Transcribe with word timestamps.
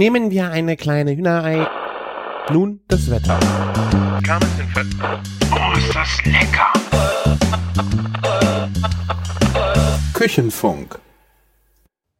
Nehmen 0.00 0.30
wir 0.30 0.50
eine 0.50 0.78
kleine 0.78 1.14
Hühnerei. 1.14 1.68
Nun 2.50 2.80
das 2.88 3.10
Wetter. 3.10 3.38
Oh, 5.52 5.76
ist 5.76 5.94
das 5.94 6.24
lecker! 6.24 6.72
Küchenfunk. 10.14 10.98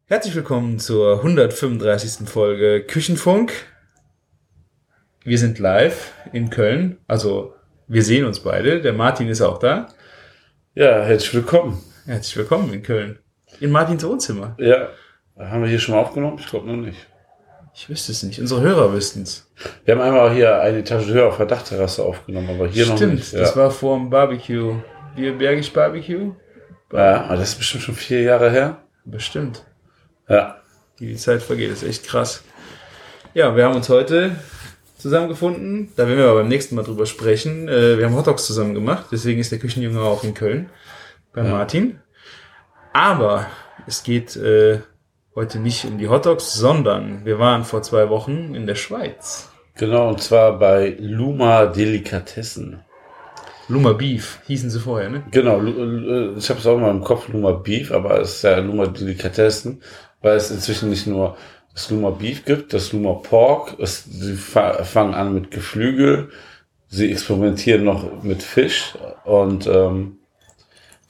Herzlich 0.05 0.35
willkommen 0.35 0.79
zur 0.79 1.21
135. 1.21 2.29
Folge 2.29 2.85
Küchenfunk. 2.85 3.51
Wir 5.25 5.39
sind 5.39 5.59
live 5.59 6.13
in 6.35 6.51
Köln, 6.51 6.99
also 7.09 7.55
wir 7.89 8.03
sehen 8.03 8.27
uns 8.27 8.41
beide. 8.41 8.83
Der 8.83 8.93
Martin 8.93 9.29
ist 9.29 9.41
auch 9.41 9.59
da. 9.59 9.89
Ja, 10.75 11.03
herzlich 11.03 11.33
willkommen. 11.33 11.83
Herzlich 12.05 12.37
willkommen 12.37 12.75
in 12.75 12.83
Köln. 12.83 13.21
In 13.59 13.71
Martins 13.71 14.05
Wohnzimmer. 14.05 14.55
Ja, 14.59 14.91
haben 15.39 15.63
wir 15.63 15.71
hier 15.71 15.79
schon 15.79 15.95
mal 15.95 16.03
aufgenommen? 16.03 16.37
Ich 16.39 16.47
glaube 16.47 16.67
noch 16.67 16.77
nicht. 16.77 17.10
Ich 17.75 17.89
wüsste 17.89 18.13
es 18.13 18.23
nicht. 18.23 18.39
Unsere 18.41 18.61
Hörer 18.61 18.93
wüssten 18.93 19.23
es. 19.23 19.47
Wir 19.85 19.95
haben 19.95 20.03
einmal 20.03 20.33
hier 20.35 20.61
eine 20.61 20.79
Etage 20.79 21.07
höher 21.07 21.29
auf 21.29 21.37
der 21.37 21.47
Dachterrasse 21.47 22.03
aufgenommen, 22.05 22.51
aber 22.51 22.69
hier 22.69 22.87
noch 22.87 22.97
Stimmt, 22.97 23.15
nicht. 23.15 23.33
Ja. 23.33 23.41
das 23.41 23.57
war 23.57 23.71
vor 23.71 23.97
dem 23.97 24.11
Barbecue. 24.11 24.77
Wir 25.17 25.37
Bergisch 25.39 25.73
Barbecue? 25.73 26.33
ja, 26.93 27.25
aber 27.25 27.37
das 27.37 27.51
ist 27.51 27.59
bestimmt 27.59 27.85
schon 27.85 27.95
vier 27.95 28.23
Jahre 28.23 28.51
her. 28.51 28.79
Bestimmt. 29.05 29.65
Ja, 30.29 30.61
die 30.99 31.17
Zeit 31.17 31.43
vergeht, 31.43 31.71
ist 31.71 31.83
echt 31.83 32.05
krass. 32.07 32.43
Ja, 33.35 33.55
wir 33.57 33.65
haben 33.65 33.77
uns 33.77 33.89
heute 33.89 34.33
zusammengefunden. 34.99 35.93
Da 35.97 36.07
werden 36.07 36.19
wir 36.19 36.27
aber 36.27 36.41
beim 36.41 36.49
nächsten 36.49 36.75
Mal 36.75 36.83
drüber 36.85 37.07
sprechen. 37.07 37.69
Äh, 37.69 37.97
Wir 37.99 38.05
haben 38.07 38.17
Hotdogs 38.17 38.47
zusammen 38.47 38.75
gemacht, 38.75 39.07
deswegen 39.13 39.41
ist 39.41 39.53
der 39.53 39.59
Küchenjunge 39.59 40.01
auch 40.03 40.25
in 40.25 40.35
Köln 40.35 40.69
bei 41.33 41.43
Martin. 41.43 42.01
Aber 42.93 43.47
es 43.87 44.03
geht 44.03 44.37
äh, 44.37 44.81
heute 45.41 45.59
nicht 45.59 45.87
um 45.87 45.97
die 45.97 46.11
Hotdogs, 46.11 46.53
sondern 46.53 47.25
wir 47.25 47.39
waren 47.39 47.65
vor 47.65 47.81
zwei 47.81 48.11
Wochen 48.11 48.55
in 48.55 48.67
der 48.67 48.75
Schweiz. 48.75 49.49
genau, 49.75 50.11
und 50.11 50.21
zwar 50.21 50.59
bei 50.59 50.95
Luma 50.99 51.65
Delikatessen. 51.65 52.81
Luma 53.67 53.95
Beef 53.95 54.41
hießen 54.49 54.69
sie 54.69 54.81
vorher, 54.81 55.09
ne? 55.09 55.23
Genau, 55.31 55.63
äh, 55.63 56.35
ich 56.37 56.51
habe 56.51 56.61
es 56.61 56.67
auch 56.67 56.79
mal 56.79 56.91
im 56.91 57.03
Kopf, 57.03 57.29
Luma 57.29 57.53
Beef, 57.53 57.91
aber 57.91 58.21
es 58.21 58.35
ist 58.35 58.43
ja 58.43 58.59
Luma 58.59 58.89
Delikatessen, 58.89 59.81
weil 60.21 60.37
es 60.37 60.51
inzwischen 60.51 60.91
nicht 60.91 61.07
nur 61.07 61.39
das 61.73 61.89
Luma 61.89 62.11
Beef 62.11 62.45
gibt, 62.45 62.75
das 62.75 62.93
Luma 62.93 63.15
Pork, 63.15 63.77
es, 63.79 64.05
sie 64.05 64.35
fa 64.35 64.85
fangen 64.85 65.15
an 65.15 65.33
mit 65.33 65.51
Geflügel, 65.51 66.29
sie 66.89 67.11
experimentieren 67.11 67.85
noch 67.85 68.23
mit 68.23 68.43
Fisch 68.43 68.93
und 69.25 69.67
ähm, 69.67 70.19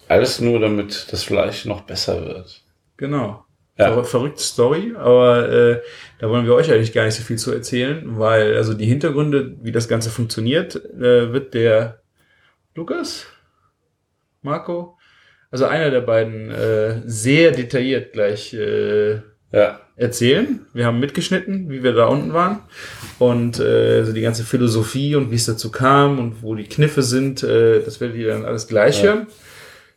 alles 0.07 0.41
nur, 0.41 0.61
damit 0.61 1.09
das 1.11 1.25
Fleisch 1.25 1.65
noch 1.65 1.81
besser 1.81 2.25
wird. 2.25 2.63
Genau. 2.97 3.45
Ja. 3.81 3.93
Ver 3.95 4.05
verrückte 4.05 4.43
Story, 4.43 4.93
aber 4.97 5.49
äh, 5.49 5.81
da 6.19 6.29
wollen 6.29 6.45
wir 6.47 6.55
euch 6.55 6.71
eigentlich 6.71 6.93
gar 6.93 7.05
nicht 7.05 7.15
so 7.15 7.23
viel 7.23 7.39
zu 7.39 7.53
erzählen, 7.53 8.03
weil 8.19 8.57
also 8.57 8.75
die 8.75 8.87
Hintergründe, 8.87 9.57
wie 9.63 9.73
das 9.73 9.89
Ganze 9.89 10.11
funktioniert, 10.11 10.77
äh, 10.77 11.33
wird 11.33 11.55
der 11.55 12.01
Lukas, 12.75 13.27
Marco, 14.43 14.97
also 15.51 15.67
einer 15.67 15.91
der 15.91 16.01
beiden 16.03 16.51
äh, 16.51 17.03
sehr 17.07 17.51
detailliert 17.53 18.13
gleich 18.13 18.55
äh, 18.55 19.21
Ja, 19.53 19.81
erzählen. 19.97 20.65
Wir 20.73 20.87
haben 20.87 21.01
mitgeschnitten, 21.01 21.69
wie 21.71 21.83
wir 21.83 21.93
da 21.93 22.07
unten 22.07 22.33
waren 22.33 22.61
und 23.19 23.59
äh, 23.59 23.99
also 23.99 24.13
die 24.13 24.21
ganze 24.21 24.45
Philosophie 24.45 25.17
und 25.17 25.31
wie 25.31 25.35
es 25.37 25.47
dazu 25.47 25.71
kam 25.73 26.19
und 26.19 26.43
wo 26.43 26.55
die 26.55 26.69
Kniffe 26.69 27.03
sind, 27.03 27.43
äh, 27.43 27.83
das 27.83 28.01
werdet 28.01 28.17
ihr 28.17 28.29
dann 28.29 28.45
alles 28.45 28.69
gleich 28.69 29.03
Ja. 29.03 29.15
hören. 29.15 29.27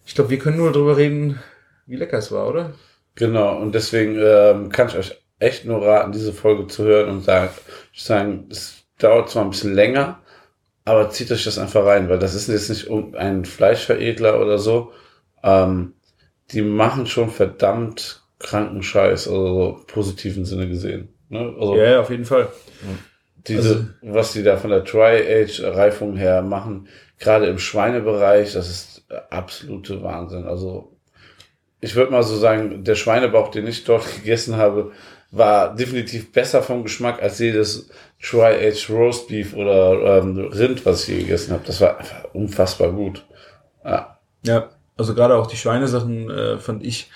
Ich 0.05 0.15
glaube, 0.15 0.31
wir 0.31 0.39
können 0.39 0.57
nur 0.57 0.71
darüber 0.71 0.97
reden, 0.97 1.39
wie 1.85 1.95
lecker 1.97 2.17
es 2.17 2.31
war, 2.31 2.47
oder? 2.49 2.73
Genau. 3.15 3.57
Und 3.57 3.73
deswegen 3.75 4.17
ähm, 4.19 4.69
kann 4.69 4.87
ich 4.87 4.97
euch 4.97 5.21
echt 5.39 5.65
nur 5.65 5.85
raten, 5.85 6.11
diese 6.11 6.33
Folge 6.33 6.67
zu 6.67 6.83
hören 6.83 7.09
und 7.09 7.21
sagen, 7.23 7.49
ich 7.91 8.03
sagen, 8.03 8.47
es 8.49 8.83
dauert 8.97 9.29
zwar 9.29 9.43
ein 9.43 9.49
bisschen 9.49 9.73
länger, 9.73 10.19
aber 10.85 11.09
zieht 11.09 11.31
euch 11.31 11.43
das 11.43 11.57
einfach 11.59 11.85
rein, 11.85 12.09
weil 12.09 12.19
das 12.19 12.33
ist 12.35 12.47
jetzt 12.47 12.69
nicht 12.69 12.87
irgendein 12.87 13.45
Fleischveredler 13.45 14.39
oder 14.41 14.57
so. 14.57 14.91
Ähm, 15.43 15.93
die 16.51 16.61
machen 16.61 17.05
schon 17.07 17.29
verdammt 17.29 18.21
kranken 18.39 18.83
Scheiß, 18.83 19.27
also 19.27 19.47
so 19.47 19.83
positiven 19.87 20.45
Sinne 20.45 20.67
gesehen. 20.67 21.09
Ne? 21.29 21.53
Also 21.59 21.75
Ja, 21.75 21.83
ja, 21.91 21.99
auf 22.01 22.09
jeden 22.09 22.25
Fall. 22.25 22.49
diese, 23.47 23.69
also- 23.69 23.85
was 24.01 24.33
die 24.33 24.43
da 24.43 24.57
von 24.57 24.69
der 24.69 24.83
Tri-Age-Reifung 24.83 26.15
her 26.15 26.41
machen, 26.41 26.87
gerade 27.19 27.47
im 27.47 27.59
Schweinebereich, 27.59 28.53
das 28.53 28.69
ist 28.69 29.05
absolute 29.29 30.01
Wahnsinn. 30.03 30.45
Also 30.45 30.92
ich 31.83 31.95
würde 31.95 32.11
mal 32.11 32.23
so 32.23 32.37
sagen, 32.37 32.83
der 32.85 32.95
Schweinebauch, 32.95 33.51
den 33.51 33.67
ich 33.67 33.83
dort 33.83 34.05
gegessen 34.15 34.55
habe, 34.55 34.91
war 35.31 35.75
definitiv 35.75 36.31
besser 36.31 36.63
vom 36.63 36.83
Geschmack 36.83 37.21
als 37.21 37.39
jedes 37.39 37.89
Tri-Age 38.21 38.89
Roast 38.89 39.27
Beef 39.27 39.53
oder 39.53 40.19
ähm, 40.19 40.37
Rind, 40.37 40.85
was 40.85 41.01
ich 41.01 41.13
hier 41.13 41.23
gegessen 41.23 41.51
habe. 41.53 41.63
Das 41.65 41.81
war 41.81 41.97
einfach 41.97 42.23
unfassbar 42.33 42.91
gut. 42.91 43.25
Ja, 43.83 44.17
Ja, 44.45 44.69
also 44.95 45.13
gerade 45.13 45.35
auch 45.35 45.47
die 45.47 45.57
Schweinesachen 45.57 46.29
äh, 46.29 46.57
fand 46.57 46.85
ich 46.85 47.09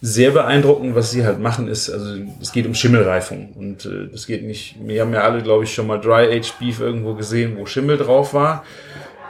sehr 0.00 0.30
beeindruckend. 0.30 0.94
Was 0.94 1.10
sie 1.10 1.26
halt 1.26 1.40
machen 1.40 1.68
ist, 1.68 1.90
also 1.90 2.14
es 2.40 2.52
geht 2.52 2.66
um 2.66 2.74
Schimmelreifung 2.74 3.52
und 3.52 3.84
äh, 3.84 4.08
das 4.10 4.26
geht 4.26 4.44
nicht. 4.44 4.76
Wir 4.80 5.02
haben 5.02 5.12
ja 5.12 5.22
alle, 5.22 5.42
glaube 5.42 5.64
ich, 5.64 5.74
schon 5.74 5.88
mal 5.88 6.00
Dry 6.00 6.32
Aged 6.32 6.58
Beef 6.58 6.80
irgendwo 6.80 7.14
gesehen, 7.14 7.56
wo 7.58 7.66
Schimmel 7.66 7.98
drauf 7.98 8.32
war. 8.32 8.64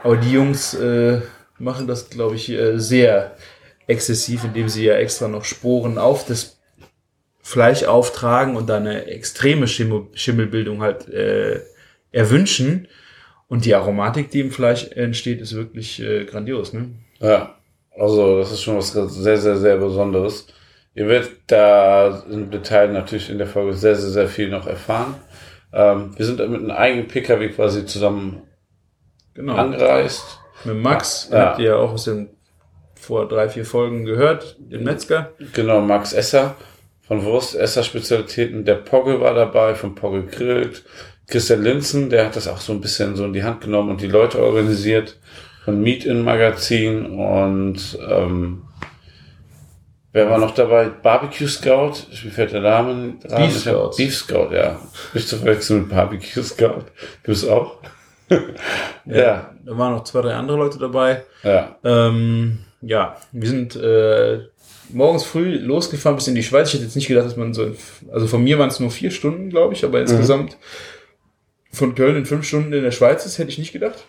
Aber 0.04 0.16
die 0.16 0.32
Jungs 0.32 0.74
äh, 0.74 1.22
machen 1.58 1.86
das, 1.88 2.10
glaube 2.10 2.36
ich, 2.36 2.50
äh, 2.50 2.78
sehr 2.78 3.32
exzessiv, 3.86 4.44
indem 4.44 4.69
sie 4.69 4.84
ja 4.84 4.94
extra 4.94 5.28
noch 5.28 5.44
Sporen 5.44 5.98
auf 5.98 6.26
das 6.26 6.60
Fleisch 7.41 7.84
auftragen 7.84 8.56
und 8.56 8.69
dann 8.69 8.86
eine 8.86 9.06
extreme 9.06 9.69
Schimmel, 9.69 10.06
Schimmelbildung 10.14 10.82
halt 10.82 11.08
äh, 11.08 11.60
erwünschen. 12.10 12.88
Und 13.48 13.64
die 13.64 13.74
Aromatik, 13.76 14.30
die 14.32 14.41
im 14.41 14.50
Fleisch 14.50 14.88
entsteht, 14.91 15.41
ist 15.41 15.54
wirklich 15.54 16.02
äh, 16.02 16.24
grandios, 16.24 16.72
ne? 16.72 16.88
Ja, 17.20 17.54
also 17.97 18.38
das 18.38 18.50
ist 18.50 18.62
schon 18.62 18.76
was 18.76 18.92
sehr, 18.92 19.38
sehr, 19.38 19.56
sehr 19.56 19.76
Besonderes. 19.76 20.48
Ihr 20.94 21.06
werdet 21.06 21.30
da 21.47 22.24
im 22.28 22.50
Detail 22.50 22.88
natürlich 22.88 23.30
in 23.30 23.38
der 23.38 23.47
Folge 23.47 23.74
sehr, 23.74 23.94
sehr, 23.94 24.10
sehr 24.10 24.28
viel 24.28 24.48
noch 24.48 24.66
erfahren. 24.66 25.14
Ähm, 25.72 26.14
wir 26.16 26.26
sind 26.26 26.38
mit 26.38 26.60
einem 26.60 26.70
eigenen 26.72 27.06
PKW 27.06 27.50
quasi 27.50 27.86
zusammen 27.86 28.42
Genau. 29.34 29.54
angereist. 29.54 30.38
Mit 30.64 30.76
Max, 30.82 31.28
Ja. 31.30 31.38
habt 31.50 31.58
ihr 31.60 31.66
ja 31.66 31.76
auch 31.76 31.92
aus 31.92 32.04
den 32.04 32.30
vor 33.06 33.28
drei, 33.28 33.49
vier 33.49 33.65
Folgen 33.65 34.05
gehört, 34.05 34.56
den 34.59 34.83
Metzger. 34.83 35.31
Genau, 35.53 35.81
Max 35.81 36.12
Esser 36.12 36.56
von 37.06 37.25
Wurst 37.25 37.55
Esser 37.55 37.84
Spezialitäten. 37.84 38.65
Der 38.65 38.75
Pogge 38.75 39.21
war 39.21 39.33
dabei, 39.33 39.75
von 39.77 39.94
Pogge 39.94 40.25
Grillt. 40.25 40.84
Christian 41.28 41.62
Linzen, 41.62 42.11
der 42.11 42.27
hat 42.27 42.37
das 42.37 42.49
auch 42.49 42.59
so 42.59 42.72
ein 42.72 42.81
bisschen 42.81 43.15
so 43.16 43.25
in 43.25 43.33
die 43.33 43.45
Hand 43.45 43.61
genommen 43.61 43.91
und 43.91 44.00
die 44.00 44.09
Leute 44.09 44.43
organisiert. 44.43 45.19
Von 45.65 45.83
Meet 45.83 46.05
in 46.05 46.22
Magazin 46.22 47.06
und 47.06 47.99
ähm, 48.09 48.62
wer 50.12 50.28
war 50.31 50.39
noch 50.39 50.55
dabei? 50.55 50.89
Barbecue 50.89 51.49
Scout. 51.49 51.95
Wie 52.22 52.31
fällt 52.31 52.53
der 52.53 52.61
Name? 52.61 53.15
Beef 53.28 53.61
Scouts. 53.61 53.97
Beef 53.97 54.15
Scout, 54.16 54.50
ja. 54.53 54.81
Nicht 55.15 55.28
zu 55.28 55.37
verwechseln 55.37 55.81
mit 55.83 55.91
Barbecue 55.91 56.43
Scout. 56.43 56.84
Du 57.22 57.33
bist 57.33 57.49
auch. 57.49 57.78
ja, 59.06 59.50
Da 59.65 59.78
waren 59.78 59.93
noch 59.95 60.05
zwei, 60.05 60.22
drei 60.22 60.34
andere 60.34 60.56
Leute 60.59 60.78
dabei. 60.78 61.22
ja. 61.45 61.77
Ähm, 61.84 62.59
ja, 62.82 63.16
wir 63.32 63.48
sind 63.48 63.76
äh, 63.76 64.41
morgens 64.91 65.25
früh 65.25 65.56
losgefahren 65.59 66.16
bis 66.16 66.28
in 66.28 66.34
die 66.34 66.42
Schweiz. 66.42 66.69
Ich 66.69 66.75
hätte 66.75 66.84
jetzt 66.84 66.97
nicht 66.97 67.09
gedacht, 67.09 67.26
dass 67.26 67.37
man 67.37 67.54
so, 67.54 67.75
also 68.12 68.26
von 68.26 68.42
mir 68.44 68.59
waren 68.59 68.69
es 68.69 68.81
nur 68.81 68.91
vier 68.91 69.10
Stunden, 69.10 69.50
glaube 69.50 69.75
ich, 69.75 69.84
aber 69.84 70.00
insgesamt 70.00 70.56
von 71.72 71.94
Köln 71.94 72.16
in 72.16 72.26
fünf 72.26 72.47
Stunden 72.47 72.72
in 72.72 72.82
der 72.82 72.91
Schweiz 72.92 73.26
ist, 73.26 73.38
hätte 73.38 73.50
ich 73.50 73.59
nicht 73.59 73.72
gedacht. 73.72 74.04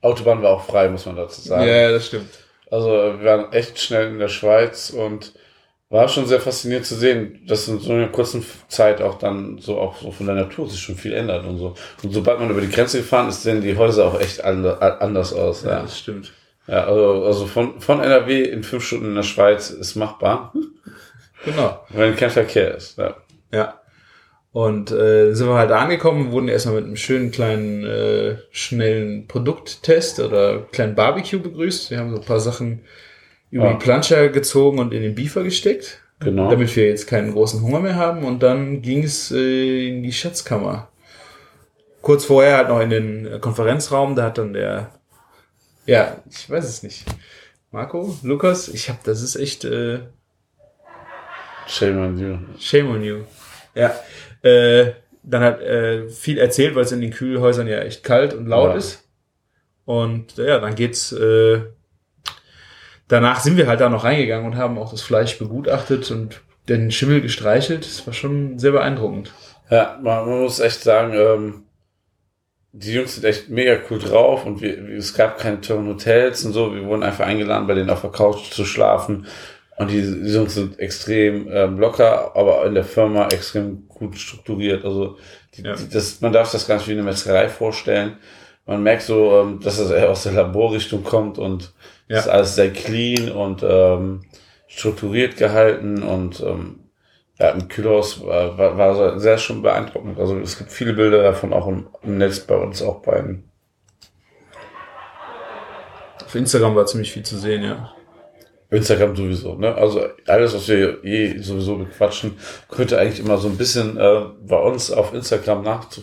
Autobahn 0.00 0.42
war 0.42 0.50
auch 0.52 0.64
frei, 0.66 0.88
muss 0.88 1.06
man 1.06 1.16
dazu 1.16 1.40
sagen. 1.40 1.66
Ja, 1.68 1.90
das 1.90 2.06
stimmt. 2.06 2.28
Also 2.70 2.88
wir 2.88 3.24
waren 3.24 3.52
echt 3.52 3.78
schnell 3.78 4.08
in 4.08 4.18
der 4.18 4.28
Schweiz 4.28 4.90
und 4.90 5.32
war 5.88 6.08
schon 6.08 6.26
sehr 6.26 6.40
faszinierend 6.40 6.84
zu 6.86 6.96
sehen, 6.96 7.42
dass 7.46 7.68
in 7.68 7.78
so 7.78 7.92
einer 7.92 8.08
kurzen 8.08 8.44
Zeit 8.68 9.00
auch 9.00 9.18
dann 9.18 9.58
so 9.58 9.78
auch 9.78 9.96
so 10.00 10.10
von 10.10 10.26
der 10.26 10.34
Natur 10.34 10.68
sich 10.68 10.80
schon 10.80 10.96
viel 10.96 11.12
ändert 11.12 11.44
und 11.46 11.58
so. 11.58 11.74
Und 12.02 12.12
sobald 12.12 12.40
man 12.40 12.50
über 12.50 12.60
die 12.60 12.70
Grenze 12.70 12.98
gefahren 12.98 13.28
ist, 13.28 13.42
sehen 13.44 13.60
die 13.62 13.76
Häuser 13.76 14.06
auch 14.06 14.20
echt 14.20 14.44
ande- 14.44 14.78
anders 14.80 15.32
aus. 15.32 15.62
Ja, 15.62 15.70
Ja, 15.70 15.82
das 15.82 15.98
stimmt. 15.98 16.32
Ja 16.66 16.84
also, 16.84 17.24
also 17.24 17.46
von, 17.46 17.80
von 17.80 18.00
NRW 18.00 18.42
in 18.42 18.62
fünf 18.62 18.84
Stunden 18.84 19.06
in 19.06 19.14
der 19.14 19.22
Schweiz 19.22 19.70
ist 19.70 19.94
machbar, 19.96 20.52
Genau. 21.44 21.80
wenn 21.90 22.16
kein 22.16 22.30
Verkehr 22.30 22.74
ist. 22.76 22.98
Ja. 22.98 23.16
Ja. 23.52 23.80
Und 24.52 24.90
äh, 24.90 25.34
sind 25.34 25.48
wir 25.48 25.56
halt 25.56 25.70
angekommen, 25.70 26.32
wurden 26.32 26.48
erstmal 26.48 26.76
mit 26.76 26.84
einem 26.84 26.96
schönen 26.96 27.30
kleinen, 27.30 27.84
äh, 27.84 28.36
schnellen 28.50 29.26
Produkttest 29.28 30.18
oder 30.18 30.60
kleinen 30.72 30.94
Barbecue 30.94 31.38
begrüßt. 31.38 31.90
Wir 31.90 31.98
haben 31.98 32.10
so 32.10 32.16
ein 32.16 32.24
paar 32.26 32.40
Sachen 32.40 32.80
über 33.50 33.66
Ja. 33.66 33.72
die 33.74 33.78
Planscher 33.84 34.28
gezogen 34.30 34.78
und 34.78 34.94
in 34.94 35.02
den 35.02 35.14
Beefer 35.14 35.42
gesteckt, 35.42 36.00
Genau. 36.20 36.48
damit 36.50 36.74
wir 36.74 36.86
jetzt 36.88 37.06
keinen 37.06 37.32
großen 37.32 37.60
Hunger 37.60 37.80
mehr 37.80 37.96
haben. 37.96 38.24
Und 38.24 38.42
dann 38.42 38.80
ging 38.80 39.04
es 39.04 39.30
äh, 39.30 39.88
in 39.88 40.02
die 40.02 40.12
Schatzkammer. 40.12 40.88
Kurz 42.00 42.24
vorher 42.24 42.56
halt 42.56 42.68
noch 42.68 42.80
in 42.80 42.88
den 42.90 43.40
Konferenzraum, 43.42 44.16
da 44.16 44.22
hat 44.24 44.38
dann 44.38 44.54
der, 44.54 44.90
ja, 45.86 46.22
ich 46.30 46.48
weiß 46.50 46.64
es 46.64 46.82
nicht. 46.82 47.04
Marco, 47.70 48.16
Lukas, 48.22 48.68
ich 48.68 48.88
hab, 48.88 49.02
das 49.04 49.22
ist 49.22 49.36
echt 49.36 49.64
äh, 49.64 50.00
Shame 51.66 51.98
on 51.98 52.18
you. 52.18 52.38
shame 52.58 52.90
on 52.90 53.02
you. 53.02 53.18
Ja. 53.74 53.94
Äh, 54.42 54.92
dann 55.22 55.42
hat 55.42 55.60
äh, 55.60 56.08
viel 56.08 56.38
erzählt, 56.38 56.74
weil 56.76 56.84
es 56.84 56.92
in 56.92 57.00
den 57.00 57.10
Kühlhäusern 57.10 57.66
ja 57.66 57.80
echt 57.80 58.04
kalt 58.04 58.32
und 58.34 58.46
laut 58.46 58.70
Ja. 58.70 58.76
ist. 58.76 59.02
Und 59.84 60.36
ja, 60.36 60.58
dann 60.60 60.74
geht's. 60.76 61.12
Äh, 61.12 61.62
danach 63.08 63.40
sind 63.40 63.56
wir 63.56 63.66
halt 63.66 63.80
da 63.80 63.88
noch 63.88 64.04
reingegangen 64.04 64.46
und 64.46 64.56
haben 64.56 64.78
auch 64.78 64.90
das 64.92 65.02
Fleisch 65.02 65.38
begutachtet 65.38 66.10
und 66.10 66.40
den 66.68 66.90
Schimmel 66.90 67.20
gestreichelt. 67.20 67.84
Das 67.84 68.06
war 68.06 68.14
schon 68.14 68.58
sehr 68.58 68.72
beeindruckend. 68.72 69.32
Ja, 69.70 69.98
man, 70.02 70.28
man 70.28 70.40
muss 70.42 70.60
echt 70.60 70.82
sagen, 70.82 71.12
ähm, 71.14 71.62
die 72.72 72.92
Jungs 72.92 73.14
sind 73.14 73.24
echt 73.24 73.48
mega 73.48 73.78
cool 73.90 73.98
drauf 73.98 74.44
und 74.44 74.60
wir, 74.60 74.76
es 74.90 75.14
gab 75.14 75.38
keine 75.38 75.60
teuren 75.60 75.88
Hotels 75.88 76.44
und 76.44 76.52
so. 76.52 76.74
Wir 76.74 76.84
wurden 76.84 77.02
einfach 77.02 77.26
eingeladen, 77.26 77.66
bei 77.66 77.74
denen 77.74 77.90
auf 77.90 78.02
der 78.02 78.10
Couch 78.10 78.50
zu 78.50 78.64
schlafen. 78.64 79.26
Und 79.78 79.90
die, 79.90 80.00
die 80.00 80.32
Jungs 80.32 80.54
sind 80.54 80.78
extrem 80.78 81.48
ähm, 81.50 81.78
locker, 81.78 82.34
aber 82.34 82.64
in 82.66 82.74
der 82.74 82.84
Firma 82.84 83.28
extrem 83.28 83.88
gut 83.88 84.16
strukturiert. 84.18 84.84
Also 84.84 85.16
die, 85.54 85.62
Ja. 85.62 85.74
die, 85.74 85.88
das, 85.88 86.20
man 86.20 86.32
darf 86.32 86.50
das 86.52 86.68
nicht 86.68 86.88
wie 86.88 86.92
eine 86.92 87.02
Metzgerei 87.02 87.48
vorstellen. 87.48 88.16
Man 88.66 88.82
merkt 88.82 89.02
so, 89.02 89.40
ähm, 89.40 89.60
dass 89.60 89.78
es 89.78 89.90
eher 89.90 90.10
aus 90.10 90.24
der 90.24 90.32
Laborrichtung 90.32 91.04
kommt 91.04 91.38
und 91.38 91.72
Ja. 92.08 92.18
ist 92.18 92.28
alles 92.28 92.54
sehr 92.54 92.72
clean 92.72 93.30
und 93.30 93.62
ähm, 93.62 94.22
strukturiert 94.66 95.36
gehalten 95.36 96.02
und 96.02 96.40
ähm, 96.40 96.80
ja, 97.38 97.50
im 97.50 97.68
Kühlhaus 97.68 98.24
war, 98.24 98.56
war, 98.56 98.78
war 98.78 99.18
sehr 99.18 99.38
schon 99.38 99.62
beeindruckend. 99.62 100.18
Also 100.18 100.38
es 100.38 100.56
gibt 100.58 100.72
viele 100.72 100.94
Bilder 100.94 101.22
davon 101.22 101.52
auch 101.52 101.66
im, 101.66 101.88
im 102.02 102.18
Netz 102.18 102.40
bei 102.40 102.56
uns 102.56 102.82
auch 102.82 103.02
beiden. 103.02 103.50
Auf 106.24 106.34
Instagram 106.34 106.74
war 106.74 106.86
ziemlich 106.86 107.12
viel 107.12 107.24
zu 107.24 107.38
sehen, 107.38 107.62
ja. 107.62 107.92
Instagram 108.68 109.14
sowieso, 109.14 109.54
ne? 109.54 109.74
Also 109.76 110.08
alles, 110.26 110.52
was 110.52 110.66
wir 110.66 110.98
je 111.04 111.38
sowieso 111.38 111.76
bequatschen, 111.76 112.36
könnte 112.68 112.98
eigentlich 112.98 113.20
immer 113.20 113.38
so 113.38 113.46
ein 113.46 113.56
bisschen 113.56 113.96
äh, 113.96 114.22
bei 114.40 114.58
uns 114.58 114.90
auf 114.90 115.14
Instagram 115.14 115.62
nachzu 115.62 116.02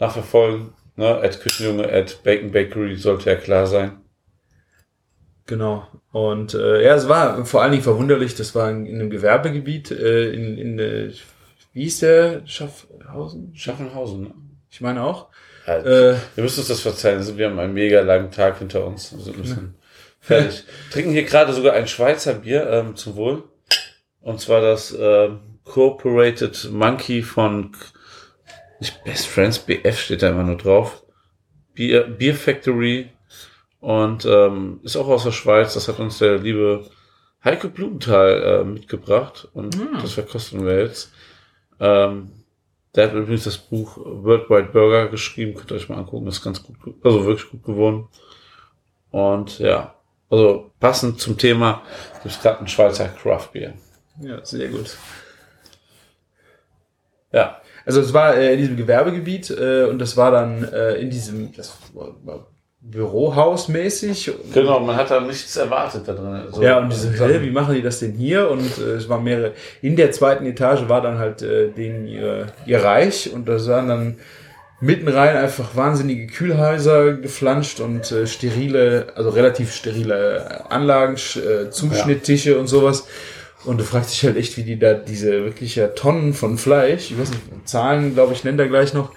nachverfolgen. 0.00 0.72
Ne? 0.96 1.20
At 1.22 1.40
Küchenjunge, 1.40 1.90
at 1.90 2.22
Bacon 2.24 2.50
Bakery 2.50 2.96
sollte 2.96 3.30
ja 3.30 3.36
klar 3.36 3.66
sein. 3.66 4.01
Genau. 5.52 5.86
Und 6.12 6.54
äh, 6.54 6.82
ja, 6.82 6.94
es 6.94 7.10
war 7.10 7.44
vor 7.44 7.60
allen 7.60 7.72
Dingen 7.72 7.82
verwunderlich, 7.84 8.34
das 8.34 8.54
war 8.54 8.70
in, 8.70 8.86
in 8.86 8.94
einem 9.00 9.10
Gewerbegebiet, 9.10 9.90
äh, 9.90 10.32
in, 10.32 10.56
in 10.56 10.78
äh, 10.78 11.12
wie 11.74 11.82
hieß 11.82 11.98
der? 12.00 12.40
Schaffhausen? 12.46 13.52
Schaffenhausen, 13.54 14.22
ne? 14.22 14.30
Ich 14.70 14.80
meine 14.80 15.02
auch. 15.02 15.28
Ja, 15.66 15.76
Äh, 15.76 16.16
Wir 16.36 16.42
müssen 16.42 16.60
uns 16.60 16.68
das 16.68 16.80
verzeihen. 16.80 17.18
Also 17.18 17.36
wir 17.36 17.50
haben 17.50 17.58
einen 17.58 17.74
mega 17.74 18.00
langen 18.00 18.30
Tag 18.30 18.60
hinter 18.60 18.86
uns. 18.86 19.12
Wir 19.12 19.20
sind 19.20 19.36
ein 19.36 19.42
bisschen 19.42 19.74
fertig. 20.20 20.64
Trinken 20.90 21.10
hier 21.12 21.24
gerade 21.24 21.52
sogar 21.52 21.74
ein 21.74 21.86
Schweizer 21.86 22.32
Bier 22.32 22.66
ähm, 22.70 22.96
zum 22.96 23.16
Wohl. 23.16 23.42
Und 24.22 24.40
zwar 24.40 24.62
das 24.62 24.96
ähm, 24.98 25.40
Cooperated 25.64 26.70
Monkey 26.72 27.20
von 27.22 27.72
nicht 28.80 29.04
Best 29.04 29.26
Friends, 29.26 29.58
BF 29.58 30.00
steht 30.00 30.22
da 30.22 30.30
immer 30.30 30.44
nur 30.44 30.56
drauf. 30.56 31.02
Bier, 31.74 32.04
Beer 32.04 32.34
Factory. 32.34 33.10
Und 33.82 34.24
ähm, 34.24 34.80
ist 34.84 34.96
auch 34.96 35.08
aus 35.08 35.24
der 35.24 35.32
Schweiz. 35.32 35.74
Das 35.74 35.88
hat 35.88 35.98
uns 35.98 36.18
der 36.18 36.38
liebe 36.38 36.88
Heike 37.44 37.68
Blumenthal 37.68 38.42
äh, 38.42 38.64
mitgebracht. 38.64 39.48
Und 39.52 39.74
Hm. 39.74 39.98
das 40.00 40.12
verkosten 40.12 40.64
wir 40.64 40.80
jetzt. 40.82 41.12
Ähm, 41.80 42.30
der 42.94 43.08
hat 43.08 43.14
übrigens 43.14 43.44
das 43.44 43.58
Buch 43.58 43.96
Worldwide 43.96 44.68
Burger 44.72 45.08
geschrieben, 45.08 45.54
könnt 45.54 45.70
ihr 45.72 45.76
euch 45.76 45.88
mal 45.88 45.98
angucken, 45.98 46.28
ist 46.28 46.44
ganz 46.44 46.62
gut, 46.62 46.76
also 47.02 47.24
wirklich 47.26 47.50
gut 47.50 47.64
geworden. 47.64 48.06
Und 49.10 49.58
ja, 49.58 49.94
also 50.30 50.70
passend 50.78 51.20
zum 51.20 51.36
Thema 51.36 51.82
gibt 52.22 52.34
es 52.36 52.40
gerade 52.40 52.60
ein 52.60 52.68
Schweizer 52.68 53.08
Craft 53.08 53.48
Beer. 53.52 53.74
ja, 54.20 54.44
sehr 54.44 54.68
gut. 54.68 54.96
Ja, 57.32 57.60
Also 57.84 58.00
es 58.00 58.12
war 58.12 58.36
äh, 58.36 58.52
in 58.52 58.58
diesem 58.60 58.76
Gewerbegebiet 58.76 59.50
äh, 59.50 59.84
und 59.84 59.98
das 59.98 60.16
war 60.16 60.30
dann 60.30 60.62
äh, 60.64 60.94
in 60.96 61.10
diesem 61.10 61.52
das 61.54 61.76
war, 61.94 62.14
war 62.24 62.46
Bürohaus 62.84 63.68
mäßig. 63.68 64.32
genau, 64.52 64.80
man 64.80 64.96
hat 64.96 65.10
da 65.10 65.20
nichts 65.20 65.56
erwartet 65.56 66.02
da 66.06 66.14
drin. 66.14 66.42
So, 66.50 66.62
Ja, 66.62 66.78
und 66.78 66.90
diese. 66.90 67.12
Hä, 67.12 67.40
wie 67.40 67.50
machen 67.50 67.74
die 67.74 67.82
das 67.82 68.00
denn 68.00 68.12
hier? 68.12 68.50
Und 68.50 68.78
äh, 68.78 68.96
es 68.96 69.08
waren 69.08 69.22
mehrere. 69.22 69.52
In 69.82 69.94
der 69.94 70.10
zweiten 70.10 70.44
Etage 70.46 70.88
war 70.88 71.00
dann 71.00 71.18
halt 71.18 71.42
äh, 71.42 71.68
denen 71.70 72.06
ihr, 72.06 72.48
ihr 72.66 72.82
Reich 72.82 73.32
und 73.32 73.48
da 73.48 73.64
waren 73.66 73.88
dann 73.88 74.16
mitten 74.80 75.06
rein 75.06 75.36
einfach 75.36 75.76
wahnsinnige 75.76 76.26
Kühlhäuser 76.26 77.12
geflanscht 77.12 77.78
und 77.78 78.10
äh, 78.10 78.26
sterile, 78.26 79.06
also 79.14 79.30
relativ 79.30 79.72
sterile 79.72 80.68
Anlagen, 80.70 81.14
äh, 81.14 81.70
Zuschnitttische 81.70 82.58
und 82.58 82.66
sowas. 82.66 83.06
Und 83.64 83.78
du 83.78 83.84
fragst 83.84 84.10
dich 84.10 84.24
halt 84.24 84.36
echt, 84.36 84.56
wie 84.56 84.64
die 84.64 84.76
da 84.76 84.94
diese 84.94 85.44
wirklich 85.44 85.76
ja 85.76 85.86
Tonnen 85.86 86.34
von 86.34 86.58
Fleisch, 86.58 87.12
ich 87.12 87.18
weiß 87.18 87.30
nicht, 87.30 87.42
Zahlen, 87.64 88.14
glaube 88.14 88.32
ich, 88.32 88.42
nennt 88.42 88.58
er 88.58 88.66
gleich 88.66 88.92
noch, 88.92 89.12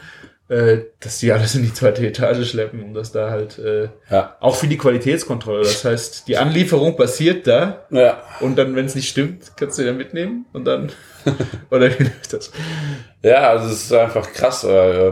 äh, 0.47 0.77
dass 1.00 1.19
die 1.19 1.31
alles 1.31 1.56
in 1.56 1.63
die 1.63 1.74
zweite 1.74 2.06
Etage 2.06 2.47
schleppen, 2.47 2.83
um 2.83 2.94
das 2.94 3.12
da 3.12 3.31
halt 3.31 3.57
äh, 3.57 3.89
Ja, 4.12 4.36
auch 4.39 4.56
für 4.56 4.68
die 4.68 4.77
Qualitätskontrolle. 4.77 5.63
Das 5.63 5.83
heißt, 5.83 6.27
die 6.27 6.38
Anlieferung 6.38 6.95
passiert 6.95 7.47
da 7.47 7.86
ja, 7.89 8.21
und 8.42 8.56
dann, 8.57 8.75
wenn 8.75 8.86
es 8.86 8.95
nicht 8.95 9.09
stimmt, 9.09 9.53
kannst 9.57 9.80
du 9.80 9.83
den 9.83 9.97
mitnehmen 9.97 10.45
und 10.53 10.65
dann 10.65 10.92
oder 11.71 11.89
wie 11.97 12.03
läuft 12.03 12.33
das? 12.33 12.51
ja, 13.24 13.50
also 13.50 13.68
es 13.68 13.86
ist 13.86 13.94
einfach 13.94 14.31
krass. 14.33 14.63
Äh, 14.63 15.12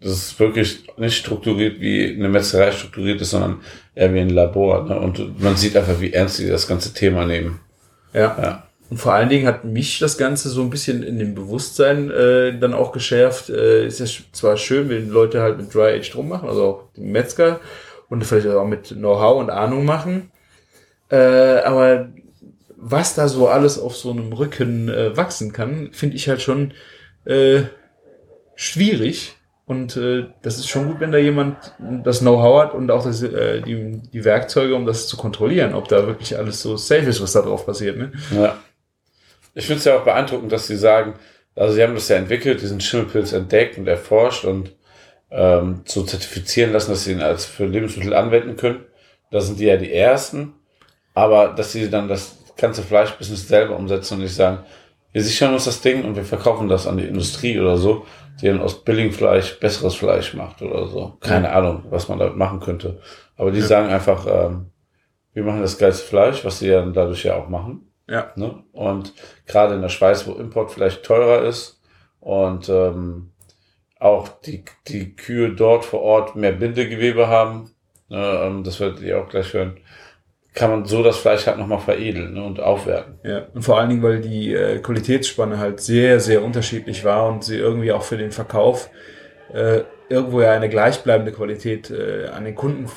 das 0.00 0.12
ist 0.12 0.40
wirklich 0.40 0.84
nicht 0.98 1.16
strukturiert, 1.16 1.80
wie 1.80 2.14
eine 2.14 2.28
Metzgerei 2.28 2.70
strukturiert 2.72 3.20
ist, 3.20 3.30
sondern 3.30 3.62
eher 3.94 4.12
wie 4.12 4.20
ein 4.20 4.30
Labor. 4.30 4.84
Ne? 4.84 4.98
Und 4.98 5.40
man 5.40 5.56
sieht 5.56 5.76
einfach, 5.76 6.00
wie 6.00 6.12
ernst 6.12 6.38
die 6.38 6.48
das 6.48 6.68
ganze 6.68 6.92
Thema 6.92 7.24
nehmen. 7.24 7.60
Ja. 8.12 8.36
Ja. 8.40 8.65
Und 8.88 8.98
vor 8.98 9.14
allen 9.14 9.28
Dingen 9.28 9.46
hat 9.46 9.64
mich 9.64 9.98
das 9.98 10.16
Ganze 10.16 10.48
so 10.48 10.62
ein 10.62 10.70
bisschen 10.70 11.02
in 11.02 11.18
dem 11.18 11.34
Bewusstsein 11.34 12.10
äh, 12.10 12.58
dann 12.58 12.72
auch 12.72 12.92
geschärft. 12.92 13.50
Äh, 13.50 13.86
ist 13.86 13.98
ja 13.98 14.06
zwar 14.32 14.56
schön, 14.56 14.88
wenn 14.88 15.10
Leute 15.10 15.40
halt 15.40 15.58
mit 15.58 15.74
Dry 15.74 15.98
Age 15.98 16.10
drum 16.10 16.28
machen, 16.28 16.48
also 16.48 16.64
auch 16.64 16.84
Metzger 16.96 17.60
und 18.08 18.24
vielleicht 18.24 18.46
auch 18.46 18.66
mit 18.66 18.88
Know-how 18.88 19.40
und 19.40 19.50
Ahnung 19.50 19.84
machen. 19.84 20.30
Äh, 21.10 21.16
aber 21.64 22.08
was 22.76 23.14
da 23.14 23.26
so 23.26 23.48
alles 23.48 23.78
auf 23.78 23.96
so 23.96 24.12
einem 24.12 24.32
Rücken 24.32 24.88
äh, 24.88 25.16
wachsen 25.16 25.52
kann, 25.52 25.90
finde 25.92 26.16
ich 26.16 26.28
halt 26.28 26.42
schon 26.42 26.72
äh, 27.24 27.62
schwierig. 28.54 29.36
Und 29.64 29.96
äh, 29.96 30.26
das 30.42 30.58
ist 30.58 30.68
schon 30.68 30.86
gut, 30.86 31.00
wenn 31.00 31.10
da 31.10 31.18
jemand 31.18 31.56
das 32.04 32.20
Know-how 32.20 32.62
hat 32.62 32.74
und 32.74 32.88
auch 32.92 33.04
das, 33.04 33.20
äh, 33.22 33.62
die, 33.62 34.00
die 34.12 34.24
Werkzeuge, 34.24 34.76
um 34.76 34.86
das 34.86 35.08
zu 35.08 35.16
kontrollieren, 35.16 35.74
ob 35.74 35.88
da 35.88 36.06
wirklich 36.06 36.38
alles 36.38 36.62
so 36.62 36.76
safe 36.76 37.06
ist, 37.06 37.20
was 37.20 37.32
da 37.32 37.42
drauf 37.42 37.66
passiert. 37.66 37.96
Ne? 37.96 38.12
Ja. 38.30 38.56
Ich 39.56 39.66
finde 39.66 39.78
es 39.78 39.86
ja 39.86 39.96
auch 39.96 40.04
beeindruckend, 40.04 40.52
dass 40.52 40.66
sie 40.66 40.76
sagen, 40.76 41.14
also 41.54 41.74
sie 41.74 41.82
haben 41.82 41.94
das 41.94 42.08
ja 42.08 42.16
entwickelt, 42.16 42.60
diesen 42.60 42.80
Schimmelpilz 42.80 43.32
entdeckt 43.32 43.78
und 43.78 43.88
erforscht 43.88 44.44
und 44.44 44.76
ähm, 45.30 45.80
so 45.86 46.02
zertifizieren 46.02 46.72
lassen, 46.72 46.90
dass 46.90 47.04
sie 47.04 47.12
ihn 47.12 47.22
als 47.22 47.46
für 47.46 47.64
Lebensmittel 47.64 48.12
anwenden 48.12 48.56
können. 48.56 48.84
Da 49.30 49.40
sind 49.40 49.58
die 49.58 49.64
ja 49.64 49.78
die 49.78 49.92
Ersten. 49.92 50.52
Aber 51.14 51.48
dass 51.48 51.72
sie 51.72 51.88
dann 51.88 52.06
das 52.06 52.36
ganze 52.58 52.82
Fleischbusiness 52.82 53.48
selber 53.48 53.76
umsetzen 53.76 54.14
und 54.14 54.20
nicht 54.24 54.34
sagen, 54.34 54.58
wir 55.12 55.22
sichern 55.22 55.54
uns 55.54 55.64
das 55.64 55.80
Ding 55.80 56.04
und 56.04 56.16
wir 56.16 56.24
verkaufen 56.24 56.68
das 56.68 56.86
an 56.86 56.98
die 56.98 57.06
Industrie 57.06 57.58
oder 57.58 57.78
so, 57.78 58.04
die 58.42 58.48
dann 58.48 58.60
aus 58.60 58.84
Billigfleisch 58.84 59.58
besseres 59.58 59.94
Fleisch 59.94 60.34
macht 60.34 60.60
oder 60.60 60.86
so. 60.86 61.16
Keine 61.20 61.50
Ahnung, 61.52 61.84
was 61.88 62.08
man 62.08 62.18
damit 62.18 62.36
machen 62.36 62.60
könnte. 62.60 63.00
Aber 63.38 63.50
die 63.50 63.62
sagen 63.62 63.88
einfach, 63.88 64.26
ähm, 64.26 64.66
wir 65.32 65.44
machen 65.44 65.62
das 65.62 65.78
geilste 65.78 66.06
Fleisch, 66.06 66.44
was 66.44 66.58
sie 66.58 66.68
dann 66.68 66.92
dadurch 66.92 67.24
ja 67.24 67.36
auch 67.36 67.48
machen. 67.48 67.85
Ja. 68.08 68.32
Ne? 68.36 68.62
Und 68.72 69.12
gerade 69.46 69.74
in 69.74 69.82
der 69.82 69.88
Schweiz, 69.88 70.26
wo 70.26 70.32
Import 70.32 70.70
vielleicht 70.70 71.02
teurer 71.02 71.42
ist 71.42 71.80
und 72.20 72.68
ähm, 72.68 73.32
auch 73.98 74.28
die, 74.28 74.64
die 74.88 75.16
Kühe 75.16 75.54
dort 75.54 75.84
vor 75.84 76.02
Ort 76.02 76.36
mehr 76.36 76.52
Bindegewebe 76.52 77.28
haben, 77.28 77.70
ne, 78.08 78.40
ähm, 78.42 78.64
das 78.64 78.78
werdet 78.78 79.00
ihr 79.00 79.20
auch 79.20 79.28
gleich 79.28 79.52
hören, 79.52 79.78
kann 80.54 80.70
man 80.70 80.84
so 80.86 81.02
das 81.02 81.18
Fleisch 81.18 81.46
halt 81.46 81.58
nochmal 81.58 81.80
veredeln 81.80 82.34
ne, 82.34 82.44
und 82.44 82.60
aufwerten. 82.60 83.18
Ja, 83.24 83.46
und 83.54 83.62
vor 83.62 83.78
allen 83.78 83.90
Dingen, 83.90 84.02
weil 84.02 84.20
die 84.20 84.54
äh, 84.54 84.78
Qualitätsspanne 84.78 85.58
halt 85.58 85.80
sehr, 85.80 86.20
sehr 86.20 86.42
unterschiedlich 86.42 87.04
war 87.04 87.28
und 87.28 87.44
sie 87.44 87.56
irgendwie 87.56 87.92
auch 87.92 88.02
für 88.02 88.16
den 88.16 88.32
Verkauf 88.32 88.90
äh, 89.52 89.82
irgendwo 90.08 90.40
ja 90.40 90.52
eine 90.52 90.68
gleichbleibende 90.68 91.32
Qualität 91.32 91.90
äh, 91.90 92.28
an 92.28 92.44
den 92.44 92.54
Kunden 92.54 92.88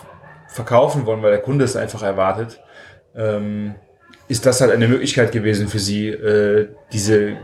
verkaufen 0.47 1.05
wollen, 1.05 1.21
weil 1.21 1.31
der 1.31 1.41
Kunde 1.41 1.65
es 1.65 1.75
einfach 1.75 2.01
erwartet, 2.01 2.61
ähm, 3.15 3.75
ist 4.29 4.45
das 4.45 4.61
halt 4.61 4.71
eine 4.71 4.87
Möglichkeit 4.87 5.31
gewesen 5.33 5.67
für 5.67 5.79
sie, 5.79 6.07
äh, 6.09 6.69
diese 6.93 7.35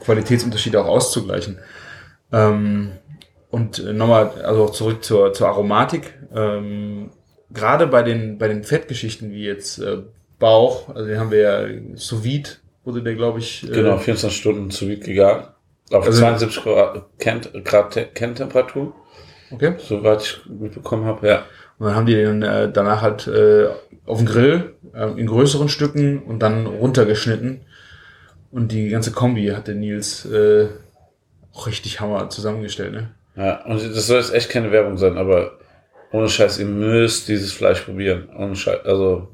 Qualitätsunterschiede 0.00 0.80
auch 0.82 0.86
auszugleichen. 0.88 1.58
Ähm, 2.32 2.92
und 3.50 3.78
äh, 3.80 3.92
nochmal, 3.92 4.30
also 4.42 4.64
auch 4.64 4.70
zurück 4.70 5.04
zur, 5.04 5.32
zur 5.32 5.48
Aromatik. 5.48 6.14
Ähm, 6.34 7.10
Gerade 7.52 7.88
bei 7.88 8.02
den, 8.04 8.38
bei 8.38 8.46
den 8.46 8.62
Fettgeschichten 8.62 9.32
wie 9.32 9.44
jetzt 9.44 9.78
äh, 9.80 9.98
Bauch, 10.38 10.88
also 10.94 11.04
den 11.06 11.18
haben 11.18 11.32
wir 11.32 11.40
ja 11.40 11.66
sous 11.96 12.22
vide, 12.22 12.48
wurde 12.84 13.02
der, 13.02 13.16
glaube 13.16 13.40
ich, 13.40 13.64
äh, 13.68 13.72
Genau, 13.72 13.98
24 13.98 14.38
Stunden 14.40 14.70
zu 14.70 14.88
Vide 14.88 15.04
gegangen. 15.04 15.48
Auf 15.90 16.06
Also- 16.06 16.20
72 16.20 16.62
Grad, 16.62 17.06
Grad 17.64 17.92
Te- 17.92 18.06
Kerntemperatur, 18.14 18.94
Okay. 19.50 19.74
soweit 19.78 20.22
ich 20.22 20.40
mitbekommen 20.48 21.04
habe, 21.04 21.26
ja. 21.26 21.42
Und 21.80 21.86
dann 21.86 21.96
haben 21.96 22.04
die 22.06 22.14
den 22.14 22.42
äh, 22.42 22.70
danach 22.70 23.00
halt 23.00 23.26
äh, 23.26 23.68
auf 24.04 24.18
dem 24.18 24.26
Grill 24.26 24.74
äh, 24.92 25.18
in 25.18 25.26
größeren 25.26 25.70
Stücken 25.70 26.22
und 26.22 26.40
dann 26.40 26.66
runtergeschnitten. 26.66 27.62
Und 28.50 28.70
die 28.70 28.90
ganze 28.90 29.12
Kombi 29.12 29.46
hatte 29.46 29.74
Nils 29.74 30.26
äh, 30.26 30.68
auch 31.54 31.66
richtig 31.66 31.98
Hammer 32.00 32.28
zusammengestellt, 32.28 32.92
ne? 32.92 33.10
Ja, 33.34 33.64
und 33.64 33.82
das 33.82 34.06
soll 34.06 34.18
jetzt 34.18 34.34
echt 34.34 34.50
keine 34.50 34.72
Werbung 34.72 34.98
sein, 34.98 35.16
aber 35.16 35.52
ohne 36.12 36.28
Scheiß, 36.28 36.58
ihr 36.58 36.66
müsst 36.66 37.28
dieses 37.28 37.52
Fleisch 37.52 37.80
probieren. 37.80 38.28
Ohne 38.36 38.56
Scheiß, 38.56 38.84
also 38.84 39.28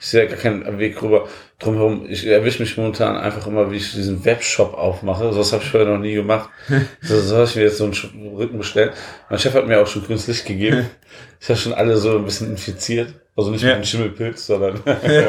ich 0.00 0.06
sehe 0.06 0.26
gar 0.26 0.38
keinen 0.38 0.78
Weg 0.78 1.00
rüber 1.02 1.28
drumherum. 1.58 2.06
Ich 2.08 2.26
erwische 2.26 2.62
mich 2.62 2.76
momentan 2.76 3.16
einfach 3.18 3.46
immer, 3.46 3.70
wie 3.70 3.76
ich 3.76 3.92
diesen 3.92 4.24
Webshop 4.24 4.72
aufmache. 4.74 5.30
So 5.32 5.40
was 5.40 5.52
habe 5.52 5.62
ich 5.62 5.70
vorher 5.70 5.88
noch 5.90 5.98
nie 5.98 6.14
gemacht. 6.14 6.48
so, 7.02 7.20
so 7.20 7.36
habe 7.36 7.44
ich 7.44 7.54
mir 7.56 7.62
jetzt 7.64 7.76
so 7.76 7.84
einen 7.84 8.34
Rücken 8.34 8.56
bestellt. 8.58 8.94
Mein 9.28 9.38
Chef 9.38 9.54
hat 9.54 9.66
mir 9.66 9.80
auch 9.80 9.86
schon 9.86 10.02
grünes 10.04 10.26
Licht 10.26 10.46
gegeben. 10.46 10.86
Ich 11.42 11.48
habe 11.48 11.58
schon 11.58 11.72
alle 11.72 11.96
so 11.96 12.18
ein 12.18 12.24
bisschen 12.26 12.50
infiziert. 12.50 13.14
Also 13.34 13.50
nicht 13.50 13.62
Ja. 13.62 13.68
mit 13.68 13.76
einem 13.76 13.84
Schimmelpilz, 13.84 14.46
sondern 14.46 14.78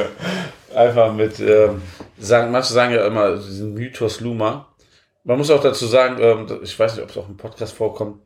einfach 0.75 1.13
mit, 1.13 1.39
ähm, 1.39 1.81
sagen, 2.19 2.51
manche 2.51 2.73
sagen 2.73 2.93
ja 2.93 3.05
immer 3.07 3.37
diesen 3.37 3.73
Mythos 3.73 4.19
Luma. 4.19 4.67
Man 5.23 5.37
muss 5.37 5.49
auch 5.51 5.61
dazu 5.61 5.85
sagen, 5.85 6.17
ähm, 6.19 6.59
ich 6.63 6.77
weiß 6.77 6.95
nicht, 6.95 7.03
ob 7.03 7.09
es 7.11 7.17
auch 7.17 7.29
im 7.29 7.37
Podcast 7.37 7.73
vorkommt, 7.75 8.21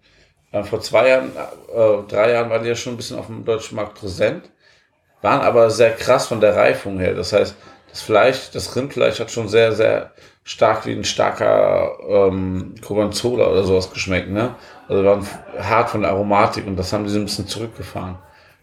äh, 0.52 0.64
vor 0.64 0.82
zwei 0.82 1.10
Jahren, 1.10 1.32
äh, 1.36 2.08
drei 2.12 2.32
Jahren 2.32 2.50
waren 2.50 2.64
die 2.64 2.70
ja 2.70 2.76
schon 2.76 2.94
ein 2.94 2.98
bisschen 2.98 3.20
auf 3.20 3.28
dem 3.28 3.46
deutschen 3.46 3.76
Markt 3.76 3.96
präsent, 4.00 4.50
waren 5.26 5.42
aber 5.42 5.72
sehr 5.72 5.92
krass 5.92 6.28
von 6.28 6.40
der 6.40 6.56
Reifung 6.56 7.00
her. 7.00 7.16
Das 7.16 7.34
heißt, 7.34 7.56
das 7.90 8.02
Fleisch, 8.02 8.52
das 8.54 8.76
Rindfleisch 8.76 9.20
hat 9.20 9.32
schon 9.32 9.48
sehr, 9.48 9.72
sehr 9.72 10.12
stark 10.44 10.86
wie 10.86 10.92
ein 10.92 11.04
starker 11.04 11.98
ähm, 12.08 12.76
Gorgonzola 12.80 13.48
oder 13.48 13.64
sowas 13.64 13.92
geschmeckt, 13.92 14.30
ne? 14.30 14.54
Also 14.88 15.04
waren 15.04 15.28
hart 15.60 15.90
von 15.90 16.02
der 16.02 16.12
Aromatik 16.12 16.68
und 16.68 16.78
das 16.78 16.94
haben 16.94 17.06
die 17.06 17.10
so 17.10 17.18
ein 17.18 17.26
bisschen 17.26 17.48
zurückgefahren. 17.48 18.20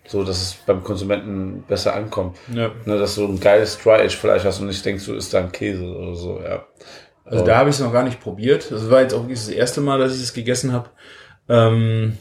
So, 0.07 0.23
dass 0.23 0.41
es 0.41 0.55
beim 0.65 0.85
Konsumenten 0.85 1.65
besser 1.67 1.95
ankommt. 1.95 2.37
Ja. 2.53 2.71
Ne, 2.85 2.99
dass 2.99 3.17
du 3.17 3.27
ein 3.27 3.41
geiles 3.41 3.79
Dry-Age-Fleisch 3.79 4.45
hast 4.45 4.61
und 4.61 4.69
nicht 4.69 4.85
denkst, 4.85 5.05
du 5.05 5.15
isst 5.15 5.35
da 5.35 5.39
ein 5.41 5.51
Käse 5.51 5.85
oder 5.85 6.15
so, 6.15 6.41
ja. 6.41 6.65
Also 7.25 7.45
da 7.45 7.57
habe 7.57 7.71
ich 7.71 7.77
es 7.77 7.83
noch 7.83 7.93
gar 7.93 8.05
nicht 8.05 8.21
probiert. 8.21 8.71
Das 8.71 8.89
war 8.91 9.01
jetzt 9.01 9.15
auch 9.15 9.27
das 9.29 9.49
erste 9.49 9.81
Mal, 9.81 9.99
dass 9.99 10.15
ich 10.15 10.23
es 10.23 10.35
gegessen 10.35 10.73
habe. 10.73 10.91
Ähm, 11.49 12.19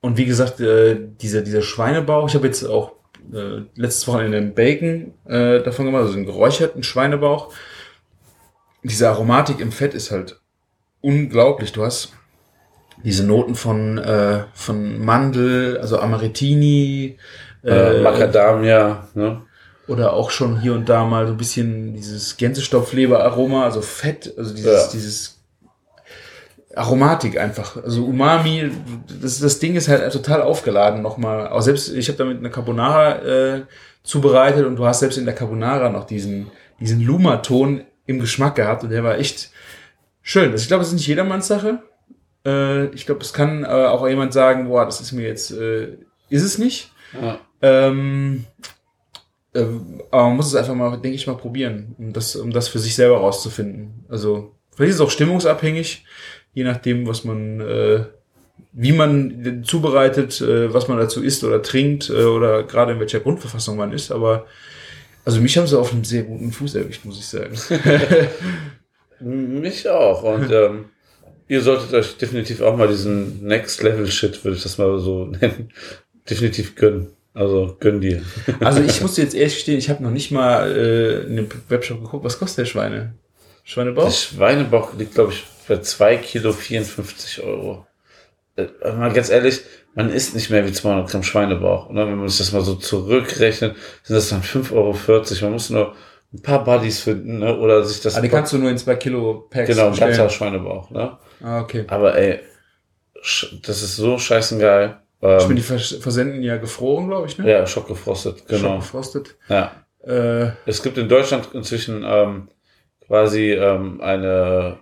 und 0.00 0.16
wie 0.16 0.26
gesagt, 0.26 0.60
äh, 0.60 0.96
dieser, 1.20 1.42
dieser 1.42 1.62
Schweinebauch, 1.62 2.28
ich 2.28 2.34
habe 2.34 2.46
jetzt 2.46 2.64
auch 2.64 2.99
äh, 3.32 3.62
letztes 3.74 4.06
Wochenende 4.08 4.36
einen 4.38 4.54
Bacon 4.54 5.12
äh, 5.26 5.62
davon 5.62 5.86
gemacht, 5.86 6.02
also 6.02 6.14
einen 6.14 6.26
geräucherten 6.26 6.82
Schweinebauch. 6.82 7.52
Diese 8.82 9.08
Aromatik 9.08 9.60
im 9.60 9.72
Fett 9.72 9.94
ist 9.94 10.10
halt 10.10 10.40
unglaublich. 11.00 11.72
Du 11.72 11.84
hast 11.84 12.12
diese 13.04 13.24
Noten 13.26 13.54
von, 13.54 13.98
äh, 13.98 14.44
von 14.54 15.04
Mandel, 15.04 15.78
also 15.78 15.98
Amarettini, 15.98 17.18
Äh, 17.62 18.00
Macadamia, 18.00 19.08
ne? 19.14 19.42
oder 19.86 20.14
auch 20.14 20.30
schon 20.30 20.60
hier 20.60 20.72
und 20.72 20.88
da 20.88 21.04
mal 21.04 21.26
so 21.26 21.32
ein 21.32 21.36
bisschen 21.36 21.92
dieses 21.94 22.36
Gänsestopfleber-Aroma, 22.38 23.64
also 23.64 23.82
Fett, 23.82 24.32
also 24.38 24.54
dieses, 24.54 24.84
Ja. 24.86 24.90
dieses 24.92 25.39
Aromatik 26.74 27.38
einfach, 27.38 27.76
also 27.82 28.04
Umami, 28.04 28.70
das, 29.20 29.40
das 29.40 29.58
Ding 29.58 29.74
ist 29.74 29.88
halt 29.88 30.12
total 30.12 30.42
aufgeladen 30.42 31.02
nochmal. 31.02 31.48
Auch 31.48 31.62
selbst, 31.62 31.92
ich 31.92 32.08
habe 32.08 32.18
damit 32.18 32.38
eine 32.38 32.50
Carbonara 32.50 33.16
äh, 33.16 33.62
zubereitet 34.02 34.66
und 34.66 34.76
du 34.76 34.86
hast 34.86 35.00
selbst 35.00 35.18
in 35.18 35.24
der 35.24 35.34
Carbonara 35.34 35.88
noch 35.88 36.04
diesen, 36.04 36.50
diesen 36.78 37.00
Luma-Ton 37.00 37.82
im 38.06 38.20
Geschmack 38.20 38.54
gehabt 38.54 38.84
und 38.84 38.90
der 38.90 39.02
war 39.02 39.18
echt 39.18 39.50
schön. 40.22 40.52
Also 40.52 40.62
ich 40.62 40.68
glaube, 40.68 40.82
es 40.82 40.88
ist 40.88 40.94
nicht 40.94 41.08
jedermanns 41.08 41.48
Sache. 41.48 41.82
Äh, 42.46 42.86
ich 42.94 43.04
glaube, 43.04 43.22
es 43.22 43.32
kann 43.32 43.64
äh, 43.64 43.66
auch 43.66 44.06
jemand 44.08 44.32
sagen, 44.32 44.68
boah, 44.68 44.84
das 44.84 45.00
ist 45.00 45.12
mir 45.12 45.26
jetzt, 45.26 45.50
äh, 45.50 45.96
ist 46.28 46.44
es 46.44 46.58
nicht. 46.58 46.92
Ja. 47.20 47.38
Ähm, 47.62 48.44
äh, 49.54 49.64
aber 50.10 50.28
man 50.28 50.36
muss 50.36 50.46
es 50.46 50.54
einfach 50.54 50.74
mal, 50.74 50.90
denke 50.92 51.16
ich 51.16 51.26
mal, 51.26 51.36
probieren, 51.36 51.94
um 51.98 52.12
das, 52.12 52.36
um 52.36 52.52
das 52.52 52.68
für 52.68 52.78
sich 52.78 52.94
selber 52.94 53.18
rauszufinden. 53.18 54.04
Also 54.08 54.54
vielleicht 54.74 54.90
ist 54.90 54.96
es 54.96 55.00
auch 55.00 55.10
stimmungsabhängig, 55.10 56.04
je 56.52 56.64
nachdem, 56.64 57.06
was 57.06 57.24
man, 57.24 57.60
äh, 57.60 58.04
wie 58.72 58.92
man 58.92 59.42
den 59.42 59.64
zubereitet, 59.64 60.40
äh, 60.40 60.72
was 60.72 60.88
man 60.88 60.98
dazu 60.98 61.22
isst 61.22 61.44
oder 61.44 61.62
trinkt 61.62 62.10
äh, 62.10 62.24
oder 62.24 62.62
gerade 62.64 62.92
in 62.92 63.00
welcher 63.00 63.20
Grundverfassung 63.20 63.76
man 63.76 63.92
ist. 63.92 64.10
Aber 64.10 64.46
also 65.24 65.40
mich 65.40 65.56
haben 65.56 65.66
sie 65.66 65.78
auf 65.78 65.92
einem 65.92 66.04
sehr 66.04 66.22
guten 66.24 66.52
Fuß 66.52 66.74
erwischt, 66.74 67.04
muss 67.04 67.18
ich 67.18 67.26
sagen. 67.26 67.54
Mich 69.20 69.88
auch. 69.88 70.22
Und 70.22 70.50
ähm, 70.50 70.86
ihr 71.46 71.60
solltet 71.60 71.92
euch 71.92 72.16
definitiv 72.16 72.62
auch 72.62 72.76
mal 72.76 72.88
diesen 72.88 73.44
Next 73.44 73.82
Level 73.82 74.06
Shit, 74.06 74.42
würde 74.44 74.56
ich 74.56 74.62
das 74.62 74.78
mal 74.78 74.98
so 74.98 75.26
nennen, 75.40 75.70
definitiv 76.28 76.74
gönnen. 76.74 77.08
Also 77.32 77.76
gönn 77.78 78.00
dir. 78.00 78.22
Also 78.58 78.80
ich 78.80 79.00
muss 79.02 79.16
jetzt 79.16 79.34
ehrlich 79.34 79.54
gestehen, 79.54 79.78
ich 79.78 79.88
habe 79.88 80.02
noch 80.02 80.10
nicht 80.10 80.30
mal 80.30 80.70
äh, 80.70 81.22
in 81.26 81.36
dem 81.36 81.48
Webshop 81.68 82.02
geguckt, 82.02 82.24
was 82.24 82.38
kostet 82.38 82.58
der 82.58 82.64
Schweine? 82.64 83.14
Schweinebauch? 83.70 84.04
Der 84.04 84.10
Schweinebauch 84.10 84.94
liegt, 84.98 85.14
glaube 85.14 85.32
ich, 85.32 85.44
bei 85.68 85.78
2 85.78 86.16
Kilo 86.16 86.52
54 86.52 87.44
Euro. 87.44 87.86
Äh, 88.56 88.66
aber 88.82 88.94
mal 88.94 89.12
ganz 89.12 89.30
ehrlich, 89.30 89.60
man 89.94 90.10
isst 90.10 90.34
nicht 90.34 90.50
mehr 90.50 90.66
wie 90.66 90.72
200 90.72 91.08
Gramm 91.08 91.22
Schweinebauch. 91.22 91.88
Und 91.88 91.96
wenn 91.96 92.16
man 92.16 92.28
sich 92.28 92.38
das 92.38 92.52
mal 92.52 92.62
so 92.62 92.74
zurückrechnet, 92.74 93.76
sind 94.02 94.16
das 94.16 94.28
dann 94.28 94.42
5,40 94.42 94.72
Euro. 94.72 94.96
Man 95.42 95.52
muss 95.52 95.70
nur 95.70 95.94
ein 96.32 96.42
paar 96.42 96.64
Buddies 96.64 97.00
finden, 97.00 97.38
ne? 97.38 97.56
oder 97.58 97.84
sich 97.84 98.00
das... 98.00 98.16
Ah, 98.16 98.20
die 98.20 98.28
kannst 98.28 98.52
du 98.52 98.58
nur 98.58 98.70
in 98.70 98.78
zwei 98.78 98.96
Kilo 98.96 99.46
Packs 99.50 99.68
genau, 99.68 99.88
ein 99.88 99.96
ganzer 99.96 100.28
Schweinebauch. 100.30 100.90
Ne? 100.90 101.16
Ah, 101.42 101.60
okay. 101.60 101.84
Aber 101.88 102.16
ey, 102.16 102.40
das 103.62 103.82
ist 103.82 103.96
so 103.96 104.18
scheißengeil. 104.18 105.00
Ich 105.20 105.28
bin 105.28 105.50
Ähm, 105.50 105.56
die 105.56 105.62
vers 105.62 105.96
versenden 106.00 106.42
ja 106.42 106.56
gefroren, 106.56 107.06
glaube 107.08 107.26
ich, 107.28 107.38
ne? 107.38 107.48
ja, 107.50 107.66
schockgefrostet, 107.66 108.48
genau. 108.48 108.80
Schockgefrostet. 108.80 109.36
Ja. 109.48 109.72
Äh, 110.02 110.52
Es 110.66 110.82
gibt 110.82 110.96
in 110.98 111.08
Deutschland 111.08 111.50
inzwischen 111.52 112.02
ähm, 112.06 112.48
quasi 113.10 113.50
ähm, 113.50 114.00
eine 114.00 114.78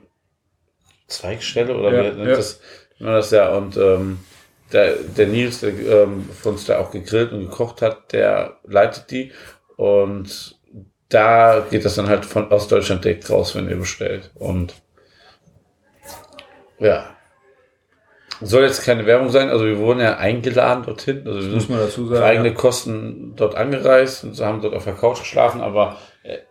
Zweigstelle 1.06 1.75
oder 1.75 1.90
Ja, 1.90 2.12
wie 2.12 2.16
nennt 2.16 2.28
ja. 2.28 2.37
das, 2.37 2.61
nennt 2.99 3.06
man 3.06 3.14
das 3.14 3.30
ja 3.30 3.49
und 3.56 3.78
ähm, 3.78 4.18
der, 4.70 4.97
der 4.97 5.28
Nils, 5.28 5.61
der 5.61 5.70
ähm, 5.70 6.28
von 6.28 6.52
uns 6.52 6.66
da 6.66 6.78
auch 6.78 6.90
gegrillt 6.90 7.32
und 7.32 7.49
gekocht 7.49 7.80
hat, 7.80 8.12
der 8.12 8.58
leitet 8.64 9.11
die 9.11 9.32
und 9.78 10.58
da 11.08 11.66
geht 11.70 11.87
das 11.87 11.94
dann 11.94 12.08
halt 12.08 12.26
von 12.26 12.52
aus 12.52 12.68
Deutschland 12.68 13.02
direkt 13.02 13.30
raus, 13.30 13.54
wenn 13.54 13.70
ihr 13.70 13.76
bestellt 13.76 14.30
und 14.35 14.75
ja. 16.78 17.16
Soll 18.42 18.64
jetzt 18.64 18.85
keine 18.85 19.06
Werbung 19.06 19.30
sein, 19.30 19.49
also 19.49 19.64
wir 19.64 19.78
wurden 19.78 20.00
ja 20.00 20.18
eingeladen 20.18 20.85
dorthin, 20.85 21.26
also 21.26 21.40
wir 21.40 21.49
muss 21.49 21.62
sind 21.62 21.70
man 21.70 21.80
dazu 21.80 22.06
sagen. 22.06 22.23
eigene 22.23 22.49
ja. 22.50 22.54
Kosten 22.54 23.32
dort 23.37 23.54
angereist 23.54 24.23
und 24.23 24.38
haben 24.38 24.61
dort 24.61 24.75
auf 24.75 24.85
der 24.85 24.92
Couch 24.92 25.20
geschlafen, 25.20 25.62
aber 25.62 25.97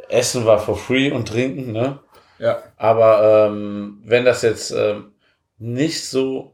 Essen 0.09 0.45
war 0.45 0.59
for 0.59 0.77
free 0.77 1.11
und 1.11 1.27
Trinken, 1.27 1.71
ne? 1.71 1.99
ja. 2.39 2.63
Aber 2.77 3.47
ähm, 3.47 4.01
wenn 4.03 4.25
das 4.25 4.41
jetzt 4.41 4.71
ähm, 4.71 5.11
nicht 5.57 6.05
so 6.05 6.53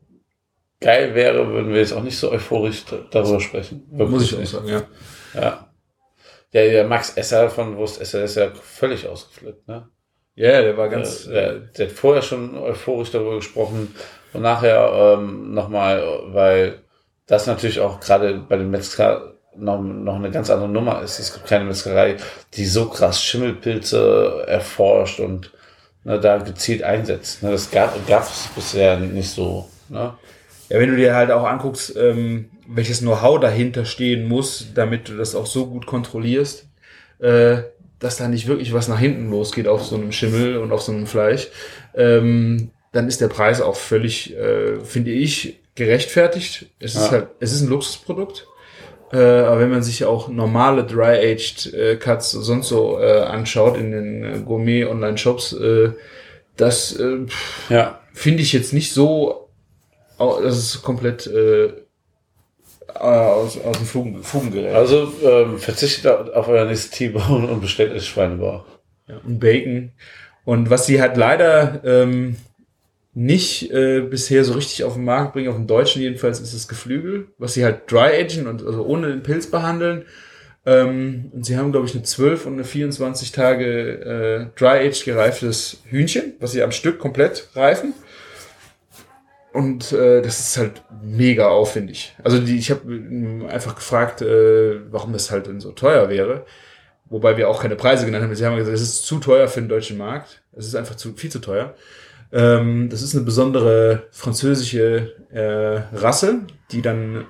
geil 0.79 1.15
wäre, 1.15 1.47
würden 1.47 1.71
wir 1.71 1.79
jetzt 1.79 1.93
auch 1.93 2.03
nicht 2.03 2.17
so 2.17 2.31
euphorisch 2.31 2.83
darüber 3.11 3.39
sprechen. 3.39 3.87
Muss 3.91 4.23
ich 4.23 4.35
auch 4.35 4.39
nicht. 4.39 4.49
sagen, 4.49 4.67
ja. 4.67 4.83
Ja. 5.33 5.67
Der, 6.51 6.69
der 6.69 6.87
Max 6.87 7.17
Esser 7.17 7.49
von 7.49 7.77
Wurst 7.77 7.99
Esser 7.99 8.23
ist 8.23 8.35
ja 8.35 8.51
völlig 8.53 9.07
ausgeflippt, 9.07 9.67
ne? 9.67 9.89
Ja, 10.35 10.61
der 10.61 10.77
war 10.77 10.89
ganz. 10.89 11.25
Ganz, 11.25 11.25
der, 11.27 11.53
der 11.59 11.87
hat 11.87 11.93
vorher 11.93 12.21
schon 12.21 12.57
euphorisch 12.57 13.11
darüber 13.11 13.35
gesprochen 13.35 13.95
und 14.33 14.41
nachher 14.41 15.17
ähm, 15.17 15.53
nochmal, 15.53 16.03
weil 16.27 16.83
das 17.27 17.47
natürlich 17.47 17.79
auch 17.79 17.99
gerade 17.99 18.39
bei 18.47 18.57
den 18.57 18.69
Metzger 18.69 19.32
noch, 19.55 19.81
noch 19.81 20.15
eine 20.15 20.31
ganz 20.31 20.49
andere 20.49 20.69
Nummer 20.69 21.01
ist. 21.01 21.19
Es 21.19 21.33
gibt 21.33 21.47
keine 21.47 21.65
Metzgerei, 21.65 22.17
die 22.55 22.65
so 22.65 22.89
krass 22.89 23.23
Schimmelpilze 23.23 24.43
erforscht 24.47 25.19
und 25.19 25.51
ne, 26.03 26.19
da 26.19 26.37
gezielt 26.37 26.83
einsetzt. 26.83 27.43
Ne, 27.43 27.51
das 27.51 27.71
gab 27.71 27.95
es 27.95 28.49
bisher 28.55 28.97
nicht 28.99 29.29
so. 29.29 29.69
Ne? 29.89 30.13
Ja, 30.69 30.79
wenn 30.79 30.89
du 30.89 30.95
dir 30.95 31.15
halt 31.15 31.31
auch 31.31 31.43
anguckst, 31.45 31.95
ähm, 31.95 32.49
welches 32.67 32.99
Know-how 32.99 33.39
dahinter 33.39 33.85
stehen 33.85 34.25
muss, 34.27 34.67
damit 34.73 35.09
du 35.09 35.17
das 35.17 35.35
auch 35.35 35.45
so 35.45 35.67
gut 35.67 35.85
kontrollierst, 35.85 36.65
äh, 37.19 37.57
dass 37.99 38.17
da 38.17 38.27
nicht 38.27 38.47
wirklich 38.47 38.73
was 38.73 38.87
nach 38.87 38.99
hinten 38.99 39.29
losgeht 39.29 39.67
auf 39.67 39.83
so 39.83 39.95
einem 39.95 40.11
Schimmel 40.11 40.57
und 40.57 40.71
auf 40.71 40.81
so 40.81 40.91
einem 40.91 41.07
Fleisch, 41.07 41.47
ähm, 41.95 42.71
dann 42.91 43.07
ist 43.07 43.21
der 43.21 43.27
Preis 43.27 43.61
auch 43.61 43.75
völlig, 43.75 44.35
äh, 44.35 44.79
finde 44.81 45.11
ich, 45.11 45.59
gerechtfertigt. 45.75 46.67
Es 46.79 46.95
ist 46.95 47.05
Ja. 47.05 47.11
halt, 47.11 47.27
es 47.39 47.51
ist 47.53 47.61
ein 47.61 47.69
Luxusprodukt. 47.69 48.47
Äh, 49.13 49.41
aber 49.41 49.59
wenn 49.59 49.69
man 49.69 49.83
sich 49.83 50.03
auch 50.05 50.27
normale 50.27 50.83
Dry-Aged 50.83 51.73
äh, 51.73 51.95
Cuts 51.97 52.31
sonst 52.31 52.67
so 52.69 52.99
äh, 52.99 53.21
anschaut 53.21 53.77
in 53.77 53.91
den 53.91 54.23
äh, 54.23 54.39
Gourmet-Online-Shops, 54.39 55.53
äh, 55.53 55.91
das 56.57 56.99
äh, 56.99 57.19
Ja. 57.69 57.99
finde 58.13 58.41
ich 58.41 58.53
jetzt 58.53 58.73
nicht 58.73 58.91
so, 58.93 59.49
das 60.17 60.57
ist 60.57 60.81
komplett 60.81 61.29
aus, 62.95 63.57
aus 63.59 63.77
dem 63.77 63.85
Fugen, 63.85 64.23
Fugengerät. 64.23 64.75
Also 64.75 65.11
ähm, 65.23 65.57
verzichtet 65.59 66.33
auf 66.33 66.47
euer 66.47 66.65
nächstes 66.65 66.91
T-Bone 66.91 67.47
und 67.47 67.61
bestellt 67.61 67.91
euch 67.93 68.07
Schweinebauch. 68.07 68.65
Ja, 69.07 69.17
und 69.25 69.39
Bacon. 69.39 69.91
Und 70.45 70.69
was 70.69 70.85
sie 70.85 71.01
halt 71.01 71.17
leider 71.17 71.81
ähm, 71.83 72.37
nicht 73.13 73.71
äh, 73.71 74.01
bisher 74.01 74.43
so 74.43 74.53
richtig 74.53 74.83
auf 74.83 74.95
den 74.95 75.05
Markt 75.05 75.33
bringen, 75.33 75.49
auf 75.49 75.55
dem 75.55 75.67
Deutschen 75.67 76.01
jedenfalls, 76.01 76.39
ist 76.39 76.53
das 76.53 76.67
Geflügel, 76.67 77.27
was 77.37 77.53
sie 77.53 77.63
halt 77.63 77.91
dry 77.91 78.19
agen 78.19 78.47
und 78.47 78.65
also 78.65 78.83
ohne 78.85 79.09
den 79.09 79.23
Pilz 79.23 79.47
behandeln. 79.47 80.05
Ähm, 80.65 81.29
und 81.31 81.45
sie 81.45 81.57
haben, 81.57 81.71
glaube 81.71 81.85
ich, 81.87 81.93
eine 81.93 82.03
12 82.03 82.45
und 82.45 82.53
eine 82.53 82.63
24 82.63 83.31
Tage 83.31 84.49
äh, 84.55 84.59
dry 84.59 84.87
aged 84.87 85.05
gereiftes 85.05 85.83
Hühnchen, 85.89 86.33
was 86.39 86.53
sie 86.53 86.63
am 86.63 86.71
Stück 86.71 86.99
komplett 86.99 87.49
reifen. 87.55 87.93
und 89.51 89.91
äh, 89.91 90.21
das 90.21 90.39
ist 90.39 90.57
halt 90.57 90.81
mega 91.03 91.49
aufwendig. 91.49 92.15
Also 92.23 92.39
die, 92.39 92.57
ich 92.57 92.71
habe 92.71 93.47
einfach 93.49 93.75
gefragt, 93.75 94.21
äh, 94.23 94.91
warum 94.91 95.13
das 95.13 95.29
halt 95.29 95.47
denn 95.47 95.59
so 95.59 95.71
teuer 95.71 96.09
wäre. 96.09 96.45
Wobei 97.09 97.37
wir 97.37 97.49
auch 97.49 97.61
keine 97.61 97.75
Preise 97.75 98.05
genannt 98.05 98.23
haben. 98.23 98.33
Sie 98.35 98.45
haben 98.45 98.55
gesagt, 98.55 98.73
es 98.73 98.81
ist 98.81 99.05
zu 99.05 99.19
teuer 99.19 99.47
für 99.47 99.61
den 99.61 99.69
deutschen 99.69 99.97
Markt. 99.97 100.41
Es 100.53 100.65
ist 100.65 100.75
einfach 100.75 100.95
zu, 100.95 101.13
viel 101.13 101.29
zu 101.29 101.39
teuer. 101.39 101.75
Ähm, 102.33 102.89
das 102.89 103.03
ist 103.03 103.15
eine 103.15 103.23
besondere 103.23 104.07
französische 104.11 105.13
äh, 105.29 105.95
Rasse, 105.95 106.41
die 106.71 106.81
dann 106.81 107.25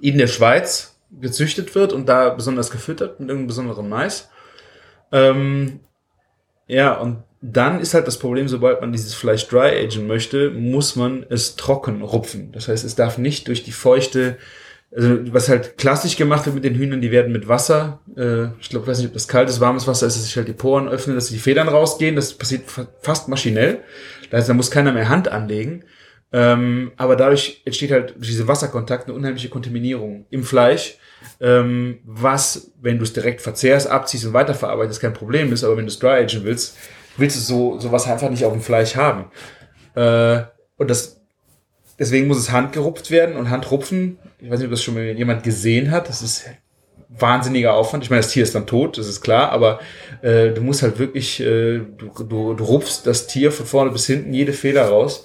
in 0.00 0.18
der 0.18 0.26
Schweiz 0.26 1.00
gezüchtet 1.20 1.74
wird 1.74 1.92
und 1.92 2.08
da 2.08 2.28
besonders 2.28 2.70
gefüttert 2.70 3.18
mit 3.18 3.28
irgendeinem 3.30 3.48
besonderen 3.48 3.88
Mais. 3.88 4.30
Ähm, 5.10 5.80
ja, 6.68 6.94
und 6.94 7.24
dann 7.40 7.80
ist 7.80 7.94
halt 7.94 8.06
das 8.06 8.18
Problem, 8.18 8.46
sobald 8.46 8.82
man 8.82 8.92
dieses 8.92 9.14
Fleisch 9.14 9.48
dry 9.48 9.84
agen 9.84 10.06
möchte, 10.06 10.50
muss 10.50 10.94
man 10.94 11.24
es 11.28 11.56
trocken 11.56 12.02
rupfen. 12.02 12.52
Das 12.52 12.68
heißt, 12.68 12.84
es 12.84 12.94
darf 12.94 13.16
nicht 13.16 13.48
durch 13.48 13.64
die 13.64 13.72
feuchte, 13.72 14.36
also 14.94 15.32
was 15.32 15.48
halt 15.48 15.78
klassisch 15.78 16.16
gemacht 16.16 16.46
wird 16.46 16.54
mit 16.54 16.64
den 16.64 16.74
Hühnern, 16.74 17.00
die 17.00 17.12
werden 17.12 17.32
mit 17.32 17.46
Wasser, 17.46 18.00
äh, 18.16 18.46
ich 18.60 18.70
glaube, 18.70 18.86
weiß 18.86 18.98
nicht, 18.98 19.08
ob 19.08 19.12
das 19.14 19.28
kaltes, 19.28 19.60
warmes 19.60 19.86
Wasser 19.86 20.06
ist, 20.06 20.16
dass 20.16 20.24
sich 20.24 20.36
halt 20.36 20.48
die 20.48 20.52
Poren 20.52 20.88
öffnen, 20.88 21.14
dass 21.14 21.28
die 21.28 21.38
Federn 21.38 21.68
rausgehen. 21.68 22.16
Das 22.16 22.34
passiert 22.34 22.68
fa 22.70 22.88
fast 23.00 23.28
maschinell. 23.28 23.78
Das 24.30 24.40
heißt, 24.40 24.48
da 24.48 24.54
muss 24.54 24.70
keiner 24.70 24.92
mehr 24.92 25.08
Hand 25.08 25.28
anlegen. 25.28 25.84
Ähm, 26.32 26.92
aber 26.96 27.16
dadurch 27.16 27.62
entsteht 27.64 27.90
halt 27.90 28.14
durch 28.16 28.28
diese 28.28 28.46
Wasserkontakt 28.48 29.06
eine 29.06 29.16
unheimliche 29.16 29.48
Kontaminierung 29.48 30.26
im 30.30 30.44
Fleisch, 30.44 30.96
ähm, 31.40 31.98
was, 32.04 32.72
wenn 32.80 32.98
du 32.98 33.04
es 33.04 33.12
direkt 33.12 33.40
verzehrst, 33.40 33.88
abziehst 33.88 34.26
und 34.26 34.32
weiterverarbeitest, 34.32 35.00
kein 35.00 35.12
Problem 35.12 35.52
ist. 35.52 35.64
Aber 35.64 35.76
wenn 35.76 35.86
du 35.86 35.90
es 35.90 35.98
dry 35.98 36.22
agen 36.22 36.44
willst, 36.44 36.76
willst 37.16 37.36
du 37.36 37.40
so 37.40 37.78
sowas 37.78 38.06
einfach 38.06 38.30
nicht 38.30 38.44
auf 38.44 38.52
dem 38.52 38.62
Fleisch 38.62 38.96
haben. 38.96 39.26
Äh, 39.94 40.42
und 40.76 40.90
das 40.90 41.20
deswegen 41.98 42.26
muss 42.28 42.38
es 42.38 42.50
handgerupft 42.50 43.10
werden 43.10 43.36
und 43.36 43.50
Handrupfen. 43.50 44.18
Ich 44.40 44.50
weiß 44.50 44.58
nicht, 44.58 44.66
ob 44.66 44.70
das 44.72 44.82
schon 44.82 44.94
mal 44.94 45.02
jemand 45.04 45.42
gesehen 45.42 45.90
hat. 45.90 46.08
Das 46.08 46.22
ist 46.22 46.44
wahnsinniger 47.08 47.74
Aufwand. 47.74 48.04
Ich 48.04 48.10
meine, 48.10 48.22
das 48.22 48.30
Tier 48.30 48.42
ist 48.42 48.54
dann 48.54 48.66
tot, 48.66 48.96
das 48.96 49.08
ist 49.08 49.20
klar, 49.20 49.50
aber 49.50 49.80
äh, 50.22 50.50
du 50.50 50.60
musst 50.62 50.82
halt 50.82 50.98
wirklich, 50.98 51.40
äh, 51.40 51.78
du, 51.78 52.10
du, 52.24 52.54
du 52.54 52.64
rupfst 52.64 53.02
das 53.04 53.26
Tier 53.26 53.50
von 53.52 53.66
vorne 53.66 53.90
bis 53.90 54.06
hinten 54.06 54.32
jede 54.32 54.52
Feder 54.52 54.86
raus. 54.88 55.24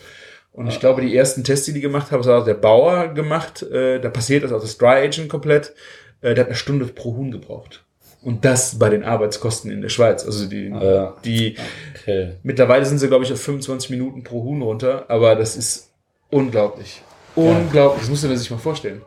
Und 0.51 0.67
ich 0.67 0.79
glaube, 0.79 1.01
die 1.01 1.15
ersten 1.15 1.43
Tests, 1.43 1.65
die 1.65 1.73
die 1.73 1.81
gemacht 1.81 2.11
haben, 2.11 2.21
das 2.23 2.27
hat 2.31 2.41
auch 2.41 2.45
der 2.45 2.53
Bauer 2.53 3.09
gemacht. 3.09 3.61
Äh, 3.63 3.99
da 3.99 4.09
passiert 4.09 4.43
das 4.43 4.51
auch 4.53 4.61
das 4.61 4.77
Dry 4.77 5.03
Agent 5.05 5.27
komplett. 5.29 5.73
Äh, 6.21 6.33
der 6.33 6.45
hat 6.45 6.47
eine 6.47 6.55
Stunde 6.55 6.85
pro 6.85 7.15
Huhn 7.15 7.29
gebraucht. 7.29 7.83
Und 8.23 8.43
das 8.45 8.79
bei 8.79 8.89
den 8.89 9.03
Arbeitskosten 9.03 9.69
in 9.69 9.81
der 9.81 9.89
Schweiz. 9.89 10.25
Also 10.25 10.47
die, 10.47 10.69
Ja. 10.69 11.13
die 11.25 11.57
Okay. 12.01 12.31
mittlerweile 12.41 12.85
sind 12.85 12.97
sie, 12.99 13.07
glaube 13.09 13.25
ich, 13.25 13.33
auf 13.33 13.41
25 13.41 13.89
Minuten 13.89 14.23
pro 14.23 14.43
Huhn 14.43 14.61
runter, 14.61 15.05
aber 15.09 15.35
das 15.35 15.55
ist 15.57 15.91
unglaublich. 16.31 17.01
Unglaublich. 17.35 18.01
Das 18.01 18.09
musst 18.09 18.23
du 18.23 18.27
dir 18.27 18.37
sich 18.37 18.51
mal 18.51 18.57
vorstellen. 18.57 19.01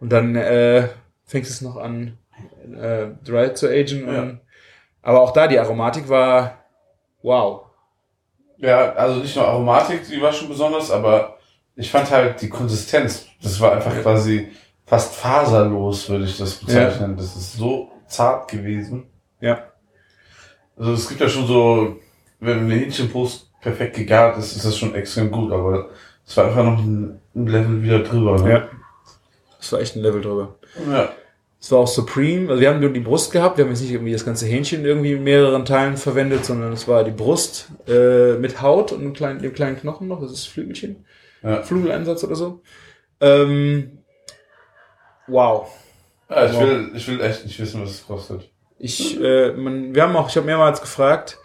Und 0.00 0.10
dann 0.10 0.36
äh, 0.36 0.88
fängst 1.24 1.50
es 1.50 1.60
noch 1.60 1.76
an, 1.76 2.18
äh, 2.74 3.06
dry 3.24 3.54
zu 3.54 3.68
agen. 3.68 4.06
Ja. 4.06 4.22
Und, 4.22 4.40
aber 5.02 5.20
auch 5.20 5.32
da, 5.32 5.46
die 5.46 5.58
Aromatik 5.58 6.08
war 6.08 6.64
wow. 7.22 7.66
Ja, 8.58 8.92
also 8.92 9.20
nicht 9.20 9.34
nur 9.36 9.46
Aromatik, 9.46 10.06
die 10.08 10.20
war 10.20 10.32
schon 10.32 10.48
besonders, 10.48 10.90
aber 10.90 11.38
ich 11.76 11.90
fand 11.90 12.10
halt 12.10 12.40
die 12.42 12.48
Konsistenz, 12.48 13.26
das 13.42 13.58
war 13.60 13.72
einfach 13.72 14.02
quasi 14.02 14.48
fast 14.84 15.14
faserlos, 15.14 16.08
würde 16.08 16.24
ich 16.24 16.36
das 16.36 16.56
bezeichnen. 16.56 17.16
Das 17.16 17.36
ist 17.36 17.54
so 17.54 17.90
zart 18.06 18.50
gewesen. 18.50 19.06
Ja. 19.40 19.64
Also 20.76 20.92
es 20.92 21.08
gibt 21.08 21.20
ja 21.20 21.28
schon 21.28 21.46
so, 21.46 21.96
wenn 22.40 22.60
eine 22.60 22.74
Hähnchenbrust 22.74 23.50
perfekt 23.60 23.96
gegart 23.96 24.36
ist, 24.38 24.56
ist 24.56 24.64
das 24.64 24.76
schon 24.76 24.94
extrem 24.94 25.30
gut, 25.30 25.52
aber 25.52 25.90
es 26.26 26.36
war 26.36 26.46
einfach 26.46 26.64
noch 26.64 26.78
ein, 26.78 27.19
ein 27.34 27.46
Level 27.46 27.82
wieder 27.82 28.00
drüber. 28.00 28.40
Ne? 28.42 28.50
Ja. 28.50 28.68
Das 29.58 29.72
war 29.72 29.80
echt 29.80 29.96
ein 29.96 30.02
Level 30.02 30.20
drüber. 30.22 30.56
ja. 30.90 31.12
Es 31.62 31.70
war 31.70 31.80
auch 31.80 31.88
Supreme. 31.88 32.48
Also 32.48 32.62
wir 32.62 32.70
haben 32.70 32.80
nur 32.80 32.88
die 32.90 33.00
Brust 33.00 33.32
gehabt. 33.32 33.58
Wir 33.58 33.64
haben 33.66 33.70
jetzt 33.70 33.82
nicht 33.82 33.90
irgendwie 33.92 34.12
das 34.14 34.24
ganze 34.24 34.46
Hähnchen 34.46 34.82
irgendwie 34.86 35.12
in 35.12 35.22
mehreren 35.22 35.66
Teilen 35.66 35.98
verwendet, 35.98 36.46
sondern 36.46 36.72
es 36.72 36.88
war 36.88 37.04
die 37.04 37.10
Brust 37.10 37.68
äh, 37.86 38.32
mit 38.38 38.62
Haut 38.62 38.92
und 38.92 39.00
einem 39.02 39.12
kleinen, 39.12 39.42
dem 39.42 39.52
kleinen 39.52 39.76
Knochen 39.78 40.08
noch. 40.08 40.22
Das 40.22 40.32
ist 40.32 40.46
Flügelchen. 40.46 41.04
Ja. 41.42 41.62
Flügeleinsatz 41.62 42.24
oder 42.24 42.34
so. 42.34 42.62
Ähm, 43.20 43.98
wow. 45.26 45.68
ja 46.30 46.46
ich, 46.46 46.52
Wow. 46.54 46.62
will, 46.62 46.90
ich 46.94 47.08
will 47.08 47.20
echt 47.20 47.44
nicht 47.44 47.60
wissen, 47.60 47.82
was 47.82 47.90
es 47.90 48.06
kostet. 48.06 48.48
Ich, 48.78 49.20
äh, 49.20 49.52
man, 49.52 49.94
wir 49.94 50.02
haben 50.02 50.16
auch, 50.16 50.30
ich 50.30 50.36
habe 50.36 50.46
mehrmals 50.46 50.80
gefragt. 50.80 51.36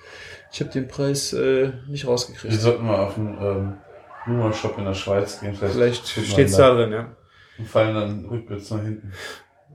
Ich 0.52 0.62
habe 0.62 0.72
den 0.72 0.88
Preis 0.88 1.34
äh, 1.34 1.74
nicht 1.90 2.04
Wir 2.06 2.10
rausgekriegt. 2.12 2.54
sollten 2.54 2.86
mal 2.86 3.00
auf 3.06 3.18
einen 3.18 3.38
ähm, 3.42 3.74
Nummer-Shop 4.28 4.78
in 4.78 4.86
der 4.86 4.94
Schweiz 4.94 5.40
gehen. 5.40 5.56
Vielleicht, 5.56 6.08
Vielleicht 6.08 6.32
steht's 6.32 6.54
ihn 6.54 6.58
da 6.58 6.74
drin, 6.74 6.92
ja. 6.92 7.16
Und 7.58 7.68
fallen 7.68 7.96
dann 7.96 8.26
rückwärts 8.26 8.70
nach 8.72 8.82
hinten. 8.82 9.14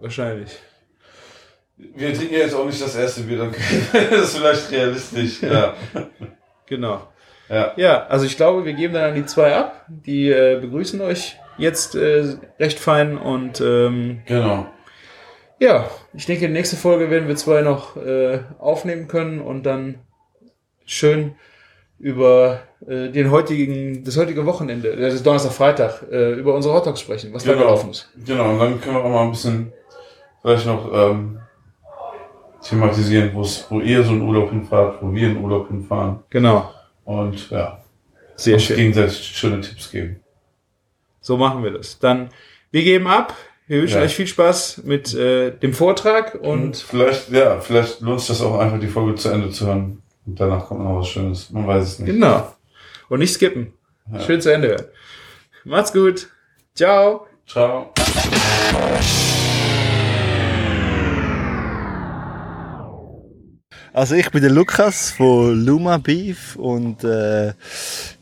Wahrscheinlich. 0.00 0.58
Wir 1.76 2.12
trinken 2.14 2.34
ja 2.34 2.40
jetzt 2.40 2.54
auch 2.54 2.66
nicht 2.66 2.80
das 2.82 2.94
erste 2.94 3.22
Bier, 3.22 3.38
dann 3.38 3.52
das 4.10 4.22
ist 4.22 4.36
vielleicht 4.36 4.70
realistisch. 4.70 5.42
Ja. 5.42 5.74
Genau. 6.66 7.08
ja. 7.48 7.72
Ja, 7.76 8.06
also 8.06 8.24
ich 8.26 8.36
glaube, 8.36 8.64
wir 8.64 8.74
geben 8.74 8.94
dann 8.94 9.10
an 9.10 9.14
die 9.16 9.26
zwei 9.26 9.56
ab. 9.56 9.84
Die 9.88 10.30
äh, 10.30 10.60
begrüßen 10.60 11.00
euch 11.00 11.36
jetzt 11.58 11.96
äh, 11.96 12.36
recht 12.60 12.78
fein 12.78 13.18
und 13.18 13.60
ähm, 13.60 14.20
Genau. 14.26 14.68
ja, 15.58 15.90
ich 16.12 16.26
denke, 16.26 16.44
in 16.44 16.52
der 16.52 16.60
nächsten 16.60 16.76
Folge 16.76 17.10
werden 17.10 17.26
wir 17.26 17.34
zwei 17.34 17.62
noch 17.62 17.96
äh, 17.96 18.38
aufnehmen 18.60 19.08
können 19.08 19.40
und 19.40 19.64
dann 19.64 19.96
schön 20.86 21.34
über 22.00 22.60
äh, 22.88 23.08
den 23.10 23.30
heutigen, 23.30 24.02
das 24.04 24.16
heutige 24.16 24.44
Wochenende, 24.46 24.96
das 24.96 25.14
ist 25.14 25.24
Donnerstag, 25.26 25.52
Freitag, 25.52 26.02
äh, 26.10 26.32
über 26.32 26.54
unsere 26.54 26.74
Hot 26.74 26.86
Dogs 26.86 27.00
sprechen, 27.00 27.32
was 27.32 27.44
da 27.44 27.52
Genau. 27.52 27.64
gelaufen 27.66 27.90
ist. 27.90 28.08
Genau, 28.26 28.50
und 28.50 28.58
dann 28.58 28.80
können 28.80 28.96
wir 28.96 29.04
auch 29.04 29.10
mal 29.10 29.22
ein 29.24 29.30
bisschen 29.30 29.72
vielleicht 30.42 30.64
noch 30.66 30.90
ähm, 30.92 31.38
thematisieren, 32.62 33.30
wo 33.34 33.80
ihr 33.80 34.02
so 34.02 34.10
einen 34.12 34.22
Urlaub 34.22 34.50
hinfahrt, 34.50 35.02
wo 35.02 35.12
wir 35.12 35.28
einen 35.28 35.42
Urlaub 35.44 35.68
hinfahren. 35.68 36.20
Genau. 36.30 36.70
Und 37.04 37.50
ja, 37.50 37.82
Sehr 38.36 38.58
schön. 38.58 38.76
gegenseitig 38.76 39.16
schöne 39.18 39.60
Tipps 39.60 39.90
geben. 39.90 40.20
So 41.20 41.36
machen 41.36 41.62
wir 41.62 41.70
das. 41.72 41.98
Dann, 41.98 42.28
wir 42.70 42.82
geben 42.82 43.06
ab. 43.06 43.34
Wir 43.66 43.82
wünschen 43.82 43.98
Ja. 43.98 44.04
euch 44.04 44.14
viel 44.14 44.26
Spaß 44.26 44.82
mit 44.84 45.14
äh, 45.14 45.52
dem 45.52 45.72
Vortrag 45.74 46.34
Und 46.34 46.50
und 46.62 46.76
vielleicht, 46.76 47.30
ja, 47.30 47.60
vielleicht 47.60 48.00
lohnt 48.00 48.20
sich 48.20 48.28
das 48.28 48.42
auch 48.42 48.58
einfach, 48.58 48.80
die 48.80 48.88
Folge 48.88 49.14
zu 49.14 49.28
Ende 49.28 49.50
zu 49.50 49.66
hören. 49.66 50.02
Und 50.26 50.38
danach 50.38 50.66
kommt 50.66 50.84
noch 50.84 51.00
was 51.00 51.08
Schönes. 51.08 51.50
Man 51.50 51.66
weiß 51.66 51.84
es 51.84 51.98
nicht. 51.98 52.12
genau. 52.12 52.54
Und 53.08 53.20
nicht 53.20 53.34
skippen. 53.34 53.72
Ja. 54.12 54.20
Schön 54.20 54.40
zu 54.40 54.52
Ende 54.52 54.68
hören. 54.68 54.86
Macht's 55.64 55.92
gut. 55.92 56.28
Ciao. 56.74 57.26
Ciao. 57.46 57.92
Also 63.92 64.14
ich 64.14 64.30
bin 64.30 64.40
der 64.40 64.52
Lukas 64.52 65.10
von 65.10 65.64
Luma 65.64 65.98
Beef 65.98 66.54
und 66.56 67.02
äh, 67.02 67.52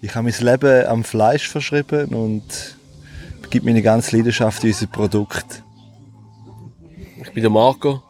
ich 0.01 0.15
habe 0.15 0.31
mein 0.31 0.35
Leben 0.41 0.87
am 0.87 1.05
Fleisch 1.05 1.47
verschrieben 1.49 2.15
und 2.15 2.77
gebe 3.51 3.67
meine 3.67 3.83
ganze 3.83 4.17
Leidenschaft 4.17 4.65
in 4.65 4.71
unser 4.71 4.87
Produkt. 4.87 5.63
Ich 7.23 7.33
bin 7.33 7.43
der 7.43 7.51
Marco 7.51 8.03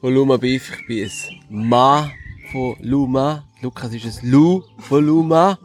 von 0.00 0.14
Luma 0.14 0.36
Beef. 0.36 0.70
Ich 0.78 0.86
bin 0.86 1.10
ein 1.50 1.68
Ma 1.68 2.10
von 2.54 2.76
Luma. 2.78 3.42
Lukas 3.62 3.92
ist 3.92 4.22
ein 4.22 4.30
Lu 4.30 4.62
von 4.78 5.04
Luma. 5.04 5.58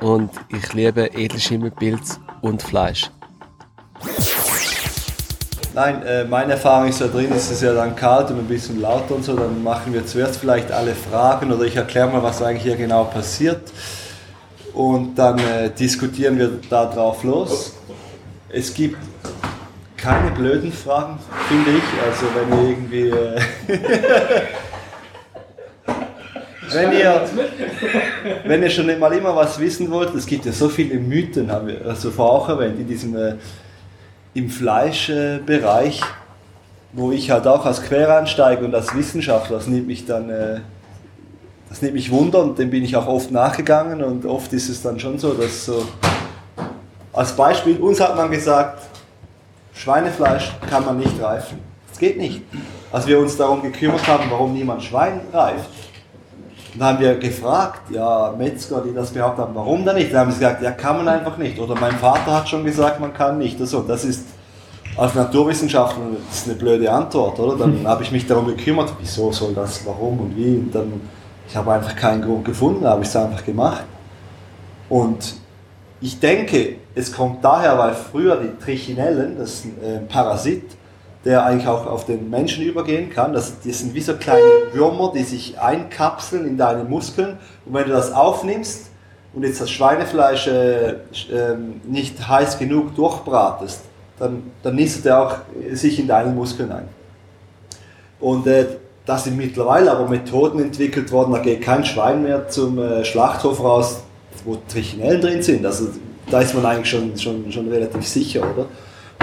Und 0.00 0.30
ich 0.48 0.72
liebe 0.72 1.04
Edelschimmelpilz 1.04 2.18
und 2.40 2.62
Fleisch. 2.62 3.10
Nein, 5.74 6.02
äh, 6.02 6.24
meine 6.24 6.52
Erfahrung 6.52 6.88
ist 6.88 7.02
da 7.02 7.08
drin, 7.08 7.30
ist 7.30 7.50
es 7.50 7.60
ja 7.60 7.74
dann 7.74 7.94
kalt 7.94 8.30
und 8.30 8.38
ein 8.38 8.48
bisschen 8.48 8.80
lauter 8.80 9.16
und 9.16 9.22
so, 9.24 9.36
dann 9.36 9.62
machen 9.62 9.92
wir 9.92 10.06
zuerst 10.06 10.38
vielleicht 10.38 10.72
alle 10.72 10.94
Fragen 10.94 11.52
oder 11.52 11.64
ich 11.64 11.76
erkläre 11.76 12.08
mal, 12.08 12.22
was 12.22 12.42
eigentlich 12.42 12.62
hier 12.62 12.76
genau 12.76 13.04
passiert 13.04 13.70
und 14.72 15.14
dann 15.14 15.38
äh, 15.38 15.70
diskutieren 15.70 16.38
wir 16.38 16.58
da 16.68 16.86
drauf 16.86 17.22
los. 17.22 17.74
Es 18.48 18.72
gibt 18.74 18.98
keine 19.96 20.30
blöden 20.30 20.72
Fragen, 20.72 21.18
finde 21.48 21.70
ich, 21.70 21.84
also 22.02 22.26
wenn 22.34 22.58
ihr 22.58 22.70
irgendwie... 22.70 23.08
Äh, 23.08 24.42
wenn 26.74 26.92
ihr, 26.92 27.22
wenn 28.44 28.62
ihr 28.62 28.70
schon 28.70 28.98
mal 28.98 29.12
immer 29.12 29.34
was 29.34 29.58
wissen 29.58 29.90
wollt, 29.90 30.14
es 30.14 30.26
gibt 30.26 30.44
ja 30.44 30.52
so 30.52 30.68
viele 30.68 30.96
Mythen, 30.96 31.50
haben 31.50 31.68
wir 31.68 31.86
also 31.86 32.10
vorher 32.10 32.34
auch 32.34 32.48
erwähnt, 32.48 32.78
in 32.78 32.86
diesem... 32.86 33.16
Äh, 33.16 33.34
im 34.34 34.48
Fleischbereich, 34.48 36.00
wo 36.92 37.12
ich 37.12 37.30
halt 37.30 37.46
auch 37.46 37.66
als 37.66 37.82
Quereinsteiger 37.82 38.64
und 38.64 38.74
als 38.74 38.94
Wissenschaftler, 38.94 39.56
das 39.56 39.66
nimmt 39.66 39.86
mich 39.86 40.06
dann, 40.06 40.30
äh, 40.30 40.60
das 41.68 41.82
nimmt 41.82 41.94
mich 41.94 42.10
wunder 42.10 42.42
und 42.42 42.58
dem 42.58 42.70
bin 42.70 42.84
ich 42.84 42.96
auch 42.96 43.06
oft 43.06 43.30
nachgegangen 43.30 44.02
und 44.02 44.26
oft 44.26 44.52
ist 44.52 44.68
es 44.68 44.82
dann 44.82 44.98
schon 44.98 45.18
so, 45.18 45.34
dass 45.34 45.66
so, 45.66 45.86
als 47.12 47.32
Beispiel, 47.36 47.76
uns 47.76 48.00
hat 48.00 48.16
man 48.16 48.30
gesagt, 48.30 48.82
Schweinefleisch 49.74 50.52
kann 50.68 50.84
man 50.84 50.98
nicht 50.98 51.20
reifen. 51.20 51.58
Das 51.88 51.98
geht 51.98 52.18
nicht. 52.18 52.42
Als 52.90 53.06
wir 53.06 53.18
uns 53.18 53.36
darum 53.36 53.62
gekümmert 53.62 54.06
haben, 54.06 54.24
warum 54.30 54.52
niemand 54.52 54.82
Schwein 54.82 55.20
reift, 55.32 55.68
dann 56.74 56.88
haben 56.88 57.00
wir 57.00 57.16
gefragt, 57.16 57.90
ja, 57.90 58.34
Metzger, 58.36 58.80
die 58.80 58.94
das 58.94 59.10
behauptet 59.10 59.44
haben, 59.44 59.54
warum 59.54 59.84
dann 59.84 59.96
nicht? 59.96 60.12
Dann 60.12 60.20
haben 60.20 60.30
sie 60.30 60.38
gesagt, 60.38 60.62
ja, 60.62 60.70
kann 60.70 60.96
man 60.96 61.08
einfach 61.08 61.36
nicht. 61.36 61.58
Oder 61.58 61.74
mein 61.78 61.92
Vater 61.92 62.34
hat 62.34 62.48
schon 62.48 62.64
gesagt, 62.64 62.98
man 62.98 63.12
kann 63.12 63.38
nicht. 63.38 63.60
Also, 63.60 63.82
das 63.82 64.04
ist 64.04 64.26
als 64.96 65.14
Naturwissenschaftler 65.14 66.02
das 66.28 66.38
ist 66.38 66.48
eine 66.48 66.56
blöde 66.56 66.90
Antwort, 66.90 67.38
oder? 67.38 67.56
Dann 67.56 67.80
habe 67.86 68.02
ich 68.02 68.12
mich 68.12 68.26
darum 68.26 68.46
gekümmert, 68.46 68.92
wieso 69.00 69.32
soll 69.32 69.54
das, 69.54 69.84
warum 69.86 70.20
und 70.20 70.36
wie. 70.36 70.56
Und 70.56 70.74
dann, 70.74 71.00
ich 71.46 71.56
habe 71.56 71.72
einfach 71.72 71.94
keinen 71.94 72.22
Grund 72.22 72.44
gefunden, 72.44 72.86
habe 72.86 73.02
ich 73.02 73.08
es 73.08 73.16
einfach 73.16 73.44
gemacht. 73.44 73.84
Und 74.88 75.34
ich 76.00 76.18
denke, 76.18 76.76
es 76.94 77.12
kommt 77.12 77.44
daher, 77.44 77.78
weil 77.78 77.94
früher 77.94 78.36
die 78.36 78.58
Trichinellen, 78.62 79.38
das 79.38 79.50
ist 79.50 79.64
ein 79.64 79.84
äh, 79.84 79.98
Parasit, 80.00 80.64
der 81.24 81.44
eigentlich 81.44 81.68
auch 81.68 81.86
auf 81.86 82.04
den 82.04 82.30
Menschen 82.30 82.64
übergehen 82.64 83.10
kann. 83.10 83.32
Das, 83.32 83.60
die 83.60 83.72
sind 83.72 83.94
wie 83.94 84.00
so 84.00 84.14
kleine 84.14 84.42
Würmer, 84.72 85.12
die 85.14 85.22
sich 85.22 85.58
einkapseln 85.60 86.46
in 86.46 86.56
deine 86.56 86.84
Muskeln. 86.84 87.38
Und 87.64 87.74
wenn 87.74 87.84
du 87.84 87.92
das 87.92 88.12
aufnimmst 88.12 88.90
und 89.32 89.44
jetzt 89.44 89.60
das 89.60 89.70
Schweinefleisch 89.70 90.48
äh, 90.48 90.90
äh, 90.90 90.96
nicht 91.84 92.28
heiß 92.28 92.58
genug 92.58 92.96
durchbratest, 92.96 93.82
dann, 94.18 94.50
dann 94.62 94.74
nistet 94.74 95.06
er 95.06 95.22
auch 95.22 95.36
sich 95.72 95.98
in 95.98 96.08
deine 96.08 96.32
Muskeln 96.32 96.72
ein. 96.72 96.88
Und 98.20 98.46
äh, 98.46 98.66
da 99.06 99.18
sind 99.18 99.36
mittlerweile 99.36 99.90
aber 99.90 100.08
Methoden 100.08 100.60
entwickelt 100.60 101.10
worden, 101.10 101.32
da 101.32 101.38
geht 101.38 101.62
kein 101.62 101.84
Schwein 101.84 102.22
mehr 102.22 102.48
zum 102.48 102.78
äh, 102.78 103.04
Schlachthof 103.04 103.62
raus, 103.62 104.02
wo 104.44 104.58
Trichinellen 104.68 105.20
drin 105.20 105.42
sind. 105.42 105.66
Also 105.66 105.88
da 106.30 106.40
ist 106.40 106.54
man 106.54 106.64
eigentlich 106.64 106.90
schon, 106.90 107.16
schon, 107.18 107.50
schon 107.50 107.68
relativ 107.68 108.06
sicher, 108.06 108.40
oder? 108.40 108.66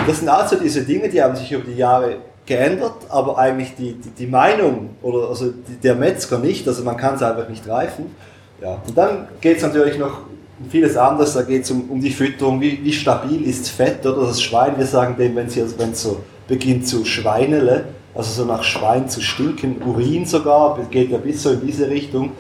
Das 0.08 0.20
sind 0.20 0.30
also 0.30 0.56
diese 0.56 0.84
Dinge, 0.84 1.10
die 1.10 1.22
haben 1.22 1.36
sich 1.36 1.52
über 1.52 1.64
die 1.64 1.78
Jahre 1.78 2.18
geändert, 2.46 2.96
aber 3.10 3.38
eigentlich 3.38 3.76
die, 3.76 3.94
die, 3.94 4.10
die 4.10 4.28
Meinung 4.28 4.90
oder 5.02 5.30
also 5.30 5.52
die, 5.52 5.76
der 5.84 5.96
Metzger 5.96 6.40
nicht, 6.40 6.68
also 6.68 6.84
man 6.84 6.98
kann 6.98 7.16
es 7.16 7.22
einfach 7.22 7.48
nicht 7.48 7.68
reifen. 7.68 8.16
Ja. 8.62 8.82
Und 8.86 8.98
dann 8.98 9.28
geht 9.40 9.58
es 9.58 9.64
natürlich 9.64 9.98
noch 9.98 10.22
um 10.60 10.70
vieles 10.70 10.98
anderes, 10.98 11.34
da 11.34 11.44
geht 11.44 11.64
es 11.64 11.72
um, 11.72 11.90
um 11.90 12.02
die 12.02 12.10
Fütterung, 12.10 12.60
wie, 12.60 12.84
wie 12.84 12.92
stabil 12.92 13.48
ist 13.48 13.70
Fett 13.70 14.06
oder 14.06 14.28
das 14.28 14.42
Schwein, 14.42 14.74
wir 14.78 14.86
sagen 14.86 15.16
dem, 15.18 15.36
wenn 15.36 15.46
es 15.46 16.02
so 16.02 16.18
beginnt 16.48 16.88
zu 16.88 17.06
schweinele, 17.06 17.86
also 18.16 18.44
so 18.44 18.46
nach 18.46 18.64
Schwein 18.64 19.08
zu 19.08 19.22
stinken, 19.22 19.82
Urin 19.86 20.26
sogar, 20.26 20.78
geht 20.90 21.12
ja 21.12 21.20
bis 21.20 21.44
so 21.44 21.52
in 21.52 21.66
diese 21.66 21.88
Richtung, 21.88 22.32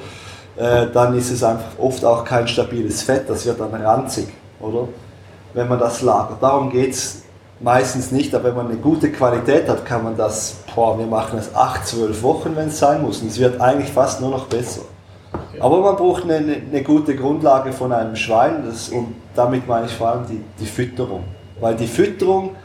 äh, 0.57 0.87
dann 0.91 1.15
ist 1.15 1.31
es 1.31 1.43
einfach 1.43 1.77
oft 1.77 2.03
auch 2.03 2.25
kein 2.25 2.47
stabiles 2.47 3.03
Fett, 3.03 3.29
das 3.29 3.45
wird 3.45 3.59
dann 3.59 3.73
ranzig, 3.73 4.27
oder? 4.59 4.89
Wenn 5.53 5.67
man 5.67 5.79
das 5.79 6.01
lagert. 6.01 6.43
Darum 6.43 6.69
geht 6.69 6.91
es 6.91 7.23
meistens 7.59 8.11
nicht, 8.11 8.33
aber 8.33 8.45
wenn 8.49 8.55
man 8.55 8.67
eine 8.67 8.77
gute 8.77 9.11
Qualität 9.11 9.67
hat, 9.67 9.85
kann 9.85 10.03
man 10.03 10.17
das, 10.17 10.57
boah, 10.73 10.97
wir 10.97 11.05
machen 11.05 11.37
es 11.39 11.53
8, 11.53 11.85
12 11.87 12.23
Wochen, 12.23 12.55
wenn 12.55 12.69
es 12.69 12.79
sein 12.79 13.01
muss. 13.01 13.21
Und 13.21 13.27
es 13.29 13.37
wird 13.39 13.59
eigentlich 13.59 13.91
fast 13.91 14.21
nur 14.21 14.31
noch 14.31 14.45
besser. 14.47 14.83
Aber 15.59 15.81
man 15.81 15.97
braucht 15.97 16.23
eine, 16.23 16.37
eine, 16.37 16.83
gute 16.83 17.15
Grundlage 17.15 17.73
von 17.73 17.91
einem 17.91 18.15
Schwein 18.15 18.63
das, 18.65 18.89
und 18.89 19.15
damit 19.35 19.67
meine 19.67 19.87
ich 19.87 19.91
vor 19.91 20.09
allem 20.09 20.25
die, 20.27 20.41
die 20.59 20.65
Fütterung. 20.65 21.23
Weil 21.59 21.75
die 21.75 21.87
Fütterung 21.87 22.55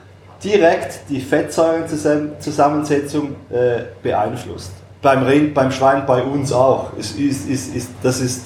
direkt 0.42 1.00
die 1.09 1.20
Fettsäurenzusammensetzung 1.20 3.37
äh, 3.50 3.83
beeinflusst. 4.02 4.72
Beim 5.02 5.24
Rind, 5.24 5.52
beim 5.54 5.70
Schwein, 5.72 6.07
bei 6.07 6.22
uns 6.22 6.52
auch. 6.52 6.92
Ist, 6.96 7.18
ist, 7.18 7.48
ist, 7.48 7.74
ist, 7.74 7.90
das 8.02 8.20
ist 8.20 8.42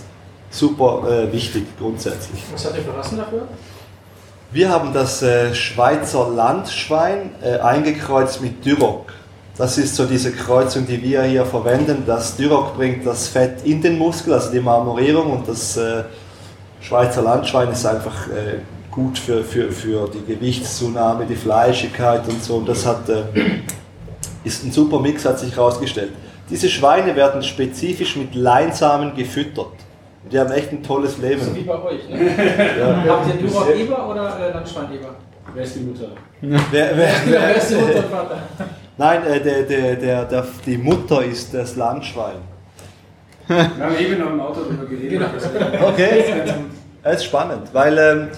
super 0.51 1.03
äh, 1.09 1.33
wichtig 1.33 1.65
grundsätzlich. 1.79 2.43
Was 2.53 2.65
hat 2.65 2.77
ihr 2.77 2.83
für 2.83 2.97
Rassen 2.97 3.19
dafür? 3.19 3.47
Wir 4.51 4.71
haben 4.71 4.95
das 4.95 5.21
äh, 5.21 5.55
Schweizer 5.55 6.31
Landschwein 6.31 7.33
äh, 7.43 7.59
eingekreuzt 7.59 8.41
mit 8.41 8.65
Duroc. 8.65 9.13
Das 9.59 9.77
ist 9.77 9.95
so 9.95 10.07
diese 10.07 10.33
Kreuzung, 10.33 10.87
die 10.87 11.03
wir 11.03 11.23
hier 11.25 11.45
verwenden. 11.45 12.05
Das 12.07 12.35
Duroc 12.35 12.75
bringt 12.75 13.07
das 13.07 13.29
Fett 13.29 13.67
in 13.67 13.83
den 13.83 13.99
Muskel, 13.99 14.33
also 14.33 14.51
die 14.51 14.61
Marmorierung, 14.61 15.33
und 15.33 15.49
das 15.49 15.77
äh, 15.77 16.05
Schweizer 16.81 17.21
Landschwein 17.21 17.71
ist 17.73 17.85
einfach 17.85 18.27
äh, 18.29 18.61
gut 18.91 19.19
für, 19.19 19.45
für, 19.45 19.71
für 19.71 20.09
die 20.09 20.25
Gewichtszunahme, 20.25 21.27
die 21.27 21.37
Fleischigkeit 21.37 22.27
und 22.27 22.43
so. 22.43 22.57
Und 22.57 22.71
das 22.71 22.87
hat, 22.87 23.07
äh, 23.11 23.25
ist 24.45 24.65
ein 24.65 24.73
super 24.73 24.99
Mix, 24.99 25.27
hat 25.27 25.39
sich 25.39 25.55
herausgestellt. 25.55 26.13
Diese 26.49 26.71
Schweine 26.71 27.15
werden 27.15 27.43
spezifisch 27.43 28.17
mit 28.17 28.35
Leinsamen 28.35 29.15
gefüttert. 29.15 29.75
Die 30.31 30.39
haben 30.39 30.51
echt 30.53 30.73
ein 30.73 30.83
tolles 30.83 31.19
Leben. 31.19 31.41
So 31.41 31.55
wie 31.55 31.63
bei 31.63 31.83
euch, 31.83 32.09
ne? 32.09 32.17
ja. 32.79 33.05
Habt 33.09 33.29
ihr 33.29 33.49
Duroc 33.49 33.75
Eber 33.75 34.11
oder 34.11 34.39
äh, 34.39 34.53
Landschwein 34.53 34.93
Eber? 34.93 35.15
Wer 35.55 35.65
ist 35.65 35.77
die 35.77 35.81
Mutter? 35.81 36.09
Wer, 36.41 36.61
wer, 36.71 36.91
Genau, 37.25 37.39
wer 37.41 37.57
ist 37.57 37.71
die 37.71 37.75
Mutter 37.77 37.97
und 37.97 38.11
Vater? 38.11 38.39
Nein, 38.99 39.27
äh, 39.27 39.41
der, 39.41 39.63
der, 39.63 39.97
der, 39.97 40.25
der, 40.25 40.47
die 40.67 40.77
Mutter 40.77 41.25
ist 41.25 41.55
das 41.55 41.77
Landschwein. 41.77 42.37
Wir 43.47 43.57
haben 43.57 43.97
eben 43.99 44.19
noch 44.19 44.31
im 44.31 44.41
Auto 44.41 44.61
darüber 44.61 44.85
geredet. 44.85 45.23
Okay, 45.83 46.25
das 47.03 47.17
ist 47.17 47.25
spannend, 47.25 47.69
weil 47.73 47.97
ähm, 47.97 48.29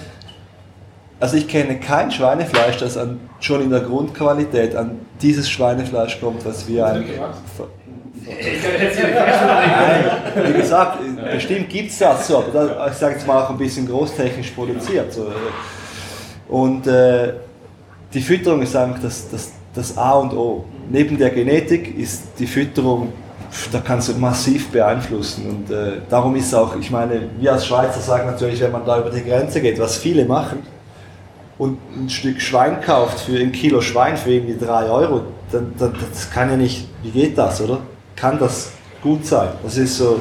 also 1.18 1.36
ich 1.36 1.48
kenne 1.48 1.80
kein 1.80 2.10
Schweinefleisch, 2.10 2.78
das 2.78 2.96
an, 2.96 3.20
schon 3.40 3.60
in 3.62 3.70
der 3.70 3.80
Grundqualität 3.80 4.74
an 4.74 5.00
dieses 5.20 5.50
Schweinefleisch 5.50 6.18
kommt, 6.20 6.44
was 6.46 6.66
wir 6.66 6.86
eigentlich. 6.86 7.18
Nein, 7.18 7.30
wie 10.46 10.52
gesagt, 10.52 10.98
bestimmt 11.32 11.68
gibt 11.68 11.90
es 11.90 11.98
das 11.98 12.26
so, 12.26 12.38
aber 12.38 12.50
das, 12.52 12.92
ich 12.92 12.98
sage 12.98 13.14
jetzt 13.14 13.26
mal 13.26 13.42
auch 13.42 13.50
ein 13.50 13.58
bisschen 13.58 13.86
großtechnisch 13.88 14.50
produziert. 14.50 15.12
So. 15.12 15.30
Und 16.48 16.86
äh, 16.86 17.34
die 18.12 18.20
Fütterung 18.20 18.62
ist 18.62 18.74
einfach 18.74 19.00
das, 19.00 19.30
das, 19.30 19.52
das 19.74 19.96
A 19.96 20.12
und 20.12 20.32
O. 20.32 20.64
Neben 20.90 21.16
der 21.18 21.30
Genetik 21.30 21.96
ist 21.96 22.24
die 22.38 22.46
Fütterung, 22.46 23.12
da 23.72 23.80
kannst 23.80 24.08
du 24.08 24.14
massiv 24.14 24.70
beeinflussen. 24.70 25.46
Und 25.48 25.70
äh, 25.70 26.00
darum 26.08 26.34
ist 26.36 26.54
auch, 26.54 26.76
ich 26.76 26.90
meine, 26.90 27.22
wir 27.38 27.52
als 27.52 27.66
Schweizer 27.66 28.00
sagen 28.00 28.26
natürlich, 28.26 28.60
wenn 28.60 28.72
man 28.72 28.84
da 28.84 28.98
über 28.98 29.10
die 29.10 29.22
Grenze 29.22 29.60
geht, 29.60 29.78
was 29.78 29.98
viele 29.98 30.24
machen, 30.24 30.62
und 31.60 31.78
ein 31.94 32.08
Stück 32.08 32.40
Schwein 32.40 32.80
kauft 32.80 33.20
für 33.20 33.38
ein 33.38 33.52
Kilo 33.52 33.82
Schwein 33.82 34.16
für 34.16 34.30
irgendwie 34.30 34.56
3 34.58 34.88
Euro, 34.88 35.24
dann, 35.52 35.74
dann, 35.78 35.94
das 36.10 36.30
kann 36.30 36.48
ja 36.48 36.56
nicht, 36.56 36.88
wie 37.02 37.10
geht 37.10 37.36
das, 37.36 37.60
oder? 37.60 37.80
Kann 38.16 38.38
das 38.38 38.72
gut 39.02 39.26
sein? 39.26 39.50
Das 39.62 39.76
ist 39.76 39.96
so. 39.96 40.20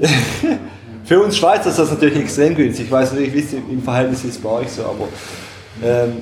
für 1.04 1.20
uns 1.20 1.36
Schweizer 1.36 1.70
ist 1.70 1.78
das 1.78 1.90
natürlich 1.90 2.18
extrem 2.18 2.54
günstig. 2.54 2.86
Ich 2.86 2.92
weiß 2.92 3.12
nicht, 3.12 3.34
wie 3.34 3.40
es 3.40 3.52
im 3.52 3.82
Verhältnis 3.82 4.24
ist 4.24 4.42
bei 4.42 4.48
euch 4.50 4.70
so, 4.70 4.82
aber 4.82 5.08
ähm, 5.82 6.18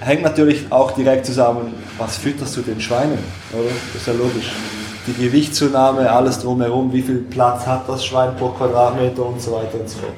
hängt 0.00 0.22
natürlich 0.22 0.66
auch 0.70 0.92
direkt 0.92 1.26
zusammen, 1.26 1.74
was 1.96 2.16
fütterst 2.18 2.56
du 2.56 2.62
den 2.62 2.80
Schweinen, 2.80 3.18
oder? 3.52 3.68
Das 3.92 4.02
ist 4.02 4.06
ja 4.06 4.12
logisch. 4.12 4.52
Die 5.06 5.14
Gewichtszunahme, 5.14 6.10
alles 6.10 6.40
drumherum, 6.40 6.92
wie 6.92 7.02
viel 7.02 7.18
Platz 7.18 7.66
hat 7.66 7.88
das 7.88 8.04
Schwein 8.04 8.36
pro 8.36 8.48
Quadratmeter 8.48 9.24
und 9.24 9.40
so 9.40 9.52
weiter 9.52 9.80
und 9.80 9.88
so 9.88 9.98
fort. 9.98 10.12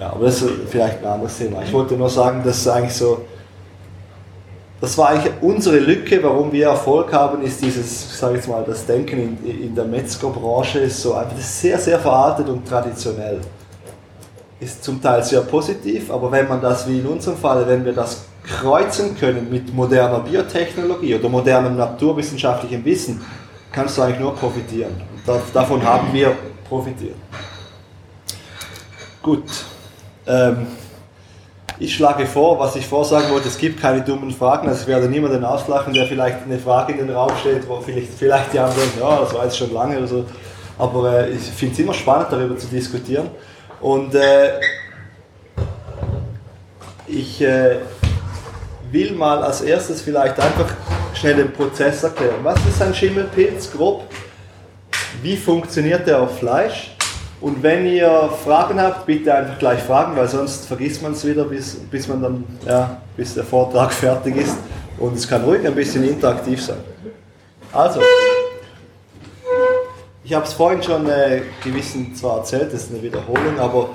Ja, 0.00 0.10
aber 0.10 0.26
das 0.26 0.42
ist 0.42 0.50
vielleicht 0.68 0.98
ein 0.98 1.06
anderes 1.06 1.36
Thema. 1.38 1.62
Ich 1.62 1.72
wollte 1.72 1.94
nur 1.94 2.08
sagen, 2.08 2.42
dass 2.44 2.66
eigentlich 2.68 2.94
so, 2.94 3.24
das 4.82 4.98
war 4.98 5.10
eigentlich 5.10 5.32
unsere 5.40 5.78
Lücke, 5.78 6.20
warum 6.24 6.50
wir 6.50 6.66
Erfolg 6.66 7.12
haben, 7.12 7.40
ist 7.42 7.62
dieses, 7.62 8.18
sage 8.18 8.32
ich 8.32 8.38
jetzt 8.38 8.48
mal, 8.48 8.64
das 8.66 8.84
Denken 8.84 9.38
in, 9.44 9.62
in 9.62 9.74
der 9.76 9.84
Metzgerbranche 9.84 10.80
ist 10.80 11.00
so 11.00 11.14
einfach 11.14 11.38
sehr, 11.38 11.78
sehr 11.78 12.00
veraltet 12.00 12.48
und 12.48 12.66
traditionell. 12.68 13.40
Ist 14.58 14.82
zum 14.82 15.00
Teil 15.00 15.22
sehr 15.22 15.42
positiv, 15.42 16.10
aber 16.10 16.32
wenn 16.32 16.48
man 16.48 16.60
das, 16.60 16.88
wie 16.88 16.98
in 16.98 17.06
unserem 17.06 17.36
Fall, 17.36 17.64
wenn 17.68 17.84
wir 17.84 17.92
das 17.92 18.24
kreuzen 18.42 19.16
können 19.16 19.48
mit 19.48 19.72
moderner 19.72 20.18
Biotechnologie 20.18 21.14
oder 21.14 21.28
modernem 21.28 21.76
naturwissenschaftlichem 21.76 22.84
Wissen, 22.84 23.24
kannst 23.70 23.96
du 23.96 24.02
eigentlich 24.02 24.18
nur 24.18 24.34
profitieren. 24.34 24.94
Und 24.94 25.20
da, 25.24 25.40
davon 25.54 25.80
haben 25.84 26.12
wir 26.12 26.34
profitiert. 26.68 27.14
Gut. 29.22 29.44
Ähm, 30.26 30.66
ich 31.82 31.96
schlage 31.96 32.26
vor, 32.26 32.60
was 32.60 32.76
ich 32.76 32.86
vorsagen 32.86 33.30
wollte, 33.32 33.48
es 33.48 33.58
gibt 33.58 33.80
keine 33.80 34.02
dummen 34.02 34.30
Fragen, 34.30 34.68
also 34.68 34.82
ich 34.82 34.86
werde 34.86 35.08
niemanden 35.08 35.44
auslachen, 35.44 35.92
der 35.92 36.06
vielleicht 36.06 36.44
eine 36.44 36.58
Frage 36.58 36.92
in 36.92 36.98
den 36.98 37.10
Raum 37.10 37.32
stellt, 37.40 37.68
wo 37.68 37.80
vielleicht, 37.80 38.14
vielleicht 38.14 38.52
die 38.52 38.60
anderen, 38.60 38.88
ja, 39.00 39.20
das 39.20 39.34
war 39.34 39.44
jetzt 39.44 39.58
schon 39.58 39.72
lange 39.74 39.98
oder 39.98 40.06
so. 40.06 40.24
Aber 40.78 41.26
äh, 41.26 41.30
ich 41.30 41.40
finde 41.40 41.74
es 41.74 41.80
immer 41.80 41.92
spannend, 41.92 42.28
darüber 42.30 42.56
zu 42.56 42.68
diskutieren. 42.68 43.28
Und 43.80 44.14
äh, 44.14 44.60
ich 47.08 47.42
äh, 47.42 47.78
will 48.92 49.12
mal 49.12 49.42
als 49.42 49.62
erstes 49.62 50.02
vielleicht 50.02 50.38
einfach 50.38 50.72
schnell 51.14 51.34
den 51.34 51.52
Prozess 51.52 52.04
erklären. 52.04 52.36
Was 52.44 52.64
ist 52.64 52.80
ein 52.80 52.94
Schimmelpilz 52.94 53.72
grob? 53.72 54.04
Wie 55.20 55.36
funktioniert 55.36 56.06
der 56.06 56.22
auf 56.22 56.38
Fleisch? 56.38 56.91
Und 57.42 57.60
wenn 57.60 57.84
ihr 57.86 58.30
Fragen 58.44 58.80
habt, 58.80 59.04
bitte 59.04 59.34
einfach 59.34 59.58
gleich 59.58 59.80
fragen, 59.80 60.16
weil 60.16 60.28
sonst 60.28 60.64
vergisst 60.64 61.02
man 61.02 61.10
es 61.10 61.26
wieder, 61.26 61.44
bis, 61.44 61.74
bis, 61.74 62.06
man 62.06 62.22
dann, 62.22 62.44
ja, 62.64 62.98
bis 63.16 63.34
der 63.34 63.42
Vortrag 63.42 63.92
fertig 63.92 64.36
ist. 64.36 64.56
Und 64.96 65.16
es 65.16 65.28
kann 65.28 65.42
ruhig 65.42 65.66
ein 65.66 65.74
bisschen 65.74 66.08
interaktiv 66.08 66.62
sein. 66.62 66.76
Also, 67.72 68.00
ich 70.22 70.32
habe 70.32 70.46
es 70.46 70.52
vorhin 70.52 70.82
schon 70.84 71.08
äh, 71.08 71.42
gewissen 71.64 72.14
zwar 72.14 72.38
erzählt, 72.38 72.72
das 72.72 72.84
ist 72.84 72.92
eine 72.92 73.02
Wiederholung, 73.02 73.58
aber 73.58 73.88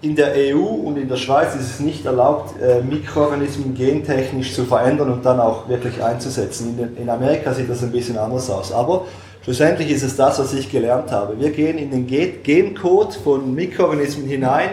in 0.00 0.14
der 0.14 0.32
EU 0.36 0.60
und 0.60 0.98
in 0.98 1.08
der 1.08 1.16
Schweiz 1.16 1.56
ist 1.56 1.70
es 1.70 1.80
nicht 1.80 2.04
erlaubt, 2.04 2.54
äh, 2.60 2.82
Mikroorganismen 2.82 3.74
gentechnisch 3.74 4.54
zu 4.54 4.64
verändern 4.64 5.10
und 5.10 5.24
dann 5.24 5.40
auch 5.40 5.68
wirklich 5.68 6.00
einzusetzen. 6.00 6.78
In, 6.96 7.10
Amerika 7.10 7.52
sieht 7.52 7.68
das 7.68 7.82
ein 7.82 7.90
bisschen 7.90 8.16
anders 8.16 8.48
aus. 8.48 8.70
Aber 8.72 9.06
schlussendlich 9.46 9.92
ist 9.92 10.02
es 10.02 10.16
das, 10.16 10.40
was 10.40 10.52
ich 10.54 10.68
gelernt 10.72 11.12
habe. 11.12 11.38
Wir 11.38 11.50
gehen 11.50 11.78
in 11.78 11.92
den 11.92 12.08
Ge- 12.08 12.40
Gencode 12.42 13.14
von 13.14 13.54
Mikroorganismen 13.54 14.26
hinein, 14.26 14.70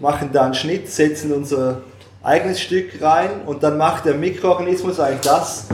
machen 0.00 0.30
da 0.32 0.46
einen 0.46 0.54
Schnitt, 0.54 0.88
setzen 0.88 1.30
unser 1.30 1.82
eigenes 2.22 2.58
Stück 2.58 3.02
rein 3.02 3.28
und 3.44 3.62
dann 3.62 3.76
macht 3.76 4.06
der 4.06 4.14
Mikroorganismus 4.14 4.98
eigentlich 4.98 5.20
das, 5.20 5.66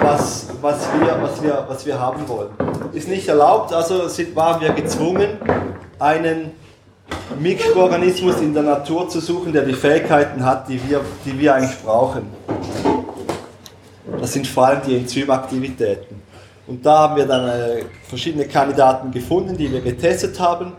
was, 0.00 0.48
was, 0.60 0.88
wir, 0.98 1.16
was, 1.22 1.40
wir, 1.40 1.64
was 1.68 1.86
wir 1.86 2.00
haben 2.00 2.28
wollen. 2.28 2.50
Ist 2.92 3.06
nicht 3.06 3.28
erlaubt, 3.28 3.72
also 3.72 4.08
sind, 4.08 4.34
waren 4.34 4.60
wir 4.60 4.70
gezwungen, 4.72 5.28
einen 6.00 6.50
Mikroorganismus 7.38 8.40
in 8.40 8.54
der 8.54 8.64
Natur 8.64 9.08
zu 9.08 9.20
suchen, 9.20 9.52
der 9.52 9.62
die 9.62 9.72
Fähigkeiten 9.72 10.44
hat, 10.44 10.68
die 10.68 10.80
wir, 10.88 11.00
die 11.24 11.38
wir 11.38 11.54
eigentlich 11.54 11.80
brauchen. 11.84 12.22
Das 14.20 14.32
sind 14.32 14.48
vor 14.48 14.66
allem 14.66 14.80
die 14.84 14.96
Enzymaktivitäten. 14.96 16.21
Und 16.66 16.86
da 16.86 16.98
haben 16.98 17.16
wir 17.16 17.26
dann 17.26 17.48
äh, 17.48 17.84
verschiedene 18.08 18.46
Kandidaten 18.46 19.10
gefunden, 19.10 19.56
die 19.56 19.70
wir 19.70 19.80
getestet 19.80 20.38
haben. 20.38 20.72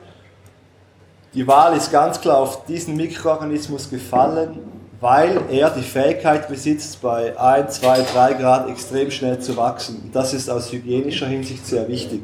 Die 1.34 1.46
Wahl 1.48 1.76
ist 1.76 1.92
ganz 1.92 2.22
klar 2.22 2.38
auf 2.38 2.66
diesen 2.66 2.96
Mikroorganismus 2.96 3.90
gefallen, 3.90 4.60
weil 5.02 5.42
er 5.52 5.70
die 5.72 5.82
Fähigkeit 5.82 6.48
besitzt, 6.48 7.02
bei 7.02 7.38
1, 7.38 7.82
2, 7.82 8.02
3 8.14 8.34
Grad 8.36 8.70
extrem 8.70 9.12
schnell 9.12 9.40
zu 9.40 9.58
wachsen. 9.58 10.02
Und 10.06 10.16
das 10.16 10.34
ist 10.34 10.50
aus 10.50 10.72
hygienischer 10.72 11.28
Hinsicht 11.28 11.66
sehr 11.68 11.88
wichtig, 11.90 12.22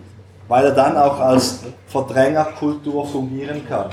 weil 0.48 0.66
er 0.66 0.72
dann 0.72 0.96
auch 0.96 1.20
als 1.20 1.60
Verdrängerkultur 1.88 3.06
fungieren 3.06 3.68
kann. 3.68 3.90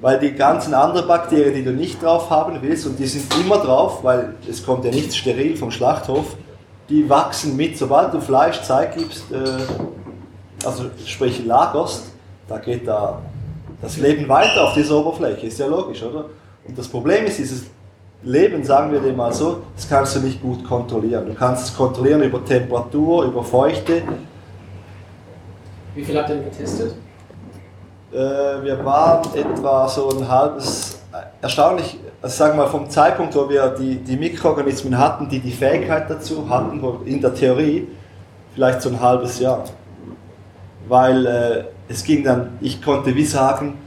Weil 0.00 0.18
die 0.18 0.32
ganzen 0.32 0.72
anderen 0.72 1.06
Bakterien, 1.06 1.52
die 1.52 1.64
du 1.64 1.72
nicht 1.72 2.02
drauf 2.02 2.30
haben 2.30 2.56
willst, 2.62 2.86
und 2.86 2.98
die 2.98 3.06
sind 3.06 3.26
immer 3.38 3.58
drauf, 3.58 4.02
weil 4.02 4.36
es 4.48 4.64
kommt 4.64 4.86
ja 4.86 4.90
nichts 4.90 5.16
steril 5.16 5.56
vom 5.58 5.70
Schlachthof, 5.70 6.36
die 6.90 7.08
wachsen 7.08 7.56
mit. 7.56 7.78
Sobald 7.78 8.12
du 8.12 8.20
Fleisch 8.20 8.60
Zeit 8.62 8.96
gibst, 8.96 9.30
äh, 9.32 9.36
also 10.66 10.84
sprich 11.06 11.44
lagerst, 11.44 12.10
da 12.48 12.58
geht 12.58 12.86
da 12.86 13.20
das 13.80 13.96
Leben 13.96 14.28
weiter 14.28 14.64
auf 14.64 14.74
dieser 14.74 14.96
Oberfläche, 14.96 15.46
ist 15.46 15.58
ja 15.58 15.66
logisch, 15.66 16.02
oder? 16.02 16.26
Und 16.66 16.76
das 16.76 16.88
Problem 16.88 17.24
ist, 17.24 17.38
dieses 17.38 17.66
Leben, 18.22 18.62
sagen 18.62 18.92
wir 18.92 19.00
dir 19.00 19.14
mal 19.14 19.32
so, 19.32 19.62
das 19.74 19.88
kannst 19.88 20.16
du 20.16 20.20
nicht 20.20 20.42
gut 20.42 20.62
kontrollieren. 20.64 21.26
Du 21.26 21.34
kannst 21.34 21.64
es 21.64 21.76
kontrollieren 21.76 22.22
über 22.22 22.44
Temperatur, 22.44 23.24
über 23.24 23.42
Feuchte. 23.42 24.02
Wie 25.94 26.04
viel 26.04 26.18
habt 26.18 26.28
ihr 26.28 26.36
denn 26.36 26.44
getestet? 26.44 26.94
Äh, 28.12 28.16
wir 28.16 28.84
waren 28.84 29.22
etwa 29.34 29.88
so 29.88 30.10
ein 30.10 30.28
halbes, 30.28 30.98
erstaunlich, 31.40 31.98
also 32.22 32.36
sagen 32.36 32.58
wir 32.58 32.66
vom 32.66 32.90
Zeitpunkt, 32.90 33.34
wo 33.34 33.48
wir 33.48 33.68
die, 33.68 33.96
die 33.96 34.16
Mikroorganismen 34.16 34.98
hatten, 34.98 35.28
die 35.28 35.40
die 35.40 35.52
Fähigkeit 35.52 36.10
dazu 36.10 36.48
hatten, 36.48 36.82
in 37.06 37.20
der 37.20 37.34
Theorie, 37.34 37.88
vielleicht 38.54 38.82
so 38.82 38.90
ein 38.90 39.00
halbes 39.00 39.40
Jahr. 39.40 39.64
Weil 40.88 41.26
äh, 41.26 41.64
es 41.88 42.04
ging 42.04 42.22
dann, 42.22 42.58
ich 42.60 42.82
konnte 42.82 43.14
wie 43.14 43.24
sagen, 43.24 43.78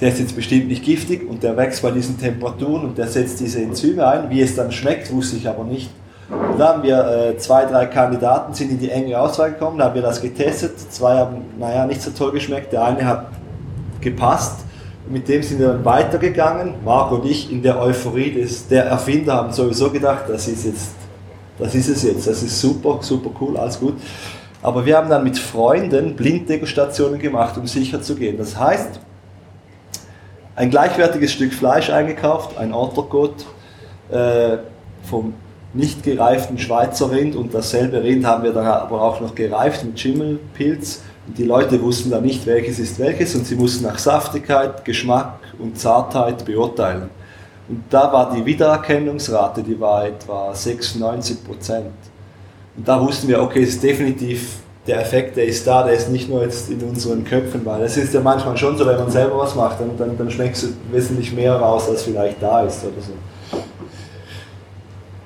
der 0.00 0.08
ist 0.08 0.20
jetzt 0.20 0.34
bestimmt 0.34 0.68
nicht 0.68 0.82
giftig 0.84 1.28
und 1.28 1.42
der 1.42 1.56
wächst 1.56 1.82
bei 1.82 1.90
diesen 1.90 2.18
Temperaturen 2.18 2.84
und 2.84 2.98
der 2.98 3.06
setzt 3.06 3.40
diese 3.40 3.60
Enzyme 3.60 4.06
ein. 4.06 4.30
Wie 4.30 4.40
es 4.40 4.56
dann 4.56 4.72
schmeckt, 4.72 5.12
wusste 5.12 5.36
ich 5.36 5.46
aber 5.46 5.64
nicht. 5.64 5.90
Und 6.30 6.58
da 6.58 6.68
haben 6.68 6.82
wir 6.82 7.06
äh, 7.06 7.36
zwei, 7.36 7.66
drei 7.66 7.86
Kandidaten, 7.86 8.54
sind 8.54 8.70
in 8.70 8.78
die 8.78 8.90
enge 8.90 9.20
Auswahl 9.20 9.52
gekommen, 9.52 9.78
da 9.78 9.86
haben 9.86 9.94
wir 9.94 10.02
das 10.02 10.22
getestet. 10.22 10.78
Zwei 10.78 11.16
haben, 11.16 11.42
naja, 11.58 11.84
nicht 11.84 12.00
so 12.00 12.10
toll 12.12 12.32
geschmeckt. 12.32 12.72
Der 12.72 12.84
eine 12.84 13.04
hat 13.04 13.26
gepasst. 14.00 14.60
Mit 15.10 15.28
dem 15.28 15.42
sind 15.42 15.58
wir 15.58 15.68
dann 15.68 15.84
weitergegangen. 15.84 16.74
Marc 16.84 17.10
und 17.10 17.24
ich 17.26 17.50
in 17.50 17.62
der 17.62 17.80
Euphorie 17.80 18.30
des, 18.30 18.68
der 18.68 18.84
Erfinder 18.84 19.34
haben 19.34 19.52
sowieso 19.52 19.90
gedacht, 19.90 20.26
das 20.28 20.46
ist 20.46 20.64
jetzt, 20.64 20.92
das 21.58 21.74
ist 21.74 21.88
es 21.88 22.04
jetzt, 22.04 22.28
das 22.28 22.44
ist 22.44 22.60
super, 22.60 23.00
super 23.00 23.30
cool, 23.40 23.56
alles 23.56 23.80
gut. 23.80 23.94
Aber 24.62 24.86
wir 24.86 24.96
haben 24.96 25.10
dann 25.10 25.24
mit 25.24 25.36
Freunden 25.36 26.14
Blinddegustationen 26.14 27.18
gemacht, 27.18 27.58
um 27.58 27.66
sicher 27.66 28.00
zu 28.00 28.14
gehen. 28.14 28.38
Das 28.38 28.56
heißt, 28.56 29.00
ein 30.54 30.70
gleichwertiges 30.70 31.32
Stück 31.32 31.54
Fleisch 31.54 31.90
eingekauft, 31.90 32.56
ein 32.56 32.72
Entrecote 32.72 33.44
äh, 34.12 34.58
vom 35.02 35.34
nicht 35.74 36.04
gereiften 36.04 36.56
Schweizer 36.56 37.10
Rind 37.10 37.34
und 37.34 37.52
dasselbe 37.52 38.00
Rind 38.02 38.24
haben 38.24 38.44
wir 38.44 38.52
dann 38.52 38.66
aber 38.66 39.02
auch 39.02 39.20
noch 39.20 39.34
gereift 39.34 39.84
mit 39.84 39.98
Schimmelpilz. 39.98 41.02
Die 41.36 41.44
Leute 41.44 41.80
wussten 41.80 42.10
dann 42.10 42.24
nicht, 42.24 42.46
welches 42.46 42.78
ist 42.78 42.98
welches 42.98 43.34
und 43.34 43.46
sie 43.46 43.54
mussten 43.56 43.84
nach 43.84 43.98
Saftigkeit, 43.98 44.84
Geschmack 44.84 45.38
und 45.58 45.78
Zartheit 45.78 46.44
beurteilen. 46.44 47.10
Und 47.68 47.84
da 47.88 48.12
war 48.12 48.34
die 48.34 48.44
Wiedererkennungsrate, 48.44 49.62
die 49.62 49.78
war 49.78 50.06
etwa 50.06 50.52
96 50.52 51.44
Prozent. 51.44 51.92
Und 52.76 52.88
da 52.88 53.00
wussten 53.00 53.28
wir, 53.28 53.40
okay, 53.40 53.62
es 53.62 53.70
ist 53.70 53.82
definitiv 53.82 54.56
der 54.86 55.00
Effekt, 55.02 55.36
der 55.36 55.44
ist 55.44 55.66
da, 55.66 55.84
der 55.84 55.92
ist 55.92 56.08
nicht 56.08 56.28
nur 56.28 56.42
jetzt 56.42 56.68
in 56.70 56.80
unseren 56.82 57.24
Köpfen, 57.24 57.64
weil 57.64 57.82
es 57.82 57.96
ist 57.96 58.12
ja 58.12 58.20
manchmal 58.20 58.56
schon 58.56 58.76
so, 58.76 58.86
wenn 58.86 58.96
man 58.96 59.10
selber 59.10 59.38
was 59.38 59.54
macht, 59.54 59.78
dann, 59.80 59.96
dann, 59.96 60.16
dann 60.16 60.30
schmeckst 60.30 60.64
du 60.64 60.68
wesentlich 60.90 61.32
mehr 61.32 61.54
raus, 61.54 61.88
als 61.88 62.02
vielleicht 62.02 62.42
da 62.42 62.62
ist 62.62 62.82
oder 62.82 62.92
so. 63.00 63.12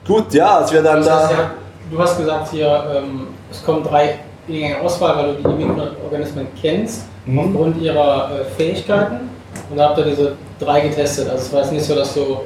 Gut, 0.06 0.34
ja, 0.34 0.58
als 0.58 0.72
wir 0.72 0.82
dann 0.82 0.96
Das 0.96 1.06
da. 1.06 1.30
ja, 1.30 1.50
du 1.90 1.98
hast 1.98 2.18
gesagt 2.18 2.50
hier, 2.50 2.84
ähm, 2.94 3.28
es 3.50 3.64
kommen 3.64 3.82
drei 3.82 4.18
In 4.46 4.74
Auswahl, 4.76 5.16
weil 5.16 5.36
du 5.36 5.48
die 5.56 5.64
Mikroorganismen 5.64 6.46
kennst, 6.60 7.04
Mhm. 7.26 7.38
aufgrund 7.38 7.80
ihrer 7.80 8.30
äh, 8.40 8.44
Fähigkeiten. 8.56 9.30
Und 9.70 9.76
da 9.78 9.88
habt 9.88 9.98
ihr 9.98 10.04
diese 10.04 10.32
drei 10.60 10.80
getestet. 10.82 11.28
Also 11.30 11.42
es 11.42 11.52
war 11.52 11.62
jetzt 11.62 11.72
nicht 11.72 11.84
so, 11.84 11.94
dass 11.94 12.12
du 12.14 12.40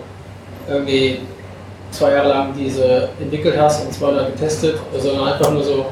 irgendwie 0.69 1.21
zwei 1.91 2.13
Jahre 2.13 2.29
lang 2.29 2.55
diese 2.57 3.09
entwickelt 3.21 3.57
hast 3.59 3.85
und 3.85 3.93
zwei 3.93 4.13
Jahre 4.13 4.31
getestet, 4.31 4.79
sondern 4.97 5.33
einfach 5.33 5.51
nur 5.51 5.65
so, 5.65 5.87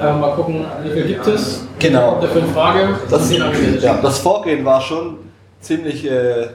einfach 0.00 0.18
mal 0.18 0.34
gucken, 0.34 0.64
wie 0.84 0.90
viel 0.90 1.06
gibt 1.08 1.26
es. 1.26 1.66
Genau. 1.78 2.18
Dafür 2.20 2.40
in 2.42 2.48
Frage. 2.48 2.88
Das, 3.10 3.30
angewendet. 3.30 3.82
ja, 3.82 3.98
das 4.00 4.18
Vorgehen 4.20 4.64
war 4.64 4.80
schon 4.80 5.18
ziemlich 5.60 6.08
äh, 6.10 6.48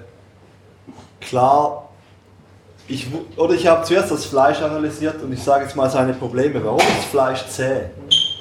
klar. 1.22 1.90
Ich, 2.88 3.08
oder 3.38 3.54
ich 3.54 3.66
habe 3.68 3.84
zuerst 3.84 4.12
das 4.12 4.26
Fleisch 4.26 4.62
analysiert 4.62 5.22
und 5.22 5.32
ich 5.32 5.42
sage 5.42 5.64
jetzt 5.66 5.76
mal 5.76 5.90
seine 5.90 6.14
Probleme. 6.14 6.60
Warum 6.64 6.80
ist 6.80 7.06
Fleisch 7.12 7.46
zäh? 7.48 7.82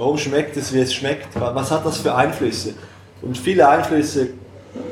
Warum 0.03 0.19
schmeckt 0.19 0.57
es, 0.57 0.73
wie 0.75 0.81
es 0.81 0.93
schmeckt? 0.93 1.39
Wa- 1.41 1.53
Was 1.55 1.71
hat 1.71 1.87
das 1.87 1.99
für 1.99 2.13
Einflüsse? 2.13 2.75
Und 3.23 3.39
viele 3.39 3.69
Einflüsse 3.69 4.31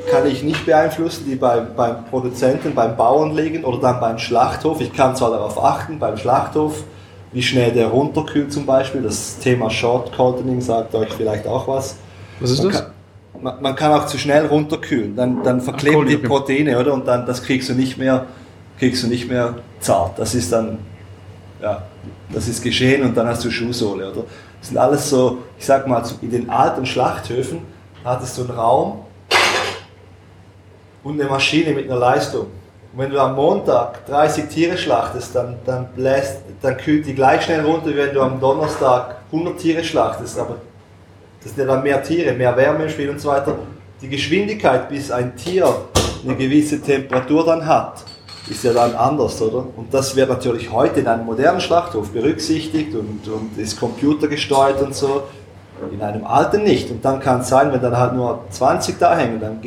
kann 0.09 0.25
ich 0.25 0.41
nicht 0.41 0.65
beeinflussen, 0.65 1.25
die 1.27 1.35
bei, 1.35 1.59
beim 1.59 2.05
Produzenten, 2.05 2.73
beim 2.73 2.95
Bauern 2.95 3.35
liegen 3.35 3.65
oder 3.65 3.79
dann 3.79 3.99
beim 3.99 4.17
Schlachthof. 4.17 4.79
Ich 4.79 4.93
kann 4.93 5.13
zwar 5.17 5.31
darauf 5.31 5.61
achten, 5.61 5.99
beim 5.99 6.15
Schlachthof, 6.15 6.85
wie 7.33 7.43
schnell 7.43 7.73
der 7.73 7.87
runterkühlt 7.87 8.53
zum 8.53 8.65
Beispiel. 8.65 9.01
Das 9.01 9.37
Thema 9.39 9.69
Short 9.69 10.15
Coating 10.15 10.61
sagt 10.61 10.95
euch 10.95 11.11
vielleicht 11.11 11.45
auch 11.45 11.67
was. 11.67 11.97
Was 12.39 12.51
ist 12.51 12.63
Man 12.63 12.71
das? 12.71 12.81
kann, 12.81 12.91
man, 13.41 13.61
man 13.61 13.75
kann 13.75 13.91
auch 13.91 14.05
zu 14.05 14.17
schnell 14.17 14.45
runterkühlen, 14.45 15.13
dann, 15.17 15.43
dann 15.43 15.59
verkleben 15.59 15.95
Kohle, 15.97 16.09
die 16.09 16.15
okay. 16.19 16.27
Proteine, 16.27 16.79
oder? 16.79 16.93
Und 16.93 17.05
dann 17.05 17.25
das 17.25 17.43
kriegst 17.43 17.67
du 17.67 17.73
nicht 17.73 17.97
mehr, 17.97 18.27
kriegst 18.79 19.03
du 19.03 19.07
nicht 19.07 19.27
mehr 19.29 19.55
zart. 19.81 20.17
Das 20.19 20.33
ist 20.35 20.53
dann, 20.53 20.77
ja, 21.61 21.81
das 22.31 22.47
ist 22.47 22.63
geschehen 22.63 23.03
und 23.03 23.17
dann 23.17 23.27
hast 23.27 23.43
du 23.43 23.51
Schuhsohle, 23.51 24.09
oder? 24.09 24.23
Das 24.61 24.69
sind 24.69 24.77
alles 24.77 25.09
so, 25.09 25.39
ich 25.57 25.65
sag 25.65 25.87
mal, 25.87 26.03
in 26.21 26.29
den 26.29 26.49
alten 26.49 26.85
Schlachthöfen 26.85 27.63
hattest 28.05 28.37
du 28.37 28.43
einen 28.43 28.51
Raum 28.51 29.05
und 31.03 31.19
eine 31.19 31.29
Maschine 31.29 31.73
mit 31.73 31.89
einer 31.89 31.99
Leistung. 31.99 32.45
Und 32.93 32.99
wenn 32.99 33.09
du 33.09 33.19
am 33.19 33.35
Montag 33.35 34.05
30 34.05 34.49
Tiere 34.49 34.77
schlachtest, 34.77 35.33
dann, 35.35 35.57
dann, 35.65 35.87
bläst, 35.95 36.41
dann 36.61 36.77
kühlt 36.77 37.07
die 37.07 37.15
gleich 37.15 37.41
schnell 37.41 37.65
runter, 37.65 37.87
wie 37.87 37.97
wenn 37.97 38.13
du 38.13 38.21
am 38.21 38.39
Donnerstag 38.39 39.15
100 39.31 39.57
Tiere 39.57 39.83
schlachtest. 39.83 40.37
Aber 40.37 40.57
das 41.41 41.55
sind 41.55 41.67
ja 41.67 41.73
dann 41.73 41.81
mehr 41.81 42.03
Tiere, 42.03 42.33
mehr 42.33 42.55
Wärme 42.55 42.83
im 42.83 42.89
Spiel 42.89 43.09
und 43.09 43.19
so 43.19 43.29
weiter. 43.29 43.57
Die 43.99 44.09
Geschwindigkeit, 44.09 44.89
bis 44.89 45.09
ein 45.09 45.35
Tier 45.35 45.73
eine 46.23 46.35
gewisse 46.35 46.79
Temperatur 46.79 47.45
dann 47.45 47.65
hat, 47.65 48.03
ist 48.49 48.63
ja 48.63 48.73
dann 48.73 48.95
anders, 48.95 49.41
oder? 49.41 49.65
Und 49.75 49.93
das 49.93 50.15
wird 50.15 50.29
natürlich 50.29 50.71
heute 50.71 51.01
in 51.01 51.07
einem 51.07 51.25
modernen 51.25 51.61
Schlachthof 51.61 52.09
berücksichtigt 52.09 52.95
und, 52.95 53.27
und 53.27 53.57
ist 53.57 53.79
computergesteuert 53.79 54.81
und 54.81 54.95
so. 54.95 55.23
In 55.91 56.01
einem 56.01 56.25
alten 56.25 56.63
nicht. 56.63 56.91
Und 56.91 57.03
dann 57.03 57.19
kann 57.19 57.41
es 57.41 57.49
sein, 57.49 57.71
wenn 57.73 57.81
dann 57.81 57.97
halt 57.97 58.13
nur 58.13 58.45
20 58.49 58.99
da 58.99 59.15
hängen, 59.15 59.39
dann, 59.39 59.59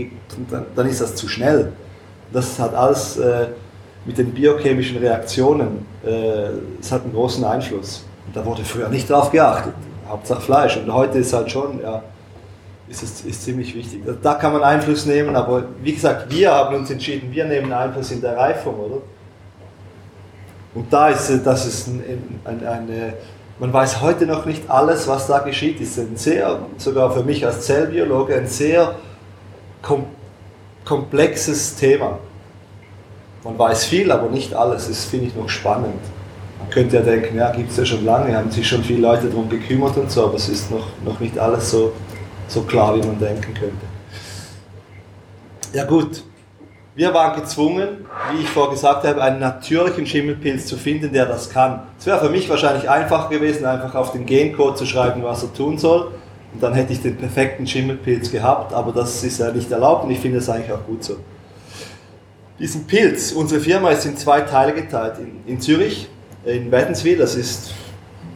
dann, 0.49 0.67
dann 0.75 0.89
ist 0.89 1.01
das 1.01 1.15
zu 1.17 1.29
schnell. 1.29 1.73
Das 2.33 2.59
hat 2.59 2.75
alles 2.75 3.17
äh, 3.17 3.49
mit 4.05 4.19
den 4.19 4.33
biochemischen 4.33 4.99
Reaktionen, 4.99 5.87
äh, 6.05 6.51
es 6.81 6.93
hat 6.93 7.03
einen 7.03 7.13
großen 7.13 7.45
Einfluss. 7.45 8.05
Und 8.27 8.37
da 8.37 8.45
wurde 8.45 8.65
früher 8.65 8.89
nicht 8.89 9.11
drauf 9.11 9.31
geachtet. 9.31 9.75
Hauptsache 10.09 10.41
Fleisch. 10.41 10.77
Und 10.77 10.93
heute 10.93 11.19
ist 11.19 11.33
halt 11.33 11.51
schon, 11.51 11.81
ja, 11.83 12.03
ist 12.88 13.03
es 13.03 13.25
ist 13.25 13.42
ziemlich 13.42 13.75
wichtig. 13.75 14.03
Da 14.23 14.35
kann 14.35 14.53
man 14.53 14.62
Einfluss 14.62 15.07
nehmen, 15.07 15.35
aber 15.37 15.64
wie 15.83 15.94
gesagt, 15.94 16.31
wir 16.31 16.53
haben 16.53 16.77
uns 16.77 16.90
entschieden, 16.90 17.33
wir 17.33 17.44
nehmen 17.44 17.73
Einfluss 17.73 18.11
in 18.11 18.20
der 18.20 18.37
Reifung, 18.37 18.75
oder? 18.79 18.99
Und 20.75 20.92
da 20.92 21.09
ist, 21.09 21.31
äh, 21.31 21.38
das 21.42 21.66
ist 21.66 21.87
ein, 21.87 22.40
ein, 22.44 22.66
eine, 22.66 23.14
man 23.59 23.73
weiß 23.73 24.01
heute 24.01 24.27
noch 24.27 24.44
nicht 24.44 24.68
alles, 24.68 25.07
was 25.07 25.27
da 25.27 25.38
geschieht. 25.38 25.81
ist 25.81 25.99
ein 25.99 26.16
sehr, 26.16 26.59
sogar 26.77 27.12
für 27.12 27.23
mich 27.23 27.47
als 27.47 27.62
Zellbiologe, 27.62 28.37
ein 28.37 28.49
sehr 28.49 28.97
kom 29.83 30.07
komplexes 30.85 31.77
Thema. 31.77 32.18
Man 33.42 33.59
weiß 33.59 33.87
viel, 33.87 34.12
aber 34.12 34.29
nicht 34.29 34.53
alles. 34.53 34.88
Das 34.88 35.07
finde 35.07 35.27
ich 35.29 35.35
noch 35.35 35.49
spannend. 35.49 36.01
Man 36.59 36.68
könnte 36.68 36.97
ja 36.97 37.03
denken, 37.03 37.38
ja, 37.38 37.51
gibt 37.53 37.70
es 37.70 37.79
ja 37.79 37.87
schon 37.87 38.05
lange, 38.05 38.37
haben 38.37 38.51
sich 38.51 38.68
schon 38.68 38.83
viele 38.83 39.01
Leute 39.01 39.29
darum 39.29 39.49
gekümmert 39.49 39.97
und 39.97 40.11
so, 40.11 40.25
aber 40.25 40.35
es 40.35 40.49
ist 40.49 40.70
noch, 40.70 40.88
noch 41.05 41.20
nicht 41.20 41.38
alles 41.38 41.70
so, 41.70 41.92
so 42.48 42.62
klar, 42.62 42.96
wie 42.96 43.07
man 43.07 43.18
denken 43.18 43.54
könnte. 43.54 43.87
Ja 45.72 45.85
gut, 45.85 46.22
wir 46.94 47.12
waren 47.12 47.40
gezwungen, 47.40 48.07
wie 48.33 48.42
ich 48.42 48.48
vorher 48.48 48.72
gesagt 48.72 49.04
habe, 49.04 49.20
einen 49.20 49.40
natürlichen 49.40 50.07
Schimmelpilz 50.07 50.66
zu 50.66 50.76
finden, 50.76 51.12
der 51.12 51.26
das 51.26 51.50
kann. 51.50 51.83
Es 51.98 52.07
wäre 52.07 52.20
für 52.20 52.30
mich 52.30 52.48
wahrscheinlich 52.48 52.88
einfach 52.88 53.28
gewesen, 53.28 53.64
einfach 53.64 53.96
auf 53.96 54.12
den 54.12 54.26
Gencode 54.26 54.78
zu 54.78 54.87
schreiben, 54.87 55.24
was 55.24 55.42
er 55.42 55.52
tun 55.52 55.76
soll. 55.76 56.12
Und 56.52 56.62
dann 56.62 56.72
hätte 56.74 56.92
ich 56.92 57.02
den 57.02 57.16
perfekten 57.16 57.66
Schimmelpilz 57.66 58.30
gehabt, 58.30 58.72
aber 58.72 58.92
das 58.92 59.24
ist 59.24 59.40
ja 59.40 59.50
nicht 59.50 59.72
erlaubt 59.72 60.04
und 60.04 60.12
ich 60.12 60.20
finde 60.20 60.38
es 60.38 60.48
eigentlich 60.48 60.70
auch 60.70 60.87
gut 60.87 61.02
so. 61.02 61.16
Diesen 62.61 62.87
Pilz, 62.87 63.33
unsere 63.33 63.61
Firma 63.61 63.90
ist 63.90 64.07
in 64.07 64.16
zwei 64.16 64.42
Teile 64.42 64.72
geteilt. 64.72 65.14
In, 65.18 65.52
in 65.52 65.61
Zürich, 65.61 66.09
in 66.44 66.70
Wädenswil, 66.70 67.18
das 67.18 67.35
ist 67.35 67.74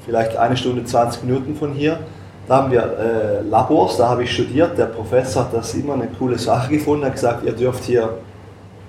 vielleicht 0.05 0.37
eine 0.37 0.57
Stunde 0.57 0.85
20 0.85 1.23
Minuten 1.23 1.55
von 1.55 1.73
hier. 1.75 2.01
Da 2.49 2.57
haben 2.57 2.73
wir 2.73 2.81
äh, 2.81 3.49
Labors, 3.49 3.99
da 3.99 4.09
habe 4.09 4.25
ich 4.25 4.33
studiert. 4.33 4.79
Der 4.79 4.87
Professor 4.87 5.45
hat 5.45 5.53
das 5.53 5.75
immer 5.75 5.93
eine 5.95 6.09
coole 6.19 6.39
Sache 6.39 6.71
gefunden, 6.73 7.05
hat 7.05 7.13
gesagt, 7.13 7.45
ihr 7.45 7.53
dürft 7.53 7.85
hier 7.85 8.09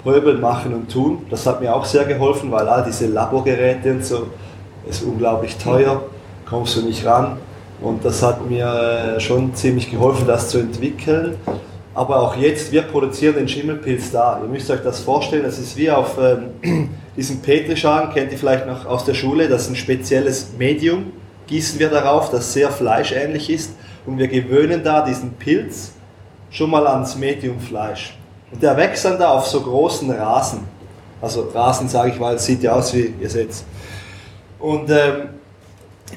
Pröbeln 0.01 0.39
machen 0.39 0.73
und 0.73 0.89
tun. 0.89 1.25
Das 1.29 1.45
hat 1.45 1.59
mir 1.59 1.75
auch 1.75 1.83
sehr 1.83 2.05
geholfen, 2.05 2.49
weil 2.51 2.69
all 2.69 2.85
diese 2.85 3.07
Laborgeräte 3.07 3.91
und 3.91 4.05
so 4.05 4.27
ist 4.89 5.03
unglaublich 5.03 5.57
teuer, 5.57 6.01
kommst 6.49 6.77
du 6.77 6.83
nicht 6.83 7.05
ran. 7.05 7.37
Und 7.81 8.03
das 8.05 8.23
hat 8.23 8.49
mir 8.49 8.65
äh, 9.17 9.19
schon 9.19 9.53
ziemlich 9.53 9.91
geholfen, 9.91 10.25
das 10.25 10.49
zu 10.49 10.59
entwickeln. 10.59 11.35
Aber 11.93 12.21
auch 12.21 12.37
jetzt, 12.37 12.71
wir 12.71 12.83
produzieren 12.83 13.35
den 13.35 13.47
Schimmelpilz 13.49 14.11
da. 14.11 14.39
Ihr 14.41 14.47
müsst 14.47 14.71
euch 14.71 14.81
das 14.81 15.01
vorstellen, 15.01 15.43
das 15.43 15.59
ist 15.59 15.75
wie 15.75 15.91
auf 15.91 16.17
ähm, 16.17 16.89
diesem 17.17 17.41
Petrischalen, 17.41 18.09
kennt 18.13 18.31
ihr 18.31 18.37
vielleicht 18.37 18.67
noch 18.67 18.85
aus 18.85 19.03
der 19.03 19.13
Schule, 19.13 19.49
das 19.49 19.63
ist 19.63 19.71
ein 19.71 19.75
spezielles 19.75 20.51
Medium, 20.57 21.11
gießen 21.49 21.79
wir 21.79 21.89
darauf, 21.89 22.29
das 22.29 22.53
sehr 22.53 22.69
fleischähnlich 22.69 23.49
ist. 23.49 23.71
Und 24.05 24.17
wir 24.17 24.27
gewöhnen 24.27 24.83
da 24.83 25.03
diesen 25.03 25.33
Pilz 25.33 25.91
schon 26.51 26.69
mal 26.69 26.85
ans 26.87 27.15
Medium 27.15 27.59
Fleisch. 27.59 28.15
Und 28.51 28.61
der 28.63 28.77
wächst 28.77 29.05
dann 29.05 29.19
da 29.19 29.31
auf 29.31 29.47
so 29.47 29.61
großen 29.61 30.09
Rasen. 30.11 30.61
Also 31.21 31.49
Rasen 31.53 31.89
sage 31.89 32.13
ich, 32.15 32.21
es 32.21 32.45
sieht 32.45 32.63
ja 32.63 32.73
aus 32.73 32.93
wie, 32.93 33.13
ihr 33.19 33.29
seht 33.29 33.49
Und 34.59 34.89
ähm, 34.89 35.29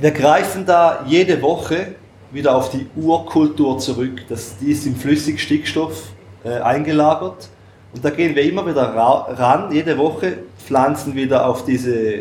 wir 0.01 0.11
greifen 0.11 0.65
da 0.65 1.05
jede 1.07 1.41
Woche 1.43 1.95
wieder 2.31 2.55
auf 2.55 2.71
die 2.71 2.87
Urkultur 2.97 3.79
zurück. 3.79 4.23
Das, 4.29 4.57
die 4.59 4.71
ist 4.71 4.87
im 4.87 4.97
Flüssigstickstoff 4.97 6.13
äh, 6.45 6.61
eingelagert. 6.61 7.49
Und 7.95 8.05
da 8.05 8.11
gehen 8.11 8.35
wir 8.35 8.43
immer 8.45 8.67
wieder 8.67 8.95
ran, 8.95 9.73
jede 9.73 9.99
Woche, 9.99 10.39
pflanzen 10.65 11.15
wieder 11.15 11.47
auf, 11.47 11.65
diese, 11.65 12.21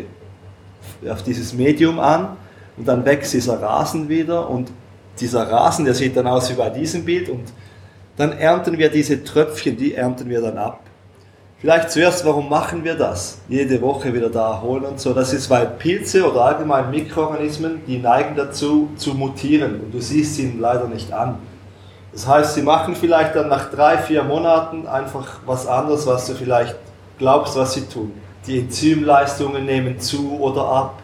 auf 1.08 1.22
dieses 1.22 1.54
Medium 1.54 1.98
an 1.98 2.36
und 2.82 2.88
dann 2.88 3.04
wächst 3.04 3.32
dieser 3.32 3.62
Rasen 3.62 4.08
wieder 4.08 4.50
und 4.50 4.72
dieser 5.20 5.48
Rasen, 5.48 5.84
der 5.84 5.94
sieht 5.94 6.16
dann 6.16 6.26
aus 6.26 6.50
wie 6.50 6.54
bei 6.54 6.68
diesem 6.68 7.04
Bild 7.04 7.28
und 7.28 7.44
dann 8.16 8.32
ernten 8.32 8.76
wir 8.76 8.90
diese 8.90 9.22
Tröpfchen, 9.22 9.76
die 9.76 9.94
ernten 9.94 10.28
wir 10.28 10.40
dann 10.40 10.58
ab. 10.58 10.80
Vielleicht 11.60 11.92
zuerst, 11.92 12.24
warum 12.24 12.48
machen 12.48 12.82
wir 12.82 12.96
das? 12.96 13.38
Jede 13.48 13.80
Woche 13.80 14.12
wieder 14.12 14.30
da 14.30 14.60
holen 14.60 14.82
und 14.82 14.98
so. 14.98 15.12
Das 15.12 15.32
ist, 15.32 15.48
weil 15.48 15.66
Pilze 15.78 16.28
oder 16.28 16.40
allgemein 16.40 16.90
Mikroorganismen, 16.90 17.82
die 17.86 17.98
neigen 17.98 18.34
dazu 18.34 18.88
zu 18.96 19.14
mutieren 19.14 19.80
und 19.80 19.94
du 19.94 20.00
siehst 20.00 20.34
sie 20.34 20.52
leider 20.58 20.88
nicht 20.88 21.12
an. 21.12 21.38
Das 22.10 22.26
heißt, 22.26 22.54
sie 22.54 22.62
machen 22.62 22.96
vielleicht 22.96 23.36
dann 23.36 23.48
nach 23.48 23.70
drei, 23.70 23.96
vier 23.98 24.24
Monaten 24.24 24.88
einfach 24.88 25.38
was 25.46 25.68
anderes, 25.68 26.04
was 26.04 26.26
du 26.26 26.34
vielleicht 26.34 26.74
glaubst, 27.16 27.54
was 27.54 27.74
sie 27.74 27.82
tun. 27.82 28.12
Die 28.44 28.58
Enzymleistungen 28.58 29.64
nehmen 29.64 30.00
zu 30.00 30.36
oder 30.40 30.64
ab. 30.64 31.01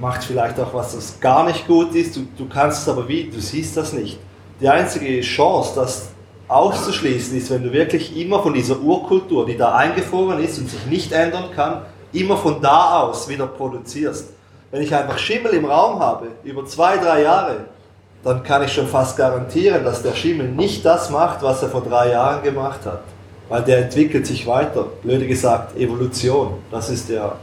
Macht 0.00 0.24
vielleicht 0.24 0.58
auch 0.58 0.72
was, 0.72 0.94
das 0.94 1.20
gar 1.20 1.44
nicht 1.44 1.66
gut 1.66 1.94
ist. 1.94 2.16
Du, 2.16 2.26
du 2.36 2.48
kannst 2.48 2.82
es 2.82 2.88
aber 2.88 3.06
wie, 3.06 3.30
du 3.30 3.40
siehst 3.40 3.76
das 3.76 3.92
nicht 3.92 4.18
die 4.60 4.68
einzige 4.68 5.20
Chance, 5.22 5.72
das 5.74 6.10
auszuschließen, 6.48 7.36
ist, 7.36 7.50
wenn 7.50 7.62
du 7.62 7.72
wirklich 7.72 8.16
immer 8.16 8.42
von 8.42 8.52
dieser 8.52 8.78
Urkultur, 8.78 9.46
die 9.46 9.56
da 9.56 9.74
eingefroren 9.74 10.42
ist 10.42 10.58
und 10.58 10.68
sich 10.68 10.84
nicht 10.86 11.12
ändern 11.12 11.50
kann, 11.54 11.82
immer 12.12 12.36
von 12.36 12.60
da 12.60 13.00
aus 13.00 13.28
wieder 13.28 13.46
produzierst. 13.46 14.30
Wenn 14.70 14.82
ich 14.82 14.94
einfach 14.94 15.18
Schimmel 15.18 15.52
im 15.52 15.64
Raum 15.64 15.98
habe, 15.98 16.28
über 16.44 16.64
zwei, 16.66 16.96
drei 16.98 17.22
Jahre, 17.22 17.64
dann 18.22 18.42
kann 18.42 18.62
ich 18.62 18.72
schon 18.72 18.86
fast 18.86 19.16
garantieren, 19.16 19.84
dass 19.84 20.02
der 20.02 20.14
Schimmel 20.14 20.48
nicht 20.48 20.84
das 20.84 21.10
macht, 21.10 21.42
was 21.42 21.62
er 21.62 21.70
vor 21.70 21.82
drei 21.82 22.10
Jahren 22.10 22.42
gemacht 22.42 22.80
hat. 22.84 23.02
Weil 23.48 23.62
der 23.62 23.78
entwickelt 23.78 24.26
sich 24.26 24.46
weiter. 24.46 24.86
Blöde 25.02 25.26
gesagt, 25.26 25.76
Evolution. 25.76 26.58
Das 26.70 26.90
ist 26.90 27.08
der. 27.08 27.36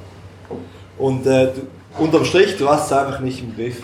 Und 0.97 1.25
äh, 1.25 1.51
unterm 1.99 2.25
Strich, 2.25 2.57
du 2.57 2.69
hast 2.69 2.87
es 2.87 2.97
einfach 2.97 3.19
nicht 3.19 3.41
im 3.41 3.55
Griff. 3.55 3.81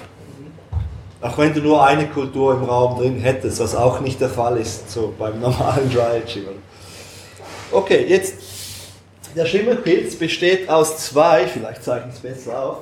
Auch 1.21 1.37
wenn 1.37 1.53
du 1.53 1.61
nur 1.61 1.85
eine 1.85 2.07
Kultur 2.07 2.53
im 2.53 2.65
Raum 2.65 2.99
drin 2.99 3.17
hättest, 3.19 3.59
was 3.59 3.75
auch 3.75 4.01
nicht 4.01 4.19
der 4.19 4.29
Fall 4.29 4.57
ist, 4.57 4.91
so 4.91 5.13
beim 5.17 5.39
normalen 5.39 5.89
Dry 5.89 6.21
Aging. 6.21 6.47
Okay, 7.71 8.05
jetzt, 8.07 8.35
der 9.35 9.45
Schimmelpilz 9.45 10.15
besteht 10.15 10.69
aus 10.69 10.97
zwei, 10.97 11.47
vielleicht 11.47 11.83
zeige 11.83 12.07
ich 12.09 12.15
es 12.15 12.19
besser 12.19 12.61
auf, 12.61 12.77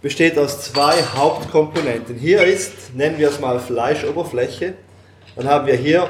besteht 0.00 0.38
aus 0.38 0.62
zwei 0.62 1.02
Hauptkomponenten. 1.02 2.16
Hier 2.16 2.44
ist, 2.44 2.94
nennen 2.94 3.18
wir 3.18 3.28
es 3.28 3.40
mal 3.40 3.58
Fleischoberfläche, 3.58 4.74
dann 5.36 5.48
haben 5.48 5.66
wir 5.66 5.74
hier, 5.74 6.08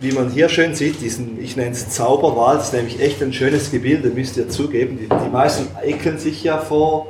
wie 0.00 0.12
man 0.12 0.30
hier 0.30 0.48
schön 0.48 0.74
sieht, 0.74 1.00
diesen, 1.00 1.42
ich 1.42 1.56
nenne 1.56 1.72
es 1.72 1.88
Zauberwald, 1.90 2.60
das 2.60 2.68
ist 2.68 2.74
nämlich 2.74 3.00
echt 3.00 3.22
ein 3.22 3.32
schönes 3.32 3.70
Gebilde, 3.70 4.10
müsst 4.10 4.36
ihr 4.36 4.48
zugeben. 4.48 4.96
Die, 4.96 5.08
die 5.08 5.30
meisten 5.30 5.68
ekeln 5.82 6.18
sich 6.18 6.44
ja 6.44 6.58
vor 6.58 7.08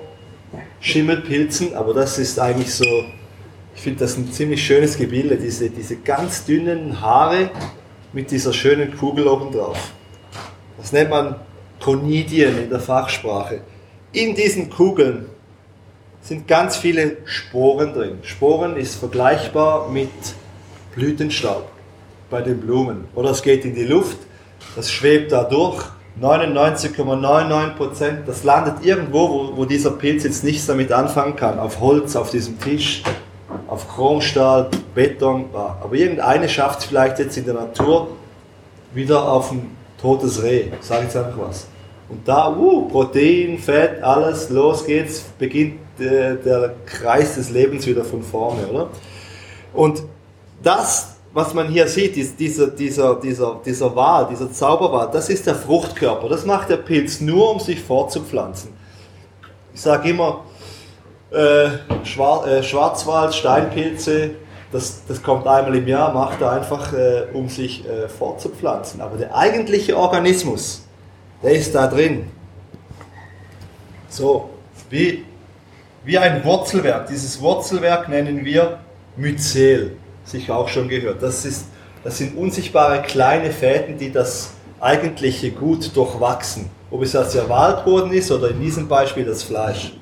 Schimmelpilzen, 0.81 1.75
aber 1.75 1.93
das 1.93 2.19
ist 2.19 2.41
eigentlich 2.41 2.73
so, 2.73 2.87
ich 3.75 3.83
finde 3.83 4.01
das 4.01 4.17
ein 4.17 4.33
ziemlich 4.33 4.65
schönes 4.65 4.97
Gebilde, 4.97 5.37
diese, 5.37 5.69
diese 5.69 5.97
ganz 5.97 6.47
dünnen 6.47 7.01
Haare 7.01 7.51
mit 8.15 8.31
dieser 8.31 8.55
schönen 8.55 8.97
Kugel 8.97 9.27
oben 9.27 9.53
drauf. 9.53 9.93
Das 10.79 10.93
nennt 10.93 11.11
man 11.11 11.37
Konidien 11.81 12.57
in 12.57 12.71
der 12.71 12.81
Fachsprache. 12.81 13.61
In 14.13 14.35
diesen 14.35 14.71
Kugeln 14.71 15.27
sind 16.23 16.49
ganz 16.49 16.79
viele 16.79 17.19
Sporen 17.27 17.93
drin. 17.93 18.19
Sporen 18.23 18.77
ist 18.77 18.95
vergleichbar 18.95 19.91
mit 19.91 20.09
Blütenstaub 20.95 21.71
bei 22.31 22.43
den 22.43 22.61
Blumen. 22.61 23.05
Oder 23.15 23.31
es 23.31 23.43
geht 23.43 23.65
in 23.65 23.75
die 23.75 23.85
Luft, 23.85 24.19
das 24.77 24.91
schwebt 24.91 25.33
da 25.33 25.45
durch 25.45 25.85
99,99 26.21 27.77
Prozent, 27.77 28.29
das 28.29 28.43
landet 28.43 28.85
irgendwo, 28.85 29.29
wo, 29.29 29.57
wo 29.57 29.65
dieser 29.65 29.93
Pilz 29.93 30.25
jetzt 30.25 30.43
nichts 30.43 30.67
damit 30.67 30.91
anfangen 30.91 31.37
kann. 31.37 31.59
Auf 31.59 31.81
Holz, 31.81 32.17
auf 32.17 32.31
diesem 32.31 32.59
Tisch, 32.59 33.03
auf 33.69 33.89
Chromstahl, 33.89 34.69
Beton. 34.95 35.47
Aber 35.55 35.95
irgendeine 35.95 36.49
schafft 36.49 36.81
es 36.81 36.85
vielleicht 36.87 37.19
jetzt 37.21 37.37
in 37.37 37.45
der 37.45 37.55
Natur 37.55 38.09
wieder 38.93 39.31
auf 39.31 39.53
ein 39.53 39.77
totes 40.01 40.43
Reh. 40.43 40.65
Sag 40.81 41.05
jetzt 41.05 41.17
einfach 41.17 41.39
was. 41.39 41.69
Und 42.09 42.27
da, 42.27 42.51
uh, 42.57 42.89
Protein, 42.89 43.59
Fett, 43.59 44.03
alles, 44.03 44.49
los 44.49 44.87
geht's, 44.87 45.25
beginnt 45.39 45.79
äh, 46.01 46.37
der 46.37 46.75
Kreis 46.87 47.35
des 47.35 47.51
Lebens 47.51 47.87
wieder 47.87 48.05
von 48.05 48.23
vorne, 48.23 48.67
oder? 48.67 48.89
Und 49.75 50.03
das 50.63 51.18
was 51.39 51.55
man 51.55 51.69
hier 51.69 51.87
sieht, 51.87 52.17
dieser, 52.41 52.67
dieser, 52.67 53.15
dieser, 53.15 53.61
dieser 53.65 53.95
Wal, 53.95 54.27
dieser 54.29 54.51
Zauberwal, 54.51 55.09
das 55.13 55.29
ist 55.29 55.47
der 55.47 55.55
Fruchtkörper. 55.55 56.29
Das 56.29 56.45
macht 56.45 56.69
der 56.69 56.79
Pilz 56.79 57.21
nur, 57.21 57.53
um 57.53 57.61
sich 57.61 57.81
fortzupflanzen. 57.81 58.73
Ich 59.73 59.81
sage 59.81 60.11
immer, 60.11 60.41
äh, 61.31 61.69
Schwar 62.03 62.45
äh, 62.45 62.61
Schwarzwald, 62.65 63.33
Steinpilze, 63.33 64.31
das, 64.73 65.03
das 65.07 65.23
kommt 65.23 65.47
einmal 65.47 65.77
im 65.77 65.87
Jahr, 65.87 66.13
macht 66.13 66.41
er 66.41 66.51
einfach, 66.51 66.93
äh, 66.93 67.27
um 67.33 67.49
sich 67.49 67.89
äh, 67.89 68.09
fortzupflanzen. 68.09 69.01
Aber 69.01 69.17
der 69.17 69.37
eigentliche 69.37 69.97
Organismus, 69.97 70.83
der 71.41 71.53
ist 71.53 71.73
da 71.73 71.87
drin. 71.87 72.33
So, 74.09 74.51
wie, 74.91 75.25
wie 76.05 76.19
ein 76.19 76.45
Wurzelwerk. 76.45 77.07
Dieses 77.07 77.41
Wurzelwerk 77.41 78.09
nennen 78.09 78.45
wir 78.45 78.81
Myzel 79.17 79.97
sicher 80.29 80.57
auch 80.57 80.69
schon 80.69 80.89
gehört. 80.89 81.23
Das, 81.23 81.45
ist, 81.45 81.67
das 82.05 82.19
sind 82.19 82.37
unsichtbare 82.37 83.03
kleine 83.03 83.51
Fäden, 83.51 83.99
die 83.99 84.13
das 84.13 84.51
eigentliche 84.81 85.51
Gut 85.51 85.95
durchwachsen. 85.97 86.71
Ob 86.91 87.03
es 87.03 87.13
jetzt 87.13 87.35
der 87.35 87.49
Waldboden 87.49 88.13
ist 88.13 88.31
oder 88.31 88.51
in 88.51 88.61
diesem 88.61 88.89
Beispiel 88.89 89.25
das 89.25 89.43
Fleisch. 89.43 89.93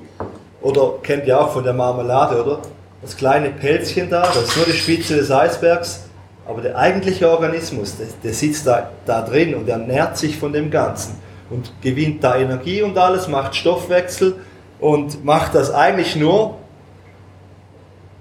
Oder 0.61 0.93
kennt 1.01 1.25
ihr 1.27 1.39
auch 1.39 1.51
von 1.51 1.63
der 1.63 1.73
Marmelade, 1.73 2.43
oder? 2.43 2.59
Das 3.01 3.15
kleine 3.15 3.49
Pelzchen 3.49 4.09
da, 4.09 4.23
das 4.23 4.43
ist 4.43 4.57
nur 4.57 4.65
die 4.65 4.73
Spitze 4.73 5.15
des 5.15 5.31
Eisbergs. 5.31 6.03
Aber 6.47 6.61
der 6.61 6.77
eigentliche 6.77 7.29
Organismus, 7.29 7.97
der, 7.97 8.07
der 8.23 8.33
sitzt 8.33 8.65
da, 8.67 8.89
da 9.05 9.21
drin 9.21 9.53
und 9.53 9.67
ernährt 9.67 10.17
sich 10.17 10.37
von 10.37 10.53
dem 10.53 10.71
Ganzen 10.71 11.15
und 11.49 11.71
gewinnt 11.81 12.23
da 12.23 12.37
Energie 12.37 12.81
und 12.81 12.97
alles, 12.97 13.27
macht 13.27 13.55
Stoffwechsel 13.55 14.35
und 14.79 15.23
macht 15.23 15.55
das 15.55 15.73
eigentlich 15.73 16.15
nur, 16.15 16.57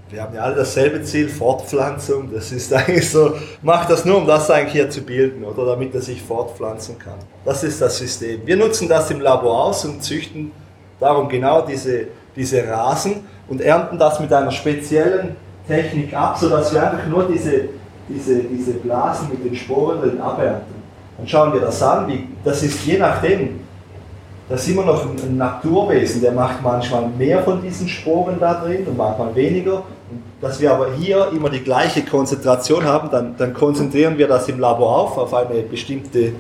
wir 0.09 0.23
haben 0.23 0.35
ja 0.35 0.43
alle 0.43 0.57
dasselbe 0.57 1.03
Ziel, 1.03 1.29
Fortpflanzung. 1.29 2.33
Das 2.33 2.53
ist 2.53 2.73
eigentlich 2.75 3.11
so, 3.11 3.35
macht 3.63 3.91
das 3.91 4.05
nur, 4.05 4.19
um 4.19 4.27
das 4.27 4.51
eigentlich 4.51 4.73
hier 4.73 4.91
zu 4.91 5.03
bilden 5.03 5.45
oder 5.45 5.67
damit 5.67 5.95
er 5.95 6.01
sich 6.01 6.23
fortpflanzen 6.23 6.99
kann. 6.99 7.19
Das 7.45 7.65
ist 7.65 7.81
das 7.81 7.99
System. 7.99 8.41
Wir 8.45 8.57
nutzen 8.57 8.89
das 8.89 9.11
im 9.11 9.21
Labor 9.21 9.65
aus 9.65 9.85
und 9.85 10.03
züchten 10.03 10.53
darum 11.01 11.29
genau 11.29 11.63
diese, 11.63 12.07
diese 12.35 12.67
Rasen 12.67 13.27
und 13.49 13.61
ernten 13.61 13.99
das 13.99 14.21
mit 14.21 14.33
einer 14.33 14.51
speziellen 14.51 15.37
Technik 15.67 16.15
ab, 16.15 16.39
sodass 16.39 16.73
wir 16.73 16.91
einfach 16.91 17.07
nur 17.07 17.25
diese, 17.25 17.69
diese, 18.09 18.37
diese 18.45 18.73
Blasen 18.75 19.29
mit 19.29 19.45
den 19.45 19.55
Sporen 19.55 20.01
drin 20.01 20.21
abernten. 20.21 20.77
Dann 21.19 21.27
schauen 21.27 21.53
wir 21.53 21.61
das 21.61 21.83
an, 21.83 22.07
wie, 22.09 22.29
das 22.45 22.63
ist 22.63 22.85
je 22.85 22.99
nachdem, 22.99 23.61
das 24.49 24.63
ist 24.63 24.69
immer 24.69 24.85
noch 24.85 25.05
ein, 25.05 25.37
Naturwesen, 25.37 26.21
der 26.21 26.33
macht 26.33 26.63
manchmal 26.63 27.09
mehr 27.19 27.43
von 27.43 27.61
diesen 27.61 27.89
Sporen 27.89 28.37
da 28.39 28.55
drin 28.55 28.87
und 28.87 28.97
manchmal 28.97 29.35
weniger. 29.35 29.83
Dass 30.47 30.61
wir 30.61 30.71
aber 30.73 30.93
hier 30.95 31.33
immer 31.35 31.51
die 31.51 31.61
gleiche 31.61 32.03
Konzentration 32.03 32.85
haben, 32.85 33.11
dann, 33.11 33.37
dann 33.37 33.53
konzentrieren 33.53 34.17
wir 34.17 34.29
das 34.29 34.49
im 34.49 34.61
Labor 34.61 34.97
auf, 34.97 35.19
auf 35.19 35.35
eine 35.35 35.63
bestimmte 35.63 36.35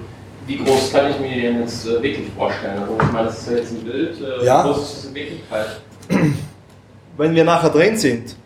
Wie 0.46 0.59
groß 0.59 0.92
kann 0.92 1.11
ich 1.11 1.18
mir 1.18 1.42
den 1.42 1.61
jetzt 1.62 1.88
äh, 1.88 2.00
wirklich 2.00 2.28
vorstellen? 2.36 2.78
Also 2.82 2.96
ich 3.00 3.12
meine, 3.12 3.26
das 3.26 3.38
ist 3.38 3.50
ja 3.50 3.57
jetzt 3.57 3.72
ein 3.72 3.80
Bild. 3.84 4.16
Äh, 4.20 4.44
Ja. 4.44 4.62
Wie 4.62 4.68
groß 4.68 4.78
ist 4.78 4.96
das 4.96 5.04
in 5.07 5.14
Wirklichkeit? 5.14 5.66
Wenn 7.16 7.34
wir 7.34 7.42
nachher 7.42 7.70
drin 7.70 7.96
sind, 7.96 8.36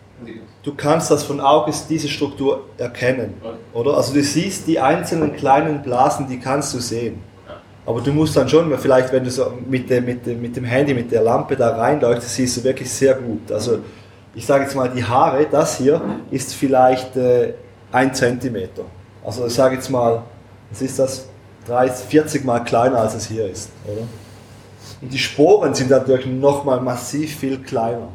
du 0.63 0.73
kannst 0.73 1.11
das 1.11 1.23
von 1.23 1.39
Auges 1.39 1.85
diese 1.85 2.07
Struktur 2.07 2.65
erkennen, 2.79 3.35
oder? 3.73 3.97
Also 3.97 4.13
du 4.13 4.23
siehst 4.23 4.65
die 4.65 4.79
einzelnen 4.79 5.35
kleinen 5.35 5.83
Blasen, 5.83 6.27
die 6.27 6.39
kannst 6.39 6.73
du 6.73 6.79
sehen. 6.79 7.21
Aber 7.85 8.01
du 8.01 8.11
musst 8.13 8.35
dann 8.35 8.49
schon, 8.49 8.75
vielleicht 8.79 9.11
wenn 9.11 9.23
du 9.23 9.29
so 9.29 9.53
mit 9.69 9.89
dem, 9.91 10.05
mit 10.05 10.25
dem, 10.25 10.41
mit 10.41 10.55
dem 10.55 10.63
Handy, 10.63 10.93
mit 10.93 11.11
der 11.11 11.21
Lampe 11.21 11.55
da 11.55 11.75
reinleuchtest, 11.75 12.35
siehst 12.35 12.57
du 12.57 12.63
wirklich 12.63 12.89
sehr 12.89 13.13
gut. 13.15 13.51
Also 13.51 13.79
ich 14.33 14.45
sage 14.45 14.63
jetzt 14.63 14.75
mal, 14.75 14.89
die 14.89 15.03
Haare, 15.03 15.45
das 15.49 15.77
hier 15.77 16.01
ist 16.29 16.53
vielleicht 16.53 17.15
äh, 17.17 17.53
ein 17.91 18.13
Zentimeter. 18.13 18.83
Also 19.25 19.45
ich 19.45 19.53
sage 19.53 19.75
jetzt 19.75 19.89
mal, 19.89 20.23
was 20.69 20.81
ist 20.81 20.99
das? 20.99 21.27
30, 21.67 22.07
40 22.07 22.45
mal 22.45 22.59
kleiner 22.61 22.97
als 22.97 23.13
es 23.13 23.27
hier 23.27 23.45
ist, 23.45 23.69
oder? 23.85 24.01
Und 25.01 25.13
die 25.13 25.17
Sporen 25.19 25.75
sind 25.75 25.91
natürlich 25.91 26.25
nochmal 26.25 26.81
massiv 26.81 27.37
viel 27.37 27.59
kleiner. 27.59 28.07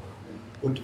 Und 0.63 0.83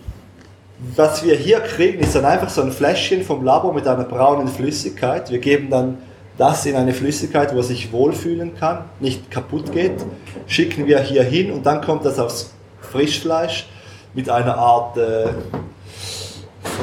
was 0.96 1.24
wir 1.24 1.34
hier 1.34 1.60
kriegen, 1.60 2.00
ist 2.00 2.14
dann 2.14 2.24
einfach 2.24 2.48
so 2.48 2.62
ein 2.62 2.72
Fläschchen 2.72 3.22
vom 3.22 3.44
Labor 3.44 3.72
mit 3.72 3.86
einer 3.86 4.04
braunen 4.04 4.48
Flüssigkeit. 4.48 5.30
Wir 5.30 5.38
geben 5.38 5.70
dann 5.70 5.98
das 6.38 6.66
in 6.66 6.76
eine 6.76 6.92
Flüssigkeit, 6.92 7.52
wo 7.52 7.58
er 7.58 7.62
sich 7.62 7.92
wohlfühlen 7.92 8.56
kann, 8.56 8.84
nicht 9.00 9.30
kaputt 9.30 9.72
geht, 9.72 9.92
schicken 10.46 10.86
wir 10.86 11.00
hier 11.00 11.22
hin 11.22 11.52
und 11.52 11.66
dann 11.66 11.82
kommt 11.82 12.04
das 12.04 12.18
aufs 12.18 12.52
Frischfleisch 12.80 13.66
mit 14.14 14.28
einer 14.28 14.56
Art 14.56 14.96
äh, 14.96 15.26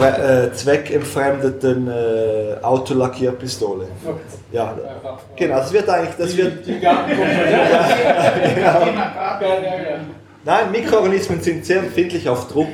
äh, 0.02 0.52
zweckentfremdeten 0.54 1.88
äh, 1.88 2.56
Autolackierpistole. 2.62 3.86
Ja, 4.52 4.76
genau, 5.36 5.58
das 5.58 5.74
wird 5.74 5.90
eigentlich, 5.90 6.16
das 6.16 6.38
wird, 6.38 6.66
Die 6.66 6.80
Gartenkumpel. 6.80 7.36
Nein, 10.46 10.72
Mikroorganismen 10.72 11.42
sind 11.42 11.66
sehr 11.66 11.80
empfindlich 11.80 12.30
auf 12.30 12.48
Druck. 12.48 12.70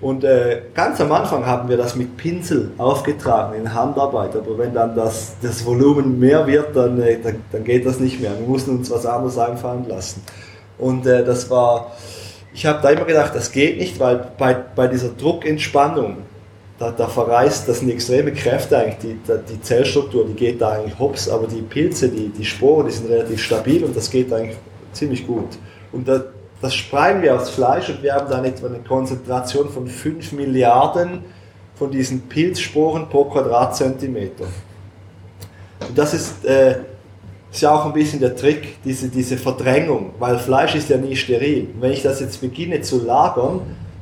Und 0.00 0.22
äh, 0.22 0.62
ganz 0.74 1.00
am 1.00 1.10
Anfang 1.10 1.44
haben 1.44 1.68
wir 1.68 1.76
das 1.76 1.96
mit 1.96 2.16
Pinsel 2.16 2.70
aufgetragen 2.78 3.58
in 3.58 3.74
Handarbeit, 3.74 4.36
aber 4.36 4.56
wenn 4.56 4.72
dann 4.72 4.94
das, 4.94 5.34
das 5.42 5.66
Volumen 5.66 6.20
mehr 6.20 6.46
wird, 6.46 6.76
dann, 6.76 7.02
äh, 7.02 7.18
dann, 7.20 7.42
dann 7.50 7.64
geht 7.64 7.84
das 7.84 7.98
nicht 7.98 8.20
mehr. 8.20 8.30
Wir 8.38 8.46
mussten 8.46 8.78
uns 8.78 8.92
was 8.92 9.04
anderes 9.04 9.36
einfallen 9.38 9.86
lassen. 9.88 10.22
Und 10.78 11.04
äh, 11.06 11.24
das 11.24 11.50
war, 11.50 11.92
ich 12.58 12.66
habe 12.66 12.82
da 12.82 12.90
immer 12.90 13.04
gedacht, 13.04 13.36
das 13.36 13.52
geht 13.52 13.78
nicht, 13.78 14.00
weil 14.00 14.32
bei, 14.36 14.52
bei 14.52 14.88
dieser 14.88 15.10
Druckentspannung, 15.10 16.16
da, 16.76 16.90
da 16.90 17.06
verreißt, 17.06 17.68
das 17.68 17.78
sind 17.78 17.88
extreme 17.88 18.32
Kräfte 18.32 18.76
eigentlich, 18.76 18.98
die, 18.98 19.16
die 19.48 19.62
Zellstruktur, 19.62 20.26
die 20.26 20.34
geht 20.34 20.60
da 20.60 20.70
eigentlich 20.70 20.98
hops, 20.98 21.28
aber 21.28 21.46
die 21.46 21.62
Pilze, 21.62 22.08
die, 22.08 22.30
die 22.30 22.44
Sporen, 22.44 22.86
die 22.86 22.92
sind 22.92 23.08
relativ 23.08 23.40
stabil 23.40 23.84
und 23.84 23.96
das 23.96 24.10
geht 24.10 24.32
eigentlich 24.32 24.56
ziemlich 24.92 25.24
gut. 25.24 25.56
Und 25.92 26.08
da, 26.08 26.24
das 26.60 26.74
spreien 26.74 27.22
wir 27.22 27.36
aufs 27.36 27.50
Fleisch 27.50 27.90
und 27.90 28.02
wir 28.02 28.12
haben 28.12 28.28
dann 28.28 28.44
etwa 28.44 28.66
eine 28.66 28.80
Konzentration 28.80 29.68
von 29.68 29.86
5 29.86 30.32
Milliarden 30.32 31.26
von 31.76 31.92
diesen 31.92 32.22
Pilzsporen 32.22 33.08
pro 33.08 33.26
Quadratzentimeter. 33.26 34.46
Und 35.88 35.96
das 35.96 36.12
ist, 36.12 36.44
äh, 36.44 36.74
ist 37.50 37.62
ja 37.62 37.74
auch 37.74 37.86
ein 37.86 37.92
bisschen 37.92 38.20
der 38.20 38.36
Trick, 38.36 38.82
diese, 38.84 39.08
diese 39.08 39.36
Verdrängung, 39.36 40.10
weil 40.18 40.38
Fleisch 40.38 40.74
ist 40.74 40.88
ja 40.90 40.98
nie 40.98 41.16
steril. 41.16 41.68
Und 41.74 41.82
wenn 41.82 41.92
ich 41.92 42.02
das 42.02 42.20
jetzt 42.20 42.40
beginne 42.40 42.80
zu 42.82 43.04
lagern, 43.04 43.60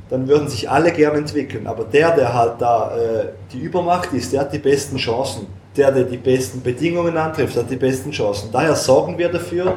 dann 0.09 0.29
würden 0.29 0.49
sich 0.49 0.69
alle 0.71 0.93
gern 0.93 1.17
entwickeln. 1.17 1.67
Aber 1.67 1.85
der, 1.85 2.15
der 2.15 2.33
halt 2.35 2.55
da 2.59 2.97
äh, 2.97 3.29
die 3.53 3.59
Übermacht 3.59 4.13
ist, 4.13 4.33
der 4.33 4.41
hat 4.43 4.53
die 4.53 4.59
besten 4.59 4.97
Chancen. 4.97 5.47
Der, 5.77 5.93
der 5.93 6.05
die 6.05 6.17
besten 6.17 6.63
Bedingungen 6.63 7.17
antrifft, 7.17 7.57
hat 7.57 7.71
die 7.71 7.77
besten 7.77 8.11
Chancen. 8.11 8.49
Daher 8.51 8.75
sorgen 8.75 9.19
wir 9.19 9.29
dafür, 9.29 9.75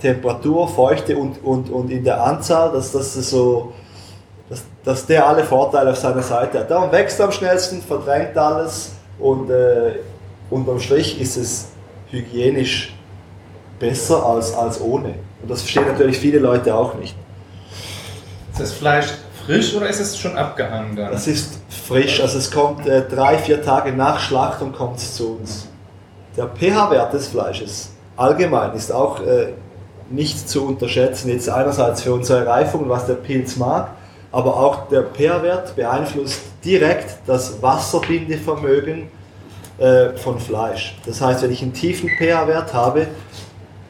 Temperatur, 0.00 0.68
Feuchte 0.68 1.16
und, 1.16 1.42
und, 1.42 1.70
und 1.70 1.90
in 1.90 2.04
der 2.04 2.22
Anzahl, 2.22 2.72
dass 2.72 2.92
das 2.92 3.14
so, 3.14 3.72
dass, 4.48 4.62
dass 4.84 5.06
der 5.06 5.26
alle 5.26 5.42
Vorteile 5.42 5.90
auf 5.90 5.96
seiner 5.96 6.22
Seite 6.22 6.60
hat. 6.60 6.70
Darum 6.70 6.92
wächst 6.92 7.20
am 7.20 7.32
schnellsten, 7.32 7.82
verdrängt 7.82 8.36
alles 8.36 8.92
und 9.18 9.50
äh, 9.50 9.94
unterm 10.50 10.78
Strich 10.78 11.20
ist 11.20 11.36
es 11.36 11.68
hygienisch 12.10 12.94
besser 13.82 14.24
als, 14.24 14.54
als 14.54 14.80
ohne. 14.80 15.14
Und 15.42 15.50
das 15.50 15.62
verstehen 15.62 15.88
natürlich 15.88 16.16
viele 16.16 16.38
Leute 16.38 16.72
auch 16.72 16.94
nicht. 16.94 17.16
Ist 18.52 18.60
das 18.60 18.72
Fleisch 18.72 19.06
frisch 19.44 19.74
oder 19.74 19.88
ist 19.88 19.98
es 19.98 20.16
schon 20.16 20.36
abgehangen 20.36 20.94
dann? 20.94 21.10
Das 21.10 21.26
ist 21.26 21.58
frisch, 21.68 22.20
also 22.20 22.38
es 22.38 22.48
kommt 22.50 22.86
äh, 22.86 23.02
drei, 23.02 23.36
vier 23.38 23.60
Tage 23.60 23.92
nach 23.92 24.20
Schlachtung 24.20 24.72
kommt 24.72 24.98
es 24.98 25.16
zu 25.16 25.36
uns. 25.36 25.66
Der 26.36 26.46
pH-Wert 26.46 27.12
des 27.12 27.28
Fleisches 27.28 27.90
allgemein 28.16 28.72
ist 28.74 28.92
auch 28.92 29.20
äh, 29.20 29.48
nicht 30.10 30.48
zu 30.48 30.64
unterschätzen. 30.64 31.30
Jetzt 31.30 31.48
einerseits 31.48 32.02
für 32.02 32.12
unsere 32.12 32.46
Reifung, 32.46 32.88
was 32.88 33.06
der 33.06 33.14
Pilz 33.14 33.56
mag, 33.56 33.90
aber 34.30 34.56
auch 34.56 34.88
der 34.88 35.02
pH-Wert 35.02 35.74
beeinflusst 35.74 36.40
direkt 36.64 37.16
das 37.26 37.60
Wasserbindevermögen 37.60 39.08
äh, 39.78 40.10
von 40.16 40.38
Fleisch. 40.38 40.96
Das 41.04 41.20
heißt, 41.20 41.42
wenn 41.42 41.50
ich 41.50 41.62
einen 41.62 41.72
tiefen 41.72 42.10
pH-Wert 42.10 42.72
habe, 42.72 43.08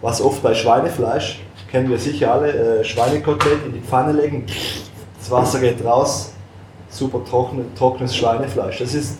was 0.03 0.21
oft 0.21 0.43
bei 0.43 0.55
Schweinefleisch, 0.55 1.41
kennen 1.71 1.89
wir 1.89 1.99
sicher 1.99 2.33
alle, 2.33 2.81
äh, 2.81 2.85
Schweinekotelett 2.85 3.65
in 3.65 3.73
die 3.73 3.81
Pfanne 3.81 4.13
legen, 4.13 4.45
das 5.19 5.31
Wasser 5.31 5.61
geht 5.61 5.83
raus, 5.85 6.33
super 6.91 7.21
trockene, 7.25 7.65
trockenes 7.79 8.15
Schweinefleisch. 8.15 8.79
Das 8.79 8.93
ist 8.93 9.19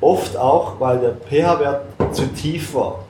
oft 0.00 0.36
auch, 0.36 0.78
weil 0.78 0.98
der 0.98 1.12
pH-Wert 1.12 1.82
zu 2.12 2.26
tief 2.34 2.74
war. 2.74 3.04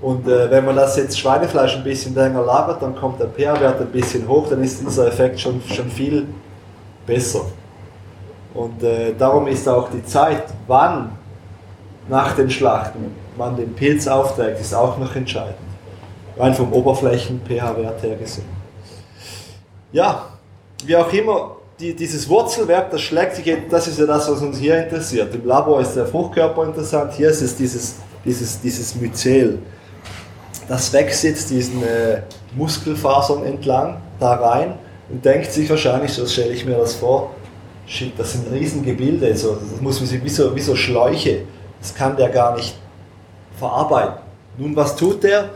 Und 0.00 0.26
äh, 0.26 0.50
wenn 0.50 0.64
man 0.64 0.76
das 0.76 0.96
jetzt 0.96 1.18
Schweinefleisch 1.18 1.76
ein 1.76 1.84
bisschen 1.84 2.14
länger 2.14 2.42
lagert, 2.42 2.80
dann 2.80 2.96
kommt 2.96 3.20
der 3.20 3.28
pH-Wert 3.28 3.80
ein 3.80 3.88
bisschen 3.88 4.26
hoch, 4.26 4.48
dann 4.48 4.62
ist 4.62 4.80
dieser 4.80 5.08
Effekt 5.08 5.40
schon, 5.40 5.60
schon 5.66 5.90
viel 5.90 6.26
besser. 7.06 7.42
Und 8.54 8.82
äh, 8.82 9.12
darum 9.18 9.46
ist 9.46 9.68
auch 9.68 9.90
die 9.90 10.04
Zeit, 10.04 10.44
wann 10.66 11.12
nach 12.08 12.34
den 12.34 12.48
Schlachten 12.48 13.14
man 13.36 13.56
den 13.56 13.74
Pilz 13.74 14.06
aufträgt, 14.08 14.60
ist 14.60 14.74
auch 14.74 14.96
noch 14.98 15.14
entscheidend. 15.14 15.69
Rein 16.40 16.54
vom 16.54 16.72
Oberflächen-pH-Wert 16.72 18.02
her 18.02 18.16
gesehen. 18.16 18.46
Ja, 19.92 20.26
wie 20.84 20.96
auch 20.96 21.12
immer, 21.12 21.56
die, 21.78 21.94
dieses 21.94 22.28
Wurzelwerk, 22.28 22.90
das 22.90 23.00
schlägt 23.00 23.36
sich, 23.36 23.56
das 23.70 23.88
ist 23.88 23.98
ja 23.98 24.06
das, 24.06 24.30
was 24.30 24.40
uns 24.40 24.58
hier 24.58 24.82
interessiert. 24.84 25.34
Im 25.34 25.46
Labor 25.46 25.80
ist 25.80 25.94
der 25.94 26.06
Fruchtkörper 26.06 26.64
interessant, 26.64 27.12
hier 27.14 27.30
ist 27.30 27.42
es 27.42 27.56
dieses, 27.56 27.96
dieses, 28.24 28.60
dieses 28.60 28.94
Myzel. 28.94 29.58
Das 30.68 30.92
wächst 30.92 31.24
jetzt 31.24 31.50
diesen 31.50 31.82
äh, 31.82 32.22
Muskelfasern 32.54 33.44
entlang 33.44 34.00
da 34.18 34.34
rein 34.34 34.74
und 35.08 35.24
denkt 35.24 35.50
sich 35.50 35.68
wahrscheinlich, 35.68 36.12
so 36.12 36.26
stelle 36.26 36.52
ich 36.52 36.64
mir 36.64 36.76
das 36.76 36.94
vor, 36.94 37.34
shit, 37.86 38.12
das 38.16 38.32
sind 38.32 38.50
Riesengebilde, 38.52 39.36
so, 39.36 39.56
das 39.56 39.80
muss 39.80 39.98
man 40.00 40.08
sich 40.08 40.22
wie 40.22 40.28
so, 40.28 40.54
wie 40.54 40.60
so 40.60 40.76
Schläuche, 40.76 41.42
das 41.80 41.94
kann 41.94 42.16
der 42.16 42.28
gar 42.28 42.54
nicht 42.56 42.76
verarbeiten. 43.58 44.20
Nun, 44.58 44.76
was 44.76 44.94
tut 44.94 45.22
der? 45.22 45.50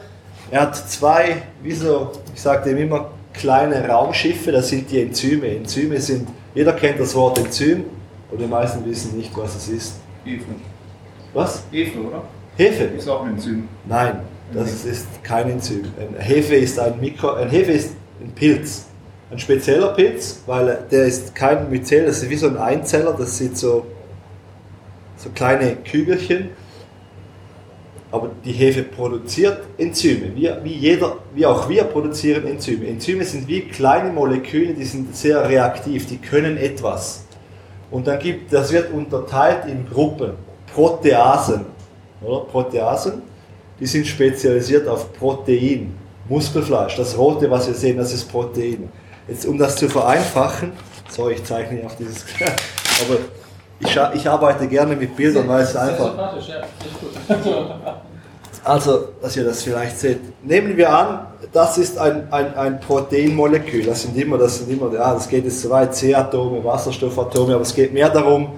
Er 0.55 0.61
hat 0.61 0.77
zwei, 0.77 1.43
wie 1.65 1.73
so, 1.73 2.13
ich 2.33 2.41
sage 2.41 2.71
dem 2.71 2.79
immer, 2.79 3.11
kleine 3.33 3.89
Raumschiffe, 3.89 4.53
das 4.53 4.69
sind 4.69 4.89
die 4.89 5.01
Enzyme. 5.01 5.49
Enzyme 5.49 6.01
sind, 6.01 6.29
jeder 6.55 6.75
kennt 6.75 7.01
das 7.01 7.13
Wort 7.17 7.39
Enzym, 7.39 7.83
aber 8.29 8.39
die 8.39 8.47
meisten 8.47 8.87
wissen 8.87 9.17
nicht, 9.17 9.37
was 9.37 9.57
es 9.57 9.69
ist. 9.69 9.95
Hefe. 10.25 10.45
Was? 11.33 11.65
Hefe, 11.73 11.99
oder? 11.99 12.23
Hefe? 12.57 12.85
Ist 12.85 13.09
auch 13.09 13.25
ein 13.25 13.33
Enzym. 13.33 13.69
Nein, 13.85 14.21
das 14.53 14.85
ist 14.85 15.09
kein 15.25 15.51
Enzym. 15.51 15.87
Ein 15.99 16.23
Hefe 16.23 16.55
ist 16.55 16.79
ein 16.79 17.01
Mikro, 17.01 17.33
ein 17.33 17.49
Hefe 17.49 17.73
ist 17.73 17.91
ein 18.21 18.31
Pilz. 18.31 18.85
Ein 19.33 19.41
spezieller 19.41 19.89
Pilz, 19.89 20.41
weil 20.47 20.85
der 20.89 21.07
ist 21.07 21.35
kein 21.35 21.69
Myzel, 21.69 22.07
das 22.07 22.23
ist 22.23 22.31
wie 22.31 22.37
so 22.37 22.47
ein 22.47 22.59
Einzeller, 22.59 23.13
das 23.19 23.39
sind 23.39 23.59
so, 23.59 23.87
so 25.17 25.31
kleine 25.31 25.75
Kügelchen. 25.75 26.51
Aber 28.15 28.31
die 28.45 28.53
Hefe 28.53 28.85
produziert 28.85 29.59
Enzyme, 29.77 30.37
wie, 30.37 30.49
wie, 30.63 30.75
jeder, 30.75 31.17
wie 31.35 31.45
auch 31.45 31.69
wir 31.69 31.83
produzieren 31.83 32.47
Enzyme. 32.47 32.87
Enzyme 32.87 33.25
sind 33.25 33.49
wie 33.49 33.63
kleine 33.63 34.13
Moleküle, 34.13 34.73
die 34.73 34.85
sind 34.85 35.17
sehr 35.17 35.49
reaktiv, 35.49 36.07
die 36.07 36.19
können 36.19 36.57
etwas. 36.57 37.25
Und 37.91 38.07
dann 38.07 38.21
gibt, 38.21 38.53
das 38.53 38.73
wird 38.73 38.93
unterteilt 38.93 39.67
in 39.67 39.85
Gruppen. 39.91 40.35
Proteasen. 40.73 41.67
Oder? 42.23 42.45
Proteasen, 42.45 43.23
die 43.81 43.87
sind 43.87 44.07
spezialisiert 44.07 44.87
auf 44.87 45.13
Protein. 45.13 45.93
Muskelfleisch, 46.29 46.95
das 46.95 47.19
rote, 47.19 47.51
was 47.51 47.67
wir 47.67 47.75
sehen, 47.75 47.97
das 47.97 48.13
ist 48.13 48.31
Protein. 48.31 48.91
Jetzt, 49.27 49.45
um 49.45 49.59
das 49.59 49.75
zu 49.75 49.89
vereinfachen, 49.89 50.71
so, 51.09 51.31
ich 51.31 51.43
zeichne 51.43 51.85
auf 51.85 51.97
dieses, 51.97 52.25
aber 52.41 53.19
ich, 53.81 53.99
ich 54.15 54.29
arbeite 54.29 54.67
gerne 54.69 54.97
mit 54.97 55.17
Bildern, 55.17 55.49
weil 55.49 55.63
es 55.63 55.77
einfach, 55.77 56.15
also, 58.65 59.09
dass 59.21 59.37
ihr 59.37 59.45
das 59.45 59.63
vielleicht 59.63 59.99
seht. 59.99 60.21
Nehmen 60.45 60.77
wir 60.77 60.91
an, 60.91 61.27
das 61.53 61.79
ist 61.79 61.99
ein, 61.99 62.33
ein, 62.33 62.55
ein 62.57 62.81
Proteinmolekül. 62.81 63.85
Das 63.85 64.03
sind 64.03 64.17
immer, 64.17 64.39
das 64.39 64.59
sind 64.59 64.71
immer, 64.71 64.93
ja, 64.93 65.13
das 65.15 65.29
geht 65.29 65.45
jetzt 65.45 65.61
so 65.61 65.71
weit, 65.71 65.95
C-Atome, 65.95 66.65
Wasserstoffatome, 66.65 67.55
aber 67.55 67.63
es 67.63 67.75
geht 67.75 67.93
mehr 67.93 68.09
darum, 68.09 68.53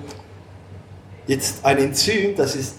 jetzt 1.27 1.65
ein 1.65 1.79
Enzym, 1.79 2.37
das 2.37 2.55
ist 2.55 2.77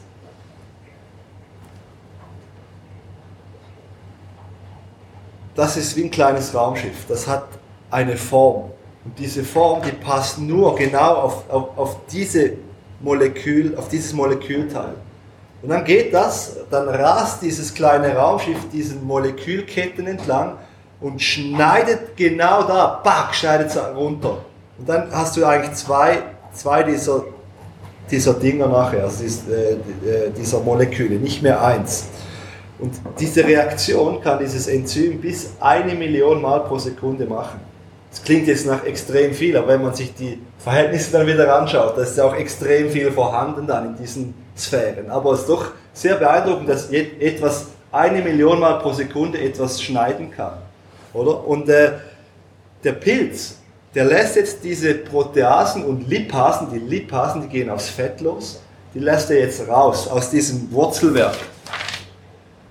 das 5.56 5.76
ist 5.76 5.96
wie 5.98 6.04
ein 6.04 6.12
kleines 6.12 6.54
Raumschiff. 6.54 7.06
Das 7.10 7.28
hat 7.28 7.48
eine 7.90 8.16
Form. 8.16 8.72
Und 9.08 9.18
diese 9.18 9.42
Form, 9.46 9.82
die 9.84 9.94
passt 9.94 10.38
nur 10.38 10.76
genau 10.76 11.14
auf, 11.14 11.50
auf, 11.50 11.78
auf, 11.78 11.98
diese 12.12 12.52
Molekül, 13.00 13.74
auf 13.78 13.88
dieses 13.88 14.12
Molekülteil. 14.12 14.96
Und 15.62 15.70
dann 15.70 15.86
geht 15.86 16.14
das, 16.14 16.58
dann 16.70 16.90
rast 16.90 17.42
dieses 17.42 17.74
kleine 17.74 18.14
Raumschiff 18.14 18.58
diesen 18.74 19.06
Molekülketten 19.08 20.08
entlang 20.08 20.58
und 21.00 21.22
schneidet 21.22 22.18
genau 22.18 22.64
da, 22.64 23.00
back, 23.02 23.34
schneidet 23.34 23.70
es 23.70 23.78
runter. 23.78 24.40
Und 24.78 24.90
dann 24.90 25.08
hast 25.14 25.38
du 25.38 25.46
eigentlich 25.46 25.76
zwei, 25.76 26.18
zwei 26.54 26.84
dieser, 26.84 27.24
dieser 28.12 28.34
Dinger 28.34 28.68
nachher, 28.68 29.06
also 29.06 29.24
dies- 29.24 29.48
äh, 29.48 29.72
äh, 30.06 30.32
dieser 30.38 30.60
Moleküle, 30.60 31.16
nicht 31.16 31.42
mehr 31.42 31.64
eins. 31.64 32.08
Und 32.78 32.94
diese 33.18 33.46
Reaktion 33.46 34.20
kann 34.20 34.38
dieses 34.40 34.68
Enzym 34.68 35.22
bis 35.22 35.52
eine 35.62 35.96
Million 35.96 36.42
Mal 36.42 36.60
pro 36.60 36.78
Sekunde 36.78 37.26
machen. 37.26 37.67
Das 38.18 38.26
klingt 38.26 38.48
jetzt 38.48 38.66
nach 38.66 38.84
extrem 38.84 39.32
viel, 39.32 39.56
aber 39.56 39.68
wenn 39.68 39.84
man 39.84 39.94
sich 39.94 40.12
die 40.16 40.42
Verhältnisse 40.58 41.12
dann 41.12 41.28
wieder 41.28 41.56
anschaut, 41.56 41.96
da 41.96 42.02
ist 42.02 42.18
ja 42.18 42.24
auch 42.24 42.36
extrem 42.36 42.90
viel 42.90 43.12
vorhanden 43.12 43.68
dann 43.68 43.90
in 43.90 43.96
diesen 43.96 44.34
Sphären. 44.58 45.12
Aber 45.12 45.34
es 45.34 45.42
ist 45.42 45.50
doch 45.50 45.68
sehr 45.94 46.16
beeindruckend, 46.16 46.68
dass 46.68 46.90
etwas 46.90 47.68
eine 47.92 48.24
Million 48.24 48.60
Mal 48.60 48.80
pro 48.80 48.92
Sekunde 48.92 49.40
etwas 49.40 49.80
schneiden 49.84 50.32
kann. 50.32 50.54
Oder? 51.14 51.46
Und 51.46 51.70
äh, 51.70 51.92
der 52.84 52.94
Pilz, 52.94 53.58
der 53.94 54.06
lässt 54.06 54.36
jetzt 54.36 54.64
diese 54.64 54.96
Proteasen 54.96 55.86
und 55.86 56.10
Lipasen, 56.10 56.70
die 56.74 56.80
Lipasen, 56.80 57.44
die 57.44 57.50
gehen 57.50 57.70
aufs 57.70 57.90
Fett 57.90 58.20
los, 58.22 58.60
die 58.96 59.00
lässt 59.00 59.30
er 59.30 59.42
jetzt 59.42 59.68
raus 59.70 60.08
aus 60.08 60.32
diesem 60.32 60.72
Wurzelwerk. 60.72 61.38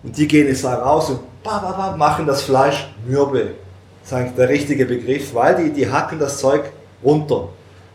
Und 0.03 0.16
die 0.16 0.26
gehen 0.26 0.49
jetzt 0.49 0.64
da 0.64 0.74
raus 0.74 1.09
und 1.09 1.20
ba, 1.44 1.59
ba, 1.59 1.70
ba, 1.70 1.97
machen 1.97 2.26
das 2.26 2.42
Fleisch 2.42 2.88
mürbe. 3.07 3.55
Eigentlich 4.12 4.34
der 4.36 4.48
richtige 4.48 4.86
Begriff, 4.86 5.34
weil 5.34 5.57
die, 5.57 5.70
die 5.70 5.90
hacken 5.90 6.18
das 6.18 6.38
Zeug 6.38 6.64
runter. 7.02 7.48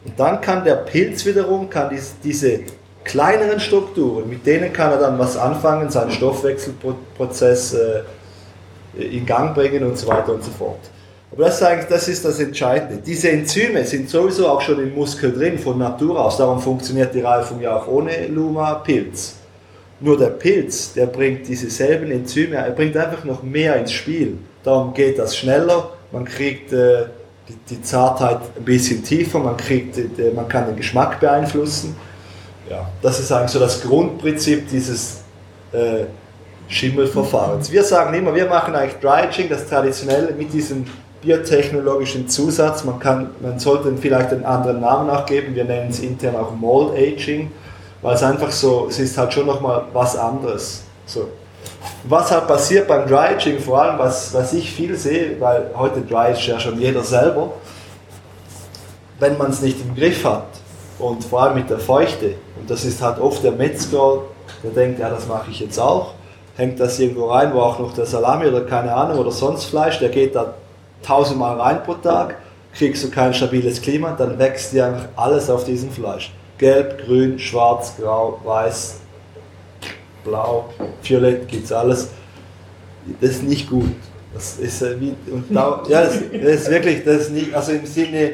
Und 0.04 0.20
dann 0.20 0.42
kann 0.42 0.64
der 0.64 0.76
Pilz 0.76 1.26
wiederum, 1.26 1.70
kann 1.70 1.90
dies, 1.90 2.16
diese 2.24 2.62
kleineren 3.04 3.60
Strukturen, 3.60 4.30
mit 4.30 4.46
denen 4.46 4.74
kann 4.74 4.92
er 4.92 4.98
dann 4.98 5.18
was 5.18 5.38
anfangen, 5.38 5.90
seinen 5.90 6.12
Stoffwechselprozess 6.12 7.74
äh, 7.74 8.02
in 8.98 9.26
Gang 9.26 9.56
bringen 9.56 9.84
und 9.84 9.98
so 9.98 10.08
weiter 10.08 10.34
und 10.34 10.44
so 10.44 10.52
fort. 10.52 10.80
Aber 11.32 11.46
das 11.46 11.56
ist 11.56 11.64
eigentlich 11.64 11.88
das, 11.88 12.08
ist 12.10 12.26
das 12.26 12.40
Entscheidende. 12.40 12.98
Diese 12.98 13.30
Enzyme 13.30 13.86
sind 13.86 14.10
sowieso 14.10 14.50
auch 14.50 14.62
schon 14.62 14.80
im 14.80 14.94
Muskel 14.94 15.32
drin, 15.32 15.58
von 15.58 15.78
Natur 15.78 16.20
aus. 16.20 16.38
Darum 16.38 16.60
funktioniert 16.60 17.14
die 17.14 17.22
Reifung 17.22 17.62
ja 17.62 17.78
auch 17.78 17.88
ohne 17.88 18.28
Luma-Pilz. 18.28 19.36
Nur 20.02 20.18
der 20.18 20.32
Pilz, 20.32 20.94
der 20.94 21.06
bringt 21.06 21.48
diese 21.48 21.70
selben 21.70 22.12
Enzyme, 22.12 22.56
er 22.56 22.72
bringt 22.72 22.98
einfach 22.98 23.24
noch 23.24 23.44
mehr 23.44 23.78
ins 23.78 23.94
Spiel. 23.94 24.40
Darum 24.64 24.94
geht 24.94 25.18
das 25.20 25.38
schneller, 25.38 25.92
man 26.12 26.26
kriegt 26.26 26.72
äh, 26.74 27.06
die, 27.48 27.56
die 27.70 27.82
Zartheit 27.82 28.40
ein 28.56 28.64
bisschen 28.64 29.04
tiefer, 29.04 29.40
man, 29.40 29.58
kriegt, 29.58 29.98
äh, 29.98 30.32
man 30.36 30.48
kann 30.48 30.68
den 30.68 30.76
Geschmack 30.76 31.20
beeinflussen. 31.20 31.96
Ja, 32.70 32.90
das 33.02 33.20
ist 33.20 33.32
eigentlich 33.32 33.52
so 33.52 33.60
das 33.60 33.82
Grundprinzip 33.82 34.70
dieses 34.70 35.22
äh, 35.74 36.06
Schimmelverfahrens. 36.68 37.72
Wir 37.72 37.84
sagen 37.84 38.14
immer, 38.14 38.34
wir 38.34 38.46
machen 38.46 38.76
eigentlich 38.76 39.00
Dry 39.00 39.24
Aging, 39.24 39.50
das 39.50 39.68
traditionelle 39.68 40.34
mit 40.34 40.54
diesem 40.54 40.86
biotechnologischen 41.22 42.28
Zusatz. 42.30 42.84
Man, 42.84 43.00
kann, 43.00 43.32
man 43.42 43.60
sollte 43.60 43.94
vielleicht 43.98 44.32
einen 44.32 44.46
anderen 44.46 44.80
Namen 44.80 45.08
nachgeben, 45.08 45.54
wir 45.54 45.66
nennen 45.66 45.90
es 45.90 46.00
intern 46.00 46.36
auch 46.36 46.56
Mold 46.56 46.98
Aging, 46.98 47.52
weil 48.02 48.16
es 48.16 48.24
einfach 48.24 48.52
so, 48.52 48.88
es 48.90 49.00
ist 49.00 49.18
halt 49.18 49.34
schon 49.34 49.46
nochmal 49.46 49.84
was 49.94 50.16
anderes. 50.16 50.84
So. 51.06 51.28
Was 52.04 52.32
halt 52.32 52.48
passiert 52.48 52.88
beim 52.88 53.08
Dry 53.08 53.36
Aging, 53.36 53.60
vor 53.60 53.82
allem 53.82 54.00
was, 54.00 54.34
was 54.34 54.54
ich 54.54 54.72
viel 54.72 54.96
sehe, 54.96 55.40
weil 55.40 55.70
heute 55.76 56.02
Dry 56.02 56.32
Age 56.32 56.48
ja 56.48 56.60
schon 56.60 56.80
jeder 56.80 57.04
selber, 57.04 57.52
wenn 59.20 59.38
man 59.38 59.52
es 59.52 59.62
nicht 59.62 59.80
im 59.82 59.96
Griff 59.96 60.26
hat 60.26 60.48
und 60.98 61.24
vor 61.24 61.44
allem 61.44 61.56
mit 61.56 61.70
der 61.70 61.80
Feuchte, 61.80 62.36
und 62.60 62.70
das 62.70 62.86
ist 62.86 63.02
halt 63.02 63.20
oft 63.20 63.44
der 63.44 63.52
Metzger, 63.52 64.24
der 64.64 64.72
denkt, 64.72 65.00
ja, 65.00 65.10
das 65.10 65.28
mache 65.28 65.52
ich 65.52 65.60
jetzt 65.60 65.78
auch, 65.80 66.14
hängt 66.58 66.80
das 66.80 67.00
irgendwo 67.00 67.30
rein, 67.30 67.54
wo 67.54 67.60
auch 67.60 67.80
noch 67.80 67.94
der 67.94 68.06
Salami 68.06 68.48
oder 68.48 68.62
keine 68.62 68.94
Ahnung 68.94 69.20
oder 69.20 69.32
sonst 69.32 69.66
Fleisch, 69.66 70.00
der 70.00 70.10
geht 70.10 70.36
da 70.36 70.56
tausendmal 71.04 71.60
rein 71.60 71.84
pro 71.84 71.94
Tag, 71.94 72.38
kriegst 72.74 73.04
du 73.04 73.12
kein 73.12 73.34
stabiles 73.34 73.82
Klima, 73.82 74.16
dann 74.18 74.40
wächst 74.40 74.74
dir 74.74 74.86
einfach 74.86 75.08
alles 75.16 75.50
auf 75.50 75.66
diesem 75.66 75.92
Fleisch. 75.92 76.32
Gelb, 76.58 77.06
grün, 77.06 77.38
schwarz, 77.38 77.94
grau, 78.00 78.40
weiß, 78.44 79.01
blau, 80.24 80.70
violett, 81.04 81.48
gibt's 81.48 81.72
alles. 81.72 82.10
Das 83.20 83.32
ist 83.32 83.44
nicht 83.44 83.70
gut. 83.70 83.92
Das 84.34 84.58
ist 84.58 84.82
und 84.82 85.46
da, 85.50 85.84
ja, 85.90 86.04
das, 86.04 86.20
das 86.32 86.62
ist 86.62 86.70
wirklich, 86.70 87.04
das 87.04 87.24
ist 87.24 87.32
nicht, 87.32 87.54
also 87.54 87.74
im 87.74 87.86
Sinne, 87.86 88.32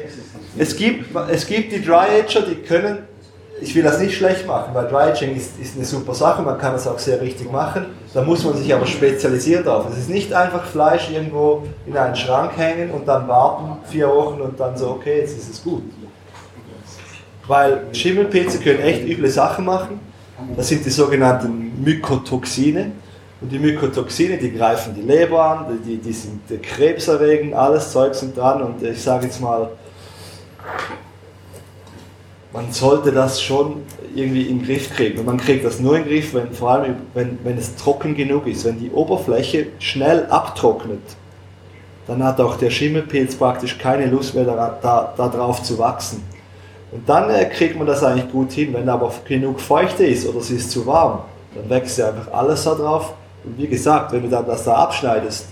es 0.56 0.76
gibt, 0.76 1.06
es 1.28 1.46
gibt 1.46 1.72
die 1.72 1.84
Dry 1.84 2.20
Ager, 2.20 2.42
die 2.42 2.54
können, 2.54 2.98
ich 3.60 3.74
will 3.74 3.82
das 3.82 3.98
nicht 3.98 4.16
schlecht 4.16 4.46
machen, 4.46 4.72
weil 4.74 4.86
Dry 4.86 5.10
Aging 5.10 5.34
ist, 5.34 5.58
ist 5.60 5.74
eine 5.74 5.84
super 5.84 6.14
Sache, 6.14 6.42
man 6.42 6.56
kann 6.56 6.76
es 6.76 6.86
auch 6.86 7.00
sehr 7.00 7.20
richtig 7.20 7.50
machen, 7.50 7.86
da 8.14 8.22
muss 8.22 8.44
man 8.44 8.56
sich 8.56 8.72
aber 8.72 8.86
spezialisieren 8.86 9.64
drauf. 9.64 9.86
Es 9.90 9.98
ist 9.98 10.08
nicht 10.08 10.32
einfach 10.32 10.64
Fleisch 10.66 11.10
irgendwo 11.10 11.64
in 11.84 11.96
einen 11.96 12.14
Schrank 12.14 12.56
hängen 12.56 12.92
und 12.92 13.08
dann 13.08 13.26
warten 13.26 13.78
vier 13.90 14.08
Wochen 14.08 14.40
und 14.40 14.60
dann 14.60 14.76
so, 14.76 14.90
okay, 14.90 15.18
jetzt 15.18 15.36
ist 15.36 15.50
es 15.50 15.64
gut. 15.64 15.82
Weil 17.48 17.86
Schimmelpilze 17.92 18.60
können 18.60 18.80
echt 18.80 19.04
üble 19.08 19.28
Sachen 19.28 19.64
machen. 19.64 19.98
Das 20.56 20.68
sind 20.68 20.84
die 20.84 20.90
sogenannten 20.90 21.82
Mykotoxine. 21.82 22.92
Und 23.40 23.52
die 23.52 23.58
Mykotoxine, 23.58 24.36
die 24.36 24.52
greifen 24.52 24.94
die 24.94 25.02
Leber 25.02 25.44
an, 25.44 25.78
die, 25.86 25.96
die 25.96 26.12
sind 26.12 26.40
krebserregend, 26.62 27.54
alles 27.54 27.92
Zeug 27.92 28.14
sind 28.14 28.36
dran. 28.36 28.62
Und 28.62 28.82
ich 28.82 29.00
sage 29.00 29.26
jetzt 29.26 29.40
mal, 29.40 29.70
man 32.52 32.72
sollte 32.72 33.12
das 33.12 33.40
schon 33.40 33.82
irgendwie 34.14 34.42
in 34.42 34.58
den 34.58 34.66
Griff 34.66 34.94
kriegen. 34.94 35.18
Und 35.20 35.26
man 35.26 35.36
kriegt 35.36 35.64
das 35.64 35.78
nur 35.78 35.96
in 35.96 36.04
den 36.04 36.10
Griff, 36.10 36.34
wenn, 36.34 36.52
vor 36.52 36.70
allem 36.70 36.96
wenn, 37.14 37.38
wenn 37.44 37.58
es 37.58 37.76
trocken 37.76 38.16
genug 38.16 38.46
ist. 38.46 38.64
Wenn 38.64 38.80
die 38.80 38.90
Oberfläche 38.90 39.68
schnell 39.78 40.26
abtrocknet, 40.26 41.02
dann 42.06 42.24
hat 42.24 42.40
auch 42.40 42.56
der 42.56 42.70
Schimmelpilz 42.70 43.36
praktisch 43.36 43.78
keine 43.78 44.06
Lust 44.06 44.34
mehr 44.34 44.44
darauf 44.44 44.80
da, 44.80 45.14
da 45.16 45.28
drauf 45.28 45.62
zu 45.62 45.78
wachsen. 45.78 46.22
Und 46.90 47.08
dann 47.08 47.30
äh, 47.30 47.44
kriegt 47.46 47.76
man 47.76 47.86
das 47.86 48.02
eigentlich 48.02 48.30
gut 48.30 48.52
hin. 48.52 48.72
Wenn 48.72 48.88
aber 48.88 49.12
genug 49.26 49.60
Feuchte 49.60 50.06
ist 50.06 50.26
oder 50.26 50.38
es 50.38 50.50
ist 50.50 50.70
zu 50.70 50.86
warm, 50.86 51.20
dann 51.54 51.68
wächst 51.68 51.98
ja 51.98 52.08
einfach 52.08 52.32
alles 52.32 52.64
da 52.64 52.74
drauf. 52.74 53.14
Und 53.44 53.58
wie 53.58 53.66
gesagt, 53.66 54.12
wenn 54.12 54.22
du 54.22 54.28
dann 54.28 54.46
das 54.46 54.64
da 54.64 54.74
abschneidest, 54.74 55.46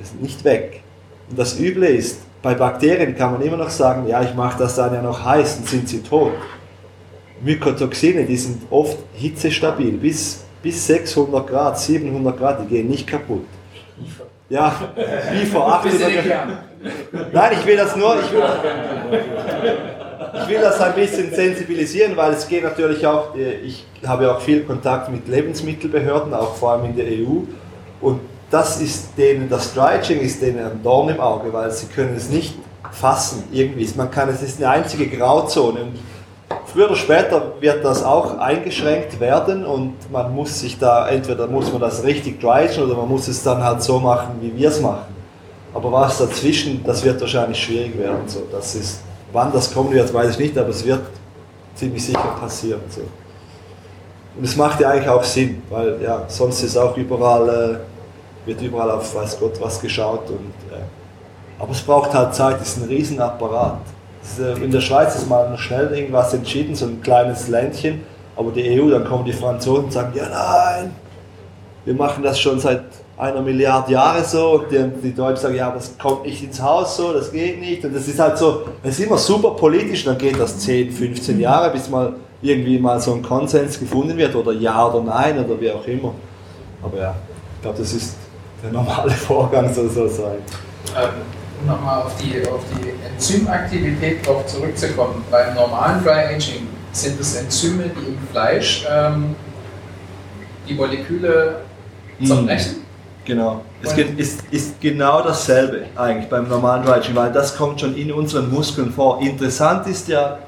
ist 0.00 0.20
nicht 0.20 0.44
weg. 0.44 0.82
Und 1.30 1.38
das 1.38 1.58
Üble 1.58 1.86
ist, 1.86 2.20
bei 2.42 2.54
Bakterien 2.54 3.16
kann 3.16 3.32
man 3.32 3.42
immer 3.42 3.56
noch 3.56 3.70
sagen, 3.70 4.06
ja, 4.06 4.22
ich 4.22 4.34
mache 4.34 4.58
das 4.58 4.76
dann 4.76 4.94
ja 4.94 5.02
noch 5.02 5.24
heiß, 5.24 5.56
dann 5.56 5.66
sind 5.66 5.88
sie 5.88 6.02
tot. 6.02 6.32
Mykotoxine, 7.40 8.24
die 8.24 8.36
sind 8.36 8.62
oft 8.70 8.98
hitzestabil, 9.14 9.92
bis, 9.92 10.44
bis 10.62 10.86
600 10.86 11.46
Grad, 11.46 11.78
700 11.78 12.38
Grad, 12.38 12.62
die 12.62 12.66
gehen 12.66 12.88
nicht 12.88 13.06
kaputt. 13.06 13.44
Ja, 14.48 14.74
wie 15.32 15.46
vor 15.46 15.72
800 15.74 16.26
Jahren. 16.26 16.58
Nein, 17.32 17.52
ich 17.52 17.66
will 17.66 17.76
das 17.76 17.94
nur, 17.96 18.16
ich 18.20 18.32
will, 18.32 18.42
ich 20.34 20.48
will 20.48 20.60
das 20.60 20.80
ein 20.80 20.94
bisschen 20.94 21.32
sensibilisieren, 21.32 22.16
weil 22.16 22.32
es 22.32 22.46
geht 22.46 22.64
natürlich 22.64 23.06
auch, 23.06 23.34
äh, 23.36 23.56
ich 23.56 23.84
habe 24.06 24.30
auch 24.30 24.40
viel 24.40 24.64
Kontakt 24.64 25.10
mit 25.10 25.28
Lebensmittelbehörden, 25.28 26.34
auch 26.34 26.54
vor 26.54 26.72
allem 26.72 26.86
in 26.86 26.96
der 26.96 27.06
EU. 27.06 27.42
Und 28.00 28.20
das 28.50 28.80
ist 28.80 29.10
denen, 29.16 29.48
das 29.48 29.74
Dryaging 29.74 30.20
ist 30.20 30.40
denen 30.40 30.64
ein 30.64 30.82
Dorn 30.82 31.08
im 31.08 31.20
Auge, 31.20 31.52
weil 31.52 31.70
sie 31.70 31.86
können 31.86 32.14
es 32.16 32.30
nicht 32.30 32.54
fassen 32.90 33.44
irgendwie. 33.52 33.88
Man 33.96 34.10
kann, 34.10 34.28
es 34.28 34.42
ist 34.42 34.58
eine 34.58 34.70
einzige 34.70 35.06
Grauzone. 35.08 35.80
Und 35.80 35.98
früher 36.66 36.86
oder 36.86 36.96
später 36.96 37.52
wird 37.60 37.84
das 37.84 38.02
auch 38.02 38.38
eingeschränkt 38.38 39.20
werden 39.20 39.64
und 39.64 39.94
man 40.10 40.34
muss 40.34 40.60
sich 40.60 40.78
da, 40.78 41.08
entweder 41.08 41.46
muss 41.46 41.70
man 41.70 41.80
das 41.80 42.04
richtig 42.04 42.40
drygen 42.40 42.82
oder 42.82 42.94
man 42.94 43.08
muss 43.08 43.28
es 43.28 43.42
dann 43.42 43.62
halt 43.62 43.82
so 43.82 43.98
machen, 43.98 44.38
wie 44.40 44.56
wir 44.56 44.68
es 44.68 44.80
machen. 44.80 45.14
Aber 45.74 45.92
was 45.92 46.18
dazwischen, 46.18 46.82
das 46.84 47.04
wird 47.04 47.20
wahrscheinlich 47.20 47.62
schwierig 47.62 47.98
werden. 47.98 48.26
So, 48.26 48.42
das 48.50 48.74
ist, 48.74 49.00
wann 49.32 49.52
das 49.52 49.72
kommen 49.72 49.92
wird, 49.92 50.12
weiß 50.12 50.32
ich 50.32 50.38
nicht, 50.38 50.58
aber 50.58 50.70
es 50.70 50.84
wird 50.84 51.02
ziemlich 51.74 52.04
sicher 52.04 52.36
passieren. 52.40 52.80
So. 52.88 53.02
Und 54.36 54.44
es 54.44 54.56
macht 54.56 54.80
ja 54.80 54.90
eigentlich 54.90 55.08
auch 55.08 55.24
Sinn, 55.24 55.62
weil 55.68 56.00
ja, 56.02 56.24
sonst 56.28 56.62
ist 56.62 56.76
auch 56.76 56.96
überall, 56.96 57.48
äh, 57.48 58.46
wird 58.46 58.62
überall 58.62 58.90
auf 58.90 59.14
weiß 59.14 59.38
Gott 59.40 59.60
was 59.60 59.80
geschaut. 59.80 60.30
Und, 60.30 60.52
äh, 60.72 60.82
aber 61.58 61.72
es 61.72 61.80
braucht 61.80 62.14
halt 62.14 62.34
Zeit, 62.34 62.60
es 62.60 62.76
ist 62.76 62.82
ein 62.82 62.88
Riesenapparat. 62.88 63.80
Es 64.22 64.32
ist, 64.32 64.38
äh, 64.38 64.64
in 64.64 64.70
der 64.70 64.80
Schweiz 64.80 65.16
ist 65.16 65.28
mal 65.28 65.56
schnell 65.58 65.92
irgendwas 65.92 66.34
entschieden, 66.34 66.74
so 66.74 66.86
ein 66.86 67.00
kleines 67.02 67.48
Ländchen, 67.48 68.02
aber 68.36 68.52
die 68.52 68.80
EU, 68.80 68.90
dann 68.90 69.04
kommen 69.04 69.24
die 69.24 69.32
Franzosen 69.32 69.86
und 69.86 69.92
sagen, 69.92 70.12
ja 70.14 70.28
nein, 70.28 70.94
wir 71.84 71.94
machen 71.94 72.22
das 72.22 72.38
schon 72.38 72.60
seit 72.60 72.84
einer 73.18 73.42
Milliarde 73.42 73.92
Jahre 73.92 74.24
so 74.24 74.60
und 74.60 74.70
die, 74.70 74.88
die 75.02 75.14
Deutschen 75.14 75.42
sagen, 75.42 75.56
ja, 75.56 75.70
das 75.70 75.98
kommt 75.98 76.24
nicht 76.24 76.42
ins 76.42 76.62
Haus 76.62 76.96
so, 76.96 77.12
das 77.12 77.32
geht 77.32 77.58
nicht 77.58 77.84
und 77.84 77.94
das 77.94 78.06
ist 78.06 78.18
halt 78.18 78.38
so, 78.38 78.62
es 78.82 78.98
ist 78.98 79.06
immer 79.06 79.18
super 79.18 79.50
politisch, 79.50 80.04
dann 80.04 80.16
geht 80.16 80.38
das 80.38 80.58
10, 80.60 80.92
15 80.92 81.40
Jahre, 81.40 81.70
bis 81.70 81.88
mal 81.88 82.14
irgendwie 82.40 82.78
mal 82.78 83.00
so 83.00 83.14
ein 83.14 83.22
Konsens 83.22 83.80
gefunden 83.80 84.16
wird 84.16 84.34
oder 84.36 84.52
ja 84.52 84.86
oder 84.86 85.02
nein 85.02 85.44
oder 85.44 85.60
wie 85.60 85.70
auch 85.72 85.84
immer. 85.86 86.14
Aber 86.80 86.96
ja, 86.96 87.14
ich 87.56 87.62
glaube, 87.62 87.78
das 87.78 87.92
ist 87.92 88.14
der 88.62 88.70
normale 88.70 89.10
Vorgang, 89.26 89.72
so 89.74 89.88
soll 89.88 90.08
sein. 90.08 90.38
Ähm, 90.96 91.08
um 91.60 91.66
nochmal 91.66 92.02
auf 92.02 92.12
die, 92.18 92.46
auf 92.46 92.62
die 92.76 92.92
Enzymaktivität 93.12 94.24
drauf 94.24 94.46
zurückzukommen. 94.46 95.24
Beim 95.28 95.56
normalen 95.56 96.04
Dry 96.04 96.34
Aging 96.34 96.68
sind 96.92 97.18
es 97.20 97.34
Enzyme, 97.34 97.84
die 97.88 98.12
im 98.12 98.18
Fleisch 98.30 98.86
ähm, 98.88 99.34
die 100.68 100.74
Moleküle 100.74 101.62
zerbrechen. 102.24 102.87
Genau. 103.28 103.60
Es 103.82 103.94
geht, 103.94 104.18
ist, 104.18 104.40
ist 104.50 104.80
genau 104.80 105.20
dasselbe 105.20 105.84
eigentlich 105.96 106.30
beim 106.30 106.48
normalen 106.48 106.88
Aging, 106.88 107.14
weil 107.14 107.30
das 107.30 107.54
kommt 107.54 107.78
schon 107.78 107.94
in 107.94 108.10
unseren 108.10 108.50
Muskeln 108.50 108.90
vor. 108.90 109.20
Interessant 109.20 109.86
ist 109.86 110.08
ja, 110.08 110.38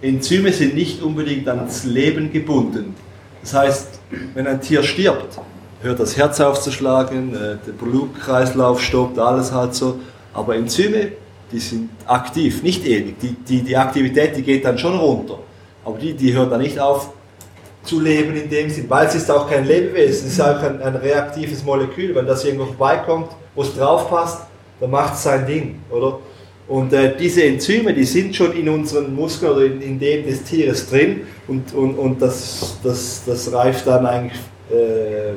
Enzyme 0.00 0.52
sind 0.52 0.76
nicht 0.76 1.02
unbedingt 1.02 1.48
ans 1.48 1.82
Leben 1.82 2.32
gebunden. 2.32 2.94
Das 3.42 3.54
heißt, 3.54 3.88
wenn 4.34 4.46
ein 4.46 4.60
Tier 4.60 4.84
stirbt, 4.84 5.40
hört 5.82 5.98
das 5.98 6.16
Herz 6.16 6.40
auf 6.40 6.60
zu 6.60 6.70
schlagen, 6.70 7.34
äh, 7.34 7.56
der 7.66 7.72
Blutkreislauf 7.72 8.80
stoppt, 8.80 9.18
alles 9.18 9.50
halt 9.50 9.74
so. 9.74 9.98
Aber 10.32 10.54
Enzyme, 10.54 11.10
die 11.50 11.58
sind 11.58 11.90
aktiv, 12.06 12.62
nicht 12.62 12.86
ewig. 12.86 13.18
Die, 13.18 13.34
die, 13.34 13.62
die 13.62 13.76
Aktivität, 13.76 14.36
die 14.36 14.42
geht 14.42 14.64
dann 14.64 14.78
schon 14.78 14.96
runter. 14.96 15.40
Aber 15.84 15.98
die, 15.98 16.14
die 16.14 16.32
hört 16.32 16.52
dann 16.52 16.60
nicht 16.60 16.78
auf 16.78 17.10
zu 17.86 18.00
leben 18.00 18.36
in 18.36 18.48
dem 18.48 18.68
Sinn, 18.68 18.86
weil 18.88 19.06
es 19.06 19.14
ist 19.14 19.30
auch 19.30 19.48
kein 19.48 19.64
Lebewesen, 19.64 20.26
es 20.26 20.34
ist 20.34 20.40
auch 20.40 20.60
ein, 20.62 20.82
ein 20.82 20.96
reaktives 20.96 21.64
Molekül. 21.64 22.14
Wenn 22.14 22.26
das 22.26 22.44
irgendwo 22.44 22.66
vorbeikommt, 22.66 23.28
wo 23.54 23.62
es 23.62 23.74
drauf 23.74 24.10
passt, 24.10 24.42
dann 24.80 24.90
macht 24.90 25.14
es 25.14 25.22
sein 25.22 25.46
Ding, 25.46 25.76
oder? 25.90 26.18
Und 26.68 26.92
äh, 26.92 27.16
diese 27.16 27.44
Enzyme, 27.44 27.94
die 27.94 28.04
sind 28.04 28.34
schon 28.34 28.52
in 28.52 28.68
unseren 28.68 29.14
Muskeln 29.14 29.52
oder 29.52 29.66
in, 29.66 29.80
in 29.80 29.98
dem 29.98 30.26
des 30.26 30.42
Tieres 30.42 30.90
drin 30.90 31.20
und, 31.46 31.72
und, 31.72 31.94
und 31.94 32.20
das, 32.20 32.78
das, 32.82 33.22
das 33.24 33.52
reift 33.52 33.86
dann 33.86 34.04
eigentlich 34.04 34.40
äh, 34.70 35.34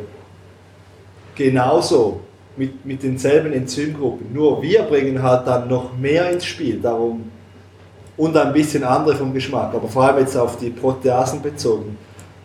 genauso 1.36 2.22
mit, 2.58 2.84
mit 2.84 3.04
denselben 3.04 3.54
Enzymgruppen. 3.54 4.34
Nur 4.34 4.62
wir 4.62 4.82
bringen 4.84 5.22
halt 5.22 5.46
dann 5.46 5.68
noch 5.68 5.96
mehr 5.98 6.32
ins 6.32 6.46
Spiel, 6.46 6.80
darum 6.82 7.30
und 8.20 8.36
ein 8.36 8.52
bisschen 8.52 8.84
andere 8.84 9.16
vom 9.16 9.34
Geschmack, 9.34 9.74
aber 9.74 9.88
vor 9.88 10.04
allem 10.04 10.20
jetzt 10.20 10.36
auf 10.36 10.58
die 10.58 10.70
Proteasen 10.70 11.42
bezogen. 11.42 11.98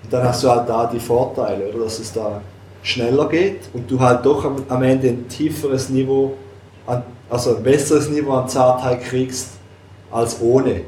Und 0.04 0.12
dann 0.12 0.24
hast 0.24 0.44
du 0.44 0.50
halt 0.50 0.68
da 0.68 0.86
die 0.86 1.00
Vorteile, 1.00 1.68
oder 1.68 1.84
dass 1.84 1.98
es 1.98 2.12
da 2.12 2.40
schneller 2.82 3.28
geht 3.28 3.60
und 3.72 3.90
du 3.90 3.98
halt 3.98 4.24
doch 4.24 4.44
am, 4.44 4.56
am 4.68 4.82
Ende 4.82 5.08
ein 5.08 5.26
tieferes 5.28 5.88
Niveau, 5.88 6.34
an, 6.86 7.02
also 7.30 7.56
ein 7.56 7.62
besseres 7.62 8.10
Niveau 8.10 8.32
an 8.32 8.48
Zartheit 8.48 9.02
kriegst 9.02 9.48
als 10.10 10.40
ohne. 10.40 10.82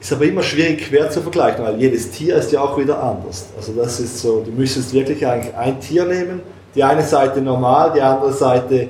Ist 0.00 0.12
aber 0.12 0.24
immer 0.24 0.42
schwierig 0.42 0.88
quer 0.88 1.10
zu 1.10 1.20
vergleichen, 1.20 1.64
weil 1.64 1.78
jedes 1.78 2.10
Tier 2.10 2.36
ist 2.36 2.52
ja 2.52 2.60
auch 2.60 2.78
wieder 2.78 3.02
anders. 3.02 3.46
Also 3.56 3.72
das 3.72 4.00
ist 4.00 4.18
so, 4.18 4.42
du 4.44 4.50
müsstest 4.50 4.92
wirklich 4.92 5.26
eigentlich 5.26 5.54
ein 5.54 5.78
Tier 5.80 6.06
nehmen, 6.06 6.40
die 6.74 6.82
eine 6.82 7.02
Seite 7.02 7.40
normal, 7.40 7.92
die 7.94 8.00
andere 8.00 8.32
Seite 8.32 8.88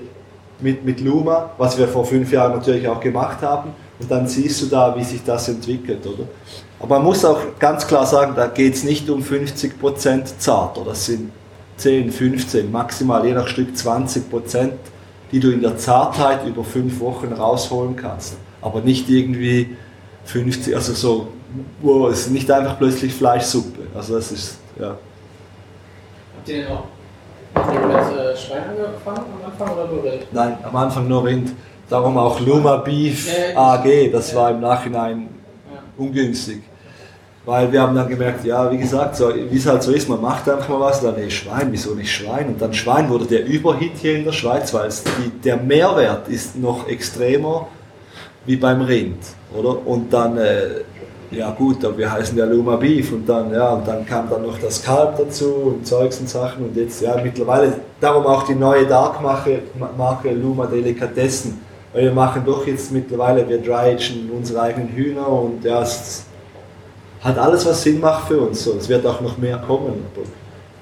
mit, 0.61 0.85
mit 0.85 1.01
Luma, 1.01 1.51
was 1.59 1.77
wir 1.77 1.89
vor 1.89 2.05
fünf 2.05 2.33
Jahren 2.33 2.53
natürlich 2.53 2.87
auch 2.89 3.01
gemacht 3.01 3.43
haben. 3.43 3.71
Und 3.99 4.11
dann 4.11 4.27
siehst 4.27 4.63
du 4.63 4.67
da, 4.67 4.95
wie 4.97 5.05
sich 5.05 5.23
das 5.25 5.49
entwickelt, 5.49 6.07
oder? 6.07 6.25
Aber 6.87 6.99
man 6.99 7.05
muss 7.05 7.25
auch 7.25 7.41
ganz 7.59 7.85
klar 7.85 8.07
sagen, 8.07 8.35
da 8.37 8.47
geht 8.47 8.75
es 8.75 8.85
nicht 8.85 9.11
um 9.11 9.21
50% 9.21 10.39
zart, 10.39 10.79
oder 10.79 10.91
das 10.91 11.07
sind 11.07 11.33
10, 11.79 12.13
15, 12.13 12.71
maximal 12.71 13.27
je 13.27 13.33
nach 13.33 13.49
Stück 13.49 13.71
20%, 13.75 14.71
die 15.33 15.41
du 15.41 15.51
in 15.51 15.63
der 15.63 15.77
Zartheit 15.77 16.47
über 16.47 16.63
fünf 16.63 17.01
Wochen 17.01 17.33
rausholen 17.33 17.97
kannst. 17.97 18.37
Aber 18.63 18.83
nicht 18.83 19.11
irgendwie 19.11 19.77
50, 20.27 20.77
also 20.77 20.93
so, 20.93 21.29
wow, 21.83 22.09
es 22.09 22.21
ist 22.21 22.31
nicht 22.31 22.49
einfach 22.53 22.79
plötzlich 22.79 23.13
Fleischsuppe. 23.13 23.89
Also 23.93 24.15
das 24.15 24.31
ist, 24.31 24.59
ja. 24.79 24.97
Habt 26.37 26.49
ihr 26.49 26.63
denn 26.63 26.69
auch 26.69 26.85
mit 27.57 28.17
äh, 28.17 28.37
Schwein 28.37 28.63
angefangen 28.63 29.27
am 29.43 29.51
Anfang 29.51 29.77
oder 29.77 29.89
nur 29.89 30.05
Rind? 30.05 30.27
Nein, 30.31 30.59
am 30.63 30.77
Anfang 30.77 31.09
nur 31.09 31.25
Rind. 31.25 31.51
Darum 31.91 32.17
auch 32.17 32.39
Luma 32.39 32.77
Beef 32.77 33.29
AG, 33.57 34.13
das 34.13 34.33
war 34.37 34.53
im 34.53 34.61
Nachhinein 34.61 35.29
ungünstig. 35.99 36.63
Weil 37.47 37.71
wir 37.71 37.81
haben 37.81 37.95
dann 37.95 38.09
gemerkt, 38.09 38.45
ja, 38.45 38.71
wie 38.73 38.77
gesagt, 38.77 39.15
so, 39.15 39.33
wie 39.33 39.57
es 39.57 39.67
halt 39.67 39.81
so 39.81 39.93
ist, 39.93 40.09
man 40.09 40.21
macht 40.21 40.49
einfach 40.49 40.69
mal 40.69 40.81
was, 40.81 41.01
dann, 41.01 41.15
nee, 41.15 41.31
Schwein, 41.31 41.69
wieso 41.71 41.95
nicht 41.95 42.11
Schwein? 42.11 42.49
Und 42.49 42.61
dann 42.61 42.75
Schwein 42.75 43.09
wurde 43.09 43.25
der 43.27 43.47
Überhit 43.47 43.93
hier 43.99 44.17
in 44.17 44.25
der 44.25 44.33
Schweiz, 44.33 44.75
weil 44.75 44.89
die, 44.91 45.31
der 45.45 45.57
Mehrwert 45.57 46.27
ist 46.27 46.57
noch 46.57 46.89
extremer 46.89 47.69
wie 48.47 48.57
beim 48.57 48.83
Rind, 48.83 49.19
oder? 49.57 49.87
Und 49.87 50.13
dann, 50.13 50.37
äh, 50.37 50.81
ja 51.31 51.51
gut, 51.53 51.79
wir 51.97 52.11
heißen 52.11 52.37
ja 52.37 52.47
Luma 52.47 52.75
Beef 52.75 53.13
und 53.13 53.29
dann, 53.29 53.53
ja, 53.53 53.75
und 53.75 53.87
dann 53.87 54.05
kam 54.05 54.29
dann 54.29 54.43
noch 54.43 54.59
das 54.59 54.83
Kalb 54.83 55.17
dazu 55.17 55.55
und 55.55 55.87
Zeugs 55.87 56.19
und 56.19 56.29
Sachen 56.29 56.65
und 56.65 56.77
jetzt, 56.77 57.01
ja, 57.01 57.17
mittlerweile, 57.23 57.75
darum 58.01 58.27
auch 58.27 58.43
die 58.43 58.57
neue 58.57 58.87
Dark-Marke 58.87 59.61
Marke 59.97 60.33
Luma 60.33 60.67
Delikatessen, 60.67 61.61
weil 61.93 62.03
wir 62.03 62.13
machen 62.13 62.43
doch 62.45 62.67
jetzt 62.67 62.91
mittlerweile, 62.91 63.49
wir 63.49 63.59
dry-agen 63.59 64.33
unsere 64.37 64.63
eigenen 64.63 64.89
Hühner 64.89 65.29
und 65.29 65.65
ja, 65.65 65.83
es 65.83 66.25
hat 67.27 67.39
alles, 67.39 67.67
was 67.67 67.83
Sinn 67.83 68.01
macht 68.01 68.29
für 68.29 68.41
uns. 68.41 68.63
So. 68.63 68.77
Es 68.79 68.89
wird 68.89 69.05
auch 69.05 69.21
noch 69.21 69.37
mehr 69.39 69.59
kommen. 69.59 70.05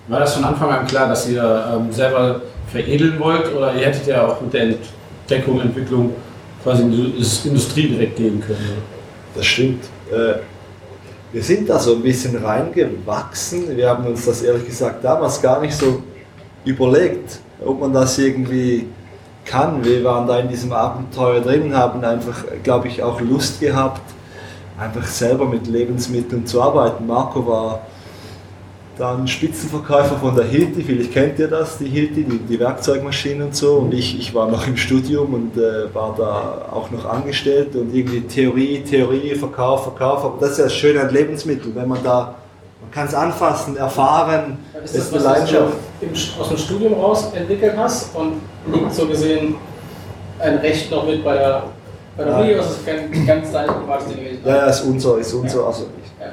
War 0.08 0.20
das 0.20 0.34
von 0.34 0.44
Anfang 0.44 0.70
an 0.70 0.86
klar, 0.86 1.08
dass 1.08 1.28
ihr 1.28 1.42
ähm, 1.72 1.90
selber 1.90 2.42
veredeln 2.70 3.18
wollt 3.18 3.54
oder 3.54 3.74
ihr 3.74 3.86
hättet 3.86 4.06
ja 4.06 4.26
auch 4.26 4.40
mit 4.40 4.52
der 4.52 4.74
Entdeckung, 5.22 5.60
Entwicklung 5.60 6.12
quasi 6.62 6.82
in 6.82 6.90
die 6.90 7.48
Industrie 7.48 7.88
direkt 7.88 8.16
gehen 8.16 8.40
können? 8.40 8.58
Oder? 8.58 8.82
Das 9.36 9.46
stimmt. 9.46 9.84
Äh, 10.12 10.40
wir 11.32 11.42
sind 11.42 11.68
da 11.68 11.78
so 11.78 11.94
ein 11.94 12.02
bisschen 12.02 12.36
reingewachsen. 12.36 13.76
Wir 13.76 13.88
haben 13.88 14.06
uns 14.06 14.26
das 14.26 14.42
ehrlich 14.42 14.66
gesagt 14.66 15.02
damals 15.02 15.40
gar 15.40 15.60
nicht 15.60 15.74
so 15.74 16.02
überlegt, 16.64 17.40
ob 17.64 17.80
man 17.80 17.92
das 17.92 18.18
irgendwie 18.18 18.86
kann. 19.44 19.84
Wir 19.84 20.04
waren 20.04 20.26
da 20.26 20.38
in 20.38 20.48
diesem 20.48 20.72
Abenteuer 20.72 21.40
drin, 21.40 21.74
haben 21.76 22.04
einfach, 22.04 22.44
glaube 22.62 22.88
ich, 22.88 23.02
auch 23.02 23.20
Lust 23.20 23.60
gehabt, 23.60 24.13
einfach 24.78 25.06
selber 25.06 25.46
mit 25.46 25.66
Lebensmitteln 25.66 26.46
zu 26.46 26.60
arbeiten. 26.60 27.06
Marco 27.06 27.46
war 27.46 27.80
dann 28.96 29.26
Spitzenverkäufer 29.26 30.16
von 30.18 30.36
der 30.36 30.44
Hilti, 30.44 30.82
vielleicht 30.84 31.12
kennt 31.12 31.38
ihr 31.40 31.48
das, 31.48 31.78
die 31.78 31.86
Hilti, 31.88 32.22
die, 32.24 32.38
die 32.38 32.60
Werkzeugmaschinen 32.60 33.48
und 33.48 33.56
so. 33.56 33.74
Und 33.78 33.92
ich, 33.92 34.18
ich 34.18 34.32
war 34.34 34.48
noch 34.48 34.66
im 34.66 34.76
Studium 34.76 35.34
und 35.34 35.56
äh, 35.56 35.92
war 35.92 36.14
da 36.16 36.68
auch 36.72 36.90
noch 36.90 37.04
angestellt 37.04 37.74
und 37.74 37.92
irgendwie 37.92 38.20
Theorie, 38.20 38.82
Theorie, 38.82 39.34
Verkauf, 39.34 39.84
Verkauf. 39.84 40.24
Aber 40.24 40.36
das 40.40 40.52
ist 40.52 40.58
ja 40.58 40.64
das 40.64 40.74
Schöne 40.74 41.00
an 41.00 41.12
Lebensmitteln, 41.12 41.74
wenn 41.74 41.88
man 41.88 42.04
da, 42.04 42.36
man 42.82 42.90
kann 42.92 43.08
es 43.08 43.14
anfassen, 43.14 43.76
erfahren, 43.76 44.58
Ist 44.84 44.94
ist 44.94 45.12
das 45.12 45.24
eine 45.26 45.34
was 45.42 45.50
du 45.50 45.56
Leidenschaft. 45.56 45.76
im, 46.00 46.40
aus 46.40 46.48
dem 46.48 46.58
Studium 46.58 46.94
raus 46.94 47.32
entwickelt 47.34 47.74
hast 47.76 48.14
und 48.14 48.34
so 48.92 49.06
gesehen 49.06 49.56
ein 50.38 50.56
Recht 50.58 50.90
noch 50.90 51.04
mit 51.06 51.24
bei 51.24 51.34
der, 51.34 51.64
bei 52.16 52.24
der 52.24 52.32
Ja. 52.32 52.40
Uni, 52.40 52.50
ist 52.52 52.86
kein 52.86 53.26
ganz 53.26 53.52
dein 53.52 53.66
privates 53.66 54.08
Ding 54.08 54.16
gewesen? 54.18 54.40
Ja, 54.44 54.56
ja, 54.56 54.66
ist 54.66 54.80
unser, 54.82 55.18
ist 55.18 55.32
unser, 55.32 55.66
also 55.66 55.84
Ja. 56.20 56.26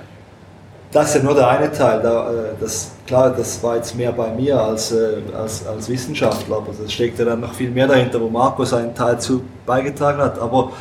das 0.91 1.07
ist 1.09 1.15
ja 1.15 1.23
nur 1.23 1.35
der 1.35 1.47
eine 1.47 1.71
Teil. 1.71 2.01
Da, 2.01 2.31
äh, 2.31 2.35
das, 2.59 2.91
klar, 3.07 3.31
das 3.31 3.61
war 3.63 3.75
jetzt 3.77 3.95
mehr 3.95 4.11
bei 4.11 4.29
mir 4.31 4.59
als, 4.59 4.91
äh, 4.91 5.17
als, 5.37 5.65
als 5.65 5.89
Wissenschaftler, 5.89 6.57
aber 6.57 6.67
es 6.85 6.91
steckt 6.91 7.19
ja 7.19 7.25
dann 7.25 7.39
noch 7.41 7.53
viel 7.53 7.71
mehr 7.71 7.87
dahinter, 7.87 8.21
wo 8.21 8.29
Marco 8.29 8.63
seinen 8.63 8.93
Teil 8.93 9.19
zu 9.19 9.41
beigetragen 9.65 10.19
hat. 10.19 10.39
Aber 10.39 10.71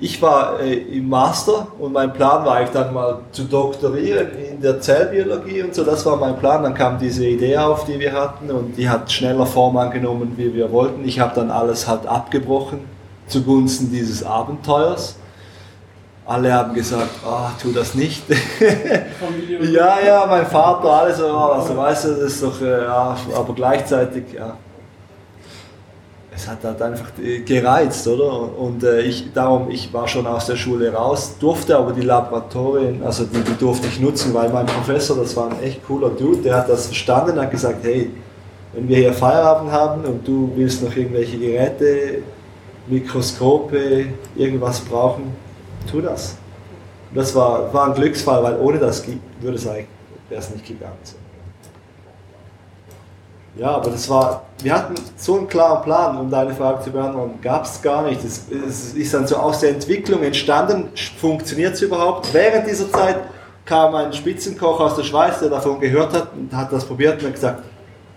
ich 0.00 0.20
war 0.20 0.60
äh, 0.60 0.74
im 0.74 1.08
Master 1.08 1.68
und 1.78 1.92
mein 1.92 2.12
Plan 2.12 2.44
war 2.44 2.56
eigentlich 2.56 2.70
dann 2.70 2.92
mal 2.92 3.20
zu 3.32 3.44
doktorieren 3.44 4.28
in 4.50 4.60
der 4.60 4.80
Zellbiologie 4.80 5.62
und 5.62 5.74
so. 5.74 5.84
Das 5.84 6.04
war 6.04 6.16
mein 6.16 6.36
Plan. 6.36 6.62
Dann 6.62 6.74
kam 6.74 6.98
diese 6.98 7.26
Idee 7.26 7.56
auf, 7.58 7.84
die 7.84 7.98
wir 7.98 8.12
hatten 8.12 8.50
und 8.50 8.76
die 8.76 8.88
hat 8.88 9.10
schneller 9.10 9.46
Form 9.46 9.76
angenommen, 9.76 10.34
wie 10.36 10.52
wir 10.52 10.70
wollten. 10.70 11.04
Ich 11.04 11.20
habe 11.20 11.32
dann 11.34 11.50
alles 11.50 11.88
halt 11.88 12.06
abgebrochen 12.06 12.93
zugunsten 13.26 13.90
dieses 13.90 14.22
Abenteuers. 14.22 15.16
Alle 16.26 16.52
haben 16.52 16.72
gesagt, 16.72 17.10
ah, 17.26 17.50
tu 17.60 17.70
das 17.72 17.94
nicht. 17.94 18.22
Ja, 19.60 19.98
ja, 20.00 20.26
mein 20.26 20.46
Vater, 20.46 20.90
alles 20.90 21.18
so, 21.18 21.26
also 21.26 21.76
weißt 21.76 22.04
du, 22.04 22.08
das 22.10 22.18
ist 22.18 22.42
doch, 22.42 22.60
äh, 22.60 22.84
ja, 22.84 23.16
aber 23.34 23.54
gleichzeitig, 23.54 24.24
ja. 24.32 24.56
es 26.34 26.48
hat 26.48 26.64
halt 26.64 26.80
einfach 26.80 27.06
äh, 27.22 27.40
gereizt, 27.40 28.06
oder? 28.06 28.58
Und 28.58 28.84
äh, 28.84 29.02
ich, 29.02 29.32
darum, 29.32 29.70
ich 29.70 29.92
war 29.92 30.06
schon 30.08 30.26
aus 30.26 30.46
der 30.46 30.56
Schule 30.56 30.92
raus, 30.92 31.36
durfte 31.38 31.76
aber 31.76 31.92
die 31.92 32.02
Laboratorien, 32.02 33.02
also 33.02 33.24
die, 33.24 33.40
die 33.40 33.56
durfte 33.58 33.86
ich 33.86 34.00
nutzen, 34.00 34.32
weil 34.34 34.50
mein 34.50 34.66
Professor, 34.66 35.16
das 35.16 35.36
war 35.36 35.50
ein 35.50 35.62
echt 35.62 35.86
cooler 35.86 36.10
Dude, 36.10 36.42
der 36.42 36.56
hat 36.56 36.68
das 36.68 36.86
verstanden, 36.86 37.40
hat 37.40 37.50
gesagt, 37.50 37.78
hey, 37.82 38.10
wenn 38.72 38.88
wir 38.88 38.96
hier 38.96 39.12
Feierabend 39.12 39.72
haben 39.72 40.04
und 40.04 40.26
du 40.26 40.52
willst 40.56 40.82
noch 40.82 40.94
irgendwelche 40.94 41.38
Geräte, 41.38 42.22
Mikroskope, 42.86 44.06
irgendwas 44.36 44.80
brauchen, 44.80 45.34
tu 45.90 46.00
das. 46.00 46.36
Und 47.10 47.18
das 47.18 47.34
war, 47.34 47.72
war 47.72 47.88
ein 47.88 47.94
Glücksfall, 47.94 48.42
weil 48.42 48.58
ohne 48.58 48.78
das 48.78 49.04
würde 49.40 49.56
es 49.56 49.66
eigentlich, 49.66 49.86
wäre 50.28 50.40
es 50.40 50.50
nicht 50.50 50.66
gegangen. 50.66 50.96
Ja, 53.56 53.70
aber 53.76 53.90
das 53.90 54.08
war, 54.10 54.46
wir 54.62 54.74
hatten 54.74 54.94
so 55.16 55.36
einen 55.36 55.46
klaren 55.46 55.84
Plan, 55.84 56.18
um 56.18 56.28
deine 56.28 56.52
Frage 56.54 56.82
zu 56.82 56.90
beantworten, 56.90 57.38
gab 57.40 57.64
es 57.64 57.80
gar 57.80 58.02
nicht. 58.02 58.20
Es, 58.24 58.48
ist 58.94 59.14
dann 59.14 59.28
so 59.28 59.36
aus 59.36 59.60
der 59.60 59.70
Entwicklung 59.70 60.24
entstanden, 60.24 60.88
funktioniert 61.20 61.74
es 61.74 61.82
überhaupt? 61.82 62.34
Während 62.34 62.68
dieser 62.68 62.90
Zeit 62.90 63.18
kam 63.64 63.94
ein 63.94 64.12
Spitzenkoch 64.12 64.80
aus 64.80 64.96
der 64.96 65.04
Schweiz, 65.04 65.38
der 65.38 65.50
davon 65.50 65.78
gehört 65.78 66.12
hat 66.12 66.32
und 66.34 66.52
hat 66.52 66.72
das 66.72 66.84
probiert 66.84 67.20
und 67.20 67.28
hat 67.28 67.34
gesagt, 67.34 67.62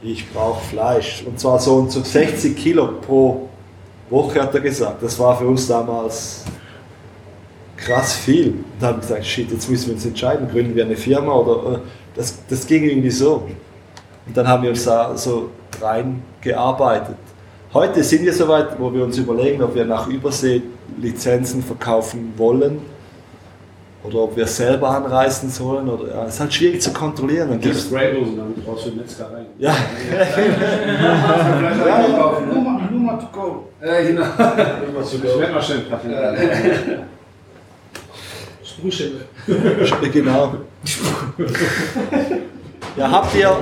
ich 0.02 0.28
brauche 0.34 0.60
Fleisch. 0.66 1.24
Und 1.26 1.40
zwar 1.40 1.60
so 1.60 1.88
so 1.88 2.02
60 2.02 2.56
Kilo 2.58 2.88
pro 3.06 3.48
Woche 4.10 4.42
hat 4.42 4.54
er 4.54 4.62
gesagt. 4.62 5.04
Das 5.04 5.18
war 5.20 5.38
für 5.38 5.48
uns 5.48 5.68
damals 5.68 6.44
krass 7.76 8.14
viel. 8.16 8.50
Und 8.50 8.66
dann 8.80 8.90
haben 8.90 8.98
wir 8.98 9.02
gesagt, 9.02 9.26
shit, 9.26 9.52
jetzt 9.52 9.70
müssen 9.70 9.88
wir 9.88 9.94
uns 9.96 10.06
entscheiden, 10.06 10.48
gründen 10.50 10.76
wir 10.76 10.86
eine 10.86 10.96
Firma 10.96 11.34
oder 11.34 11.74
äh, 11.74 11.78
das, 12.16 12.36
das 12.50 12.66
ging 12.66 12.84
irgendwie 12.84 13.12
so. 13.12 13.48
Und 14.26 14.36
dann 14.36 14.48
haben 14.48 14.64
wir 14.64 14.72
uns 14.72 14.84
da 14.84 15.16
so 15.16 15.50
reingearbeitet. 15.82 17.16
Heute 17.74 18.04
sind 18.04 18.24
wir 18.26 18.34
soweit, 18.34 18.80
wo 18.80 18.92
wir 18.94 19.04
uns 19.04 19.18
überlegen, 19.18 19.62
ob 19.62 19.76
wir 19.76 19.86
nach 19.86 20.08
Übersee 20.08 20.62
Lizenzen 21.00 21.62
verkaufen 21.62 22.34
wollen 22.38 22.80
oder 24.04 24.20
ob 24.20 24.36
wir 24.38 24.48
selber 24.48 24.90
anreisen 24.90 25.50
sollen. 25.50 25.88
Oder, 25.90 26.16
ja, 26.16 26.26
es 26.26 26.36
ist 26.36 26.40
halt 26.40 26.54
schwierig 26.54 26.82
zu 26.82 26.92
kontrollieren. 26.94 27.50
Dann 27.50 27.60
Die 27.60 27.68
gibt's- 27.68 27.84
Spraydosen, 27.84 28.38
damit 28.38 28.66
brauchst 28.66 28.86
du 28.88 28.92
Metzgerei. 28.92 29.46
ja, 29.60 29.72
Luma, 32.08 32.40
Luma 32.54 32.77
to 33.20 33.28
go. 33.32 33.68
Äh, 33.82 34.08
genau. 34.08 34.26
Ich 35.04 35.24
werde 35.24 35.54
mal 35.54 35.62
schnell 35.62 35.82
Kaffee. 35.90 37.00
Sprühschimmel. 38.64 39.26
genau. 40.12 40.54
Ja, 42.96 43.12
habt 43.12 43.36
ihr, 43.36 43.56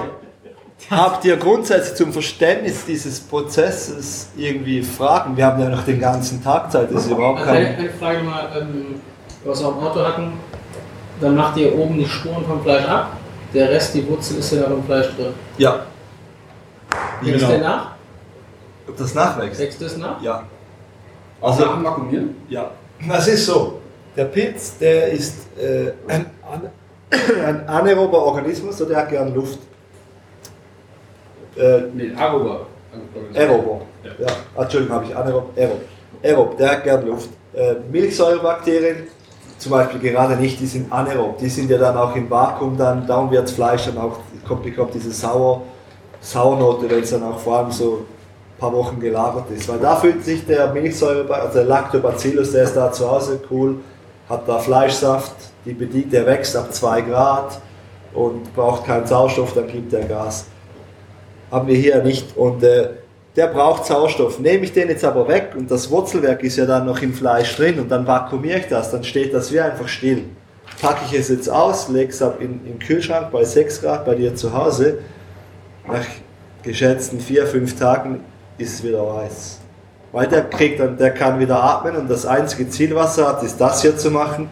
habt 0.89 1.25
ihr 1.25 1.37
grundsätzlich 1.37 1.95
zum 1.95 2.11
Verständnis 2.13 2.85
dieses 2.85 3.19
Prozesses 3.21 4.29
irgendwie 4.37 4.81
Fragen? 4.81 5.35
Wir 5.37 5.45
haben 5.45 5.61
ja 5.61 5.69
noch 5.69 5.83
den 5.83 5.99
ganzen 5.99 6.43
Tag 6.43 6.71
Zeit, 6.71 6.91
das 6.93 7.05
ist 7.05 7.11
überhaupt 7.11 7.39
Also 7.39 7.51
eine, 7.51 7.65
kein... 7.65 7.75
eine 7.77 7.89
Frage 7.91 8.23
mal, 8.23 8.49
ähm, 8.59 8.95
was 9.43 9.59
wir 9.61 9.67
am 9.67 9.79
Auto 9.79 9.99
hatten. 10.03 10.33
Dann 11.21 11.35
macht 11.35 11.55
ihr 11.57 11.73
oben 11.77 11.97
die 11.97 12.05
Spuren 12.05 12.43
vom 12.45 12.61
Fleisch 12.61 12.85
ab. 12.85 13.11
Der 13.53 13.69
Rest, 13.69 13.93
die 13.93 14.05
Wurzel, 14.07 14.37
ist 14.37 14.51
ja 14.51 14.61
noch 14.67 14.77
im 14.77 14.83
Fleisch 14.83 15.07
drin. 15.15 15.33
Ja, 15.57 15.79
Wächst 17.21 17.39
Genau. 17.39 17.47
der 17.51 17.61
nach? 17.61 17.94
Das 18.99 19.13
nachwächst? 19.13 19.59
Wächst 19.59 19.81
das 19.81 19.97
nach? 19.97 20.21
Ja. 20.21 20.43
Also 21.41 21.63
Also, 21.63 21.65
nach 21.65 21.75
dem 21.75 21.83
Vakuumieren? 21.85 22.35
ja. 22.49 22.71
Das 23.07 23.27
ist 23.27 23.45
so. 23.45 23.79
Der 24.15 24.25
Pilz, 24.25 24.77
der 24.77 25.09
ist 25.11 25.35
äh, 25.59 25.91
ein, 26.07 26.25
an- 26.49 26.69
ein 27.45 27.67
anaerober 27.67 28.23
Organismus, 28.25 28.79
und 28.79 28.89
der 28.89 28.97
hat 28.97 29.09
gern 29.09 29.33
Luft. 29.35 29.59
Äh, 31.57 31.81
Nee, 31.93 32.11
Aroba. 32.17 32.61
Aerober. 33.33 33.81
Ja, 34.03 34.27
ah, 34.55 34.61
Entschuldigung, 34.63 34.95
habe 34.95 35.05
ich 35.05 35.15
anaerob. 35.15 35.49
Aerob. 35.57 35.81
Aerob, 36.23 36.57
der 36.57 36.71
hat 36.71 36.83
gern 36.83 37.05
Luft. 37.05 37.29
Äh, 37.53 37.75
Milchsäurebakterien, 37.91 39.07
zum 39.57 39.71
Beispiel 39.73 39.99
gerade 39.99 40.35
nicht, 40.37 40.59
die 40.59 40.65
sind 40.65 40.91
anaerob. 40.91 41.37
Die 41.37 41.49
sind 41.49 41.69
ja 41.69 41.77
dann 41.77 41.97
auch 41.97 42.15
im 42.15 42.29
Vakuum, 42.29 42.77
dann, 42.77 43.05
darum 43.05 43.29
wird 43.31 43.49
Fleisch 43.49 43.85
dann 43.85 43.97
auch, 43.97 44.19
kommt, 44.47 44.63
bekommt 44.63 44.93
diese 44.93 45.11
Sauer, 45.11 45.61
Sauernote, 46.21 46.89
wenn 46.89 47.03
es 47.03 47.11
dann 47.11 47.23
auch 47.23 47.39
vor 47.39 47.57
allem 47.57 47.71
so 47.71 48.05
paar 48.57 48.73
Wochen 48.73 48.99
gelagert 48.99 49.45
ist. 49.55 49.67
Weil 49.67 49.79
da 49.79 49.95
fühlt 49.95 50.23
sich 50.23 50.45
der 50.45 50.71
Milchsäure, 50.73 51.33
also 51.33 51.59
der 51.59 51.65
Lactobacillus, 51.65 52.51
der 52.51 52.63
ist 52.63 52.75
da 52.75 52.91
zu 52.91 53.09
Hause, 53.09 53.39
cool, 53.51 53.77
hat 54.29 54.47
da 54.47 54.59
Fleischsaft, 54.59 55.35
die 55.65 55.73
bedient, 55.73 56.11
der 56.13 56.25
wächst 56.25 56.55
ab 56.55 56.73
2 56.73 57.01
Grad 57.01 57.59
und 58.13 58.53
braucht 58.55 58.85
keinen 58.85 59.05
Sauerstoff, 59.05 59.53
dann 59.53 59.67
gibt 59.67 59.93
er 59.93 60.05
Gas 60.05 60.45
haben 61.51 61.67
wir 61.67 61.75
hier 61.75 62.03
nicht. 62.03 62.35
Und 62.37 62.63
äh, 62.63 62.89
der 63.35 63.47
braucht 63.47 63.85
Sauerstoff. 63.85 64.39
Nehme 64.39 64.65
ich 64.65 64.73
den 64.73 64.89
jetzt 64.89 65.03
aber 65.03 65.27
weg 65.27 65.53
und 65.57 65.69
das 65.69 65.89
Wurzelwerk 65.89 66.43
ist 66.43 66.57
ja 66.57 66.65
dann 66.65 66.85
noch 66.85 67.01
im 67.01 67.13
Fleisch 67.13 67.55
drin 67.55 67.79
und 67.79 67.89
dann 67.89 68.05
vakuumiere 68.07 68.59
ich 68.59 68.67
das, 68.67 68.91
dann 68.91 69.03
steht 69.03 69.33
das 69.33 69.51
wie 69.51 69.59
einfach 69.59 69.87
still. 69.87 70.23
Packe 70.81 71.01
ich 71.05 71.17
es 71.17 71.29
jetzt 71.29 71.49
aus, 71.49 71.89
lege 71.89 72.09
es 72.09 72.21
ab 72.21 72.37
in, 72.39 72.65
im 72.65 72.79
Kühlschrank 72.79 73.31
bei 73.31 73.43
6 73.43 73.81
Grad 73.81 74.05
bei 74.05 74.15
dir 74.15 74.35
zu 74.35 74.53
Hause. 74.53 74.99
Nach 75.87 76.05
geschätzten 76.63 77.19
4, 77.19 77.47
5 77.47 77.79
Tagen 77.79 78.21
ist 78.57 78.83
wieder 78.83 79.05
weiß. 79.05 79.59
Weil 80.11 80.27
der 80.27 80.43
kriegt 80.43 80.79
dann, 80.79 80.97
der 80.97 81.11
kann 81.11 81.39
wieder 81.39 81.61
atmen 81.61 81.95
und 81.97 82.09
das 82.09 82.25
einzige 82.25 82.69
Ziel, 82.69 82.95
was 82.95 83.17
er 83.17 83.27
hat, 83.29 83.43
ist 83.43 83.59
das 83.59 83.81
hier 83.81 83.97
zu 83.97 84.11
machen. 84.11 84.49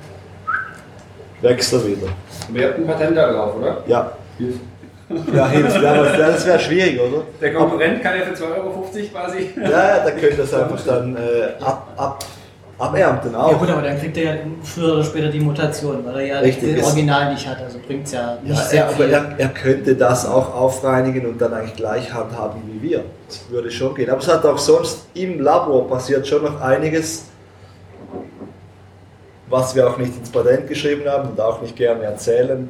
Wächst 1.41 1.73
er 1.73 1.85
wieder. 1.85 2.07
Wir 2.49 2.67
hatten 2.69 2.81
ein 2.81 2.87
Patent 2.87 3.17
da 3.17 3.31
drauf, 3.31 3.55
oder? 3.55 3.83
Ja. 3.87 4.11
Ja, 5.33 5.47
hilft. 5.47 5.81
Ja, 5.81 6.03
das 6.03 6.45
wäre 6.45 6.59
schwierig, 6.59 6.99
oder? 6.99 7.23
Der 7.39 7.53
Konkurrent 7.53 8.01
kann 8.01 8.17
ja 8.17 8.25
für 8.25 8.33
2,50 8.33 8.55
Euro 8.55 8.85
quasi. 9.11 9.49
Ja, 9.61 9.99
da 9.99 10.11
könnt 10.11 10.23
ihr 10.31 10.37
das 10.37 10.53
einfach 10.53 10.83
dann 10.85 11.15
äh, 11.15 11.63
ab, 11.63 11.87
ab, 11.97 12.25
abernten 12.79 13.31
Ja 13.33 13.43
auch. 13.43 13.59
gut, 13.59 13.69
aber 13.69 13.81
dann 13.83 13.97
kriegt 13.99 14.17
er 14.17 14.23
ja 14.35 14.41
früher 14.63 14.93
oder 14.95 15.03
später 15.03 15.29
die 15.29 15.39
Mutation, 15.39 16.03
weil 16.05 16.15
er 16.21 16.25
ja 16.25 16.39
Richtig, 16.39 16.69
den 16.69 16.77
ist- 16.77 16.85
Original 16.87 17.31
nicht 17.33 17.47
hat. 17.47 17.61
Also 17.61 17.77
bringt 17.85 18.05
es 18.07 18.13
ja 18.13 18.37
nicht 18.43 18.57
Ja, 18.57 18.63
sehr 18.63 18.79
er, 18.81 18.85
aber 18.87 18.95
viel. 18.95 19.09
er, 19.13 19.25
er 19.37 19.49
könnte 19.49 19.95
das 19.95 20.25
auch 20.27 20.53
aufreinigen 20.55 21.25
und 21.27 21.39
dann 21.39 21.53
eigentlich 21.53 21.75
gleich 21.75 22.13
handhaben 22.13 22.61
wie 22.67 22.81
wir. 22.81 23.03
Das 23.27 23.41
würde 23.49 23.69
schon 23.71 23.93
gehen. 23.95 24.09
Aber 24.09 24.19
es 24.19 24.27
hat 24.27 24.45
auch 24.45 24.57
sonst 24.57 25.05
im 25.13 25.39
Labor 25.39 25.87
passiert 25.87 26.27
schon 26.27 26.43
noch 26.43 26.59
einiges, 26.61 27.25
was 29.49 29.75
wir 29.75 29.87
auch 29.87 29.97
nicht 29.97 30.17
ins 30.17 30.29
Patent 30.29 30.67
geschrieben 30.67 31.03
haben 31.07 31.29
und 31.29 31.39
auch 31.39 31.61
nicht 31.61 31.75
gerne 31.75 32.03
erzählen, 32.03 32.69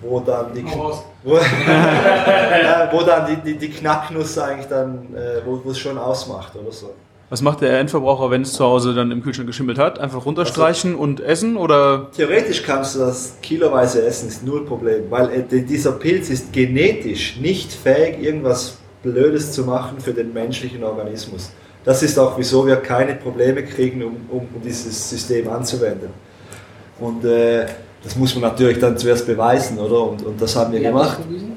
wo 0.00 0.20
dann 0.20 0.52
die, 0.54 0.64
wo, 1.24 1.36
ja, 1.36 2.88
wo 2.90 3.02
dann 3.02 3.26
die, 3.26 3.36
die, 3.36 3.58
die 3.58 3.70
Knacknuss 3.70 4.38
eigentlich 4.38 4.66
dann, 4.68 5.14
äh, 5.14 5.44
wo 5.44 5.60
wo 5.62 5.70
es 5.70 5.78
schon 5.78 5.98
ausmacht 5.98 6.56
oder 6.56 6.72
so. 6.72 6.90
Was 7.32 7.40
macht 7.40 7.62
der 7.62 7.80
Endverbraucher, 7.80 8.30
wenn 8.30 8.42
es 8.42 8.52
zu 8.52 8.62
Hause 8.62 8.92
dann 8.92 9.10
im 9.10 9.22
Kühlschrank 9.22 9.46
geschimmelt 9.46 9.78
hat? 9.78 9.98
Einfach 9.98 10.26
runterstreichen 10.26 10.94
und 10.94 11.18
essen 11.20 11.56
oder? 11.56 12.08
Theoretisch 12.14 12.62
kannst 12.62 12.94
du 12.94 12.98
das 12.98 13.36
kiloweise 13.40 14.04
essen, 14.04 14.28
ist 14.28 14.44
null 14.44 14.66
Problem, 14.66 15.04
weil 15.08 15.30
äh, 15.30 15.42
die- 15.50 15.64
dieser 15.64 15.92
Pilz 15.92 16.28
ist 16.28 16.52
genetisch 16.52 17.38
nicht 17.40 17.72
fähig, 17.72 18.22
irgendwas 18.22 18.76
Blödes 19.02 19.50
zu 19.52 19.62
machen 19.64 19.98
für 19.98 20.12
den 20.12 20.34
menschlichen 20.34 20.84
Organismus. 20.84 21.50
Das 21.84 22.02
ist 22.02 22.18
auch, 22.18 22.36
wieso 22.36 22.66
wir 22.66 22.76
keine 22.76 23.14
Probleme 23.14 23.64
kriegen, 23.64 24.02
um, 24.04 24.16
um, 24.28 24.40
um 24.54 24.60
dieses 24.62 25.08
System 25.08 25.48
anzuwenden. 25.48 26.10
Und 27.00 27.24
äh, 27.24 27.64
das 28.04 28.14
muss 28.14 28.34
man 28.34 28.42
natürlich 28.42 28.78
dann 28.78 28.98
zuerst 28.98 29.26
beweisen, 29.26 29.78
oder? 29.78 30.02
Und, 30.02 30.22
und 30.22 30.38
das 30.38 30.54
haben 30.54 30.70
wir 30.70 30.80
das 30.82 30.88
gemacht. 30.90 31.26
bewiesen? 31.26 31.52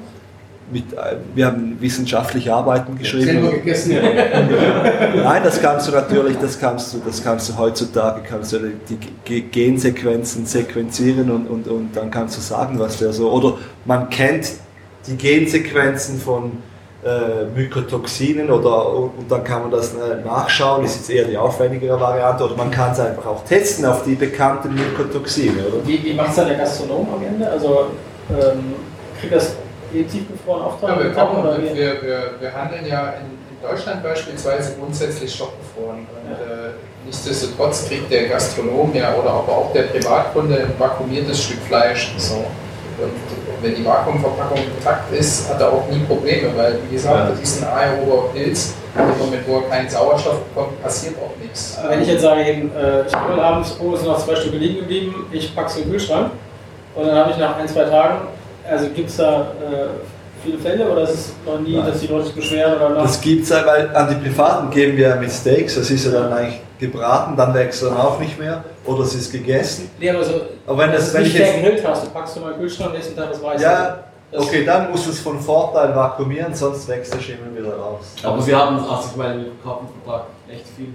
Mit, 0.72 0.92
äh, 0.94 1.16
wir 1.34 1.46
haben 1.46 1.76
wissenschaftliche 1.80 2.52
Arbeiten 2.52 2.98
geschrieben. 2.98 3.24
Selber 3.24 3.50
gegessen. 3.52 3.92
Nein, 5.22 5.42
das 5.44 5.62
kannst 5.62 5.86
du 5.86 5.92
natürlich, 5.92 6.36
das 6.38 6.58
kannst 6.58 6.92
du, 6.92 7.00
das 7.06 7.22
kannst 7.22 7.48
du 7.48 7.56
heutzutage, 7.56 8.22
kannst 8.28 8.52
du 8.52 8.58
die 8.88 8.98
Ge- 9.24 9.42
Gensequenzen 9.42 10.44
sequenzieren 10.44 11.30
und, 11.30 11.46
und, 11.46 11.68
und 11.68 11.96
dann 11.96 12.10
kannst 12.10 12.36
du 12.36 12.40
sagen, 12.40 12.78
was 12.80 12.98
der 12.98 13.12
so, 13.12 13.30
oder 13.30 13.58
man 13.84 14.10
kennt 14.10 14.50
die 15.06 15.16
Gensequenzen 15.16 16.18
von 16.18 16.50
äh, 17.04 17.44
Mykotoxinen 17.56 18.50
oder, 18.50 18.92
und, 18.92 19.10
und 19.18 19.30
dann 19.30 19.44
kann 19.44 19.62
man 19.62 19.70
das 19.70 19.94
äh, 19.94 20.24
nachschauen, 20.24 20.82
das 20.82 20.96
ist 20.96 21.08
jetzt 21.08 21.10
eher 21.10 21.24
die 21.26 21.36
aufwendigere 21.36 22.00
Variante, 22.00 22.42
oder 22.44 22.56
man 22.56 22.72
kann 22.72 22.90
es 22.90 22.98
einfach 22.98 23.26
auch 23.26 23.44
testen 23.44 23.84
auf 23.84 24.02
die 24.02 24.16
bekannten 24.16 24.74
Mykotoxine, 24.74 25.60
oder? 25.68 25.86
Wie, 25.86 26.02
wie 26.02 26.14
macht 26.14 26.30
es 26.30 26.34
dann 26.36 26.48
der 26.48 26.56
Gastronom 26.56 27.06
am 27.14 27.22
Ende? 27.24 27.48
Also 27.48 27.86
ähm, 28.30 28.74
kriegt 29.20 29.32
das 29.32 29.52
eh 30.00 30.04
tiefgefroren 30.04 30.60
Ja, 30.60 30.66
auftauchen? 30.66 31.04
wir, 31.04 31.12
kochen, 31.12 31.38
oder 31.40 31.62
wir, 31.62 31.74
wir, 31.74 32.30
wir 32.40 32.52
handeln 32.54 32.86
ja 32.86 33.14
in, 33.20 33.38
in 33.50 33.68
Deutschland 33.68 34.02
beispielsweise 34.02 34.76
grundsätzlich 34.78 35.34
stockgefroren. 35.34 36.06
Und, 36.06 36.32
äh, 36.32 36.72
nichtsdestotrotz 37.04 37.88
kriegt 37.88 38.10
der 38.10 38.28
Gastronom 38.28 38.92
ja 38.94 39.14
oder 39.14 39.30
aber 39.30 39.52
auch 39.52 39.72
der 39.72 39.82
Privatkunde 39.82 40.56
ein 40.56 40.72
vakuumiertes 40.78 41.44
Stück 41.44 41.60
Fleisch. 41.68 42.12
So. 42.18 42.44
Und 42.98 43.12
wenn 43.62 43.74
die 43.74 43.84
Vakuumverpackung 43.84 44.58
intakt 44.58 45.12
ist, 45.12 45.50
hat 45.50 45.60
er 45.60 45.72
auch 45.72 45.86
nie 45.90 46.00
Probleme, 46.00 46.48
weil 46.56 46.78
wie 46.88 46.94
gesagt, 46.94 47.30
das 47.30 47.40
ist 47.40 47.62
ein 47.62 47.68
aerober 47.68 48.28
Pilz. 48.32 48.74
Im 48.96 49.18
Moment, 49.18 49.46
wo 49.46 49.56
er 49.58 49.62
keinen 49.68 49.90
Sauerstoff 49.90 50.40
bekommt, 50.44 50.82
passiert 50.82 51.14
auch 51.18 51.36
nichts. 51.42 51.78
Wenn 51.86 52.00
ich 52.00 52.08
jetzt 52.08 52.22
sage, 52.22 52.42
eben, 52.48 52.74
äh, 52.74 53.02
ich 53.06 53.12
grill 53.12 53.38
abends, 53.38 53.76
oh, 53.78 53.92
es 53.92 54.00
sind 54.00 54.08
noch 54.08 54.24
zwei 54.24 54.34
Stücke 54.36 54.56
liegen 54.56 54.80
geblieben, 54.80 55.26
ich 55.30 55.54
packe 55.54 55.68
es 55.68 55.76
in 55.76 55.82
den 55.82 55.92
Kühlschrank 55.92 56.30
und 56.94 57.06
dann 57.06 57.14
habe 57.14 57.30
ich 57.30 57.36
nach 57.36 57.58
ein, 57.58 57.68
zwei 57.68 57.84
Tagen, 57.84 58.20
also 58.70 58.88
gibt 58.90 59.08
es 59.10 59.16
da 59.16 59.40
äh, 59.42 59.86
viele 60.44 60.58
Fälle 60.58 60.90
oder 60.90 61.02
ist 61.02 61.10
es 61.14 61.32
noch 61.44 61.58
nie, 61.60 61.76
dass 61.76 62.00
die 62.00 62.06
Leute 62.06 62.26
sich 62.26 62.34
beschweren 62.34 62.74
oder 62.76 62.90
nach? 62.90 63.02
Das 63.02 63.20
gibt's 63.20 63.48
ja, 63.48 63.64
weil 63.66 63.94
an 63.94 64.08
die 64.08 64.28
Privaten 64.28 64.70
geben 64.70 64.96
wir 64.96 65.08
ja 65.08 65.16
mit 65.16 65.30
Steaks, 65.32 65.74
das 65.76 65.90
ist 65.90 66.04
ja 66.06 66.12
dann 66.12 66.32
eigentlich 66.32 66.60
gebraten, 66.78 67.36
dann 67.36 67.54
wächst 67.54 67.82
dann 67.82 67.96
auch 67.96 68.18
nicht 68.20 68.38
mehr 68.38 68.62
oder 68.84 69.02
es 69.04 69.14
ist 69.14 69.32
gegessen. 69.32 69.90
Nee, 69.98 70.10
aber 70.10 70.24
so, 70.24 70.34
Aber 70.66 70.78
wenn 70.78 70.92
das, 70.92 71.08
du 71.10 71.14
wenn 71.14 71.22
nicht 71.22 71.34
ich 71.34 71.40
jetzt, 71.40 71.54
gegrillt 71.54 71.86
hast, 71.86 72.04
du 72.06 72.10
packst 72.10 72.36
du 72.36 72.40
mal 72.40 72.48
in 72.48 72.52
den 72.54 72.60
Kühlschrank, 72.60 72.92
nächsten 72.92 73.16
Tag 73.16 73.30
das 73.30 73.42
Weiße. 73.42 73.62
ja, 73.64 73.98
Das- 74.30 74.42
okay, 74.42 74.64
dann 74.64 74.90
muss 74.90 75.06
es 75.06 75.20
von 75.20 75.40
Vorteil 75.40 75.94
vakuumieren, 75.96 76.54
sonst 76.54 76.86
wächst 76.88 77.14
der 77.14 77.20
Schimmel 77.20 77.56
wieder 77.56 77.74
raus. 77.76 78.04
Aber 78.22 78.46
wir 78.46 78.56
haben, 78.58 78.78
also 78.78 79.08
ich 79.10 79.16
meine, 79.16 79.36
wir 79.44 79.52
kaufen 79.64 79.86
pro 80.04 80.10
Tag 80.12 80.22
echt 80.52 80.66
viel 80.76 80.88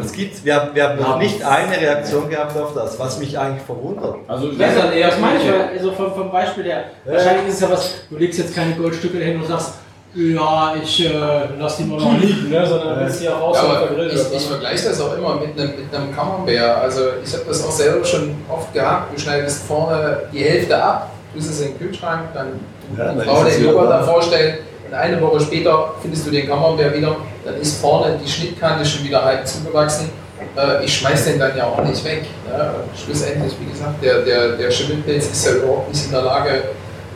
es 0.00 0.12
gibt, 0.12 0.44
wir 0.44 0.54
haben, 0.54 0.74
wir 0.74 0.88
haben 0.88 0.98
noch 1.00 1.18
nicht 1.18 1.42
eine 1.44 1.80
Reaktion 1.80 2.28
gehabt 2.28 2.56
auf 2.58 2.74
das, 2.74 2.98
was 2.98 3.18
mich 3.18 3.38
eigentlich 3.38 3.62
verwundert. 3.62 4.16
Also, 4.28 4.48
Ja, 4.52 4.66
das, 4.68 4.76
das 4.76 5.18
meine 5.20 5.38
ich, 5.38 5.48
weil, 5.50 5.78
also 5.78 5.92
vom, 5.92 6.12
vom 6.14 6.30
Beispiel 6.32 6.64
her. 6.64 6.84
Ja. 7.04 7.12
Wahrscheinlich 7.12 7.48
ist 7.48 7.54
es 7.54 7.60
ja 7.60 7.70
was, 7.70 7.94
du 8.10 8.16
legst 8.16 8.38
jetzt 8.38 8.54
keine 8.54 8.74
Goldstücke 8.74 9.18
hin 9.18 9.40
und 9.40 9.46
sagst, 9.46 9.74
ja, 10.12 10.74
ich 10.82 11.06
äh, 11.06 11.10
lass 11.58 11.76
die 11.76 11.84
nur 11.84 12.00
noch 12.00 12.18
liegen, 12.18 12.50
ne? 12.50 12.66
sondern 12.66 12.98
willst 12.98 13.22
die 13.22 13.28
auch 13.28 13.40
raus 13.40 13.56
Ja, 13.58 13.62
und 13.62 13.70
aber 13.76 13.86
vergrillen. 13.86 14.10
ich, 14.16 14.36
ich 14.36 14.46
vergleiche 14.46 14.88
das 14.88 15.00
auch 15.00 15.16
immer 15.16 15.34
mit 15.36 15.58
einem, 15.60 15.70
mit 15.76 15.94
einem 15.94 16.14
Camembert. 16.16 16.82
Also 16.82 17.00
ich 17.24 17.32
habe 17.32 17.44
das 17.46 17.64
auch 17.64 17.70
selber 17.70 18.04
schon 18.04 18.34
oft 18.48 18.72
gehabt. 18.74 19.14
Du 19.16 19.20
schneidest 19.20 19.62
vorne 19.68 20.22
die 20.32 20.42
Hälfte 20.42 20.82
ab, 20.82 21.10
tust 21.32 21.50
es 21.50 21.60
in 21.60 21.68
den 21.68 21.78
Kühlschrank, 21.78 22.22
dann 22.34 22.58
Ja, 22.98 23.14
Frau 23.22 23.44
es 23.44 23.54
den 23.56 23.66
Joghurt 23.66 23.88
da. 23.88 23.98
davor 23.98 24.20
stellen 24.20 24.58
und 24.90 24.96
eine 24.96 25.20
Woche 25.20 25.40
später 25.40 25.94
findest 26.02 26.26
du 26.26 26.30
den 26.32 26.48
Camembert 26.48 26.96
wieder, 26.96 27.16
dann 27.44 27.54
ist 27.60 27.80
vorne 27.80 28.18
die 28.22 28.28
Schnittkante 28.28 28.84
schon 28.84 29.04
wieder 29.04 29.24
halb 29.24 29.46
zugewachsen. 29.46 30.10
Äh, 30.56 30.84
ich 30.84 30.98
schmeiß 30.98 31.26
den 31.26 31.38
dann 31.38 31.56
ja 31.56 31.66
auch 31.66 31.82
nicht 31.84 32.04
weg. 32.04 32.24
Ne? 32.48 32.74
Schlussendlich, 32.96 33.54
wie 33.60 33.70
gesagt, 33.70 34.02
der, 34.02 34.22
der, 34.22 34.56
der 34.56 34.70
Schimmelpilz 34.70 35.26
ist 35.26 35.46
ja 35.46 35.52
überhaupt 35.52 35.90
nicht 35.92 36.04
in 36.06 36.10
der 36.10 36.22
Lage, 36.22 36.62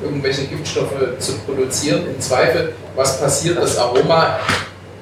irgendwelche 0.02 0.44
Giftstoffe 0.44 1.18
zu 1.18 1.32
produzieren. 1.38 2.06
Im 2.06 2.20
Zweifel, 2.20 2.74
was 2.94 3.20
passiert, 3.20 3.58
das 3.58 3.76
Aroma 3.76 4.38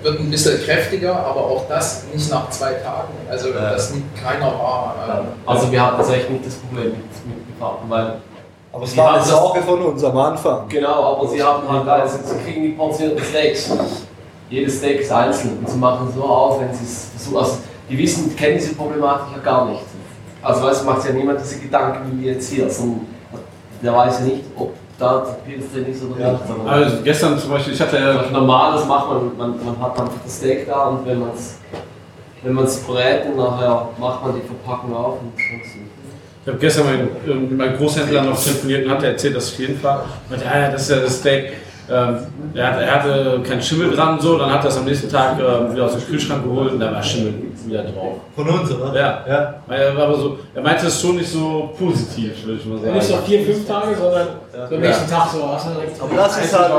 wird 0.03 0.18
ein 0.18 0.31
bisschen 0.31 0.64
kräftiger, 0.64 1.14
aber 1.14 1.41
auch 1.41 1.68
das 1.68 2.05
nicht 2.12 2.31
nach 2.31 2.49
zwei 2.51 2.73
Tagen. 2.73 3.12
Also 3.29 3.53
das 3.53 3.93
nimmt 3.93 4.07
keiner 4.23 4.47
wahr. 4.47 5.27
Also 5.45 5.70
wir 5.70 5.85
hatten 5.85 5.99
tatsächlich 5.99 6.31
nicht 6.31 6.47
das 6.47 6.55
Problem 6.55 6.87
mit, 6.87 7.27
mit 7.27 7.59
Privaten, 7.59 7.91
weil 7.91 8.14
Aber 8.73 8.85
es 8.85 8.93
Sie 8.93 8.97
war 8.97 9.07
haben 9.07 9.14
eine 9.16 9.20
das- 9.20 9.31
Sorge 9.31 9.62
von 9.62 9.83
uns 9.83 10.03
am 10.05 10.16
Anfang. 10.16 10.68
Genau, 10.68 11.16
aber 11.16 11.29
sie 11.29 11.43
haben 11.43 11.68
halt, 11.68 11.87
also 11.89 12.18
sie 12.25 12.39
kriegen 12.45 12.62
die 12.62 12.68
portionierten 12.70 13.23
Steaks. 13.25 13.70
Jedes 14.49 14.79
Steak 14.79 15.01
ist 15.01 15.12
einzeln 15.12 15.59
und 15.59 15.68
sie 15.68 15.79
machen 15.79 16.12
so 16.14 16.25
auf, 16.25 16.61
wenn 16.61 16.73
sie 16.75 16.85
es 16.85 17.11
versuchen. 17.16 17.37
Also 17.39 17.59
die 17.89 17.99
wissen, 17.99 18.35
kennen 18.37 18.59
diese 18.59 18.75
Problematik 18.75 19.27
ja 19.37 19.43
gar 19.43 19.66
nicht. 19.66 19.83
Also 20.43 20.62
du, 20.66 20.85
macht 20.85 21.05
ja 21.07 21.12
niemand 21.12 21.41
diese 21.41 21.59
Gedanken 21.59 22.18
wie 22.20 22.27
jetzt 22.27 22.51
hier. 22.51 22.68
sondern 22.68 23.07
der 23.83 23.95
weiß 23.95 24.20
ja 24.20 24.25
nicht, 24.27 24.45
ob 24.57 24.73
da 24.99 25.18
der 25.20 25.33
Pilz 25.51 25.73
drin 25.73 25.87
ist 25.87 26.03
oder 26.05 26.20
Ja. 26.20 26.33
nicht. 26.33 26.47
sondern 26.47 26.66
also 26.68 26.97
gestern 27.03 27.39
zum 27.39 27.51
Beispiel, 27.51 27.73
ich 27.75 27.81
hatte 27.81 27.97
ja 27.99 28.14
was 28.20 28.31
Normales 28.31 28.85
macht 28.87 29.09
man, 29.09 29.37
man, 29.37 29.64
man 29.64 29.81
hat 29.81 29.99
einfach 30.01 30.12
das 30.25 30.37
Steak 30.37 30.66
da 30.66 30.85
und 30.89 31.07
wenn 31.07 31.20
man 31.20 31.31
es 31.35 31.57
wenn 32.43 32.53
man's 32.55 32.77
brät 32.81 33.25
und 33.27 33.37
nachher 33.37 33.89
macht 33.99 34.25
man 34.25 34.35
die 34.35 34.43
Verpackung 34.47 34.95
auf 34.97 35.14
und 35.20 35.35
nicht. 35.37 36.01
Ich 36.45 36.49
habe 36.49 36.59
gestern 36.59 36.86
mit, 36.86 37.01
äh, 37.28 37.34
mit 37.34 37.57
meinem 37.57 37.76
Großhändler 37.76 38.22
noch 38.22 38.43
telefoniert 38.43 38.84
und 38.84 38.90
hat 38.90 39.03
er 39.05 39.11
erzählt, 39.11 39.36
dass 39.36 39.53
auf 39.53 39.59
jeden 39.61 39.78
Fall, 39.78 40.01
meinte, 40.28 40.45
ja, 40.45 40.61
ja, 40.61 40.70
das 40.72 40.82
ist 40.82 40.90
ja 40.90 40.97
das 40.97 41.18
Steak. 41.18 41.53
Ähm, 41.90 42.16
er, 42.55 42.66
hatte, 42.68 42.84
er 42.84 42.95
hatte 42.95 43.40
keinen 43.47 43.62
Schimmel 43.62 43.90
dran, 43.90 44.18
so, 44.20 44.38
dann 44.38 44.51
hat 44.51 44.64
er 44.64 44.70
es 44.70 44.76
am 44.76 44.84
nächsten 44.84 45.11
Tag 45.11 45.38
ähm, 45.38 45.72
wieder 45.72 45.84
aus 45.84 45.93
dem 45.93 46.07
Kühlschrank 46.07 46.45
geholt 46.45 46.72
und 46.72 46.80
da 46.80 46.93
war 46.93 47.03
Schimmel 47.03 47.34
wieder 47.66 47.82
drauf. 47.82 48.18
Von 48.34 48.49
uns, 48.49 48.70
oder? 48.72 48.95
Ja. 48.95 49.24
ja. 49.28 49.55
Er, 49.68 49.97
war 49.97 50.05
aber 50.05 50.16
so, 50.16 50.38
er 50.55 50.62
meinte 50.62 50.86
es 50.86 51.01
schon 51.01 51.16
nicht 51.16 51.30
so 51.30 51.72
positiv, 51.78 52.45
würde 52.45 52.61
ich 52.61 52.66
mal 52.66 52.78
sagen. 52.78 52.95
Nicht 52.95 53.07
so 53.07 53.16
vier, 53.18 53.45
fünf 53.45 53.66
Tage, 53.66 53.97
sondern 53.97 54.28
so 54.68 54.74
am 54.74 54.80
nächsten 54.80 55.11
Tag 55.11 55.28
so. 55.32 55.49
Hast 55.49 55.66
du 55.66 55.70
direkt 55.74 56.01
Aber 56.01 56.16
das 56.16 56.45
ist 56.45 56.59
halt. 56.59 56.70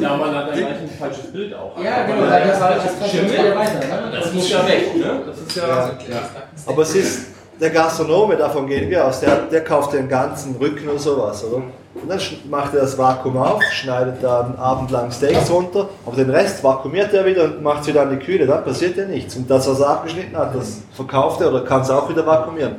Ja, 0.00 0.16
man 0.16 0.34
hat 0.34 0.48
dann 0.48 0.56
gleich 0.56 0.68
ein 0.68 0.90
falsches 0.98 1.32
Bild 1.32 1.54
auch. 1.54 1.82
Ja, 1.82 2.06
genau, 2.06 2.26
das, 2.26 2.58
das, 2.58 2.84
das, 2.84 3.00
das 3.00 3.10
Schimmel. 3.10 3.34
ja 3.34 3.56
weiter. 3.56 3.78
Ne? 3.78 4.18
Das 4.18 4.32
muss 4.32 4.50
ja 4.50 4.66
weg, 4.66 4.96
ne? 4.96 5.20
Das 5.26 5.38
ist 5.38 5.56
ja. 5.56 5.64
Ja. 5.64 6.22
Aber 6.66 6.82
es 6.82 6.94
ist 6.94 7.33
der 7.60 7.70
Gastronome, 7.70 8.36
davon 8.36 8.66
gehen 8.66 8.90
wir 8.90 9.06
aus, 9.06 9.20
der, 9.20 9.36
der 9.50 9.62
kauft 9.62 9.92
den 9.92 10.08
ganzen 10.08 10.56
Rücken 10.56 10.88
oder 10.88 10.98
sowas, 10.98 11.44
oder? 11.44 11.62
Und 11.94 12.08
dann 12.08 12.20
macht 12.50 12.74
er 12.74 12.80
das 12.80 12.98
Vakuum 12.98 13.36
auf, 13.36 13.62
schneidet 13.70 14.16
da 14.20 14.40
einen 14.40 14.56
Abend 14.56 14.90
lang 14.90 15.12
Steaks 15.12 15.48
runter, 15.50 15.88
aber 16.04 16.16
den 16.16 16.30
Rest 16.30 16.62
vakuumiert 16.64 17.12
er 17.14 17.24
wieder 17.24 17.44
und 17.44 17.62
macht 17.62 17.82
es 17.82 17.86
wieder 17.86 18.02
an 18.02 18.10
die 18.10 18.24
Kühle, 18.24 18.46
dann 18.46 18.64
passiert 18.64 18.96
ja 18.96 19.04
nichts. 19.06 19.36
Und 19.36 19.48
das, 19.48 19.68
was 19.68 19.80
er 19.80 19.90
abgeschnitten 19.90 20.36
hat, 20.36 20.54
das 20.54 20.80
verkauft 20.92 21.40
er 21.40 21.48
oder 21.48 21.60
kann 21.60 21.82
es 21.82 21.90
auch 21.90 22.08
wieder 22.08 22.26
vakuumieren. 22.26 22.76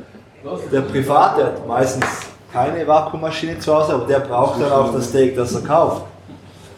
Der 0.70 0.82
Private 0.82 1.44
hat 1.44 1.66
meistens 1.66 2.04
keine 2.52 2.86
Vakuummaschine 2.86 3.58
zu 3.58 3.74
Hause, 3.74 3.94
aber 3.94 4.06
der 4.06 4.20
braucht 4.20 4.60
dann 4.60 4.70
auch 4.70 4.92
das 4.92 5.08
Steak, 5.08 5.34
das 5.34 5.54
er 5.54 5.62
kauft. 5.62 6.02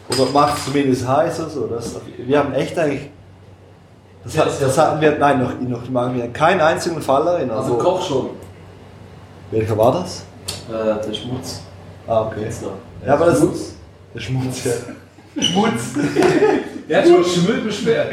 Oder 0.09 0.29
macht 0.31 0.57
es 0.57 0.65
zumindest 0.65 1.07
heiß 1.07 1.39
oder 1.41 1.49
so. 1.49 1.67
Das, 1.67 1.95
wir 2.17 2.39
haben 2.39 2.53
echt 2.53 2.77
eigentlich 2.79 3.09
das, 4.23 4.37
hat, 4.37 4.47
das 4.61 4.77
hatten 4.77 5.01
wir, 5.01 5.17
nein, 5.17 5.41
noch, 5.41 5.59
noch 5.59 5.89
machen 5.89 6.15
wir 6.15 6.27
keinen 6.29 6.61
einzigen 6.61 7.01
Fall 7.01 7.25
erinnern. 7.27 7.57
Also 7.57 7.75
Koch 7.77 8.01
schon, 8.05 8.29
Welcher 9.51 9.77
war 9.77 9.91
das? 9.93 10.23
äh, 10.69 11.05
der 11.07 11.13
Schmutz. 11.13 11.61
Ah, 12.07 12.21
okay. 12.27 12.49
Noch. 12.61 13.07
Ja, 13.07 13.13
aber 13.13 13.25
das 13.27 13.39
Schmutz. 13.39 13.75
der 14.13 14.19
Schmutz, 14.19 14.65
ja. 14.65 14.71
Der 16.89 17.01
hat 17.01 17.07
schon 17.07 17.23
Schimmel 17.23 17.61
beschwert. 17.61 18.11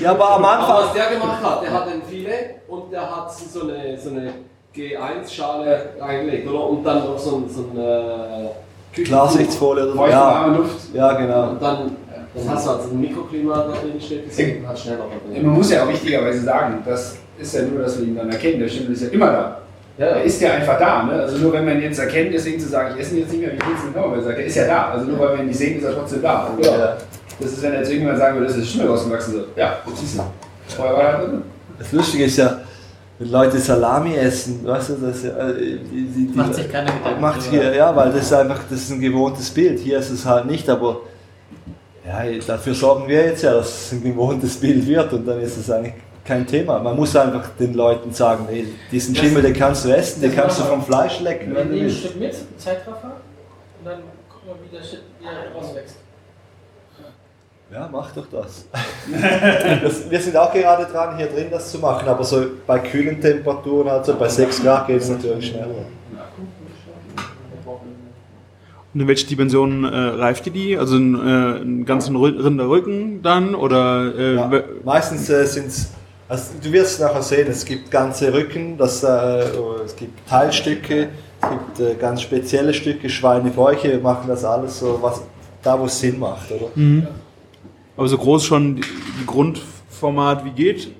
Ja, 0.00 0.12
aber 0.12 0.30
am 0.36 0.44
Aber 0.44 0.58
Anfang. 0.58 0.76
was 0.88 0.92
der 0.94 1.10
gemacht 1.10 1.42
hat, 1.42 1.62
der 1.62 1.72
hat 1.72 1.88
ein 1.88 2.02
Filet 2.08 2.54
und 2.68 2.90
der 2.90 3.02
hat 3.02 3.30
so 3.32 3.62
eine, 3.68 3.98
so 3.98 4.10
eine 4.10 4.32
G1-Schale 4.74 5.90
reingelegt, 6.00 6.48
oder? 6.48 6.68
Und 6.70 6.82
dann 6.84 7.04
noch 7.04 7.18
so 7.18 7.36
ein, 7.36 7.48
so 7.50 7.60
ein 7.60 7.78
äh. 7.78 9.02
Klarsichtfolie 9.04 9.84
oder 9.84 9.92
so. 9.92 10.06
Ja, 10.06 10.46
Luft. 10.46 10.94
ja, 10.94 11.12
genau. 11.12 11.50
Und 11.50 11.62
dann, 11.62 11.96
dann 12.34 12.48
hast 12.48 12.66
du 12.66 12.70
halt 12.70 12.82
so 12.82 12.90
ein 12.90 13.00
Mikroklima 13.00 13.56
da 13.56 13.72
drin 13.72 14.00
steht, 14.00 14.28
gesehen 14.28 14.60
und 14.60 14.68
hat 14.68 14.78
schneller 14.78 15.06
verbrennt. 15.08 15.42
Man 15.42 15.54
muss 15.54 15.70
ja 15.70 15.84
auch 15.84 15.88
richtigerweise 15.88 16.40
sagen, 16.42 16.78
das 16.86 17.16
ist 17.38 17.54
ja 17.54 17.62
nur, 17.62 17.82
dass 17.82 17.98
wir 17.98 18.06
ihn 18.06 18.16
dann 18.16 18.30
erkennen. 18.30 18.60
Der 18.60 18.68
Schimmel 18.68 18.92
ist 18.92 19.02
ja 19.02 19.08
immer 19.08 19.26
da. 19.26 19.60
Ja, 19.98 20.06
Er 20.06 20.22
ist 20.22 20.40
ja 20.40 20.52
einfach 20.52 20.78
da. 20.78 21.02
Ne? 21.02 21.12
Also 21.12 21.38
nur 21.38 21.52
wenn 21.52 21.64
man 21.64 21.76
ihn 21.76 21.82
jetzt 21.82 21.98
erkennt, 21.98 22.32
deswegen 22.32 22.60
zu 22.60 22.68
sagen, 22.68 22.94
ich 22.94 23.02
esse 23.02 23.14
ihn 23.14 23.20
jetzt 23.22 23.32
nicht 23.32 23.40
mehr, 23.40 23.52
wie 23.52 23.56
ich 23.56 23.68
jetzt 23.68 23.84
nicht 23.84 23.94
mehr, 23.94 24.10
weil 24.10 24.18
er 24.18 24.24
sagt, 24.24 24.38
er 24.38 24.44
ist 24.44 24.56
ja 24.56 24.66
da. 24.66 24.90
Also 24.92 25.06
nur 25.06 25.18
weil 25.18 25.34
wir 25.34 25.40
ihn 25.40 25.46
nicht 25.48 25.58
sehen, 25.58 25.78
ist 25.78 25.84
er 25.84 25.94
trotzdem 25.94 26.22
da. 26.22 26.46
Und 26.46 26.64
Ja. 26.64 26.96
Das 27.40 27.52
ist, 27.52 27.62
wenn 27.62 27.72
er 27.72 27.78
jetzt 27.80 27.90
irgendwann 27.90 28.18
sagen 28.18 28.34
würde, 28.34 28.48
das 28.48 28.56
ist 28.58 28.70
Schimmel 28.70 28.88
rausgewachsen. 28.88 29.34
So, 29.34 29.40
ja, 29.56 29.78
das 29.88 30.02
ist 30.02 30.18
er. 30.18 30.30
Vorher 30.68 30.94
war 30.94 31.02
er 31.02 31.18
halt 31.18 31.28
drin. 31.28 31.42
Das 31.78 31.92
Lustige 31.92 32.24
ist 32.24 32.36
ja, 32.36 32.60
wenn 33.18 33.30
Leute 33.30 33.58
Salami 33.58 34.14
essen, 34.14 34.60
weißt 34.66 34.90
du, 34.90 34.94
das 35.06 35.22
ja, 35.22 35.30
äh, 35.48 35.78
die, 35.90 36.26
die, 36.28 36.36
Macht 36.36 36.54
sich 36.54 36.70
keiner 36.70 36.92
Gedanken 36.92 37.20
Macht 37.20 37.42
hier, 37.42 37.74
ja, 37.74 37.94
weil 37.96 38.12
das 38.12 38.22
ist 38.22 38.32
einfach, 38.34 38.60
das 38.68 38.80
ist 38.80 38.90
ein 38.90 39.00
gewohntes 39.00 39.50
Bild. 39.50 39.78
Hier 39.78 39.98
ist 39.98 40.10
es 40.10 40.26
halt 40.26 40.46
nicht, 40.46 40.68
aber 40.68 41.00
ja, 42.10 42.38
dafür 42.46 42.74
sorgen 42.74 43.08
wir 43.08 43.24
jetzt 43.26 43.42
ja, 43.42 43.54
dass 43.54 43.86
es 43.86 43.92
ein 43.92 44.02
gewohntes 44.02 44.58
Bild 44.58 44.86
wird 44.86 45.12
und 45.12 45.26
dann 45.26 45.40
ist 45.40 45.56
es 45.56 45.70
eigentlich 45.70 45.94
kein 46.24 46.46
Thema. 46.46 46.78
Man 46.78 46.96
muss 46.96 47.14
einfach 47.16 47.48
den 47.58 47.74
Leuten 47.74 48.12
sagen, 48.12 48.46
ey, 48.50 48.66
diesen 48.90 49.14
Schimmel, 49.14 49.42
den 49.42 49.54
kannst 49.54 49.84
du 49.84 49.90
essen, 49.90 50.20
den 50.20 50.34
kannst 50.34 50.58
du 50.58 50.64
vom 50.64 50.82
Fleisch 50.82 51.20
lecken, 51.20 51.54
Wir 51.54 51.64
nehmen 51.64 51.86
ein. 51.86 51.90
Stück 51.90 52.16
mit, 52.18 52.34
Zeitraffer, 52.58 53.12
und 53.78 53.86
dann 53.86 54.00
gucken 54.28 54.48
wir, 54.48 54.70
wie 54.70 54.76
der 54.76 54.82
Shit 54.82 55.02
wieder 55.18 55.30
rauswächst. 55.54 55.96
Ja, 57.72 57.88
mach 57.90 58.10
doch 58.12 58.26
das. 58.28 58.64
das. 59.82 60.10
Wir 60.10 60.20
sind 60.20 60.36
auch 60.36 60.52
gerade 60.52 60.86
dran, 60.86 61.16
hier 61.16 61.28
drin 61.28 61.46
das 61.52 61.70
zu 61.70 61.78
machen, 61.78 62.08
aber 62.08 62.24
so 62.24 62.44
bei 62.66 62.80
kühlen 62.80 63.20
Temperaturen, 63.20 63.88
also 63.88 64.16
bei 64.16 64.28
6 64.28 64.64
Grad 64.64 64.88
geht 64.88 65.00
es 65.00 65.08
natürlich 65.08 65.50
schneller. 65.50 65.84
In 68.92 69.06
welche 69.06 69.26
Dimensionen 69.26 69.84
äh, 69.84 69.96
reift 69.96 70.46
ihr 70.48 70.52
die? 70.52 70.76
Also 70.76 70.96
einen, 70.96 71.14
äh, 71.14 71.60
einen 71.60 71.84
ganzen 71.84 72.16
Rü- 72.16 72.42
Rinderrücken 72.42 73.22
dann? 73.22 73.54
Oder 73.54 74.12
äh, 74.18 74.34
Ja, 74.34 74.50
meistens 74.84 75.30
äh, 75.30 75.46
sind 75.46 75.68
es, 75.68 75.92
also 76.28 76.44
du 76.62 76.72
wirst 76.72 76.94
es 76.94 76.98
nachher 77.00 77.22
sehen, 77.22 77.46
es 77.48 77.64
gibt 77.64 77.90
ganze 77.90 78.32
Rücken, 78.32 78.76
das, 78.76 79.04
äh, 79.04 79.44
es 79.84 79.94
gibt 79.94 80.28
Teilstücke, 80.28 81.08
es 81.40 81.48
gibt 81.48 81.80
äh, 81.80 81.94
ganz 82.00 82.22
spezielle 82.22 82.74
Stücke, 82.74 83.08
Schweinebäuche, 83.08 83.90
wir 83.90 84.00
machen 84.00 84.24
das 84.26 84.44
alles 84.44 84.80
so, 84.80 84.98
was, 85.00 85.22
da 85.62 85.78
wo 85.78 85.84
es 85.84 85.98
Sinn 86.00 86.18
macht, 86.18 86.50
oder? 86.50 86.66
Mhm. 86.74 87.06
aber 87.96 88.08
so 88.08 88.18
groß 88.18 88.44
schon 88.44 88.76
die, 88.76 88.82
Grundformat 89.26 90.44
wie 90.44 90.50
geht? 90.50 90.90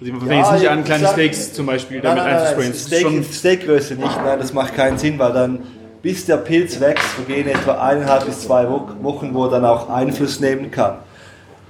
Also 0.00 0.12
fangen 0.12 0.30
Ja, 0.30 0.36
jetzt 0.38 0.52
nicht 0.52 0.62
ich 0.62 0.70
an, 0.70 0.84
kleine 0.84 1.04
sag- 1.04 1.12
Steaks 1.12 1.52
zum 1.52 1.66
Beispiel 1.66 2.00
Nein, 2.00 2.16
damit 2.16 2.32
nein, 2.32 2.54
nein, 2.58 2.70
ist 2.70 2.86
Steak, 2.86 3.24
Steakgröße 3.34 3.94
nicht, 3.96 4.16
nein, 4.24 4.38
das 4.38 4.52
macht 4.54 4.74
keinen 4.74 4.96
Sinn, 4.96 5.18
weil 5.18 5.32
dann, 5.32 5.58
bis 6.02 6.24
der 6.26 6.36
Pilz 6.38 6.78
wächst, 6.80 7.04
vergehen 7.06 7.48
etwa 7.48 7.72
eineinhalb 7.80 8.26
bis 8.26 8.40
zwei 8.42 8.68
Wo- 8.68 8.88
Wochen, 9.02 9.34
wo 9.34 9.44
er 9.46 9.50
dann 9.50 9.64
auch 9.64 9.88
Einfluss 9.90 10.40
nehmen 10.40 10.70
kann. 10.70 10.96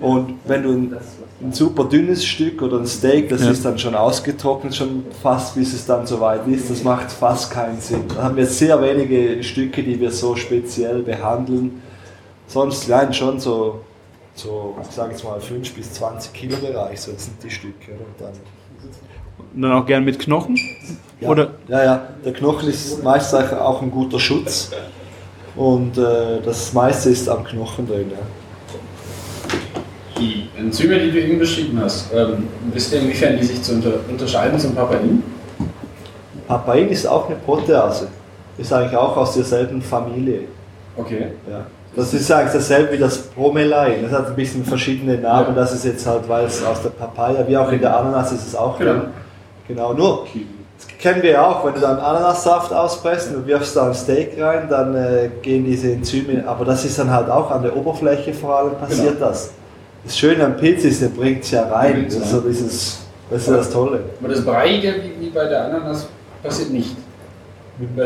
Und 0.01 0.35
wenn 0.45 0.63
du 0.63 0.71
ein, 0.71 0.97
ein 1.41 1.53
super 1.53 1.85
dünnes 1.85 2.25
Stück 2.25 2.63
oder 2.63 2.79
ein 2.79 2.87
Steak, 2.87 3.29
das 3.31 3.43
Ja. 3.45 3.51
ist 3.51 3.65
dann 3.65 3.79
schon 3.79 3.95
ausgetrocknet, 3.95 4.75
schon 4.77 5.05
fast 5.23 5.55
bis 5.57 5.73
es 5.73 5.87
dann 5.87 6.07
soweit 6.07 6.47
ist, 6.47 6.71
das 6.71 6.85
macht 6.85 7.11
fast 7.11 7.51
keinen 7.51 7.81
Sinn. 7.81 8.05
Da 8.15 8.25
haben 8.25 8.37
wir 8.37 8.47
sehr 8.47 8.81
wenige 8.81 9.43
Stücke, 9.43 9.83
die 9.83 9.99
wir 10.01 10.11
so 10.11 10.37
speziell 10.37 11.03
behandeln. 11.03 11.83
Sonst 12.47 12.89
nein, 12.89 13.13
schon 13.13 13.41
so, 13.41 13.81
so 14.35 14.77
ich 14.89 14.95
sage 14.95 15.13
jetzt 15.13 15.25
mal 15.25 15.41
5 15.41 15.75
bis 15.75 15.93
20 15.95 16.33
Kilo 16.33 16.57
Bereich, 16.59 17.01
so 17.01 17.11
sind 17.17 17.43
die 17.43 17.51
Stücke. 17.51 17.93
Und 17.93 18.21
dann 18.21 18.33
Und 19.53 19.63
dann 19.63 19.73
auch 19.73 19.87
gern 19.87 20.05
mit 20.05 20.19
Knochen? 20.19 20.57
Ja, 21.21 21.29
Oder? 21.29 21.51
ja, 21.69 21.85
ja, 21.85 22.03
der 22.25 22.33
Knochen 22.33 22.69
ist 22.69 23.03
meist 23.03 23.35
auch 23.35 23.83
ein 23.83 23.91
guter 23.91 24.19
Schutz. 24.19 24.71
und 25.57 25.99
äh, 25.99 26.41
das 26.45 26.73
meiste 26.73 27.11
ist 27.11 27.29
am 27.29 27.45
Knochen 27.45 27.87
drin. 27.89 28.11
Ja. 28.11 28.19
Die 30.21 30.49
Enzyme, 30.59 30.99
die 30.99 31.11
du 31.13 31.21
eben 31.21 31.39
beschrieben 31.39 31.81
hast, 31.81 32.13
ähm, 32.13 32.49
wisst 32.73 32.93
ihr, 32.93 33.01
inwiefern 33.01 33.37
die 33.37 33.45
sich 33.45 33.63
zu 33.63 33.75
unter 33.75 33.93
unterscheiden 34.09 34.59
zum 34.59 34.75
Papain? 34.75 35.23
Papain 36.49 36.89
ist 36.89 37.07
auch 37.07 37.27
eine 37.27 37.37
Protease. 37.37 38.09
Ist 38.57 38.73
eigentlich 38.73 38.97
auch 38.97 39.17
aus 39.17 39.35
derselben 39.35 39.81
Familie. 39.81 40.41
Okay. 40.97 41.29
Ja. 41.49 41.67
Das 41.95 42.13
ist 42.13 42.31
eigentlich 42.33 42.53
dasselbe 42.53 42.93
wie 42.95 42.99
das 42.99 43.19
Bromelain. 43.19 44.03
Das 44.03 44.13
hat 44.13 44.27
ein 44.29 44.35
bisschen 44.37 44.65
verschiedene 44.65 45.17
Namen. 45.19 45.55
Das 45.55 45.73
ist 45.73 45.85
jetzt 45.85 46.05
halt, 46.07 46.29
weil 46.29 46.47
es 46.47 46.65
aus 46.65 46.83
der 46.83 46.91
Papaya, 46.91 47.47
wie 47.47 47.57
auch 47.57 47.71
in 47.71 47.81
der 47.81 47.97
Ananas 47.97 48.33
ist 48.33 48.49
es 48.49 48.55
auch 48.57 48.77
Genau. 48.79 48.93
drin. 48.93 49.03
Genau, 49.69 49.93
nur, 49.93 50.27
kennen 50.99 51.23
wir 51.23 51.31
ja 51.31 51.47
auch, 51.47 51.65
wenn 51.65 51.75
du 51.75 51.81
dann 51.81 51.99
Ananassaft 51.99 52.73
auspresst 52.73 53.35
und 53.35 53.47
wirfst 53.47 53.77
da 53.77 53.87
ein 53.87 53.95
Steak 53.95 54.41
rein, 54.41 54.67
dann 54.69 54.95
äh, 54.95 55.31
gehen 55.43 55.65
diese 55.65 55.93
Enzyme, 55.93 56.43
aber 56.47 56.65
das 56.65 56.85
ist 56.85 56.99
dann 56.99 57.11
halt 57.11 57.31
auch 57.31 57.51
an 57.51 57.63
der 57.63 57.77
Oberfläche 57.77 58.35
vor 58.35 58.59
allem 58.59 58.75
passiert 58.77 59.21
das. 59.21 59.53
Das 60.05 60.17
Schöne 60.17 60.45
am 60.45 60.57
Pilz 60.57 60.85
ist, 60.85 61.03
der 61.03 61.09
bringt 61.09 61.45
es 61.45 61.51
ja 61.51 61.65
rein. 61.69 62.07
Ist 62.07 62.25
so 62.31 62.41
dieses, 62.41 63.01
das 63.31 63.43
ist 63.43 63.51
das 63.51 63.71
Tolle. 63.71 64.01
Aber 64.21 64.29
das 64.29 64.45
Breiige, 64.45 64.95
wie, 65.03 65.27
wie 65.27 65.31
bei 65.31 65.45
der 65.47 65.67
Ananas, 65.67 66.09
passiert 66.43 66.71
nicht. 66.71 66.97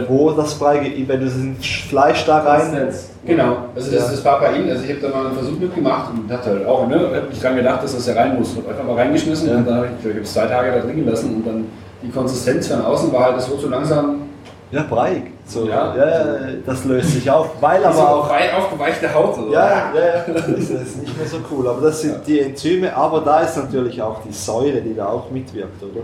Wo 0.09 0.31
das 0.33 0.55
Brei 0.55 0.79
geht, 0.79 1.09
wenn 1.09 1.21
du 1.21 1.25
das 1.27 1.67
Fleisch 1.89 2.27
da 2.27 2.39
rein. 2.41 2.89
Genau, 3.25 3.57
also 3.75 3.91
das 3.91 4.01
Ja. 4.01 4.05
ist 4.07 4.13
das 4.13 4.21
Papain. 4.23 4.69
Also 4.69 4.85
ich 4.85 4.91
habe 4.91 5.01
da 5.01 5.09
mal 5.09 5.27
einen 5.29 5.35
Versuch 5.35 5.59
mitgemacht 5.59 6.11
und 6.13 6.31
dachte 6.31 6.51
halt 6.51 6.67
auch, 6.67 6.87
ne, 6.89 7.09
hab 7.15 7.29
nicht 7.31 7.43
dran 7.43 7.57
gedacht, 7.57 7.83
dass 7.83 7.95
das 7.95 8.07
ja 8.07 8.13
rein 8.15 8.39
muss. 8.39 8.55
Hab 8.55 8.69
einfach 8.69 8.85
mal 8.85 8.97
reingeschmissen 8.97 9.49
Ja. 9.49 9.57
und 9.57 9.67
dann 9.67 9.77
habe 9.77 9.87
ich, 9.99 10.05
ich 10.07 10.13
habe 10.13 10.21
es 10.25 10.33
zwei 10.35 10.47
Tage 10.47 10.73
da 10.73 10.79
drin 10.81 11.03
gelassen 11.05 11.37
und 11.37 11.47
dann 11.47 11.65
die 12.03 12.11
Konsistenz 12.11 12.69
von 12.69 12.85
außen 12.85 13.13
war 13.13 13.25
halt, 13.25 13.37
das 13.37 13.49
wurde 13.51 13.63
so 13.63 13.69
langsam 13.69 14.23
Ja, 14.71 14.83
breiig. 14.89 15.25
So, 15.47 15.67
Ja. 15.67 15.95
ja. 15.97 16.09
Ja, 16.09 16.25
das 16.65 16.85
löst 16.85 17.11
sich 17.13 17.31
auf, 17.31 17.51
weil 17.61 17.81
so 17.83 17.89
aber 17.89 18.11
auch. 18.17 18.29
frei 18.29 18.55
aufgeweichte 18.57 19.13
Haut. 19.13 19.35
So. 19.35 19.53
Ja, 19.53 19.93
ja, 19.95 20.01
ja, 20.01 20.25
das 20.35 20.49
ist 20.49 21.01
nicht 21.03 21.17
mehr 21.17 21.27
so 21.27 21.39
cool. 21.51 21.69
Aber 21.69 21.81
das 21.83 22.01
sind 22.01 22.27
die 22.27 22.41
Enzyme, 22.41 22.95
aber 22.97 23.21
da 23.21 23.41
ist 23.41 23.57
natürlich 23.57 24.01
auch 24.01 24.23
die 24.23 24.33
Säure, 24.33 24.81
die 24.81 24.95
da 24.95 25.09
auch 25.09 25.31
mitwirkt, 25.31 25.83
oder? 25.83 26.03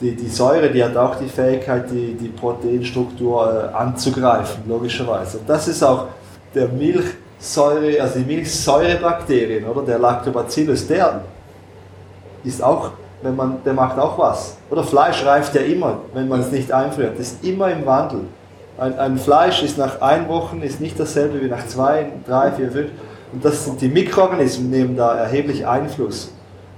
Die, 0.00 0.14
die 0.14 0.28
Säure, 0.28 0.68
die 0.70 0.82
hat 0.84 0.96
auch 0.96 1.14
die 1.14 1.28
Fähigkeit, 1.28 1.88
die, 1.90 2.14
die 2.14 2.28
Proteinstruktur 2.28 3.70
äh, 3.72 3.74
anzugreifen, 3.76 4.64
logischerweise. 4.68 5.38
Und 5.38 5.48
das 5.48 5.68
ist 5.68 5.82
auch 5.84 6.06
der 6.54 6.68
Milchsäure, 6.68 8.02
also 8.02 8.18
die 8.18 8.24
Milchsäurebakterien, 8.24 9.64
oder? 9.64 9.82
Der 9.82 9.98
Lactobacillus, 10.00 10.86
der 10.88 11.22
ist 12.42 12.62
auch, 12.62 12.90
wenn 13.24 13.34
man, 13.34 13.56
der 13.64 13.72
macht 13.72 13.98
auch 13.98 14.18
was. 14.18 14.56
Oder 14.70 14.84
Fleisch 14.84 15.24
reift 15.24 15.54
ja 15.54 15.62
immer, 15.62 15.98
wenn 16.12 16.28
man 16.28 16.40
es 16.40 16.52
nicht 16.52 16.70
einfriert. 16.70 17.18
Das 17.18 17.32
ist 17.32 17.44
immer 17.44 17.70
im 17.70 17.84
Wandel. 17.86 18.20
Ein, 18.76 18.98
ein 18.98 19.18
Fleisch 19.18 19.62
ist 19.62 19.78
nach 19.78 20.00
ein 20.00 20.28
Wochen 20.28 20.60
ist 20.60 20.80
nicht 20.80 21.00
dasselbe 21.00 21.40
wie 21.40 21.48
nach 21.48 21.66
zwei, 21.66 22.06
drei, 22.26 22.52
vier, 22.52 22.70
fünf. 22.70 22.90
Und 23.32 23.44
das 23.44 23.64
sind 23.64 23.80
die 23.80 23.88
Mikroorganismen, 23.88 24.70
nehmen 24.70 24.96
da 24.96 25.16
erheblich 25.16 25.66
Einfluss. 25.66 26.30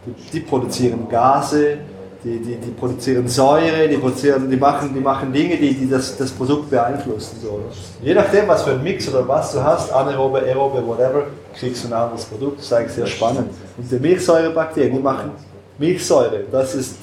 Die, 0.06 0.30
die 0.30 0.40
produzieren 0.40 1.08
Gase, 1.08 1.78
die, 2.22 2.38
die, 2.38 2.56
die 2.56 2.70
produzieren 2.70 3.26
Säure, 3.26 3.88
die, 3.88 3.96
produzieren, 3.96 4.48
die, 4.48 4.56
machen, 4.56 4.92
die 4.94 5.00
machen 5.00 5.32
Dinge, 5.32 5.56
die, 5.56 5.74
die 5.74 5.90
das, 5.90 6.16
das 6.16 6.30
Produkt 6.30 6.70
beeinflussen. 6.70 7.38
So. 7.42 7.60
Je 8.02 8.14
nachdem, 8.14 8.46
was 8.46 8.62
für 8.62 8.72
ein 8.72 8.82
Mix 8.82 9.08
oder 9.08 9.26
was 9.26 9.52
du 9.52 9.62
hast, 9.62 9.92
anaerobe, 9.92 10.38
aerobe, 10.38 10.86
whatever, 10.86 11.24
kriegst 11.58 11.84
du 11.84 11.88
ein 11.88 11.94
anderes 11.94 12.24
Produkt. 12.24 12.58
Das 12.58 12.66
ist 12.66 12.72
eigentlich 12.72 12.92
sehr 12.92 13.06
spannend. 13.06 13.50
Und 13.76 13.90
die 13.90 13.98
Milchsäurebakterien, 13.98 14.94
die 14.94 15.02
machen 15.02 15.32
Milchsäure. 15.78 16.44
Das 16.50 16.74
ist 16.74 16.96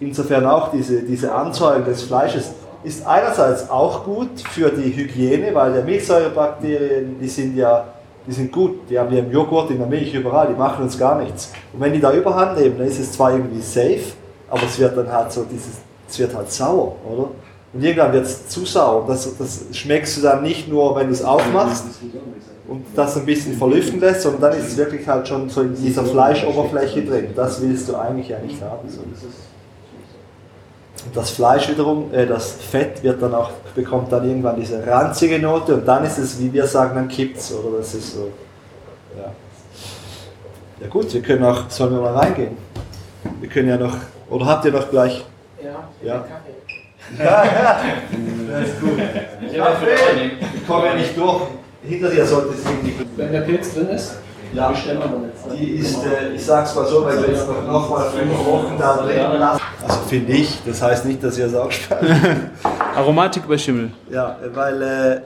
insofern 0.00 0.46
auch 0.46 0.70
diese, 0.70 1.02
diese 1.02 1.32
Anzeugung 1.32 1.84
des 1.84 2.02
Fleisches 2.02 2.52
ist 2.84 3.06
einerseits 3.06 3.68
auch 3.68 4.04
gut 4.04 4.40
für 4.50 4.70
die 4.70 4.94
Hygiene, 4.94 5.54
weil 5.54 5.72
die 5.72 5.82
Milchsäurebakterien, 5.82 7.18
die 7.20 7.28
sind 7.28 7.56
ja 7.56 7.84
die 8.26 8.32
sind 8.32 8.50
gut, 8.50 8.90
die 8.90 8.98
haben 8.98 9.10
wir 9.10 9.20
im 9.20 9.30
Joghurt, 9.30 9.70
in 9.70 9.78
der 9.78 9.86
Milch, 9.86 10.12
überall, 10.12 10.48
die 10.48 10.54
machen 10.54 10.82
uns 10.82 10.98
gar 10.98 11.20
nichts. 11.22 11.52
Und 11.72 11.80
wenn 11.80 11.92
die 11.92 12.00
da 12.00 12.12
überhand 12.12 12.58
nehmen, 12.58 12.76
dann 12.78 12.86
ist 12.88 12.98
es 12.98 13.12
zwar 13.12 13.30
irgendwie 13.32 13.60
safe, 13.60 14.14
aber 14.50 14.62
es 14.64 14.78
wird 14.78 14.96
dann 14.96 15.10
halt 15.10 15.30
so 15.30 15.44
dieses, 15.44 15.74
es 16.08 16.18
wird 16.18 16.34
halt 16.34 16.50
sauer, 16.50 16.96
oder? 17.08 17.30
Und 17.72 17.82
irgendwann 17.84 18.12
wird 18.12 18.26
es 18.26 18.48
zu 18.48 18.64
sauer. 18.64 19.04
Das, 19.06 19.36
das 19.38 19.66
schmeckst 19.72 20.16
du 20.16 20.22
dann 20.22 20.42
nicht 20.42 20.68
nur, 20.68 20.96
wenn 20.96 21.06
du 21.06 21.12
es 21.12 21.22
aufmachst 21.22 21.84
und 22.68 22.84
das 22.94 23.16
ein 23.16 23.26
bisschen 23.26 23.56
verlüften 23.56 24.00
lässt, 24.00 24.22
sondern 24.22 24.42
dann 24.42 24.58
ist 24.58 24.68
es 24.68 24.76
wirklich 24.76 25.06
halt 25.06 25.28
schon 25.28 25.48
so 25.48 25.62
in 25.62 25.74
dieser 25.74 26.04
Fleischoberfläche 26.04 27.02
drin. 27.02 27.28
Das 27.34 27.60
willst 27.60 27.88
du 27.88 27.96
eigentlich 27.96 28.28
ja 28.28 28.38
nicht 28.38 28.60
haben. 28.62 28.88
So. 28.88 29.00
Und 31.06 31.16
das 31.16 31.30
Fleisch 31.30 31.68
wiederum, 31.68 32.12
äh, 32.12 32.26
das 32.26 32.52
Fett 32.52 33.02
wird 33.02 33.22
dann 33.22 33.34
auch, 33.34 33.50
bekommt 33.74 34.10
dann 34.10 34.28
irgendwann 34.28 34.58
diese 34.58 34.84
ranzige 34.84 35.38
Note 35.38 35.74
und 35.74 35.86
dann 35.86 36.04
ist 36.04 36.18
es, 36.18 36.40
wie 36.40 36.52
wir 36.52 36.66
sagen, 36.66 36.96
dann 36.96 37.08
kippt's, 37.08 37.52
oder? 37.52 37.78
Das 37.78 37.94
ist 37.94 38.14
so, 38.14 38.30
ja. 39.16 39.32
Ja 40.80 40.88
gut, 40.88 41.12
wir 41.14 41.22
können 41.22 41.44
auch, 41.44 41.70
sollen 41.70 41.92
wir 41.92 42.00
mal 42.00 42.14
reingehen? 42.14 42.56
Wir 43.40 43.48
können 43.48 43.68
ja 43.68 43.76
noch, 43.76 43.96
oder 44.28 44.46
habt 44.46 44.64
ihr 44.64 44.72
noch 44.72 44.90
gleich? 44.90 45.24
Ja, 45.62 45.88
Ja. 46.02 46.18
Kaffee. 46.18 46.56
Ja, 47.18 47.44
ja. 47.44 47.80
Das 48.50 48.68
ist 48.68 48.80
gut. 48.80 48.98
Kaffee, 49.56 50.30
ich 50.56 50.66
komme 50.66 50.86
ja 50.86 50.94
nicht 50.94 51.16
durch. 51.16 51.42
Hinter 51.86 52.10
dir 52.10 52.26
sollte 52.26 52.54
es 52.54 52.64
irgendwie. 52.64 52.94
Wenn 53.16 53.32
der 53.32 53.40
Pilz 53.42 53.74
drin 53.74 53.88
ist, 53.90 54.12
Ja, 54.52 54.70
bestellen 54.70 54.98
wir 54.98 55.28
jetzt. 55.28 55.58
die 55.60 55.70
ist, 55.72 55.96
äh, 56.04 56.34
ich 56.34 56.44
sag's 56.44 56.74
mal 56.74 56.86
so, 56.86 57.04
weil 57.04 57.20
wir 57.22 57.28
jetzt 57.30 57.46
noch, 57.46 57.66
noch 57.66 57.90
mal 57.90 58.10
fünf 58.10 58.32
Wochen 58.44 58.76
da 58.78 58.96
drin 58.98 59.16
lassen. 59.38 59.62
Also 59.86 59.98
finde 60.08 60.32
ich, 60.32 60.58
das 60.66 60.82
heißt 60.82 61.04
nicht, 61.04 61.22
dass 61.22 61.38
ihr 61.38 61.46
es 61.46 61.54
auch 61.54 61.70
spart. 61.70 62.02
Aromatik 62.94 63.46
bei 63.48 63.58
Schimmel. 63.58 63.90
Ja, 64.10 64.36
weil 64.54 64.82
äh, 64.82 65.20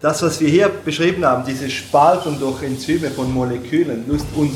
das, 0.00 0.22
was 0.22 0.40
wir 0.40 0.48
hier 0.48 0.70
beschrieben 0.84 1.24
haben, 1.24 1.44
diese 1.46 1.68
Spaltung 1.70 2.38
durch 2.38 2.62
Enzyme 2.62 3.10
von 3.10 3.32
Molekülen, 3.32 4.04
Lust, 4.08 4.26
und 4.36 4.52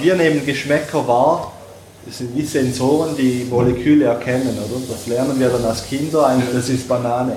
wir 0.00 0.14
nehmen 0.14 0.44
Geschmäcker 0.44 1.06
wahr, 1.08 1.52
das 2.06 2.18
sind 2.18 2.36
wie 2.36 2.42
Sensoren, 2.42 3.16
die 3.16 3.46
Moleküle 3.48 4.04
erkennen, 4.04 4.56
oder? 4.58 4.80
Das 4.90 5.06
lernen 5.06 5.40
wir 5.40 5.48
dann 5.48 5.64
als 5.64 5.86
Kinder, 5.86 6.26
eigentlich, 6.26 6.52
das 6.54 6.68
ist 6.68 6.86
Banane. 6.86 7.36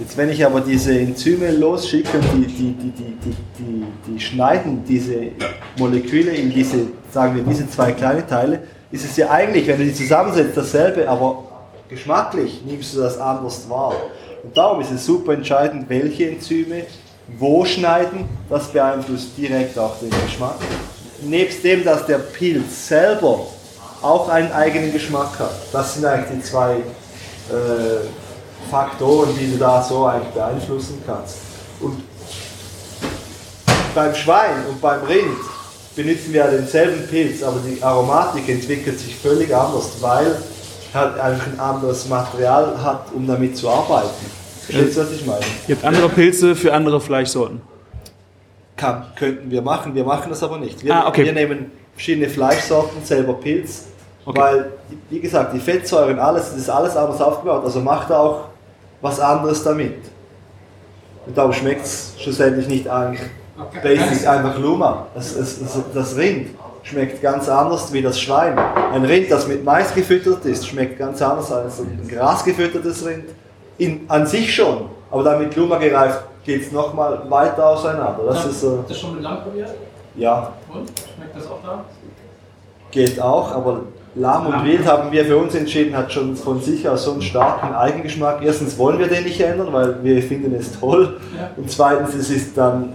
Jetzt, 0.00 0.16
wenn 0.16 0.30
ich 0.30 0.44
aber 0.46 0.62
diese 0.62 0.98
Enzyme 0.98 1.50
losschicke 1.50 2.16
und 2.16 2.24
die, 2.34 2.46
die, 2.46 2.72
die, 2.72 2.90
die, 2.90 3.16
die, 3.22 3.36
die, 3.58 3.84
die 4.08 4.18
schneiden 4.20 4.82
diese 4.88 5.32
Moleküle 5.78 6.30
in 6.30 6.50
diese, 6.50 6.86
sagen 7.12 7.36
wir, 7.36 7.42
diese 7.42 7.68
zwei 7.68 7.92
kleine 7.92 8.26
Teile, 8.26 8.62
ist 8.90 9.04
es 9.04 9.18
ja 9.18 9.28
eigentlich, 9.28 9.66
wenn 9.66 9.78
du 9.78 9.84
die 9.84 9.92
zusammensetzt, 9.92 10.56
dasselbe, 10.56 11.06
aber 11.06 11.44
geschmacklich 11.90 12.62
nimmst 12.64 12.96
du 12.96 13.00
das 13.00 13.18
anders 13.18 13.68
wahr. 13.68 13.92
Und 14.42 14.56
darum 14.56 14.80
ist 14.80 14.90
es 14.90 15.04
super 15.04 15.34
entscheidend, 15.34 15.84
welche 15.90 16.30
Enzyme 16.30 16.84
wo 17.38 17.66
schneiden, 17.66 18.24
das 18.48 18.68
beeinflusst 18.68 19.36
direkt 19.36 19.78
auch 19.78 19.98
den 19.98 20.10
Geschmack. 20.24 20.56
Nebst 21.22 21.62
dem, 21.62 21.84
dass 21.84 22.06
der 22.06 22.18
Pilz 22.18 22.88
selber 22.88 23.46
auch 24.00 24.30
einen 24.30 24.50
eigenen 24.50 24.94
Geschmack 24.94 25.38
hat. 25.38 25.52
Das 25.72 25.94
sind 25.94 26.06
eigentlich 26.06 26.38
die 26.38 26.42
zwei 26.42 26.76
äh, 27.50 28.06
Faktoren, 28.70 29.30
die 29.38 29.50
du 29.52 29.58
da 29.58 29.82
so 29.82 30.06
eigentlich 30.06 30.32
beeinflussen 30.32 31.02
kannst. 31.06 31.36
Und 31.80 32.02
beim 33.94 34.14
Schwein 34.14 34.64
und 34.68 34.80
beim 34.80 35.02
Rind 35.02 35.36
benutzen 35.96 36.32
wir 36.32 36.44
ja 36.44 36.50
denselben 36.50 37.06
Pilz, 37.08 37.42
aber 37.42 37.58
die 37.66 37.82
Aromatik 37.82 38.48
entwickelt 38.48 38.98
sich 38.98 39.16
völlig 39.16 39.54
anders, 39.54 39.90
weil 40.00 40.36
halt 40.94 41.18
einfach 41.18 41.46
ein 41.46 41.60
anderes 41.60 42.08
Material 42.08 42.82
hat, 42.82 43.06
um 43.14 43.26
damit 43.26 43.56
zu 43.56 43.68
arbeiten. 43.68 44.08
Verstehst 44.66 44.96
du, 44.96 45.00
was 45.02 45.12
ich 45.12 45.26
meine? 45.26 45.40
Ihr 45.66 45.74
habt 45.76 45.84
andere 45.84 46.08
Pilze 46.08 46.54
für 46.54 46.72
andere 46.72 47.00
Fleischsorten. 47.00 47.60
Kann, 48.76 49.04
könnten 49.16 49.50
wir 49.50 49.62
machen, 49.62 49.94
wir 49.94 50.04
machen 50.04 50.30
das 50.30 50.42
aber 50.42 50.58
nicht. 50.58 50.82
Wir, 50.84 50.94
Ah, 50.94 51.08
okay. 51.08 51.24
wir 51.24 51.32
nehmen 51.32 51.72
verschiedene 51.94 52.28
Fleischsorten, 52.28 53.04
selber 53.04 53.34
Pilz, 53.34 53.84
weil, 54.24 54.72
wie 55.10 55.20
gesagt, 55.20 55.52
die 55.54 55.60
Fettsäuren, 55.60 56.18
alles, 56.18 56.50
das 56.50 56.56
ist 56.58 56.70
alles 56.70 56.96
anders 56.96 57.20
aufgebaut, 57.20 57.64
also 57.64 57.80
macht 57.80 58.10
auch 58.12 58.44
was 59.00 59.20
anderes 59.20 59.62
damit. 59.62 59.96
Und 61.26 61.36
darum 61.36 61.52
schmeckt 61.52 61.84
es 61.84 62.14
schlussendlich 62.18 62.68
nicht 62.68 62.88
eigentlich 62.88 63.28
basic 63.82 64.26
einfach 64.26 64.58
Luma. 64.58 65.06
Das, 65.14 65.36
das, 65.36 65.60
das, 65.60 65.78
das 65.94 66.16
Rind 66.16 66.50
schmeckt 66.82 67.20
ganz 67.20 67.48
anders 67.48 67.92
wie 67.92 68.02
das 68.02 68.18
Schwein. 68.18 68.58
Ein 68.58 69.04
Rind, 69.04 69.30
das 69.30 69.46
mit 69.46 69.64
Mais 69.64 69.94
gefüttert 69.94 70.44
ist, 70.46 70.66
schmeckt 70.66 70.98
ganz 70.98 71.20
anders 71.20 71.52
als 71.52 71.80
ein 71.80 72.08
grasgefüttertes 72.08 73.06
Rind. 73.06 73.26
In, 73.78 74.04
an 74.08 74.26
sich 74.26 74.54
schon, 74.54 74.90
aber 75.10 75.22
dann 75.22 75.42
mit 75.42 75.56
Luma 75.56 75.78
gereift 75.78 76.22
geht 76.44 76.62
es 76.62 76.72
nochmal 76.72 77.22
weiter 77.30 77.66
auseinander. 77.66 78.20
Das 78.26 78.44
ist 78.44 78.62
Habt 78.64 78.90
ihr 78.90 78.96
schon 78.96 79.14
mit 79.14 79.22
Lamm 79.22 79.42
probiert? 79.42 79.70
ja, 80.16 80.52
Und? 80.72 80.90
Schmeckt 81.16 81.36
das 81.36 81.46
auch 81.46 81.62
da? 81.62 81.84
geht 82.90 83.20
auch, 83.20 83.52
aber 83.52 83.82
Lamm 84.16 84.46
und 84.46 84.64
Wild 84.64 84.86
haben 84.86 85.12
wir 85.12 85.24
für 85.24 85.36
uns 85.36 85.54
entschieden, 85.54 85.96
hat 85.96 86.12
schon 86.12 86.34
von 86.34 86.60
sich 86.60 86.88
aus 86.88 87.04
so 87.04 87.12
einen 87.12 87.22
starken 87.22 87.74
Eigengeschmack. 87.74 88.42
Erstens 88.42 88.76
wollen 88.76 88.98
wir 88.98 89.06
den 89.06 89.24
nicht 89.24 89.40
ändern, 89.40 89.72
weil 89.72 90.02
wir 90.02 90.20
finden 90.22 90.52
es 90.54 90.78
toll. 90.78 91.20
Ja. 91.36 91.50
Und 91.56 91.70
zweitens, 91.70 92.14
es 92.14 92.28
ist 92.28 92.56
dann, 92.58 92.94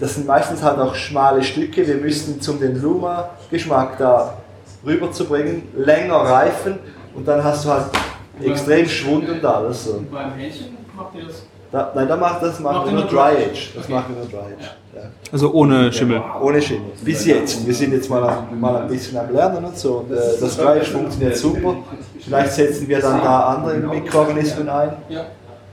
das 0.00 0.14
sind 0.14 0.26
meistens 0.26 0.62
halt 0.62 0.78
auch 0.78 0.94
schmale 0.94 1.42
Stücke. 1.42 1.86
Wir 1.86 1.96
müssten, 1.96 2.40
zum 2.40 2.58
den 2.58 2.80
Luma-Geschmack 2.80 3.98
da 3.98 4.38
rüberzubringen, 4.86 5.68
länger 5.76 6.16
reifen 6.16 6.78
und 7.14 7.28
dann 7.28 7.44
hast 7.44 7.66
du 7.66 7.70
halt 7.70 7.84
extrem 8.42 8.88
Schwund 8.88 9.28
und 9.28 9.44
alles. 9.44 9.84
So. 9.84 9.94
Und 9.94 10.10
beim 10.10 10.32
Hähnchen 10.32 10.76
macht 10.96 11.14
ihr 11.14 11.26
das 11.26 11.42
Da, 11.70 11.92
nein, 11.94 12.08
da 12.08 12.16
macht, 12.16 12.42
das 12.42 12.58
Macht 12.58 12.86
ihr 12.86 12.92
nur 12.92 13.04
Dry 13.04 13.50
Age. 13.50 13.72
Das 13.74 13.88
machen 13.88 14.14
wir 14.14 14.22
nur 14.22 14.30
Dry 14.30 14.54
Age. 14.54 14.62
Ja. 14.62 14.81
Also 15.32 15.52
ohne 15.52 15.90
Schimmel. 15.92 16.20
Ohne 16.42 16.60
Schimmel. 16.60 16.90
Bis 17.02 17.24
jetzt. 17.24 17.66
Wir 17.66 17.74
sind 17.74 17.92
jetzt 17.94 18.10
mal, 18.10 18.22
am- 18.22 18.60
mal 18.60 18.82
ein 18.82 18.88
bisschen 18.88 19.16
am 19.18 19.32
Lernen 19.32 19.64
und 19.64 19.76
so. 19.76 20.04
Und, 20.08 20.12
äh, 20.12 20.20
das 20.40 20.60
Age 20.60 20.86
funktioniert 20.88 21.36
super. 21.36 21.76
Vielleicht 22.20 22.52
setzen 22.52 22.86
wir 22.88 23.00
dann 23.00 23.22
da 23.22 23.40
andere 23.54 23.76
Mikroorganismen 23.78 24.68
ein. 24.68 24.90
Ja. 25.08 25.24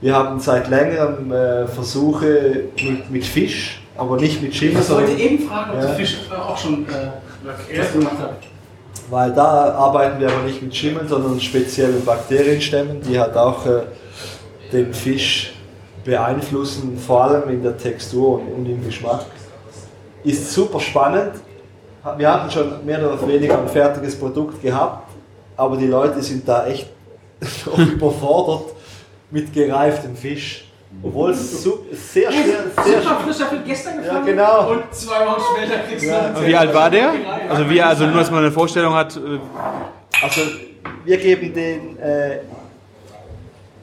Wir 0.02 0.16
haben 0.16 0.40
seit 0.40 0.70
längerem 0.70 1.32
äh, 1.34 1.68
Versuche 1.68 2.64
mit, 2.82 3.12
mit 3.12 3.26
Fisch, 3.26 3.82
aber 3.98 4.16
nicht 4.16 4.42
mit 4.42 4.56
Schimmel. 4.56 4.82
Ich 4.82 4.90
wollte 4.90 5.12
eben 5.12 5.40
fragen, 5.40 5.72
ob 5.72 5.76
Ja. 5.76 5.82
der 5.88 5.96
Fisch 5.96 6.18
auch 6.32 6.58
schon 6.58 6.86
äh, 6.88 7.78
was 7.80 7.92
gemacht 7.92 8.18
hat. 8.20 8.38
Weil 9.10 9.34
da 9.34 9.74
arbeiten 9.74 10.20
wir 10.22 10.28
aber 10.32 10.44
nicht 10.46 10.62
mit 10.62 10.74
Schimmeln, 10.76 11.08
sondern 11.08 11.40
speziellen 11.42 12.06
Bakterienstämmen, 12.06 13.02
die 13.02 13.20
halt 13.20 13.36
auch 13.36 13.66
äh, 13.66 13.82
den 14.72 14.94
Fisch 14.94 15.54
beeinflussen, 16.10 16.98
vor 16.98 17.24
allem 17.26 17.50
in 17.50 17.62
der 17.64 17.78
Textur 17.78 18.40
und, 18.40 18.48
und 18.54 18.66
im 18.66 18.84
Geschmack. 18.84 19.26
Ist 20.24 20.52
super 20.54 20.80
spannend. 20.80 21.34
Wir 22.18 22.34
hatten 22.34 22.50
schon 22.52 22.86
mehr 22.86 23.00
oder 23.00 23.28
weniger 23.28 23.60
ein 23.60 23.68
fertiges 23.68 24.18
Produkt 24.18 24.62
gehabt, 24.62 25.10
aber 25.56 25.78
die 25.78 25.88
Leute 25.88 26.22
sind 26.22 26.48
da 26.48 26.66
echt 26.68 26.88
überfordert 27.78 28.74
mit 29.32 29.54
gereiftem 29.54 30.16
Fisch. 30.16 30.66
Obwohl 31.04 31.30
es 31.32 31.62
sehr 31.64 32.32
schwer, 32.32 32.64
sehr 32.84 33.02
Super 33.04 33.20
frisch 33.24 33.38
dafür 33.38 33.60
gestern 33.64 33.98
Ja, 33.98 34.02
gefangen 34.02 34.26
genau. 34.26 34.72
und 34.72 34.84
zwei 34.92 35.24
Wochen 35.28 35.42
später 35.56 35.80
kriegst 35.88 36.04
du 36.04 36.10
Ja. 36.10 36.34
Wie 36.48 36.56
alt 36.56 36.74
war 36.74 36.90
der? 36.90 37.12
Also 37.48 37.70
wie, 37.70 37.80
also 37.80 38.08
nur, 38.08 38.16
dass 38.18 38.32
man 38.32 38.40
eine 38.40 38.52
Vorstellung 38.52 38.96
hat. 38.96 39.16
äh, 39.16 39.40
Also 40.24 40.42
wir 41.06 41.18
geben 41.18 41.54
den 41.54 41.98
äh, 42.00 42.40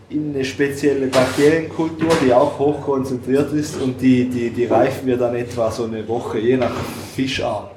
in 0.09 0.35
eine 0.35 0.45
spezielle 0.45 1.09
Bakterienkultur, 1.09 2.11
die 2.25 2.33
auch 2.33 2.59
hoch 2.59 2.81
konzentriert 2.83 3.53
ist 3.53 3.81
und 3.81 4.01
die, 4.01 4.29
die, 4.29 4.51
die 4.51 4.67
reifen 4.67 5.07
wir 5.07 5.17
dann 5.17 5.35
etwa 5.35 5.71
so 5.71 5.85
eine 5.85 6.07
Woche, 6.07 6.39
je 6.39 6.57
nach 6.57 6.73
Fischart. 7.15 7.73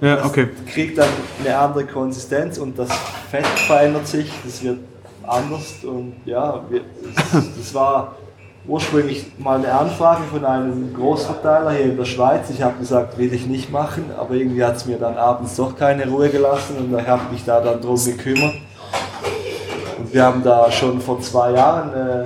Ja, 0.00 0.24
okay. 0.24 0.48
Kriegt 0.72 0.98
dann 0.98 1.08
eine 1.44 1.58
andere 1.58 1.84
Konsistenz 1.84 2.58
und 2.58 2.78
das 2.78 2.88
Fett 3.30 3.46
verändert 3.46 4.06
sich, 4.06 4.30
das 4.44 4.62
wird 4.62 4.78
anders 5.26 5.82
und 5.82 6.14
ja, 6.24 6.64
wir, 6.70 6.82
das, 7.32 7.44
das 7.56 7.74
war 7.74 8.16
ursprünglich 8.68 9.26
mal 9.38 9.58
eine 9.58 9.72
Anfrage 9.72 10.22
von 10.30 10.44
einem 10.44 10.94
Großverteiler 10.94 11.72
hier 11.72 11.86
in 11.86 11.96
der 11.96 12.04
Schweiz. 12.04 12.50
Ich 12.50 12.62
habe 12.62 12.78
gesagt, 12.78 13.18
will 13.18 13.32
ich 13.32 13.46
nicht 13.46 13.72
machen, 13.72 14.04
aber 14.16 14.34
irgendwie 14.34 14.62
hat 14.62 14.76
es 14.76 14.86
mir 14.86 14.98
dann 14.98 15.16
abends 15.16 15.56
doch 15.56 15.76
keine 15.76 16.06
Ruhe 16.08 16.28
gelassen 16.28 16.76
und 16.78 16.96
ich 16.96 17.06
habe 17.06 17.32
mich 17.32 17.44
da 17.44 17.60
dann 17.60 17.80
drum 17.80 18.02
gekümmert. 18.04 18.54
Wir 20.10 20.24
haben 20.24 20.42
da 20.42 20.70
schon 20.70 21.00
vor 21.02 21.20
zwei 21.20 21.52
Jahren 21.52 21.92
äh, 21.92 22.24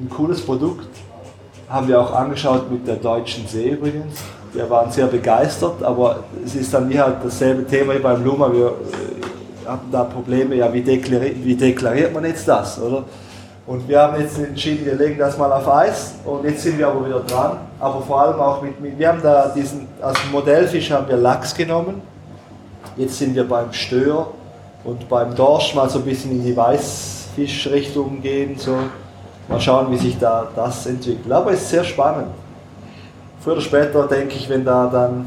ein 0.00 0.10
cooles 0.10 0.40
Produkt, 0.40 0.88
haben 1.68 1.86
wir 1.86 2.00
auch 2.00 2.12
angeschaut 2.12 2.68
mit 2.70 2.88
der 2.88 2.96
Deutschen 2.96 3.46
See 3.46 3.70
übrigens. 3.70 4.20
Wir 4.52 4.68
waren 4.68 4.90
sehr 4.90 5.06
begeistert, 5.06 5.80
aber 5.80 6.24
es 6.44 6.56
ist 6.56 6.74
dann 6.74 6.90
wie 6.90 6.98
halt 6.98 7.18
dasselbe 7.22 7.64
Thema 7.64 7.94
wie 7.94 8.00
beim 8.00 8.24
Luma. 8.24 8.52
Wir 8.52 8.66
äh, 8.66 9.68
hatten 9.68 9.92
da 9.92 10.02
Probleme, 10.02 10.56
ja, 10.56 10.72
wie, 10.72 10.82
deklari 10.82 11.36
wie 11.40 11.54
deklariert 11.54 12.12
man 12.12 12.24
jetzt 12.24 12.48
das, 12.48 12.80
oder? 12.80 13.04
Und 13.68 13.86
wir 13.86 14.00
haben 14.00 14.20
jetzt 14.20 14.36
entschieden, 14.36 14.84
wir 14.84 14.96
legen 14.96 15.18
das 15.18 15.38
mal 15.38 15.52
auf 15.52 15.68
Eis 15.68 16.14
und 16.24 16.42
jetzt 16.42 16.64
sind 16.64 16.78
wir 16.78 16.88
aber 16.88 17.06
wieder 17.06 17.20
dran. 17.20 17.58
Aber 17.78 18.02
vor 18.02 18.22
allem 18.22 18.40
auch 18.40 18.60
mit, 18.60 18.80
mit 18.80 18.98
wir 18.98 19.08
haben 19.08 19.22
da 19.22 19.52
diesen, 19.54 19.86
als 20.00 20.18
Modellfisch 20.32 20.90
haben 20.90 21.06
wir 21.06 21.16
Lachs 21.16 21.54
genommen. 21.54 22.02
Jetzt 22.96 23.18
sind 23.18 23.36
wir 23.36 23.46
beim 23.46 23.72
Stör 23.72 24.32
und 24.84 25.08
beim 25.08 25.34
Dorsch 25.34 25.74
mal 25.74 25.88
so 25.88 25.98
ein 25.98 26.04
bisschen 26.04 26.32
in 26.32 26.44
die 26.44 26.56
Weißfischrichtung 26.56 28.22
gehen. 28.22 28.56
So. 28.58 28.76
Mal 29.48 29.60
schauen, 29.60 29.90
wie 29.90 29.98
sich 29.98 30.18
da 30.18 30.48
das 30.54 30.86
entwickelt. 30.86 31.32
Aber 31.32 31.52
es 31.52 31.62
ist 31.62 31.70
sehr 31.70 31.84
spannend. 31.84 32.28
Früher 33.40 33.54
oder 33.54 33.62
später 33.62 34.06
denke 34.06 34.36
ich, 34.36 34.48
wenn 34.48 34.64
da 34.64 34.86
dann 34.86 35.26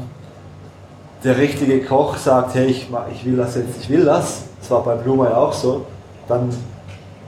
der 1.22 1.36
richtige 1.36 1.82
Koch 1.82 2.16
sagt, 2.16 2.54
hey, 2.54 2.66
ich, 2.66 2.88
ich 3.12 3.24
will 3.24 3.36
das 3.36 3.56
jetzt, 3.56 3.80
ich 3.80 3.90
will 3.90 4.04
das, 4.04 4.44
das 4.60 4.70
war 4.70 4.82
beim 4.82 5.02
Blumen 5.02 5.26
ja 5.26 5.36
auch 5.36 5.52
so, 5.52 5.84
dann, 6.28 6.50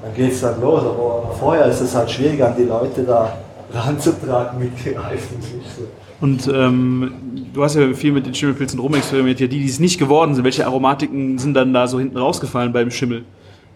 dann 0.02 0.14
geht 0.14 0.32
es 0.32 0.40
dann 0.42 0.60
los. 0.60 0.82
Aber 0.82 1.34
vorher 1.38 1.66
ist 1.66 1.80
es 1.80 1.94
halt 1.94 2.10
schwierig, 2.10 2.42
an 2.42 2.54
die 2.56 2.64
Leute 2.64 3.02
da 3.02 3.32
ranzutragen 3.72 4.58
mit 4.58 4.82
gereiftem 4.82 5.42
Fisch. 5.42 5.66
So. 5.76 5.86
Und 6.20 6.46
ähm, 6.48 7.35
du 7.56 7.64
hast 7.64 7.74
ja 7.74 7.92
viel 7.94 8.12
mit 8.12 8.26
den 8.26 8.34
Schimmelpilzen 8.34 8.78
rumexperimentiert. 8.78 9.50
Die, 9.50 9.58
die 9.58 9.68
es 9.68 9.80
nicht 9.80 9.98
geworden 9.98 10.34
sind, 10.34 10.44
welche 10.44 10.66
Aromatiken 10.66 11.38
sind 11.38 11.54
dann 11.54 11.72
da 11.72 11.86
so 11.86 11.98
hinten 11.98 12.18
rausgefallen 12.18 12.72
beim 12.72 12.90
Schimmel? 12.90 13.24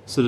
So, 0.05 0.23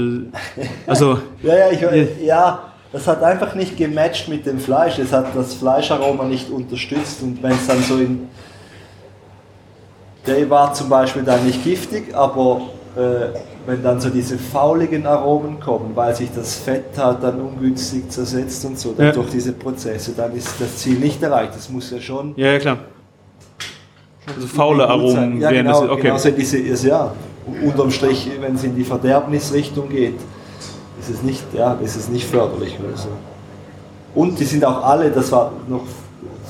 also, 0.87 1.19
Ja, 1.43 1.55
ja, 1.71 1.93
ich, 1.93 2.25
ja, 2.25 2.73
das 2.93 3.07
hat 3.07 3.23
einfach 3.23 3.55
nicht 3.55 3.77
gematcht 3.77 4.29
mit 4.29 4.47
dem 4.47 4.59
Fleisch. 4.59 4.99
Es 4.99 5.13
hat 5.13 5.27
das 5.37 5.55
Fleischaroma 5.55 6.25
nicht 6.25 6.51
unterstützt. 6.51 7.23
Und 7.23 7.43
wenn 7.43 7.53
es 7.53 7.67
dann 7.67 7.83
so 7.83 7.97
in. 7.99 8.29
Der 10.27 10.49
war 10.49 10.73
zum 10.73 10.89
Beispiel 10.89 11.23
dann 11.23 11.45
nicht 11.45 11.63
giftig, 11.65 12.15
aber 12.15 12.63
äh, 12.97 13.37
wenn 13.67 13.83
dann 13.83 14.01
so 14.01 14.09
diese 14.09 14.39
fauligen 14.39 15.05
Aromen 15.05 15.59
kommen, 15.59 15.91
weil 15.95 16.15
sich 16.15 16.31
das 16.35 16.55
Fett 16.57 16.97
halt 16.97 17.23
dann 17.23 17.41
ungünstig 17.41 18.09
zersetzt 18.09 18.65
und 18.65 18.79
so, 18.79 18.95
dann 18.97 19.07
Ja. 19.07 19.13
durch 19.13 19.31
diese 19.31 19.53
Prozesse, 19.53 20.13
dann 20.17 20.33
ist 20.37 20.55
das 20.61 20.77
Ziel 20.77 20.99
nicht 21.01 21.21
erreicht. 21.23 21.55
Das 21.57 21.69
muss 21.69 21.91
ja 21.91 22.01
schon. 22.01 22.35
ja, 22.37 22.53
ja, 22.53 22.59
klar. 22.61 22.79
Also 24.27 24.47
faule. 24.47 24.89
Aromen 24.89 25.41
Ja, 25.41 25.51
wären 25.51 25.67
genau, 25.67 25.81
das. 25.83 25.91
Okay. 25.91 26.03
genau 26.03 26.19
so 26.19 26.31
diese, 26.31 26.59
ist, 26.59 26.85
ja, 26.85 27.13
unterm 27.65 27.91
Strich, 27.91 28.31
wenn 28.41 28.55
es 28.55 28.65
in 28.65 28.77
die 28.77 28.85
Verderbnisrichtung 28.85 29.89
geht, 29.89 30.19
ist 31.01 31.11
es 31.11 31.23
nicht, 31.23 31.43
ja, 31.53 31.75
ist 31.83 31.97
es 31.97 32.09
nicht 32.09 32.27
förderlich. 32.27 32.79
Oder 32.79 32.97
so. 32.97 33.09
Und 34.15 34.39
die 34.39 34.45
sind 34.45 34.65
auch 34.65 34.85
alle, 34.85 35.11
das 35.11 35.33
war 35.33 35.53
noch 35.69 35.83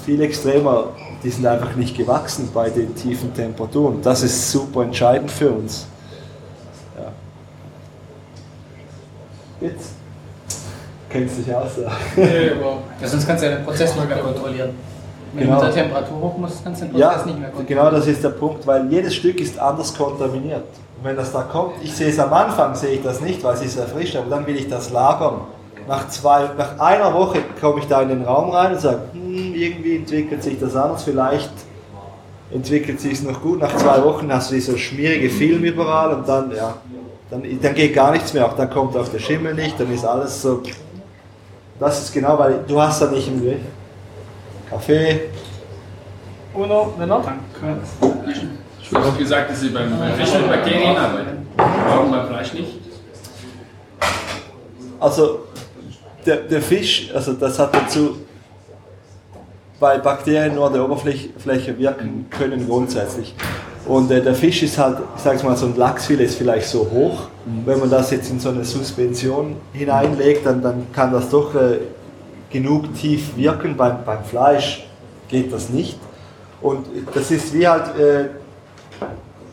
viel 0.05 0.21
extremer, 0.21 0.89
die 1.23 1.31
sind 1.31 1.47
einfach 1.47 1.75
nicht 1.77 1.97
gewachsen 1.97 2.51
bei 2.53 2.69
den 2.69 2.95
tiefen 2.95 3.33
Temperaturen. 3.33 4.03
Das 4.03 4.23
ist 4.23 4.51
super 4.51 4.83
entscheidend 4.83 5.31
für 5.31 5.51
uns. 5.51 5.87
Ja. 6.99 7.13
Jetzt 9.69 9.93
kennst 11.09 11.39
du 11.39 11.43
dich 11.43 11.55
aus. 11.55 11.71
Ja. 11.81 12.23
Ja, 13.01 13.09
sonst 13.09 13.27
kannst 13.27 13.45
du 13.45 13.49
ja 13.49 13.57
den 13.57 13.65
Prozess 13.65 13.95
nicht 13.95 14.09
mehr 14.09 14.19
kontrollieren. 14.19 14.71
Wenn 15.35 15.47
Genau. 15.47 15.61
der 15.61 15.73
Temperatur 15.73 16.21
hoch 16.21 16.37
musst, 16.39 16.63
kannst 16.63 16.83
du 16.83 16.87
den 16.87 16.93
Prozess 16.93 17.09
Ja, 17.21 17.27
nicht 17.27 17.39
mehr 17.39 17.49
kontrollieren. 17.51 17.67
genau 17.67 17.91
das 17.91 18.07
ist 18.07 18.23
der 18.23 18.29
Punkt, 18.31 18.67
weil 18.67 18.91
jedes 18.93 19.15
Stück 19.15 19.41
ist 19.41 19.59
anders 19.59 19.97
kontaminiert. 19.97 20.65
Und 20.99 21.05
wenn 21.05 21.17
das 21.17 21.33
da 21.33 21.43
kommt, 21.43 21.73
ich 21.83 21.95
sehe 21.95 22.09
es 22.09 22.19
am 22.19 22.33
Anfang, 22.33 22.75
sehe 22.75 22.91
ich 22.91 23.03
das 23.03 23.21
nicht, 23.21 23.43
weil 23.43 23.55
es 23.55 23.63
ist 23.65 23.79
erfrischt, 23.79 24.15
aber 24.17 24.29
dann 24.29 24.47
will 24.47 24.57
ich 24.57 24.69
das 24.69 24.91
lagern. 24.91 25.41
Nach, 25.89 26.07
zwei, 26.09 26.51
nach 26.57 26.79
einer 26.79 27.13
Woche 27.15 27.39
komme 27.61 27.81
ich 27.81 27.87
da 27.89 28.03
in 28.03 28.09
den 28.11 28.25
Raum 28.25 28.51
rein 28.51 28.73
und 28.73 28.81
sage, 28.81 29.01
hm, 29.13 29.55
irgendwie 29.55 29.97
entwickelt 29.97 30.43
sich 30.43 30.59
das 30.61 30.77
anders, 30.77 31.03
vielleicht 31.03 31.51
entwickelt 32.53 33.01
sich 33.01 33.15
es 33.15 33.23
noch 33.23 33.41
gut. 33.41 33.61
Nach 33.61 33.75
zwei 33.77 34.03
Wochen 34.05 34.33
hast 34.33 34.51
du 34.51 34.55
dieser 34.55 34.77
schmierige 34.77 35.31
Film 35.31 35.65
überall 35.65 36.15
und 36.15 36.29
dann, 36.29 36.53
ja, 36.55 36.75
dann, 37.31 37.43
dann 37.61 37.75
geht 37.75 37.95
gar 37.95 38.13
nichts 38.13 38.35
mehr. 38.35 38.45
Auch 38.47 38.53
dann 38.55 38.69
kommt 38.71 38.95
auch 38.97 39.09
der 39.09 39.19
Schimmel 39.19 39.55
nicht, 39.55 39.81
dann 39.81 39.93
ist 39.93 40.05
alles 40.05 40.43
so. 40.43 40.63
Das 41.81 42.01
ist 42.03 42.13
genau, 42.13 42.39
weil 42.39 42.61
du 42.69 42.81
hast 42.81 43.01
da 43.03 43.07
nicht 43.07 43.27
im 43.27 43.41
Griff. 43.43 43.61
Kaffee, 44.73 45.21
Uno, 46.55 46.95
ne 46.99 47.07
noch? 47.07 47.31
Ich 48.81 48.95
habe 48.95 49.07
auch 49.07 49.19
gesagt, 49.19 49.51
dass 49.51 49.61
Sie 49.61 49.69
beim, 49.69 49.99
beim 49.99 50.15
Fisch 50.15 50.33
mit 50.33 50.49
Bakterien 50.49 50.97
arbeiten. 50.97 51.47
Warum 51.57 52.11
beim 52.11 52.27
Fleisch 52.27 52.55
nicht? 52.55 52.79
Also 54.99 55.41
der, 56.25 56.37
der 56.37 56.63
Fisch, 56.63 57.11
also 57.15 57.35
das 57.35 57.59
hat 57.59 57.75
dazu, 57.75 58.17
weil 59.79 59.99
Bakterien 59.99 60.55
nur 60.55 60.69
an 60.69 60.73
der 60.73 60.85
Oberfläche 60.85 61.79
wirken 61.79 62.27
können 62.31 62.67
grundsätzlich. 62.67 63.35
Und 63.87 64.11
äh, 64.11 64.23
der 64.23 64.35
Fisch 64.35 64.63
ist 64.63 64.79
halt, 64.79 64.99
ich 65.17 65.23
sag's 65.23 65.43
mal, 65.43 65.55
so 65.55 65.67
ein 65.67 65.77
Lachsfilet 65.77 66.25
ist 66.25 66.37
vielleicht 66.37 66.69
so 66.69 66.89
hoch. 66.91 67.29
Wenn 67.67 67.79
man 67.79 67.91
das 67.91 68.11
jetzt 68.11 68.31
in 68.31 68.41
so 68.41 68.49
eine 68.49 68.65
Suspension 68.65 69.57
hineinlegt, 69.75 70.47
dann, 70.47 70.63
dann 70.63 70.87
kann 70.93 71.13
das 71.13 71.29
doch 71.29 71.55
äh, 71.55 71.79
genug 72.53 72.95
tief 72.95 73.37
wirken. 73.37 73.77
Beim, 73.77 74.05
beim 74.05 74.25
Fleisch 74.25 74.87
geht 75.29 75.53
das 75.53 75.71
nicht. 75.71 75.99
Und 76.61 76.87
das 77.15 77.31
ist 77.31 77.53
wie 77.53 77.67
halt, 77.67 77.99
äh, 77.99 78.29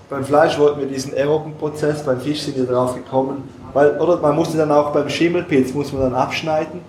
beim 0.10 0.24
Fleisch 0.24 0.58
wollten 0.60 0.82
wir 0.82 0.88
diesen 0.88 1.14
aeroben 1.14 1.54
Prozess, 1.54 2.04
beim 2.04 2.20
Fisch 2.20 2.42
sind 2.42 2.58
wir 2.58 2.66
darauf 2.66 2.96
gekommen, 2.96 3.44
weil, 3.74 3.98
oder 4.00 4.18
man 4.18 4.36
musste 4.36 4.58
dann 4.58 4.72
auch 4.72 4.92
beim 4.92 5.10
Schimmelpilz, 5.10 5.74
muss 5.74 5.92
man 5.94 6.02
dann 6.04 6.16
abschneiden, 6.16 6.82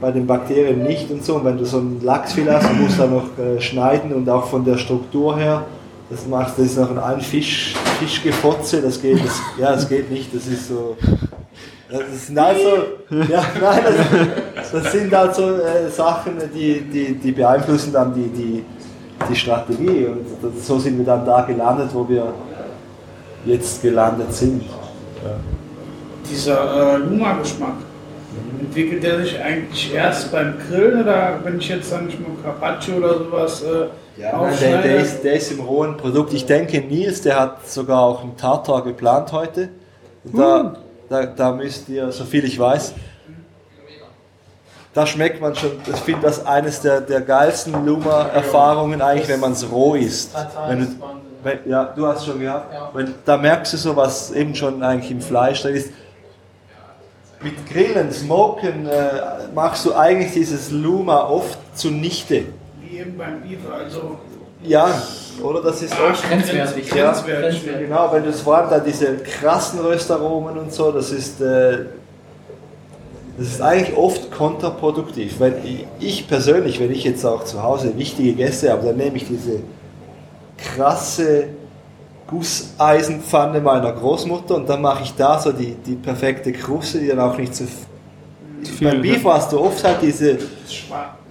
bei 0.00 0.10
den 0.10 0.26
Bakterien 0.26 0.82
nicht 0.82 1.10
und 1.10 1.24
so. 1.24 1.36
Und 1.36 1.44
wenn 1.44 1.58
du 1.58 1.64
so 1.64 1.78
ein 1.78 2.00
Lachsfilet 2.02 2.52
hast, 2.52 2.70
du 2.70 2.74
musst 2.74 2.98
dann 2.98 3.14
noch 3.14 3.38
äh, 3.38 3.60
schneiden 3.60 4.12
und 4.12 4.28
auch 4.28 4.46
von 4.46 4.64
der 4.64 4.76
Struktur 4.76 5.36
her, 5.36 5.64
das 6.10 6.26
macht, 6.26 6.58
das 6.58 6.66
ist 6.66 6.78
noch 6.78 6.94
ein 6.96 7.20
Fisch, 7.20 7.74
Fischgefotze, 7.98 8.82
das 8.82 9.00
geht, 9.00 9.24
das, 9.24 9.40
ja, 9.58 9.72
das 9.72 9.88
geht 9.88 10.10
nicht, 10.10 10.34
das 10.34 10.46
ist 10.46 10.68
so, 10.68 10.96
das 11.98 12.26
sind 12.26 12.38
also, 12.38 12.68
ja, 13.10 13.44
nein, 13.60 13.80
das, 14.56 14.72
das 14.72 14.92
sind 14.92 15.14
halt 15.14 15.34
so 15.34 15.56
äh, 15.56 15.88
Sachen, 15.90 16.34
die, 16.54 16.80
die, 16.80 17.14
die 17.14 17.32
beeinflussen 17.32 17.92
dann 17.92 18.14
die, 18.14 18.28
die, 18.28 18.64
die 19.28 19.36
Strategie 19.36 20.06
und 20.06 20.26
das, 20.42 20.66
so 20.66 20.78
sind 20.78 20.98
wir 20.98 21.04
dann 21.04 21.24
da 21.24 21.42
gelandet, 21.42 21.90
wo 21.92 22.08
wir 22.08 22.32
jetzt 23.44 23.82
gelandet 23.82 24.32
sind. 24.32 24.62
Ja. 24.62 25.30
Dieser 26.28 26.94
äh, 26.94 26.96
Luma-Geschmack, 26.98 27.74
Entwickelt 28.60 29.02
der 29.02 29.20
sich 29.20 29.40
eigentlich 29.40 29.94
erst 29.94 30.32
beim 30.32 30.54
Grillen 30.58 31.02
oder 31.02 31.38
wenn 31.44 31.58
ich 31.58 31.68
jetzt, 31.68 31.90
sag 31.90 32.02
ich 32.08 32.18
mal, 32.18 32.30
Carpaccio 32.42 32.96
oder 32.96 33.18
sowas 33.18 33.62
äh, 33.62 34.20
Ja, 34.20 34.40
nein, 34.40 34.54
der, 34.60 34.82
der, 34.82 34.96
ist, 34.96 35.22
der 35.22 35.34
ist 35.34 35.52
im 35.52 35.60
rohen 35.60 35.96
Produkt. 35.96 36.32
Ich 36.32 36.46
denke, 36.46 36.80
Nils, 36.80 37.22
der 37.22 37.38
hat 37.38 37.68
sogar 37.68 38.00
auch 38.00 38.22
einen 38.22 38.36
Tartar 38.36 38.82
geplant 38.82 39.32
heute. 39.32 39.68
Und 40.24 40.38
da, 40.38 40.76
da, 41.08 41.26
da 41.26 41.52
müsst 41.52 41.88
ihr, 41.88 42.10
soviel 42.12 42.44
ich 42.44 42.58
weiß, 42.58 42.94
da 44.94 45.06
schmeckt 45.06 45.40
man 45.40 45.54
schon, 45.56 45.72
ich 45.92 46.00
finde 46.00 46.22
das 46.22 46.46
eines 46.46 46.80
der, 46.80 47.00
der 47.00 47.20
geilsten 47.20 47.84
Luma-Erfahrungen 47.84 49.02
eigentlich, 49.02 49.28
wenn 49.28 49.40
man 49.40 49.52
es 49.52 49.68
roh 49.68 49.96
isst. 49.96 50.30
Wenn 50.68 50.80
du, 50.80 50.86
wenn, 51.42 51.58
ja, 51.66 51.84
du 51.84 52.06
hast 52.06 52.24
schon 52.24 52.38
gehabt. 52.38 52.94
Wenn, 52.94 53.12
da 53.24 53.36
merkst 53.36 53.72
du 53.72 53.76
so, 53.76 53.96
was 53.96 54.30
eben 54.30 54.54
schon 54.54 54.82
eigentlich 54.84 55.10
im 55.10 55.20
Fleisch 55.20 55.62
drin 55.62 55.74
ist. 55.74 55.90
Mit 57.42 57.68
Grillen, 57.68 58.10
Smoken 58.12 58.86
äh, 58.86 59.48
machst 59.54 59.84
du 59.84 59.94
eigentlich 59.94 60.32
dieses 60.32 60.70
Luma 60.70 61.24
oft 61.24 61.58
zunichte. 61.74 62.44
Wie 62.80 62.98
eben 62.98 63.18
beim 63.18 63.42
Beef, 63.42 63.58
also 63.70 64.16
Ja, 64.62 65.02
oder? 65.42 65.62
Das 65.62 65.82
ist 65.82 65.92
oft 65.92 66.28
grenzwertig. 66.28 66.92
Ja, 66.94 67.12
Grenzwertig. 67.12 67.64
genau, 67.78 68.12
wenn 68.12 68.24
du 68.24 68.30
es 68.30 68.40
vor 68.40 68.56
allem 68.56 68.70
dann 68.70 68.84
diese 68.84 69.16
krassen 69.16 69.80
Röstaromen 69.80 70.58
und 70.58 70.72
so, 70.72 70.92
das 70.92 71.10
ist, 71.10 71.40
äh, 71.40 71.86
das 73.38 73.48
ist 73.48 73.60
eigentlich 73.60 73.96
oft 73.96 74.30
kontraproduktiv. 74.30 75.40
Wenn 75.40 75.54
ich, 75.64 75.86
ich 76.00 76.28
persönlich, 76.28 76.80
wenn 76.80 76.92
ich 76.92 77.04
jetzt 77.04 77.24
auch 77.24 77.44
zu 77.44 77.62
Hause 77.62 77.96
wichtige 77.96 78.32
Gäste 78.34 78.70
habe, 78.70 78.86
dann 78.86 78.96
nehme 78.96 79.16
ich 79.16 79.26
diese 79.26 79.60
krasse 80.56 81.48
Gusseisenpfanne 82.26 83.60
meiner 83.60 83.92
Großmutter 83.92 84.56
und 84.56 84.68
dann 84.68 84.80
mache 84.80 85.02
ich 85.02 85.14
da 85.14 85.38
so 85.38 85.52
die, 85.52 85.74
die 85.74 85.94
perfekte 85.94 86.52
Kruste, 86.52 86.98
die 86.98 87.08
dann 87.08 87.20
auch 87.20 87.36
nicht 87.36 87.54
zu 87.54 87.64
viel, 88.64 88.88
beim 88.88 89.02
Beef 89.02 89.24
hast 89.24 89.52
du 89.52 89.60
oft 89.60 89.84
halt 89.84 89.98
diese 90.02 90.38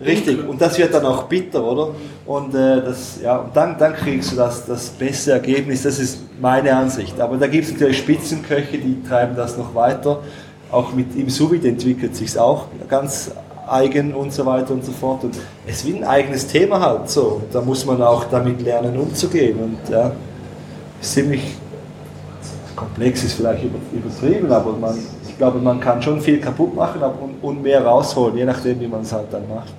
richtig 0.03 0.47
und 0.47 0.61
das 0.61 0.77
wird 0.77 0.93
dann 0.93 1.05
auch 1.05 1.23
bitter, 1.23 1.63
oder? 1.63 1.89
Und 2.25 2.53
äh, 2.55 2.81
das 2.81 3.19
ja 3.21 3.37
und 3.37 3.55
dann, 3.55 3.77
dann 3.77 3.93
kriegst 3.93 4.31
du 4.31 4.35
das, 4.35 4.65
das 4.65 4.89
beste 4.89 5.31
Ergebnis. 5.31 5.83
Das 5.83 5.99
ist 5.99 6.19
meine 6.39 6.75
Ansicht. 6.75 7.19
Aber 7.19 7.37
da 7.37 7.47
gibt 7.47 7.65
es 7.65 7.73
natürlich 7.73 7.97
Spitzenköche, 7.97 8.77
die 8.77 9.01
treiben 9.07 9.35
das 9.35 9.57
noch 9.57 9.73
weiter. 9.75 10.19
Auch 10.71 10.93
mit 10.93 11.15
im 11.15 11.29
sous 11.29 11.51
entwickelt 11.63 12.15
sich 12.15 12.37
auch 12.37 12.65
ganz 12.89 13.31
eigen 13.67 14.13
und 14.13 14.33
so 14.33 14.45
weiter 14.45 14.73
und 14.73 14.83
so 14.83 14.91
fort. 14.91 15.23
Und 15.23 15.35
es 15.67 15.85
wie 15.85 15.95
ein 15.95 16.03
eigenes 16.03 16.47
Thema 16.47 16.79
halt 16.79 17.09
so. 17.09 17.41
Und 17.43 17.53
da 17.55 17.61
muss 17.61 17.85
man 17.85 18.01
auch 18.01 18.25
damit 18.25 18.61
lernen 18.61 18.97
umzugehen. 18.97 19.57
Und 19.59 19.89
ja, 19.91 20.11
ziemlich 21.01 21.41
komplex 22.75 23.23
ist 23.23 23.33
vielleicht 23.33 23.63
über- 23.63 23.79
übertrieben, 23.91 24.51
aber 24.51 24.73
man, 24.73 24.97
glaube, 25.43 25.59
man 25.59 25.79
kann 25.81 26.01
schon 26.01 26.21
viel 26.21 26.39
kaputt 26.39 26.73
machen 26.73 27.01
und, 27.41 27.61
mehr 27.61 27.83
rausholen, 27.85 28.37
je 28.37 28.45
nachdem, 28.45 28.79
wie 28.79 28.87
man 28.87 29.01
es 29.01 29.11
halt 29.11 29.27
dann 29.31 29.43
macht. 29.49 29.73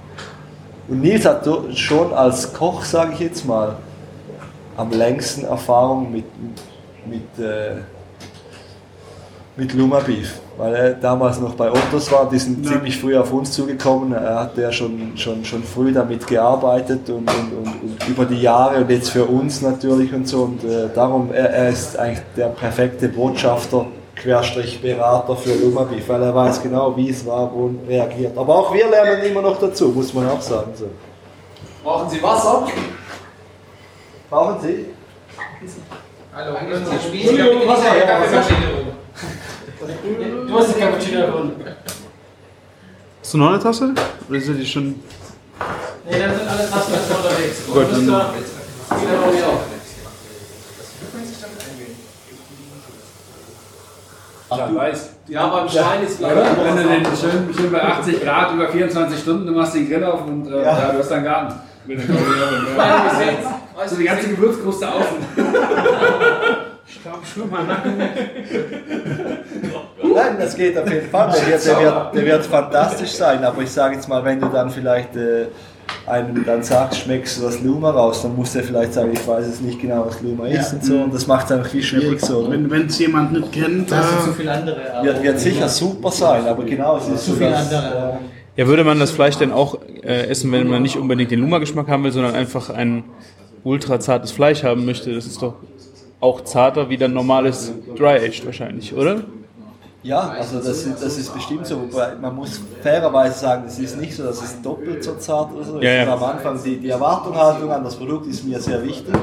Und 0.89 1.01
Nils 1.01 1.25
hat 1.25 1.49
schon 1.75 2.13
als 2.13 2.53
Koch, 2.53 2.85
sage 2.85 3.13
ich 3.15 3.21
jetzt 3.21 3.47
mal, 3.47 3.77
am 4.77 4.91
längsten 4.91 5.47
Erfahrung 5.47 6.13
mit, 6.13 6.27
mit, 7.07 7.43
äh, 7.43 7.77
mit 9.57 9.73
Luma 9.73 10.01
Beef, 10.01 10.39
weil 10.59 10.75
er 10.75 10.91
damals 10.93 11.41
noch 11.41 11.55
bei 11.55 11.71
Ottos 11.71 12.13
war, 12.13 12.29
die 12.29 12.39
sind 12.39 12.67
ziemlich 12.67 12.99
früh 13.01 13.17
auf 13.17 13.33
uns 13.33 13.53
zugekommen, 13.53 14.13
er 14.13 14.41
hat 14.41 14.59
ja 14.59 14.71
schon, 14.71 15.17
schon, 15.17 15.47
schon 15.47 15.63
früh 15.63 15.93
damit 15.93 16.27
gearbeitet 16.27 17.09
und, 17.09 17.31
und, 17.31 17.53
und, 17.57 17.83
und 17.83 18.09
über 18.09 18.27
die 18.27 18.43
Jahre 18.43 18.83
und 18.83 18.91
jetzt 18.91 19.09
für 19.09 19.25
uns 19.25 19.63
natürlich 19.63 20.13
und 20.13 20.29
so. 20.29 20.43
Und 20.43 20.63
äh, 20.63 20.89
darum, 20.95 21.31
er, 21.33 21.49
er 21.49 21.69
ist 21.71 21.99
eigentlich 21.99 22.23
der 22.37 22.49
perfekte 22.49 23.09
Botschafter, 23.09 23.87
Querstrich 24.17 24.81
Berater 24.81 25.37
für 25.37 25.55
Luma 25.55 25.83
Beef, 25.83 26.09
weil 26.09 26.23
er 26.23 26.35
weiß 26.35 26.63
genau, 26.63 26.97
wie 26.97 27.11
es 27.11 27.27
war, 27.27 27.51
wo 27.53 27.71
reagiert. 27.89 28.37
Aber 28.39 28.55
auch 28.55 28.73
wir 28.75 28.89
lernen 28.89 29.23
immer 29.25 29.43
noch 29.43 29.59
dazu, 29.59 29.89
muss 29.89 30.15
man 30.15 30.29
auch 30.29 30.41
sagen. 30.41 30.73
So. 30.75 30.89
Brauchen 31.83 32.09
Sie 32.09 32.23
Wasser? 32.23 32.67
Brauchen 34.31 34.61
Sie? 34.63 34.87
Hallo, 36.35 36.53
nicht 36.53 37.29
eine 37.29 38.07
Cappuccino. 38.07 38.69
Du 40.49 40.59
hast 40.59 40.75
den 40.75 40.81
Cappuccino 40.81 41.21
erfunden. 41.21 41.65
Hast 43.21 43.35
du 43.35 43.39
noch 43.39 43.49
eine 43.51 43.59
Tasse? 43.59 43.95
Oder 44.29 44.41
sind 44.41 44.59
die 44.59 44.67
schon. 44.67 44.87
Nee, 46.11 46.19
dann 46.19 46.37
sind 46.37 46.49
alle 46.49 46.63
jetzt 46.63 46.73
unterwegs. 47.11 47.67
Gut, 47.67 47.87
dann- 47.91 49.74
Auch. 54.55 54.59
Ja, 54.71 54.75
weiß. 54.75 55.11
Ja, 55.29 55.47
beim 55.47 55.69
Schwein 55.69 56.03
ist 56.05 56.21
Ja, 56.21 56.29
vielleicht. 56.29 56.65
wenn 56.65 56.77
du 56.77 56.83
den 56.83 57.05
schön, 57.17 57.55
schön 57.57 57.73
bei 57.73 57.83
80 57.83 58.23
Grad 58.23 58.53
über 58.55 58.69
24 58.69 59.19
Stunden, 59.19 59.47
du 59.47 59.53
machst 59.53 59.75
den 59.75 59.89
Grill 59.89 60.05
auf 60.05 60.27
und 60.27 60.47
äh, 60.47 60.63
ja. 60.63 60.91
du 60.93 60.99
hast 60.99 61.11
deinen 61.11 61.25
Garten. 61.25 61.55
So 63.87 63.97
die 63.97 64.05
ganze 64.05 64.29
Gewürzkruste 64.29 64.87
außen. 64.89 65.17
Staub, 66.87 67.21
Schlummer, 67.25 67.63
Nacken. 67.63 67.97
Nein, 67.99 68.11
das 70.39 70.55
geht 70.55 70.79
auf 70.79 70.91
jeden 70.91 71.11
Fall. 71.11 71.33
Der 71.33 71.47
wird, 71.49 71.67
der 71.67 71.81
wird, 71.81 72.15
der 72.15 72.27
wird 72.27 72.47
fantastisch 72.47 73.13
sein. 73.13 73.43
Aber 73.45 73.63
ich 73.63 73.71
sage 73.71 73.95
jetzt 73.95 74.09
mal, 74.09 74.25
wenn 74.25 74.41
du 74.41 74.49
dann 74.49 74.71
vielleicht 74.71 75.15
äh, 75.17 75.47
einem 76.07 76.45
dann 76.45 76.63
sagst, 76.63 77.01
schmeckst 77.01 77.39
du 77.39 77.43
das 77.45 77.63
Luma 77.63 77.91
raus, 77.91 78.23
dann 78.23 78.37
muss 78.37 78.53
der 78.53 78.63
vielleicht 78.63 78.93
sagen, 78.93 79.11
ich 79.13 79.27
weiß 79.27 79.47
es 79.47 79.61
nicht 79.61 79.81
genau, 79.81 80.05
was 80.07 80.21
Luma 80.23 80.47
ist 80.47 80.73
Ja. 80.73 80.79
und 80.79 80.85
so. 80.85 80.95
Und 80.99 81.15
das 81.15 81.27
macht 81.27 81.47
es 81.47 81.53
einfach 81.53 81.71
viel 81.71 81.83
schwierig 81.83 82.21
so. 82.21 82.39
oder? 82.41 82.71
Wenn 82.71 82.87
es 82.87 82.99
jemand 82.99 83.33
nicht 83.33 83.53
kennt, 83.53 83.91
Das 83.91 84.09
sind 84.09 84.19
äh, 84.21 84.25
zu 84.25 84.33
viele 84.35 84.53
andere. 84.53 84.77
Wird, 85.03 85.23
wird 85.23 85.41
sicher 85.41 85.69
super 85.69 86.11
sein, 86.11 86.47
aber 86.47 86.65
genau, 86.65 86.99
es 86.99 87.09
ist 87.09 87.25
Zu 87.25 87.31
so, 87.33 87.37
viele 87.39 87.57
andere. 87.57 88.19
Ja, 88.57 88.67
würde 88.67 88.85
man 88.85 89.01
das 89.01 89.11
Fleisch 89.11 89.37
denn 89.37 89.51
auch 89.51 89.79
äh, 90.03 90.27
essen, 90.29 90.53
wenn 90.53 90.69
man 90.69 90.83
nicht 90.83 90.97
unbedingt 90.97 91.31
den 91.31 91.41
Luma-Geschmack 91.41 91.89
haben 91.89 92.05
will, 92.05 92.13
sondern 92.13 92.35
einfach 92.35 92.71
ein 92.71 93.03
ultra 93.65 93.99
zartes 93.99 94.31
Fleisch 94.31 94.63
haben 94.63 94.85
möchte? 94.85 95.13
Das 95.15 95.27
ist 95.27 95.43
doch 95.43 95.55
auch 96.21 96.43
zarter 96.45 96.89
wie 96.89 96.97
dann 96.97 97.13
normales 97.15 97.73
Dry-Aged 97.97 98.47
wahrscheinlich, 98.47 98.95
oder? 98.95 99.23
Ja, 100.05 100.21
also 100.39 100.59
das 100.59 100.85
ist, 100.85 101.03
das 101.03 101.17
ist 101.17 101.33
bestimmt 101.33 101.67
so. 101.67 101.81
Wobei 101.81 102.15
man 102.17 102.35
muss 102.35 102.61
fairerweise 102.83 103.39
sagen, 103.39 103.65
es 103.67 103.79
ist 103.79 103.97
nicht 103.97 104.15
so, 104.15 104.23
dass 104.25 104.43
es 104.43 104.61
doppelt 104.61 105.03
so 105.03 105.15
zart 105.15 105.55
oder 105.55 105.65
so 105.65 105.79
ist. 105.79 105.85
Ja, 105.85 106.05
ja. 106.05 106.13
Am 106.13 106.23
Anfang 106.23 106.63
die, 106.63 106.77
die 106.77 106.91
Erwartungshaltung 106.91 107.73
an 107.73 107.83
das 107.83 107.97
Produkt 107.97 108.27
ist 108.27 108.45
mir 108.45 108.61
sehr 108.61 108.83
wichtig. 108.85 109.15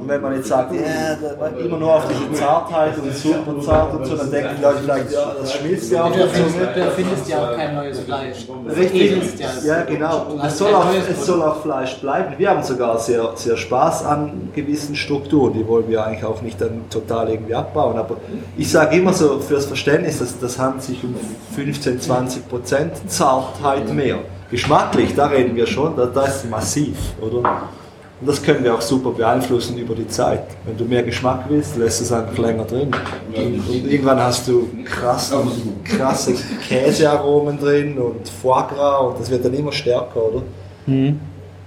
Und 0.00 0.08
wenn 0.08 0.20
man 0.22 0.34
jetzt 0.34 0.48
sagt, 0.48 0.72
ja, 0.74 0.80
da- 1.20 1.46
immer 1.58 1.76
nur 1.76 1.94
auf 1.94 2.04
diese 2.08 2.32
Zartheit 2.40 2.94
und 2.98 3.14
super 3.14 3.60
zart 3.60 3.94
und 3.94 4.06
so, 4.06 4.16
dann 4.16 4.30
denken 4.30 4.50
die 4.58 4.62
Leute 4.62 4.78
vielleicht, 4.82 5.12
ja, 5.12 5.32
das 5.38 5.52
schmilzt 5.52 5.92
ja 5.92 6.06
erfindest, 6.08 6.34
Zunge. 6.54 6.68
du 6.74 6.80
erfindest 6.80 7.28
ja 7.28 7.38
auch 7.44 7.56
kein 7.56 7.74
neues 7.74 8.00
Fleisch. 8.00 8.46
Richtig. 8.76 9.40
ja. 9.64 9.82
Genau. 9.82 10.26
Es 10.46 10.56
soll, 10.58 10.74
auch, 10.74 10.86
es 11.10 11.26
soll 11.26 11.42
auch 11.42 11.60
Fleisch 11.62 11.96
bleiben. 12.00 12.34
Wir 12.38 12.50
haben 12.50 12.62
sogar 12.62 12.98
sehr, 12.98 13.30
sehr 13.34 13.56
Spaß 13.58 14.06
an 14.06 14.50
gewissen 14.54 14.96
Strukturen. 14.96 15.52
Die 15.52 15.66
wollen 15.68 15.88
wir 15.88 16.04
eigentlich 16.04 16.24
auch 16.24 16.40
nicht 16.40 16.60
dann 16.60 16.88
total 16.88 17.28
irgendwie 17.30 17.54
abbauen. 17.54 17.98
Aber 17.98 18.16
ich 18.56 18.70
sage 18.70 18.96
immer 18.96 19.12
so 19.12 19.38
fürs 19.40 19.66
Verständnis, 19.66 20.18
dass 20.18 20.38
das 20.38 20.58
handelt 20.58 20.82
sich 20.82 21.04
um 21.04 21.14
15, 21.54 22.00
20 22.00 22.48
Prozent 22.48 22.92
Zartheit 23.10 23.92
mehr. 23.92 24.18
Geschmacklich, 24.50 25.14
da 25.14 25.26
reden 25.26 25.54
wir 25.54 25.66
schon, 25.66 25.94
da, 25.96 26.06
das 26.06 26.36
ist 26.38 26.50
massiv, 26.50 26.96
oder? 27.20 27.62
Und 28.20 28.28
das 28.28 28.42
können 28.42 28.62
wir 28.62 28.74
auch 28.74 28.82
super 28.82 29.10
beeinflussen 29.10 29.78
über 29.78 29.94
die 29.94 30.06
Zeit. 30.06 30.42
Wenn 30.66 30.76
du 30.76 30.84
mehr 30.84 31.02
Geschmack 31.02 31.44
willst, 31.48 31.76
lässt 31.76 32.02
es 32.02 32.12
einfach 32.12 32.36
länger 32.36 32.64
drin. 32.64 32.90
Und, 33.34 33.68
und 33.68 33.90
irgendwann 33.90 34.20
hast 34.20 34.46
du 34.46 34.68
krass, 34.84 35.32
krasse 35.84 36.34
Käsearomen 36.68 37.58
drin 37.58 37.96
und 37.98 38.28
Foie 38.28 38.66
Gras 38.68 39.00
und 39.06 39.20
das 39.20 39.30
wird 39.30 39.44
dann 39.44 39.54
immer 39.54 39.72
stärker, 39.72 40.22
oder? 40.22 40.42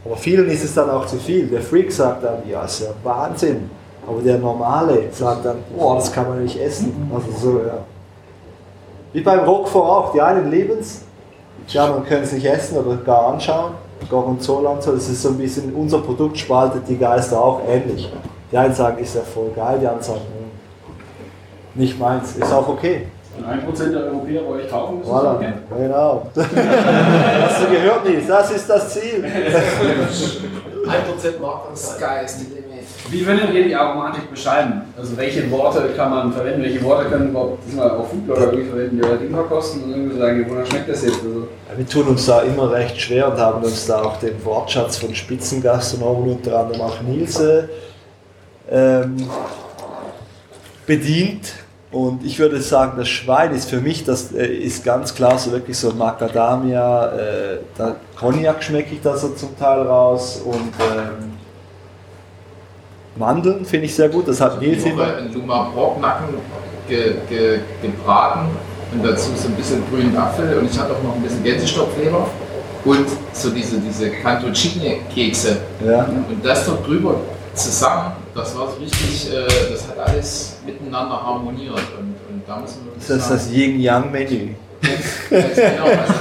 Aber 0.05 0.17
vielen 0.17 0.47
ist 0.49 0.63
es 0.63 0.75
dann 0.75 0.89
auch 0.89 1.07
zu 1.07 1.15
viel. 1.17 1.47
Der 1.47 1.61
Freak 1.61 1.91
sagt 1.91 2.23
dann, 2.23 2.47
ja, 2.47 2.63
ist 2.65 2.81
ja 2.81 2.87
Wahnsinn. 3.03 3.69
Aber 4.05 4.21
der 4.21 4.37
Normale 4.37 5.05
sagt 5.11 5.45
dann, 5.45 5.57
boah, 5.75 5.95
das 5.95 6.11
kann 6.11 6.27
man 6.27 6.43
nicht 6.43 6.59
essen. 6.59 7.09
Also 7.13 7.27
so, 7.31 7.59
ja. 7.59 7.79
Wie 9.13 9.21
beim 9.21 9.39
Roquefort 9.39 9.89
auch. 9.89 10.13
Die 10.13 10.21
einen 10.21 10.51
lieben 10.51 10.77
es, 10.79 11.03
die 11.71 11.79
anderen 11.79 12.03
können 12.03 12.23
es 12.23 12.33
nicht 12.33 12.45
essen 12.45 12.77
oder 12.77 12.97
gar 12.97 13.27
anschauen. 13.33 13.73
Gorgonzola 14.09 14.71
und 14.71 14.83
so, 14.83 14.91
das 14.93 15.07
ist 15.09 15.21
so 15.21 15.29
ein 15.29 15.37
bisschen, 15.37 15.73
unser 15.73 15.99
Produkt 15.99 16.37
spaltet 16.37 16.87
die 16.87 16.97
Geister 16.97 17.41
auch 17.41 17.61
ähnlich. 17.67 18.11
Die 18.51 18.57
einen 18.57 18.73
sagen, 18.73 18.97
ist 19.01 19.15
ja 19.15 19.21
voll 19.21 19.51
geil, 19.55 19.77
die 19.81 19.87
anderen 19.87 20.03
sagen, 20.03 20.19
hm, 20.21 21.81
nicht 21.81 21.97
meins, 21.99 22.35
ist 22.35 22.51
auch 22.53 22.67
okay. 22.67 23.07
Und 23.35 23.45
1% 23.45 23.89
der 23.91 24.03
Europäer 24.03 24.41
bei 24.43 24.49
euch 24.49 24.69
kaufen 24.69 24.99
müssen. 24.99 25.11
Voilà, 25.11 25.35
Okay. 25.37 25.53
genau. 25.75 26.27
Hast 26.35 27.63
du 27.63 27.67
gehört, 27.71 28.05
Nils? 28.07 28.27
Das 28.27 28.51
ist 28.51 28.69
das 28.69 28.93
Ziel. 28.93 29.25
1% 29.25 31.39
Markt 31.41 31.75
Sky 31.77 32.25
ist 32.25 32.41
die. 32.41 32.62
Wie 33.09 33.25
würdet 33.25 33.53
ihr 33.53 33.65
die 33.65 33.75
Aromatik 33.75 34.29
beschreiben? 34.31 34.81
Also 34.97 35.17
welche 35.17 35.49
Worte 35.51 35.89
kann 35.95 36.09
man 36.09 36.31
verwenden? 36.31 36.63
Welche 36.63 36.83
Worte 36.83 37.09
können 37.09 37.29
überhaupt 37.29 37.65
diesmal 37.67 37.89
Foodblogger 37.89 38.53
irgendwie 38.53 38.69
verwenden, 38.69 39.01
die 39.01 39.07
halt 39.07 39.21
immer 39.21 39.43
kosten 39.43 39.83
und 39.83 39.91
irgendwie 39.91 40.17
sagen, 40.17 40.45
wonach 40.49 40.65
schmeckt 40.65 40.89
das 40.89 41.03
jetzt? 41.03 41.17
Also, 41.17 41.47
Wir 41.75 41.87
tun 41.87 42.07
uns 42.07 42.25
da 42.25 42.41
immer 42.41 42.71
recht 42.71 42.99
schwer 42.99 43.31
und 43.31 43.37
haben 43.37 43.63
uns 43.63 43.85
da 43.87 44.03
auch 44.03 44.17
den 44.17 44.43
Wortschatz 44.45 44.97
von 44.97 45.13
Spitzengastronomen, 45.13 46.31
unter 46.31 46.59
anderem 46.59 46.81
auch 46.81 47.01
Nils, 47.01 47.39
äh, 47.39 47.63
ähm, 48.71 49.17
bedient. 50.85 51.53
Und 51.91 52.25
ich 52.25 52.39
würde 52.39 52.59
sagen, 52.59 52.93
das 52.97 53.07
Schwein 53.07 53.53
ist 53.53 53.69
für 53.69 53.79
mich, 53.79 54.03
das 54.03 54.31
äh, 54.31 54.45
ist 54.47 54.83
ganz 54.83 55.13
klar 55.13 55.37
so 55.37 55.51
wirklich 55.51 55.77
so 55.77 55.91
Macadamia, 55.91 57.11
äh, 57.11 57.57
da 57.77 57.95
Cognac 58.17 58.63
schmecke 58.63 58.95
ich 58.95 59.01
da 59.01 59.15
so 59.15 59.29
zum 59.29 59.57
Teil 59.59 59.81
raus 59.81 60.41
und 60.43 60.55
ähm, 60.55 61.42
Mandeln 63.15 63.65
finde 63.65 63.85
ich 63.85 63.95
sehr 63.95 64.09
gut, 64.09 64.27
das 64.27 64.41
hat 64.41 64.59
Nils. 64.61 64.83
Woche 64.85 65.17
einen 65.17 65.33
Luma 65.33 65.65
Porknacken 65.73 66.29
ge, 66.87 67.13
ge, 67.29 67.59
gebraten 67.81 68.47
und 68.93 69.03
dazu 69.05 69.29
so 69.35 69.47
ein 69.49 69.55
bisschen 69.55 69.83
grünen 69.89 70.15
Apfel 70.17 70.57
und 70.57 70.69
ich 70.71 70.79
hatte 70.79 70.93
auch 70.93 71.03
noch 71.03 71.15
ein 71.15 71.21
bisschen 71.21 71.43
Gänsestopfleber 71.43 72.27
und 72.85 73.05
so 73.31 73.49
diese, 73.51 73.77
diese 73.79 74.09
Cantuccine-Kekse. 74.09 75.57
Ja. 75.85 75.99
Und 76.05 76.43
das 76.43 76.65
dort 76.65 76.85
drüber 76.87 77.15
zusammen, 77.53 78.13
das 78.35 78.57
war 78.57 78.67
so 78.67 78.77
richtig, 78.81 79.31
äh, 79.31 79.45
das 79.71 79.87
hat 79.87 79.99
alles 80.07 80.57
miteinander 80.65 81.21
harmoniert 81.23 81.75
und, 81.99 82.15
und 82.29 82.41
da 82.47 82.57
müssen 82.57 82.79
wir 82.85 82.93
Das 82.97 83.09
ist 83.09 83.29
das 83.29 83.51
Yin-Yang-Menü. 83.51 84.49
Ganz 84.81 85.55
genau, 85.55 85.85
also 85.85 86.13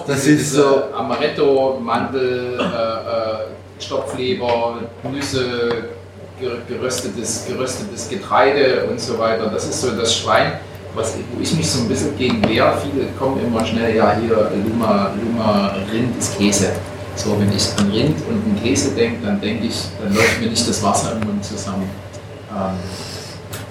Das 0.06 0.16
diese, 0.22 0.30
ist 0.30 0.40
diese 0.52 0.62
so- 0.62 0.82
Amaretto, 0.96 1.78
Mandel, 1.82 2.58
äh, 2.58 2.62
äh, 2.62 3.36
Stopfleber, 3.78 4.80
Nüsse, 5.10 5.68
ge- 6.40 6.50
geröstetes, 6.68 7.44
geröstetes 7.48 8.08
Getreide 8.08 8.86
und 8.90 9.00
so 9.00 9.18
weiter. 9.18 9.46
Das 9.46 9.64
ist 9.68 9.80
so 9.80 9.90
das 9.92 10.16
Schwein, 10.16 10.52
was, 10.94 11.14
wo 11.34 11.40
ich 11.42 11.54
mich 11.54 11.70
so 11.70 11.80
ein 11.82 11.88
bisschen 11.88 12.16
gegen 12.16 12.46
wehre. 12.48 12.74
Viele 12.82 13.06
kommen 13.18 13.40
immer 13.46 13.64
schnell, 13.64 13.94
ja 13.96 14.16
hier 14.20 14.50
Luma, 14.66 15.12
Luma 15.22 15.74
Rind 15.92 16.18
ist 16.18 16.36
Käse. 16.38 16.70
So, 17.16 17.36
wenn 17.40 17.50
ich 17.52 17.66
an 17.78 17.90
Rind 17.90 18.16
und 18.28 18.44
an 18.44 18.62
Käse 18.62 18.90
denke, 18.90 19.26
dann 19.26 19.40
denke 19.40 19.66
ich, 19.66 19.76
dann 20.00 20.14
läuft 20.14 20.40
mir 20.40 20.48
nicht 20.50 20.68
das 20.68 20.82
Wasser 20.82 21.12
im 21.20 21.26
Mund 21.26 21.44
zusammen. 21.44 21.88
Ähm, 22.50 22.76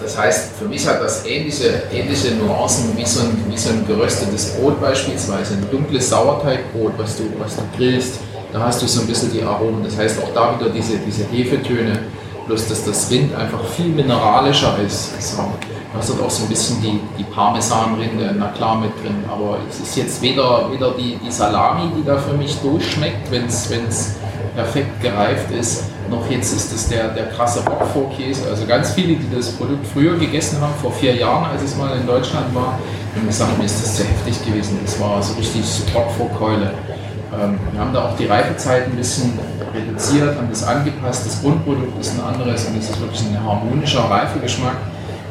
das 0.01 0.17
heißt, 0.17 0.51
für 0.59 0.65
mich 0.65 0.85
hat 0.88 1.01
das 1.01 1.25
ähnliche, 1.25 1.84
ähnliche 1.91 2.35
Nuancen 2.35 2.95
wie 2.95 3.05
so, 3.05 3.21
ein, 3.21 3.43
wie 3.49 3.57
so 3.57 3.69
ein 3.69 3.85
geröstetes 3.88 4.51
Brot 4.55 4.79
beispielsweise, 4.81 5.53
ein 5.55 5.65
dunkles 5.71 6.09
Sauerteigbrot, 6.09 6.93
was 6.97 7.17
du, 7.17 7.23
was 7.39 7.55
du 7.55 7.61
grillst. 7.77 8.19
Da 8.53 8.61
hast 8.61 8.81
du 8.81 8.87
so 8.87 9.01
ein 9.01 9.07
bisschen 9.07 9.31
die 9.31 9.43
Aromen. 9.43 9.83
Das 9.83 9.97
heißt 9.97 10.21
auch 10.23 10.33
da 10.33 10.57
wieder 10.57 10.69
diese, 10.69 10.97
diese 10.99 11.25
Hefetöne, 11.25 11.99
bloß 12.47 12.67
dass 12.67 12.85
das 12.85 13.11
Rind 13.11 13.35
einfach 13.35 13.63
viel 13.75 13.87
mineralischer 13.87 14.77
ist. 14.85 15.21
So. 15.21 15.37
Du 15.37 15.99
hast 15.99 16.09
dort 16.09 16.21
auch 16.21 16.29
so 16.29 16.43
ein 16.43 16.49
bisschen 16.49 16.81
die, 16.81 16.99
die 17.17 17.23
Parmesanrinde, 17.23 18.35
na 18.37 18.47
klar, 18.49 18.79
mit 18.79 18.91
drin. 19.03 19.23
Aber 19.29 19.57
es 19.69 19.79
ist 19.79 19.97
jetzt 19.97 20.21
weder, 20.21 20.71
weder 20.71 20.91
die, 20.91 21.17
die 21.23 21.31
Salami, 21.31 21.91
die 21.97 22.05
da 22.05 22.17
für 22.17 22.33
mich 22.33 22.55
durchschmeckt, 22.57 23.31
wenn 23.31 23.45
es 23.45 23.69
perfekt 24.55 25.01
gereift 25.01 25.51
ist, 25.51 25.83
noch 26.09 26.29
jetzt 26.29 26.53
ist 26.53 26.73
es 26.73 26.87
der, 26.87 27.09
der 27.09 27.27
krasse 27.27 27.63
Roquefort-Käse. 27.65 28.49
Also 28.49 28.65
ganz 28.65 28.91
viele, 28.91 29.15
die 29.15 29.35
das 29.35 29.51
Produkt 29.51 29.85
früher 29.87 30.17
gegessen 30.17 30.59
haben, 30.61 30.73
vor 30.81 30.91
vier 30.91 31.15
Jahren, 31.15 31.45
als 31.51 31.63
es 31.63 31.75
mal 31.75 31.97
in 31.97 32.07
Deutschland 32.07 32.53
war, 32.55 32.79
haben 33.15 33.27
gesagt, 33.27 33.57
mir 33.57 33.65
ist 33.65 33.83
das 33.83 33.95
zu 33.97 34.03
heftig 34.03 34.45
gewesen. 34.45 34.79
Das 34.85 34.99
war 34.99 35.21
so 35.21 35.33
richtig 35.33 35.63
Roquefort-Keule. 35.93 36.73
Ähm, 37.33 37.57
wir 37.71 37.79
haben 37.79 37.93
da 37.93 38.05
auch 38.05 38.17
die 38.17 38.25
Reifezeit 38.25 38.85
ein 38.85 38.95
bisschen 38.95 39.37
reduziert, 39.73 40.37
haben 40.37 40.49
das 40.49 40.63
angepasst. 40.63 41.25
Das 41.25 41.41
Grundprodukt 41.41 41.99
ist 41.99 42.13
ein 42.17 42.23
anderes 42.23 42.65
und 42.65 42.77
es 42.77 42.89
ist 42.89 42.99
wirklich 42.99 43.21
ein 43.21 43.43
harmonischer 43.43 44.09
Reifegeschmack, 44.09 44.77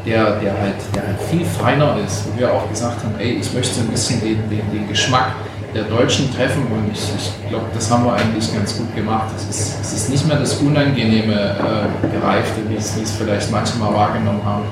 der, 0.05 0.39
der, 0.41 0.53
halt, 0.53 0.77
der 0.95 1.07
halt 1.07 1.21
viel 1.31 1.45
feiner 1.45 1.97
ist. 2.05 2.27
Wo 2.27 2.39
wir 2.39 2.53
auch 2.53 2.69
gesagt 2.69 3.03
haben, 3.03 3.15
ey, 3.19 3.39
ich 3.41 3.53
möchte 3.53 3.81
ein 3.81 3.89
bisschen 3.89 4.21
den, 4.21 4.49
den, 4.51 4.71
den 4.73 4.89
Geschmack 4.89 5.33
der 5.75 5.85
Deutschen 5.85 6.33
treffen 6.35 6.67
und 6.71 6.91
ich, 6.93 7.01
ich 7.17 7.49
glaube, 7.49 7.67
das 7.75 7.91
haben 7.91 8.05
wir 8.05 8.15
eigentlich 8.15 8.53
ganz 8.55 8.77
gut 8.77 8.95
gemacht. 8.95 9.29
Es 9.37 9.45
ist, 9.49 9.81
es 9.81 9.93
ist 9.93 10.11
nicht 10.11 10.27
mehr 10.27 10.39
das 10.39 10.55
unangenehme 10.55 11.35
äh, 11.35 12.19
Gereifte, 12.19 12.61
wie 12.69 12.77
es, 12.77 12.97
wie 12.97 13.03
es 13.03 13.13
vielleicht 13.13 13.51
manche 13.51 13.77
mal 13.79 13.93
wahrgenommen 13.93 14.43
haben 14.45 14.65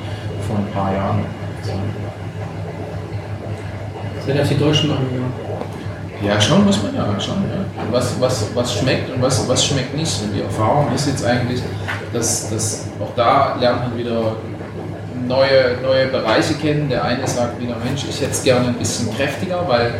vor 0.46 0.56
ein 0.56 0.66
paar 0.72 0.92
Jahren. 0.94 1.24
Sind 4.24 4.38
das 4.38 4.48
die 4.48 4.59
Deutschen 4.59 4.88
machen, 4.88 5.06
ja. 5.12 5.43
Ja, 6.23 6.41
schon 6.41 6.65
muss 6.65 6.82
man 6.82 6.95
ja 6.95 7.20
schon. 7.20 7.35
Ja. 7.35 7.85
Was, 7.91 8.20
was, 8.20 8.47
was 8.55 8.78
schmeckt 8.78 9.11
und 9.11 9.20
was, 9.20 9.49
was 9.49 9.65
schmeckt 9.65 9.97
nicht. 9.97 10.23
Und 10.23 10.32
die 10.35 10.43
Erfahrung 10.43 10.93
ist 10.95 11.07
jetzt 11.07 11.24
eigentlich, 11.24 11.61
dass, 12.12 12.51
dass 12.51 12.86
auch 13.01 13.15
da 13.16 13.57
lernt 13.61 13.89
man 13.89 13.99
wieder 13.99 14.36
neue, 15.27 15.77
neue 15.82 16.07
Bereiche 16.07 16.55
kennen. 16.55 16.89
Der 16.89 17.05
eine 17.05 17.27
sagt 17.27 17.61
wieder, 17.61 17.77
Mensch, 17.85 18.05
ich 18.09 18.20
hätte 18.20 18.32
es 18.32 18.43
gerne 18.43 18.69
ein 18.69 18.74
bisschen 18.74 19.15
kräftiger, 19.16 19.65
weil 19.66 19.95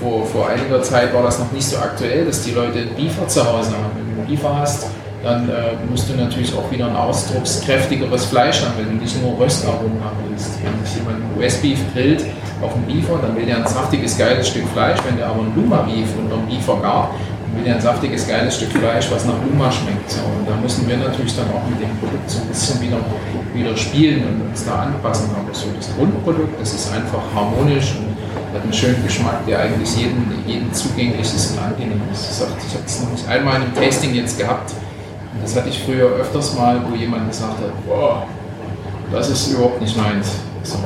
vor, 0.00 0.26
vor 0.26 0.48
einiger 0.48 0.82
Zeit 0.82 1.14
war 1.14 1.22
das 1.22 1.38
noch 1.38 1.52
nicht 1.52 1.66
so 1.66 1.78
aktuell, 1.78 2.24
dass 2.24 2.42
die 2.42 2.52
Leute 2.52 2.86
Biefer 2.96 3.26
zu 3.28 3.40
Hause 3.44 3.70
haben. 3.70 3.90
Wenn 3.96 4.24
du 4.24 4.30
Biefer 4.30 4.58
hast, 4.58 4.86
dann 5.22 5.48
äh, 5.48 5.74
musst 5.88 6.08
du 6.08 6.14
natürlich 6.14 6.52
auch 6.54 6.68
wieder 6.70 6.86
ein 6.86 6.96
ausdruckskräftigeres 6.96 8.24
Fleisch 8.24 8.62
haben, 8.62 8.72
wenn 8.78 8.98
du 8.98 9.02
nicht 9.02 9.22
nur 9.22 9.38
Röstaromen 9.38 10.02
haben 10.02 10.16
willst. 10.28 10.50
Wenn 10.62 10.84
sich 10.84 10.96
jemand 10.96 11.16
einen 11.16 11.38
US-Beef 11.38 11.78
grillt 11.94 12.24
auf 12.62 12.74
einen 12.74 12.86
Biefer, 12.86 13.18
dann 13.20 13.36
will 13.36 13.44
der 13.44 13.58
ein 13.58 13.66
saftiges, 13.66 14.16
geiles 14.16 14.48
Stück 14.48 14.66
Fleisch. 14.72 14.98
Wenn 15.04 15.16
der 15.16 15.26
aber 15.26 15.40
einen 15.42 15.54
Luma-Beef 15.54 16.08
unter 16.18 16.36
einem 16.36 16.46
Biefer 16.46 16.76
gab, 16.80 17.10
dann 17.12 17.56
will 17.56 17.64
der 17.64 17.74
ein 17.74 17.80
saftiges, 17.80 18.26
geiles 18.26 18.56
Stück 18.56 18.72
Fleisch, 18.72 19.10
was 19.10 19.24
nach 19.26 19.34
Luma 19.44 19.70
schmeckt. 19.70 20.10
So, 20.10 20.20
und 20.20 20.48
da 20.48 20.54
müssen 20.56 20.88
wir 20.88 20.96
natürlich 20.96 21.34
dann 21.36 21.46
auch 21.50 21.68
mit 21.68 21.80
dem 21.80 21.90
Produkt 21.98 22.30
so 22.30 22.40
ein 22.40 22.48
bisschen 22.48 22.80
wieder, 22.80 22.98
wieder 23.52 23.76
spielen 23.76 24.22
und 24.26 24.48
uns 24.48 24.64
da 24.64 24.82
anpassen. 24.82 25.30
Aber 25.34 25.52
so 25.52 25.66
das 25.76 25.90
Grundprodukt, 25.96 26.60
das 26.60 26.72
ist 26.72 26.92
einfach 26.92 27.22
harmonisch 27.34 27.94
und 27.98 28.12
hat 28.54 28.62
einen 28.62 28.72
schönen 28.72 29.02
Geschmack, 29.02 29.44
der 29.46 29.60
eigentlich 29.60 29.96
jedem, 29.96 30.26
jedem 30.46 30.72
zugänglich 30.72 31.20
ist 31.20 31.52
und 31.52 31.64
angenehm 31.64 32.00
ist. 32.12 32.40
Ich, 32.40 32.74
habe 32.74 32.84
es 32.86 33.02
noch 33.02 33.10
nicht 33.10 33.28
einmal 33.28 33.56
in 33.56 33.62
einem 33.62 33.74
Tasting 33.74 34.14
jetzt 34.14 34.38
gehabt. 34.38 34.72
Und 35.34 35.42
das 35.42 35.56
hatte 35.56 35.70
ich 35.70 35.82
früher 35.82 36.08
öfters 36.20 36.54
mal, 36.54 36.80
wo 36.88 36.94
jemand 36.94 37.28
gesagt 37.28 37.58
hat, 37.58 37.86
boah, 37.86 38.26
das 39.10 39.30
ist 39.30 39.48
überhaupt 39.48 39.80
nicht 39.80 39.96
meins. 39.96 40.36
So, 40.62 40.76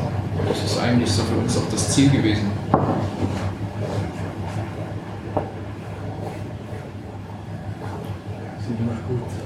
das 0.49 0.73
ist 0.73 0.79
eigentlich 0.79 1.11
so 1.11 1.23
für 1.23 1.37
uns 1.37 1.57
auch 1.57 1.71
das 1.71 1.91
Ziel 1.91 2.11
gewesen. 2.11 2.51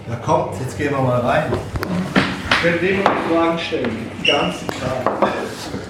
Ja, 0.08 0.16
kommt, 0.16 0.60
jetzt 0.60 0.76
gehen 0.76 0.90
wir 0.90 1.00
mal 1.00 1.20
rein. 1.20 1.52
Ich 2.50 2.64
werde 2.64 3.02
noch 3.02 3.36
Fragen 3.36 3.58
stellen, 3.58 4.10
ganz 4.26 4.56
klar. 4.66 5.30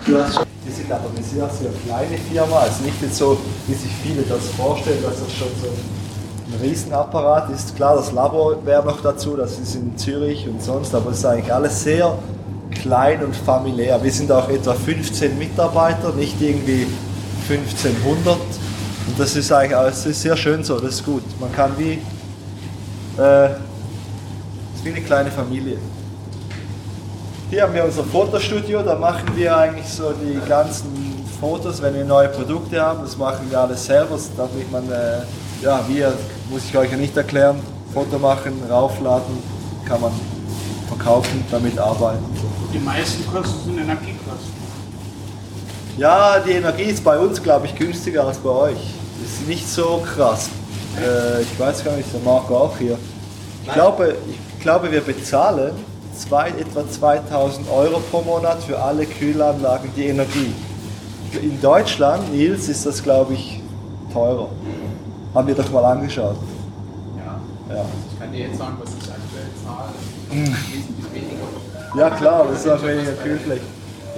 Du 0.07 0.19
hast 0.19 0.35
schon, 0.37 0.45
wir 0.65 0.73
sind 0.73 0.93
aber 0.93 1.09
eine 1.15 1.25
sehr, 1.25 1.49
sehr 1.49 1.71
kleine 1.85 2.19
Firma, 2.19 2.59
also 2.59 2.85
nicht 2.85 3.01
jetzt 3.03 3.17
so, 3.17 3.39
wie 3.67 3.75
sich 3.75 3.91
viele 4.03 4.23
das 4.23 4.49
vorstellen, 4.51 5.03
dass 5.03 5.21
das 5.21 5.33
schon 5.33 5.49
so 5.61 5.67
ein 5.67 6.61
Riesenapparat 6.61 7.51
ist. 7.51 7.75
Klar, 7.77 7.97
das 7.97 8.13
Labor 8.13 8.65
wäre 8.65 8.85
noch 8.85 9.01
dazu, 9.01 9.37
das 9.37 9.59
ist 9.59 9.75
in 9.75 9.97
Zürich 9.97 10.47
und 10.47 10.63
sonst, 10.63 10.95
aber 10.95 11.11
es 11.11 11.19
ist 11.19 11.25
eigentlich 11.25 11.53
alles 11.53 11.83
sehr 11.83 12.19
klein 12.81 13.25
und 13.25 13.37
familiär. 13.37 14.03
Wir 14.03 14.13
sind 14.13 14.33
auch 14.33 14.49
etwa 14.49 14.75
15 14.75 15.39
Mitarbeiter, 15.39 16.13
nicht 16.13 16.41
irgendwie 16.41 16.87
1500. 17.49 18.37
Und 18.37 19.19
das 19.19 19.37
ist 19.37 19.53
eigentlich 19.53 19.73
das 19.73 20.07
ist 20.07 20.23
sehr 20.23 20.37
schön 20.37 20.65
so, 20.65 20.79
das 20.79 20.95
ist 20.95 21.05
gut. 21.05 21.23
Man 21.41 21.53
kann 21.53 21.73
wie 21.77 21.99
äh, 23.21 23.47
ist 23.47 24.85
wie 24.85 24.91
eine 24.91 25.01
kleine 25.01 25.31
Familie. 25.31 25.77
Hier 27.51 27.63
haben 27.65 27.75
wir 27.75 27.85
unser 27.85 28.05
Fotostudio, 28.05 28.83
da 28.83 28.95
machen 28.95 29.29
wir 29.35 29.57
eigentlich 29.57 29.89
so 29.89 30.13
die 30.13 30.39
ganzen 30.49 30.89
Fotos, 31.41 31.83
wenn 31.83 31.95
wir 31.95 32.05
neue 32.05 32.29
Produkte 32.29 32.81
haben. 32.81 33.01
Das 33.03 33.17
machen 33.17 33.51
wir 33.51 33.59
alles 33.59 33.85
selber, 33.85 34.17
damit 34.37 34.71
man, 34.71 34.91
äh, 34.91 35.23
ja, 35.63 35.85
wir, 35.89 36.13
muss 36.49 36.65
ich 36.65 36.77
euch 36.77 36.91
ja 36.91 36.97
nicht 36.97 37.17
erklären, 37.17 37.59
Foto 37.93 38.19
machen, 38.19 38.53
raufladen, 38.71 39.37
kann 39.85 40.01
man 40.01 40.13
verkaufen, 40.87 41.45
damit 41.51 41.79
arbeiten. 41.79 42.40
Die 42.73 42.79
meisten 42.79 43.27
Kosten 43.33 43.65
sind 43.65 43.79
Energiekosten. 43.79 44.61
Ja, 45.99 46.39
die 46.39 46.53
Energie 46.53 46.85
ist 46.85 47.03
bei 47.03 47.19
uns, 47.19 47.43
glaube 47.43 47.67
ich, 47.67 47.75
günstiger 47.75 48.27
als 48.27 48.39
bei 48.39 48.51
euch. 48.51 48.79
Das 49.21 49.33
ist 49.33 49.49
nicht 49.49 49.69
so 49.69 50.03
krass. 50.15 50.49
Äh, 50.97 51.43
ich 51.43 51.59
weiß 51.59 51.85
gar 51.85 51.97
nicht, 51.97 52.13
der 52.13 52.21
Marco 52.21 52.57
auch 52.57 52.79
hier. 52.79 52.97
Ich 53.65 53.73
glaube, 53.73 54.17
ich 54.29 54.63
glaube 54.63 54.91
wir 54.91 55.01
bezahlen 55.01 55.73
zwei, 56.17 56.49
etwa 56.51 56.89
2000 56.89 57.69
Euro 57.71 58.01
pro 58.11 58.23
Monat 58.23 58.63
für 58.63 58.81
alle 58.81 59.05
Kühlanlagen 59.05 59.91
die 59.97 60.07
Energie. 60.07 60.53
In 61.43 61.61
Deutschland, 61.61 62.33
Nils, 62.33 62.69
ist 62.69 62.87
das, 62.87 63.03
glaube 63.03 63.35
ich, 63.35 63.61
teurer. 64.13 64.49
Haben 65.35 65.49
wir 65.49 65.55
doch 65.55 65.71
mal 65.71 65.85
angeschaut. 65.85 66.37
Ja. 67.17 67.75
Ja. 67.75 67.85
Ich 68.13 68.19
kann 68.19 68.33
dir 68.33 68.47
jetzt 68.47 68.59
sagen, 68.59 68.77
was 68.81 68.91
ich 68.91 69.11
aktuell 69.11 69.51
zahle. 69.65 70.57
Ja 71.97 72.09
klar, 72.11 72.47
das 72.49 72.61
ist 72.61 72.71
auch 72.71 72.83
weniger 72.85 73.13
Kühlfläche. 73.13 73.63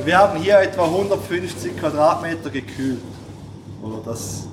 Wir 0.05 0.19
haben 0.19 0.39
hier 0.39 0.59
etwa 0.59 0.85
150 0.85 1.74
Quadratmeter 1.78 2.51
gekühlt. 2.51 3.01
Oder 3.82 3.99
das, 4.05 4.47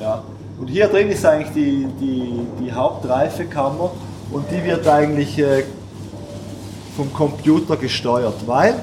ja. 0.00 0.22
Und 0.60 0.68
hier 0.68 0.86
drin 0.86 1.10
ist 1.10 1.24
eigentlich 1.26 1.52
die, 1.54 1.88
die, 2.00 2.46
die 2.60 2.72
Hauptreifekammer 2.72 3.90
und 4.30 4.48
die 4.50 4.62
wird 4.62 4.86
eigentlich 4.86 5.38
äh, 5.38 5.64
vom 6.96 7.12
Computer 7.12 7.76
gesteuert, 7.76 8.46
weil, 8.46 8.80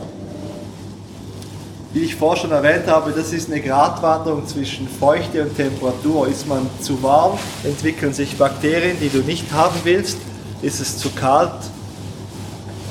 wie 1.94 2.02
ich 2.02 2.16
vorher 2.16 2.42
schon 2.42 2.52
erwähnt 2.52 2.88
habe, 2.88 3.12
das 3.12 3.32
ist 3.32 3.50
eine 3.50 3.62
Gratwanderung 3.62 4.46
zwischen 4.46 4.90
Feuchte 4.90 5.44
und 5.44 5.56
Temperatur. 5.56 6.28
Ist 6.28 6.48
man 6.48 6.70
zu 6.82 7.02
warm, 7.02 7.38
entwickeln 7.64 8.14
sich 8.14 8.38
Bakterien, 8.38 8.98
die 9.00 9.10
du 9.10 9.20
nicht 9.20 9.52
haben 9.54 9.80
willst. 9.86 10.18
Ist 10.62 10.82
es 10.82 10.98
zu 10.98 11.12
kalt, 11.12 11.54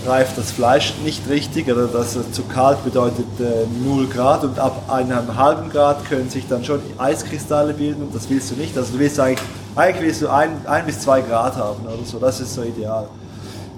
reift 0.09 0.39
das 0.39 0.51
Fleisch 0.51 0.95
nicht 1.05 1.29
richtig 1.29 1.71
oder 1.71 1.87
das 1.87 2.17
äh, 2.17 2.33
zu 2.33 2.45
kalt 2.45 2.83
bedeutet 2.85 3.27
äh, 3.39 3.67
0 3.85 4.07
Grad 4.07 4.43
und 4.43 4.59
ab 4.59 4.83
einem 4.89 5.37
halben 5.37 5.71
Grad 5.71 6.05
können 6.07 6.31
sich 6.31 6.49
dann 6.49 6.65
schon 6.65 6.81
Eiskristalle 6.97 7.75
bilden 7.75 8.03
und 8.03 8.15
das 8.15 8.29
willst 8.31 8.51
du 8.51 8.55
nicht. 8.55 8.77
Also 8.77 8.95
du 8.95 8.99
willst 8.99 9.21
eigentlich, 9.21 9.47
eigentlich 9.77 10.07
willst 10.07 10.23
du 10.23 10.29
ein, 10.29 10.51
ein 10.67 10.87
bis 10.87 11.01
zwei 11.01 11.21
Grad 11.21 11.57
haben 11.57 11.85
oder 11.87 12.05
so, 12.05 12.19
das 12.19 12.41
ist 12.41 12.55
so 12.55 12.63
ideal. 12.63 13.09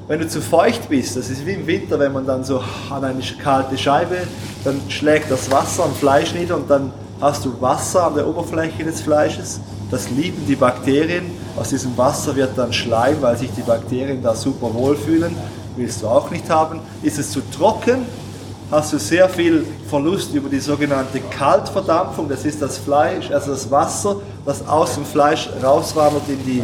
Wenn 0.09 0.21
du 0.21 0.29
zu 0.29 0.41
feucht 0.41 0.89
bist, 0.89 1.17
das 1.17 1.31
ist 1.31 1.47
wie 1.47 1.53
im 1.53 1.67
Winter, 1.67 1.99
wenn 1.99 2.13
man 2.13 2.27
dann 2.27 2.43
so 2.43 2.63
an 2.91 3.05
eine 3.05 3.21
kalte 3.43 3.77
Scheibe, 3.79 4.17
dann 4.65 4.81
schlägt 4.89 5.31
das 5.31 5.51
Wasser 5.51 5.85
am 5.85 5.95
Fleisch 5.95 6.35
nieder 6.35 6.57
und 6.57 6.69
dann 6.69 6.93
hast 7.21 7.45
du 7.45 7.61
Wasser 7.61 8.07
an 8.07 8.15
der 8.15 8.27
Oberfläche 8.27 8.83
des 8.83 9.03
Fleisches. 9.03 9.61
Das 9.91 10.11
lieben 10.11 10.47
die 10.47 10.57
Bakterien. 10.57 11.25
Aus 11.57 11.71
diesem 11.71 11.97
Wasser 11.97 12.35
wird 12.37 12.57
dann 12.57 12.73
Schleim, 12.73 13.17
weil 13.21 13.37
sich 13.37 13.51
die 13.57 13.63
Bakterien 13.63 14.23
da 14.23 14.35
super 14.35 14.73
wohlfühlen. 14.73 15.37
Willst 15.81 16.03
du 16.03 16.09
auch 16.09 16.31
nicht 16.31 16.51
haben. 16.51 16.79
Ist 17.03 17.19
es 17.19 17.31
zu 17.31 17.41
trocken, 17.57 18.05
hast 18.71 18.93
du 18.93 18.99
sehr 18.99 19.31
viel 19.31 19.65
Verlust 19.89 20.35
über 20.35 20.51
die 20.51 20.61
sogenannte 20.61 21.21
Kaltverdampfung. 21.21 22.29
Das 22.29 22.45
ist 22.45 22.61
das 22.61 22.77
Fleisch, 22.77 23.31
also 23.31 23.53
das 23.53 23.71
Wasser, 23.71 24.17
das 24.45 24.69
aus 24.69 24.97
dem 24.97 25.07
Fleisch 25.07 25.49
rauswandert 25.63 26.29
in 26.29 26.45
die 26.45 26.63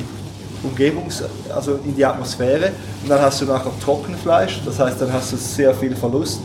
Umgebungs-, 0.62 1.22
also 1.54 1.78
in 1.82 1.96
die 1.96 2.04
Atmosphäre. 2.04 2.72
Und 3.02 3.08
dann 3.08 3.22
hast 3.22 3.40
du 3.40 3.46
nachher 3.46 3.70
Trockenfleisch, 3.82 4.60
das 4.66 4.78
heißt, 4.78 5.00
dann 5.00 5.10
hast 5.10 5.32
du 5.32 5.38
sehr 5.38 5.72
viel 5.72 5.96
Verlust. 5.96 6.40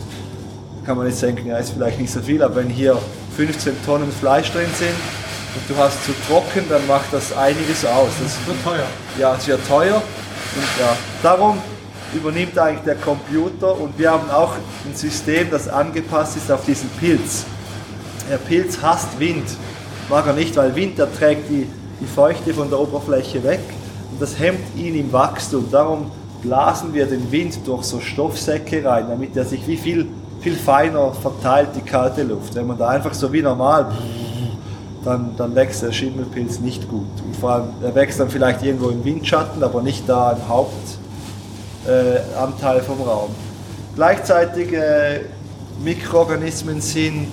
Kann 0.86 0.96
man 0.96 1.06
jetzt 1.08 1.20
denken, 1.20 1.46
ja, 1.46 1.58
ist 1.58 1.74
vielleicht 1.74 2.00
nicht 2.00 2.10
so 2.10 2.20
viel, 2.20 2.42
aber 2.42 2.56
wenn 2.56 2.70
hier 2.70 2.96
15 3.36 3.84
Tonnen 3.84 4.10
Fleisch 4.10 4.50
drin 4.50 4.70
sind 4.78 4.88
und 4.88 5.68
du 5.68 5.76
hast 5.76 6.06
zu 6.06 6.12
trocken, 6.26 6.64
dann 6.70 6.86
macht 6.86 7.12
das 7.12 7.36
einiges 7.36 7.84
aus. 7.84 8.12
Das 8.22 8.46
wird 8.46 8.64
teuer. 8.64 8.86
Ja, 9.18 9.36
es 9.38 9.46
wird 9.46 9.60
teuer. 9.68 9.96
Und 9.96 10.80
ja, 10.80 10.96
darum 11.22 11.58
übernimmt 12.14 12.58
eigentlich 12.58 12.84
der 12.84 12.96
Computer 12.96 13.78
und 13.78 13.98
wir 13.98 14.10
haben 14.10 14.30
auch 14.30 14.54
ein 14.86 14.94
System, 14.94 15.50
das 15.50 15.68
angepasst 15.68 16.36
ist 16.36 16.50
auf 16.50 16.64
diesen 16.64 16.88
Pilz. 17.00 17.44
Der 18.30 18.38
Pilz 18.38 18.78
hasst 18.82 19.18
Wind, 19.18 19.44
mag 20.08 20.26
er 20.26 20.32
nicht, 20.32 20.56
weil 20.56 20.74
Wind 20.74 20.98
der 20.98 21.12
trägt 21.12 21.48
die, 21.48 21.66
die 22.00 22.06
Feuchte 22.06 22.54
von 22.54 22.68
der 22.68 22.80
Oberfläche 22.80 23.42
weg 23.42 23.60
und 24.10 24.20
das 24.20 24.38
hemmt 24.38 24.76
ihn 24.76 24.94
im 24.94 25.12
Wachstum. 25.12 25.68
Darum 25.70 26.10
blasen 26.42 26.92
wir 26.92 27.06
den 27.06 27.30
Wind 27.30 27.58
durch 27.66 27.84
so 27.84 28.00
Stoffsäcke 28.00 28.84
rein, 28.84 29.06
damit 29.08 29.36
er 29.36 29.44
sich 29.44 29.66
wie 29.66 29.76
viel, 29.76 30.08
viel 30.40 30.54
feiner 30.54 31.12
verteilt, 31.12 31.70
die 31.76 31.80
kalte 31.80 32.24
Luft. 32.24 32.54
Wenn 32.54 32.66
man 32.66 32.78
da 32.78 32.88
einfach 32.88 33.14
so 33.14 33.32
wie 33.32 33.42
normal, 33.42 33.92
dann, 35.04 35.30
dann 35.36 35.54
wächst 35.54 35.82
der 35.82 35.92
Schimmelpilz 35.92 36.60
nicht 36.60 36.88
gut. 36.88 37.06
Und 37.24 37.36
vor 37.36 37.52
allem, 37.52 37.68
er 37.82 37.94
wächst 37.94 38.20
dann 38.20 38.28
vielleicht 38.28 38.62
irgendwo 38.62 38.88
im 38.88 39.04
Windschatten, 39.04 39.62
aber 39.62 39.82
nicht 39.82 40.08
da 40.08 40.32
im 40.32 40.48
Hauptanteil 40.48 41.01
äh, 41.86 42.80
vom 42.80 43.00
Raum. 43.02 43.30
Gleichzeitig 43.94 44.72
äh, 44.72 45.20
Mikroorganismen 45.82 46.80
sind 46.80 47.28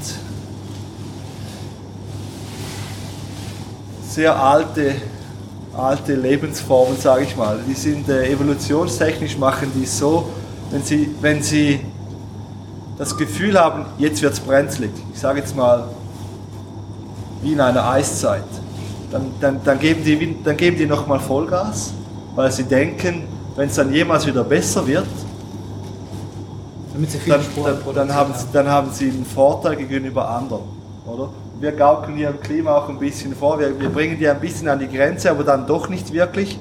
sehr 4.09 4.35
alte, 4.35 4.95
alte 5.77 6.15
Lebensformen, 6.15 6.97
sage 6.97 7.23
ich 7.23 7.37
mal. 7.37 7.59
Die 7.67 7.73
sind 7.73 8.09
äh, 8.09 8.31
evolutionstechnisch 8.31 9.37
machen 9.37 9.71
die 9.73 9.85
so, 9.85 10.29
wenn 10.71 10.83
sie, 10.83 11.15
wenn 11.21 11.41
sie 11.41 11.79
das 12.97 13.15
Gefühl 13.15 13.57
haben, 13.57 13.85
jetzt 13.97 14.21
wird 14.21 14.33
es 14.33 14.39
brenzlig. 14.39 14.91
Ich 15.13 15.19
sage 15.19 15.39
jetzt 15.39 15.55
mal, 15.55 15.85
wie 17.41 17.53
in 17.53 17.61
einer 17.61 17.89
Eiszeit. 17.89 18.43
Dann, 19.11 19.31
dann, 19.39 19.61
dann 19.63 19.79
geben 19.79 20.03
die, 20.03 20.37
dann 20.43 20.57
geben 20.57 20.77
die 20.77 20.85
nochmal 20.85 21.19
Vollgas, 21.19 21.93
weil 22.35 22.51
sie 22.51 22.63
denken, 22.63 23.23
wenn 23.59 23.67
es 23.67 23.75
dann 23.75 23.91
jemals 23.93 24.25
wieder 24.25 24.43
besser 24.45 24.87
wird, 24.87 25.05
dann, 27.27 27.41
dann, 27.85 27.93
dann, 27.93 28.13
haben, 28.15 28.33
sie- 28.33 28.45
dann 28.53 28.67
haben 28.69 28.89
sie 28.93 29.09
einen 29.09 29.25
Vorteil 29.25 29.75
gegenüber 29.75 30.29
anderen. 30.29 30.63
Oder? 31.05 31.29
Wir 31.59 31.73
gaukeln 31.73 32.15
hier 32.15 32.29
im 32.29 32.39
Klima 32.39 32.75
auch 32.77 32.87
ein 32.87 32.97
bisschen 32.99 33.35
vor, 33.35 33.59
wir, 33.59 33.77
wir 33.77 33.89
bringen 33.89 34.17
die 34.17 34.29
ein 34.29 34.39
bisschen 34.39 34.69
an 34.69 34.79
die 34.79 34.87
Grenze, 34.87 35.29
aber 35.29 35.43
dann 35.43 35.67
doch 35.67 35.89
nicht 35.89 36.13
wirklich 36.13 36.57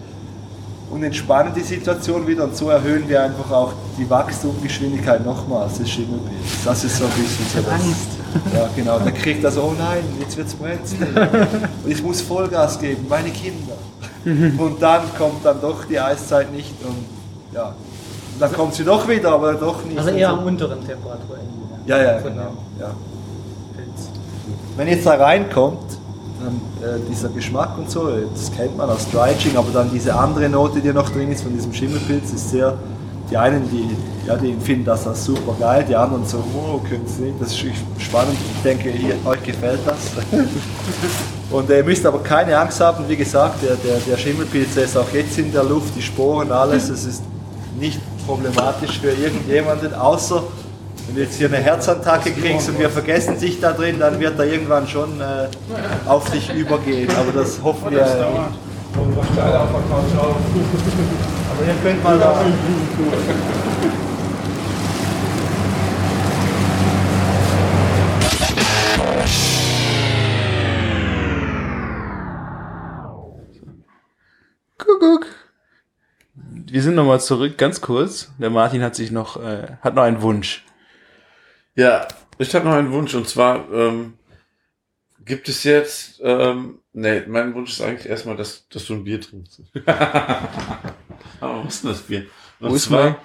und 0.90 1.04
entspannen 1.04 1.52
die 1.54 1.60
Situation 1.60 2.26
wieder 2.26 2.42
und 2.44 2.56
so 2.56 2.68
erhöhen 2.70 3.08
wir 3.08 3.22
einfach 3.22 3.48
auch 3.52 3.72
die 3.96 4.08
Wachstumsgeschwindigkeit 4.10 5.24
nochmals 5.24 5.78
des 5.78 5.88
Schimmelbildes. 5.90 6.64
Das 6.64 6.82
ist 6.82 6.96
so 6.96 7.04
ein 7.04 7.10
bisschen 7.10 7.46
so 7.54 7.60
das. 7.60 7.72
Angst. 7.80 8.08
Ja, 8.54 8.68
genau. 8.74 8.98
Dann 8.98 9.14
kriegt 9.14 9.44
er 9.44 9.52
so, 9.52 9.62
oh 9.62 9.74
nein, 9.78 10.02
jetzt 10.18 10.36
wird's 10.36 10.54
brenzlig. 10.54 11.08
Und 11.84 11.90
ich 11.92 12.02
muss 12.02 12.20
Vollgas 12.22 12.78
geben, 12.80 13.06
meine 13.08 13.30
Kinder. 13.30 13.74
Und 14.24 14.82
dann 14.82 15.02
kommt 15.16 15.44
dann 15.44 15.60
doch 15.60 15.84
die 15.84 15.98
Eiszeit 15.98 16.52
nicht 16.52 16.74
und 16.84 17.04
ja. 17.54 17.74
Dann 18.38 18.52
kommt 18.52 18.74
sie 18.74 18.84
doch 18.84 19.08
wieder, 19.08 19.32
aber 19.32 19.54
doch 19.54 19.84
nicht. 19.84 19.98
Also 19.98 20.10
eher 20.10 20.30
am 20.30 20.44
unteren 20.44 20.86
Temperaturende. 20.86 21.46
Ja, 21.86 22.02
ja, 22.02 22.18
Von 22.18 22.32
genau. 22.32 22.52
Ja. 22.78 22.90
Wenn 24.76 24.88
jetzt 24.88 25.06
da 25.06 25.14
reinkommt, 25.14 25.98
dann, 26.40 26.60
äh, 26.88 27.00
dieser 27.10 27.30
Geschmack 27.30 27.76
und 27.78 27.90
so, 27.90 28.10
das 28.32 28.52
kennt 28.54 28.76
man 28.76 28.88
aus 28.90 29.10
Dryaging, 29.10 29.56
aber 29.56 29.72
dann 29.72 29.90
diese 29.90 30.14
andere 30.14 30.48
Note, 30.48 30.80
die 30.80 30.92
noch 30.92 31.10
drin 31.10 31.32
ist 31.32 31.42
von 31.42 31.52
diesem 31.52 31.72
Schimmelpilz, 31.72 32.32
ist 32.32 32.50
sehr, 32.50 32.74
die 33.30 33.36
einen, 33.36 33.68
die, 33.70 33.90
ja, 34.26 34.36
die 34.36 34.54
finden 34.54 34.84
das 34.84 35.06
als 35.06 35.24
super 35.24 35.54
geil, 35.58 35.84
die 35.88 35.94
anderen 35.94 36.24
so, 36.24 36.42
oh, 36.54 36.78
können 36.78 37.06
Sie 37.06 37.24
nicht, 37.24 37.40
das 37.40 37.52
ist 37.52 37.64
spannend, 37.98 38.36
ich 38.56 38.62
denke, 38.62 38.90
ihr, 38.90 39.14
euch 39.26 39.42
gefällt 39.42 39.80
das. 39.86 40.12
Und 41.50 41.70
ihr 41.70 41.84
müsst 41.84 42.04
aber 42.04 42.22
keine 42.22 42.56
Angst 42.58 42.80
haben, 42.80 43.04
wie 43.08 43.16
gesagt, 43.16 43.62
der, 43.62 43.76
der, 43.76 43.98
der 43.98 44.16
Schimmelpilz 44.16 44.76
ist 44.76 44.96
auch 44.96 45.10
jetzt 45.12 45.38
in 45.38 45.52
der 45.52 45.64
Luft, 45.64 45.94
die 45.96 46.02
Sporen, 46.02 46.52
alles, 46.52 46.88
es 46.88 47.04
ist 47.04 47.22
nicht 47.78 48.00
problematisch 48.26 48.98
für 48.98 49.10
irgendjemanden, 49.10 49.94
außer 49.94 50.42
wenn 51.06 51.16
du 51.16 51.22
jetzt 51.22 51.38
hier 51.38 51.48
eine 51.48 51.56
Herzattacke 51.56 52.32
kriegst 52.32 52.68
und 52.68 52.78
wir 52.78 52.90
vergessen 52.90 53.38
sich 53.38 53.58
da 53.60 53.72
drin, 53.72 53.98
dann 53.98 54.20
wird 54.20 54.38
er 54.38 54.44
irgendwann 54.44 54.86
schon 54.86 55.18
äh, 55.20 55.48
auf 56.06 56.30
dich 56.30 56.52
übergehen. 56.52 57.08
Aber 57.18 57.32
das 57.32 57.62
hoffen 57.62 57.90
wir. 57.90 58.00
Das 58.00 58.16
Aber 61.58 61.66
ihr 61.66 61.74
könnt 61.82 62.04
mal 62.04 62.16
da. 62.16 62.44
Kuckuck. 74.78 75.26
Wir 76.34 76.82
sind 76.82 76.94
nochmal 76.94 77.20
zurück, 77.20 77.58
ganz 77.58 77.80
kurz. 77.80 78.30
Der 78.38 78.50
Martin 78.50 78.82
hat 78.82 78.94
sich 78.94 79.10
noch, 79.10 79.42
äh, 79.42 79.78
hat 79.80 79.96
noch 79.96 80.04
einen 80.04 80.22
Wunsch. 80.22 80.64
Ja, 81.74 82.06
ich 82.38 82.54
habe 82.54 82.66
noch 82.66 82.74
einen 82.74 82.92
Wunsch 82.92 83.14
und 83.16 83.28
zwar 83.28 83.68
ähm, 83.72 84.14
gibt 85.24 85.48
es 85.48 85.64
jetzt, 85.64 86.20
ähm, 86.22 86.78
nee, 87.00 87.22
mein 87.26 87.54
Wunsch 87.54 87.72
ist 87.72 87.80
eigentlich 87.80 88.08
erstmal, 88.08 88.36
dass, 88.36 88.68
dass 88.68 88.84
du 88.86 88.94
ein 88.94 89.04
Bier 89.04 89.20
trinkst. 89.20 89.62
Aber 91.40 91.64
was 91.64 91.74
ist 91.76 91.84
denn 91.84 91.90
das 91.90 92.00
Bier? 92.02 92.26
Und 92.60 92.70
Wo 92.70 92.74
ist 92.74 92.84
zwar- 92.84 93.04
mein- 93.04 93.16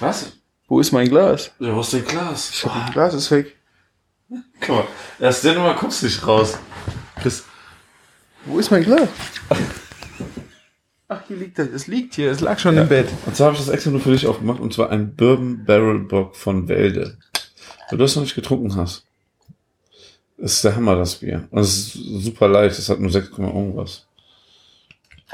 Was? 0.00 0.32
Wo 0.66 0.80
ist 0.80 0.92
mein 0.92 1.08
Glas? 1.08 1.52
Ja, 1.58 1.74
wo 1.74 1.80
ist 1.80 1.92
dein 1.92 2.04
Glas? 2.04 2.50
Ich 2.50 2.64
hab 2.64 2.74
ein 2.86 2.92
Glas, 2.92 3.14
ist 3.14 3.30
weg. 3.30 3.56
Guck 4.60 4.68
mal, 4.68 4.84
erst 5.20 5.44
der 5.44 5.54
Nummer 5.54 5.74
kommst 5.74 6.02
du 6.02 6.06
nicht 6.06 6.26
raus. 6.26 6.58
Chris, 7.20 7.44
Wo 8.46 8.58
ist 8.58 8.70
mein 8.70 8.82
Glas? 8.82 9.08
Ach, 11.08 11.20
hier 11.28 11.36
liegt 11.36 11.58
das. 11.58 11.68
Es 11.68 11.86
liegt 11.86 12.14
hier. 12.14 12.30
Es 12.30 12.40
lag 12.40 12.58
schon 12.58 12.76
im 12.78 12.88
Bett. 12.88 13.08
Und 13.26 13.36
zwar 13.36 13.48
habe 13.48 13.56
ich 13.56 13.64
das 13.64 13.72
extra 13.72 13.90
nur 13.90 14.00
für 14.00 14.10
dich 14.12 14.26
aufgemacht 14.26 14.58
und 14.60 14.72
zwar 14.72 14.90
ein 14.90 15.14
Bourbon 15.14 15.64
Barrel 15.64 16.00
Bock 16.00 16.34
von 16.34 16.66
Welde. 16.66 17.18
Weil 17.90 17.98
du 17.98 18.04
das 18.04 18.16
noch 18.16 18.22
nicht 18.22 18.34
getrunken 18.34 18.74
hast. 18.76 19.04
Das 20.36 20.52
ist 20.54 20.64
der 20.64 20.74
Hammer, 20.76 20.96
das 20.96 21.16
Bier. 21.16 21.46
Und 21.50 21.60
es 21.60 21.76
ist 21.76 21.92
super 22.24 22.48
leicht, 22.48 22.78
es 22.78 22.88
hat 22.88 22.98
nur 23.00 23.10
6, 23.10 23.38
irgendwas. 23.38 24.06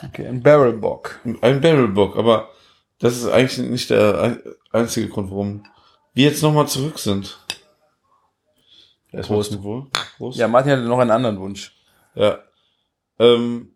Okay, 0.06 0.26
ein 0.26 0.42
Barrel 0.42 0.74
Bock. 0.74 1.20
Ein 1.40 1.60
Barrel 1.60 1.88
Bock, 1.88 2.16
aber 2.16 2.50
das 2.98 3.16
ist 3.16 3.26
eigentlich 3.28 3.58
nicht 3.70 3.90
der 3.90 4.20
ein- 4.20 4.42
einzige 4.72 5.08
Grund, 5.08 5.30
warum 5.30 5.64
wir 6.14 6.24
jetzt 6.24 6.42
nochmal 6.42 6.68
zurück 6.68 6.98
sind. 6.98 7.38
Prost. 9.22 9.62
Wohl. 9.62 9.86
Prost. 10.16 10.38
Ja, 10.38 10.46
Martin 10.48 10.72
hatte 10.72 10.82
noch 10.82 10.98
einen 10.98 11.10
anderen 11.10 11.40
Wunsch. 11.40 11.72
Ja. 12.14 12.38
Ähm, 13.18 13.74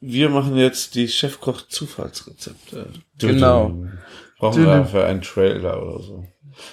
wir 0.00 0.28
machen 0.28 0.56
jetzt 0.56 0.94
die 0.94 1.08
Chefkoch-Zufallsrezepte. 1.08 2.90
Genau. 3.18 3.74
Brauchen 4.38 4.64
wir 4.64 4.66
dafür 4.72 5.06
einen 5.06 5.22
Trailer 5.22 5.82
oder 5.82 6.02
so. 6.02 6.26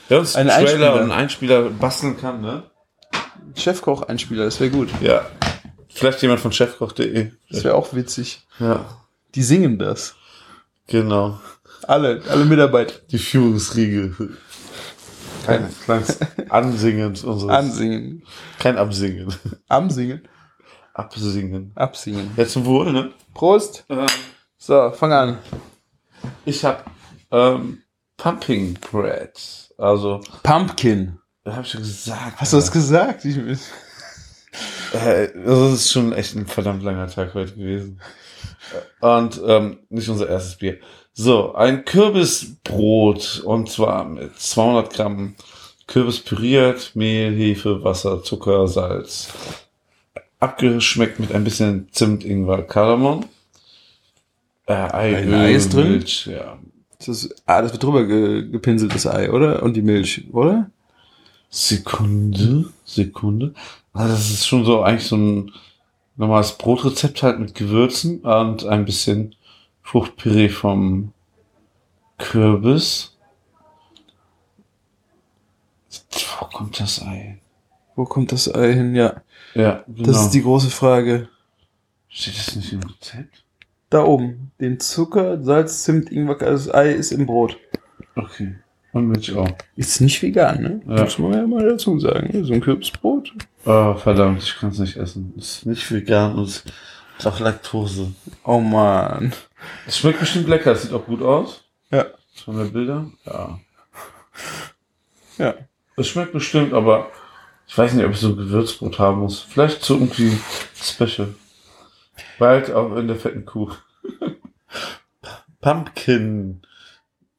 Wer 0.10 0.20
uns 0.20 0.36
einen 0.36 0.50
Ein 0.50 0.66
Trailer 0.66 0.72
Einspieler. 0.90 0.94
und 0.96 1.00
einen 1.02 1.12
Einspieler 1.12 1.70
basteln 1.70 2.18
kann, 2.18 2.42
ne? 2.42 2.64
Chefkoch-Einspieler, 3.56 4.46
das 4.46 4.60
wäre 4.60 4.70
gut. 4.72 4.90
Ja. 5.02 5.26
Vielleicht 5.90 6.22
jemand 6.22 6.40
von 6.40 6.52
chefkoch.de. 6.52 7.32
Das 7.50 7.64
wäre 7.64 7.76
auch 7.76 7.94
witzig. 7.94 8.46
Ja. 8.60 8.86
Die 9.36 9.44
singen 9.44 9.78
das. 9.78 10.16
Genau. 10.88 11.40
Alle, 11.84 12.22
alle 12.30 12.46
Mitarbeiter. 12.46 12.96
Die 13.12 13.18
Führungsriege. 13.18 14.16
Kein 15.46 15.70
kleines 15.84 16.20
Ansingen 16.50 17.08
unseres. 17.24 17.50
Ansingen. 17.50 18.24
Kein 18.60 18.78
Absingen. 18.78 19.34
Amsingen. 19.68 20.28
Absingen. 20.94 21.72
Absingen. 21.76 22.32
Jetzt 22.38 22.54
zum 22.54 22.66
Wohl, 22.66 22.92
ne? 22.92 23.12
Prost. 23.34 23.86
Ähm, 23.90 24.06
So, 24.58 24.92
fang 24.92 25.12
an. 25.12 25.38
Ich 26.46 26.64
habe 26.64 26.84
ähm, 27.32 27.84
Pumping 28.18 28.78
Bread. 28.92 29.34
Also. 29.78 30.22
Pumpkin. 30.44 31.20
Hab 31.46 31.66
ich 31.66 31.72
schon 31.72 31.82
gesagt. 31.82 32.40
Hast 32.40 32.54
du 32.54 32.58
das 32.58 32.72
gesagt? 32.72 33.26
Ich, 33.26 33.38
Äh, 34.94 35.30
also 35.46 35.72
das 35.72 35.74
ist 35.82 35.92
schon 35.92 36.14
echt 36.14 36.36
ein 36.36 36.46
verdammt 36.46 36.84
langer 36.84 37.08
Tag 37.08 37.34
heute 37.34 37.54
gewesen. 37.54 38.00
Und 39.02 39.42
ähm, 39.46 39.80
nicht 39.90 40.08
unser 40.10 40.30
erstes 40.30 40.58
Bier. 40.58 40.78
So, 41.14 41.54
ein 41.56 41.86
Kürbisbrot 41.86 43.42
und 43.46 43.70
zwar 43.70 44.06
mit 44.06 44.40
200 44.40 44.94
Gramm 44.94 45.36
Kürbis 45.88 46.20
püriert, 46.20 46.92
Mehl, 46.96 47.36
Hefe, 47.36 47.84
Wasser, 47.84 48.24
Zucker, 48.24 48.68
Salz. 48.68 49.30
Abgeschmeckt 50.40 51.20
mit 51.20 51.34
ein 51.34 51.44
bisschen 51.44 51.88
Zimt, 51.92 52.24
Ingwer, 52.24 52.64
Kardamom. 52.64 53.26
Äh, 54.66 54.74
Ei, 54.74 55.18
Ein 55.18 55.28
Öl, 55.30 55.34
Ei 55.36 55.54
ist 55.54 55.74
drin? 55.74 55.92
Milch, 55.92 56.28
ja. 56.28 56.58
Das 57.00 57.08
ist, 57.10 57.36
ah, 57.46 57.62
das 57.62 57.74
wird 57.74 57.84
drüber 57.84 58.06
ge, 58.06 58.48
gepinselt, 58.50 58.96
das 58.96 59.08
Ei, 59.08 59.30
oder? 59.32 59.62
Und 59.62 59.74
die 59.74 59.82
Milch, 59.82 60.26
oder? 60.32 60.70
Sekunde, 61.54 62.66
Sekunde. 62.84 63.54
Ah, 63.94 64.08
das 64.08 64.32
ist 64.32 64.48
schon 64.48 64.66
so 64.66 64.82
eigentlich 64.82 65.08
so 65.08 65.18
ein 65.18 65.52
normales 66.16 66.58
Brotrezept 66.58 67.22
halt 67.22 67.40
mit 67.40 67.54
Gewürzen 67.54 68.22
und 68.22 68.66
ein 68.66 68.86
bisschen 68.86 69.36
Fruchtpüree 69.84 70.50
vom 70.50 71.14
Kürbis. 72.18 73.16
Wo 76.40 76.46
kommt 76.46 76.80
das 76.80 77.04
Ei? 77.04 77.40
Wo 77.96 78.06
kommt 78.06 78.32
das 78.32 78.52
Ei 78.52 78.74
hin? 78.74 78.96
Ja. 78.96 79.22
Ja, 79.54 79.84
genau. 79.86 80.08
Das 80.08 80.24
ist 80.24 80.32
die 80.32 80.42
große 80.42 80.72
Frage. 80.72 81.30
Steht 82.08 82.36
das 82.36 82.56
nicht 82.56 82.74
im 82.74 82.82
Rezept? 82.82 83.44
Da 83.92 84.04
oben. 84.04 84.52
Den 84.60 84.80
Zucker, 84.80 85.44
Salz, 85.44 85.84
Zimt, 85.84 86.12
Ingwer, 86.12 86.42
also 86.42 86.72
das 86.72 86.74
Ei 86.74 86.94
ist 86.94 87.12
im 87.12 87.28
Brot. 87.28 87.60
Okay. 88.16 88.56
Und 88.94 89.08
Milch 89.08 89.36
auch. 89.36 89.50
Ist 89.76 90.02
nicht 90.02 90.22
vegan, 90.22 90.62
ne? 90.62 90.82
Ja. 90.88 91.04
Muss 91.04 91.18
man 91.18 91.34
ja 91.34 91.48
mal 91.48 91.68
dazu 91.68 92.00
sagen. 92.00 92.46
So 92.46 92.54
ein 92.54 92.62
Kürbisbrot. 92.62 93.34
Oh, 93.66 93.96
verdammt, 93.96 94.44
ich 94.44 94.56
kann 94.56 94.70
es 94.70 94.80
nicht 94.80 94.98
essen. 94.98 95.34
Ist 95.36 95.66
nicht 95.66 95.92
vegan 95.92 96.36
und 96.36 96.48
ist 96.48 96.64
auch 97.26 97.40
Laktose. 97.40 98.14
Oh 98.44 98.60
man. 98.60 99.34
Es 99.88 99.98
schmeckt 99.98 100.20
bestimmt 100.20 100.48
lecker, 100.48 100.74
es 100.74 100.84
sieht 100.84 100.94
auch 100.94 101.06
gut 101.06 101.24
aus. 101.24 101.64
Ja. 101.90 102.06
Von 102.46 102.58
der 102.58 102.66
Bilder? 102.66 103.10
Ja. 103.26 103.60
Ja. 105.40 105.56
Es 105.96 106.08
schmeckt 106.08 106.34
bestimmt, 106.34 106.74
aber 106.74 107.10
ich 107.68 107.78
weiß 107.78 107.94
nicht, 107.94 108.06
ob 108.06 108.12
ich 108.12 108.20
so 108.20 108.30
ein 108.30 108.38
Gewürzbrot 108.38 109.00
haben 109.00 109.22
muss. 109.22 109.40
Vielleicht 109.40 109.84
so 109.84 109.96
irgendwie 109.96 110.38
special. 110.76 111.34
Bald 112.38 112.72
auch 112.72 112.96
in 112.96 113.08
der 113.08 113.16
fetten 113.16 113.46
Kuh. 113.46 113.72
Pumpkin 115.62 116.62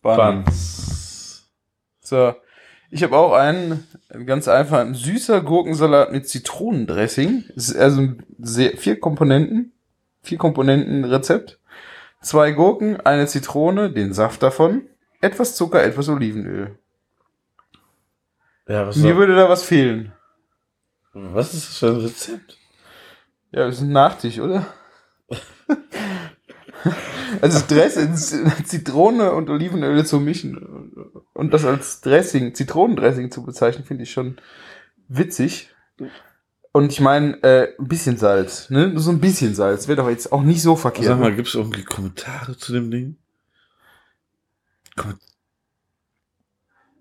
Buns. 0.03 1.04
So. 2.15 2.33
Ich 2.93 3.03
habe 3.03 3.17
auch 3.17 3.33
einen 3.33 3.89
ganz 4.25 4.47
einfach 4.47 4.79
ein 4.79 4.95
süßer 4.95 5.41
Gurkensalat 5.41 6.13
mit 6.13 6.29
Zitronendressing. 6.29 7.43
Es 7.57 7.71
ist 7.71 7.77
also 7.77 8.11
sehr, 8.39 8.77
vier 8.77 9.01
Komponenten, 9.01 9.73
vier 10.23 10.39
Komponenten 10.39 11.05
Rezept. 11.05 11.59
Zwei 12.21 12.53
Gurken, 12.53 13.01
eine 13.01 13.27
Zitrone, 13.27 13.91
den 13.91 14.15
Saft 14.15 14.45
davon, 14.45 14.83
etwas 15.21 15.57
Zucker, 15.57 15.83
etwas 15.83 16.09
Olivenöl. 16.09 16.79
Ja, 18.69 18.87
was, 18.87 18.95
Mir 18.95 19.17
würde 19.17 19.35
da 19.35 19.49
was 19.49 19.65
fehlen. 19.65 20.13
was 21.15 21.53
ist 21.53 21.69
das 21.69 21.79
für 21.79 21.89
ein 21.89 21.97
Rezept? 21.97 22.59
Ja, 23.51 23.67
das 23.67 23.79
ist 23.79 23.83
ein 23.83 23.91
Nachtisch, 23.91 24.39
oder? 24.39 24.67
also 27.41 27.67
Dressing, 27.67 28.15
Zitrone 28.15 29.33
und 29.33 29.51
Olivenöl 29.51 30.07
zu 30.07 30.21
mischen 30.21 30.93
und 31.35 31.53
das 31.53 31.65
als 31.65 32.01
Dressing, 32.01 32.55
Zitronendressing 32.55 33.31
zu 33.31 33.43
bezeichnen, 33.43 33.85
finde 33.85 34.05
ich 34.05 34.13
schon 34.13 34.37
witzig. 35.09 35.71
Und 36.73 36.91
ich 36.91 37.01
meine, 37.01 37.41
äh, 37.43 37.75
ein 37.79 37.89
bisschen 37.89 38.17
Salz, 38.17 38.71
ne? 38.71 38.89
Nur 38.89 39.01
so 39.01 39.11
ein 39.11 39.21
bisschen 39.21 39.55
Salz 39.55 39.87
wäre 39.87 39.97
doch 39.97 40.09
jetzt 40.09 40.33
auch 40.33 40.43
nicht 40.43 40.63
so 40.63 40.75
verkehrt. 40.75 41.07
Sag 41.07 41.21
mal, 41.21 41.35
gibt 41.35 41.49
es 41.49 41.55
irgendwie 41.55 41.85
Kommentare 41.85 42.57
zu 42.57 42.73
dem 42.73 42.91
Ding? 42.91 43.17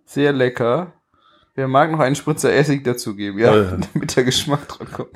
Sehr 0.05 0.31
lecker. 0.31 0.93
Wer 1.55 1.68
mag 1.68 1.91
noch 1.91 1.99
einen 1.99 2.15
Spritzer 2.15 2.53
Essig 2.53 2.84
dazugeben, 2.84 3.39
ja, 3.39 3.55
Ja. 3.55 3.77
damit 3.93 4.15
der 4.15 4.23
Geschmack 4.23 4.68
dran 4.68 4.91
kommt. 4.91 5.11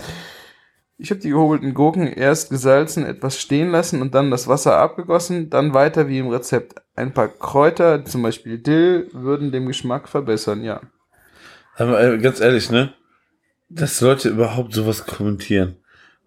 Ich 0.99 1.11
habe 1.11 1.19
die 1.19 1.29
gehobelten 1.29 1.73
Gurken 1.75 2.07
erst 2.07 2.49
gesalzen, 2.49 3.05
etwas 3.05 3.39
stehen 3.39 3.69
lassen 3.69 4.01
und 4.01 4.15
dann 4.15 4.31
das 4.31 4.47
Wasser 4.47 4.77
abgegossen, 4.77 5.49
dann 5.51 5.73
weiter 5.75 6.07
wie 6.07 6.17
im 6.19 6.29
Rezept. 6.29 6.81
Ein 6.95 7.13
paar 7.13 7.27
Kräuter, 7.27 8.03
zum 8.03 8.23
Beispiel 8.23 8.57
Dill, 8.57 9.07
würden 9.13 9.51
den 9.51 9.67
Geschmack 9.67 10.09
verbessern, 10.09 10.63
ja. 10.63 10.81
Aber 11.75 12.01
äh, 12.01 12.17
ganz 12.17 12.39
ehrlich, 12.39 12.71
ne? 12.71 12.93
Dass 13.69 14.01
Leute 14.01 14.29
überhaupt 14.29 14.73
sowas 14.73 15.05
kommentieren. 15.05 15.75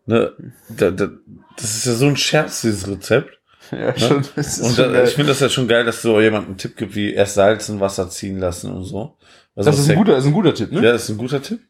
Ne? 0.06 0.32
Da, 0.68 0.90
da, 0.92 1.08
das 1.56 1.76
ist 1.76 1.86
ja 1.86 1.94
so 1.94 2.06
ein 2.06 2.16
Scherz, 2.16 2.60
dieses 2.62 2.86
Rezept. 2.88 3.36
Ja, 3.72 3.92
ne? 3.92 3.98
schon, 3.98 4.16
Und 4.18 4.78
da, 4.78 5.04
ich 5.04 5.10
finde 5.10 5.28
das 5.28 5.38
ja 5.40 5.48
schon 5.48 5.68
geil, 5.68 5.84
dass 5.84 6.02
so 6.02 6.20
jemand 6.20 6.46
einen 6.46 6.56
Tipp 6.56 6.76
gibt, 6.76 6.94
wie 6.96 7.12
erst 7.12 7.34
salzen, 7.34 7.78
Wasser 7.78 8.08
ziehen 8.10 8.38
lassen 8.38 8.72
und 8.72 8.82
so. 8.84 9.16
Also 9.54 9.70
Das 9.70 9.78
ist 9.78 9.90
ein 9.90 9.96
guter- 9.96 10.16
ist 10.16 10.24
ein 10.26 10.32
guter 10.32 10.54
Tipp, 10.54 10.72
ne? 10.72 10.82
Ja, 10.82 10.92
das 10.92 11.04
ist 11.04 11.10
ein 11.10 11.18
guter 11.18 11.40
Tipp. 11.40 11.60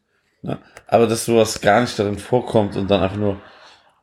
Ne? 0.41 0.57
Aber 0.87 1.07
dass 1.07 1.25
sowas 1.25 1.61
gar 1.61 1.81
nicht 1.81 1.97
darin 1.99 2.17
vorkommt 2.17 2.75
und 2.75 2.89
dann 2.89 3.01
einfach 3.01 3.17
nur, 3.17 3.39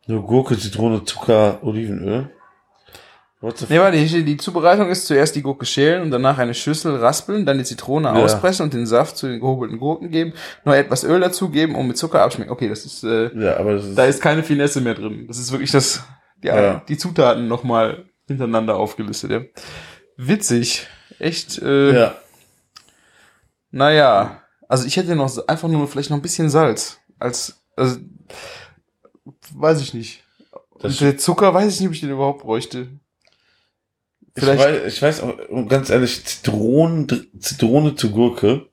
nur 0.06 0.24
Gurke, 0.26 0.56
Zitrone, 0.58 1.04
Zucker, 1.04 1.58
Olivenöl. 1.62 2.30
Nee, 3.40 3.78
warte, 3.78 4.08
steht, 4.08 4.26
die 4.26 4.36
Zubereitung 4.36 4.88
ist 4.88 5.06
zuerst 5.06 5.36
die 5.36 5.42
Gurke 5.42 5.64
schälen 5.64 6.02
und 6.02 6.10
danach 6.10 6.38
eine 6.38 6.54
Schüssel 6.54 6.96
raspeln, 6.96 7.46
dann 7.46 7.56
die 7.58 7.62
Zitrone 7.64 8.08
Ja. 8.08 8.14
auspressen 8.14 8.64
und 8.64 8.74
den 8.74 8.84
Saft 8.84 9.16
zu 9.16 9.28
den 9.28 9.38
gehobelten 9.38 9.78
Gurken 9.78 10.10
geben, 10.10 10.32
noch 10.64 10.74
etwas 10.74 11.04
Öl 11.04 11.20
dazugeben 11.20 11.76
und 11.76 11.86
mit 11.86 11.96
Zucker 11.96 12.22
abschmecken. 12.22 12.50
Okay, 12.50 12.68
das 12.68 12.84
ist, 12.84 13.04
äh, 13.04 13.30
Ja, 13.38 13.56
aber 13.58 13.74
das 13.74 13.84
ist 13.84 13.96
da 13.96 14.06
ist 14.06 14.20
keine 14.20 14.42
Finesse 14.42 14.80
mehr 14.80 14.94
drin. 14.94 15.26
Das 15.28 15.38
ist 15.38 15.52
wirklich 15.52 15.70
das, 15.70 16.02
ja, 16.42 16.60
Ja. 16.60 16.82
die 16.88 16.96
Zutaten 16.98 17.46
nochmal 17.46 18.06
hintereinander 18.26 18.74
aufgelistet, 18.76 19.30
ja. 19.30 19.40
Witzig. 20.16 20.88
Echt, 21.20 21.62
äh, 21.62 21.92
Ja. 21.96 22.14
naja. 23.70 24.37
Also 24.68 24.86
ich 24.86 24.96
hätte 24.96 25.16
noch 25.16 25.48
einfach 25.48 25.68
nur 25.68 25.88
vielleicht 25.88 26.10
noch 26.10 26.16
ein 26.18 26.22
bisschen 26.22 26.50
Salz. 26.50 26.98
Als, 27.18 27.60
also, 27.74 27.98
weiß 29.54 29.80
ich 29.80 29.94
nicht. 29.94 30.22
Das- 30.80 30.98
der 30.98 31.18
Zucker 31.18 31.52
weiß 31.54 31.72
ich 31.74 31.80
nicht, 31.80 31.88
ob 31.88 31.94
ich 31.94 32.00
den 32.00 32.10
überhaupt 32.10 32.42
bräuchte. 32.42 32.88
Ich 34.36 34.46
weiß, 34.46 34.86
ich 34.94 35.02
weiß 35.02 35.22
auch, 35.22 35.36
ganz 35.68 35.90
ehrlich, 35.90 36.24
Zitronen, 36.24 37.08
Zitrone 37.40 37.96
zu 37.96 38.10
Gurke 38.12 38.66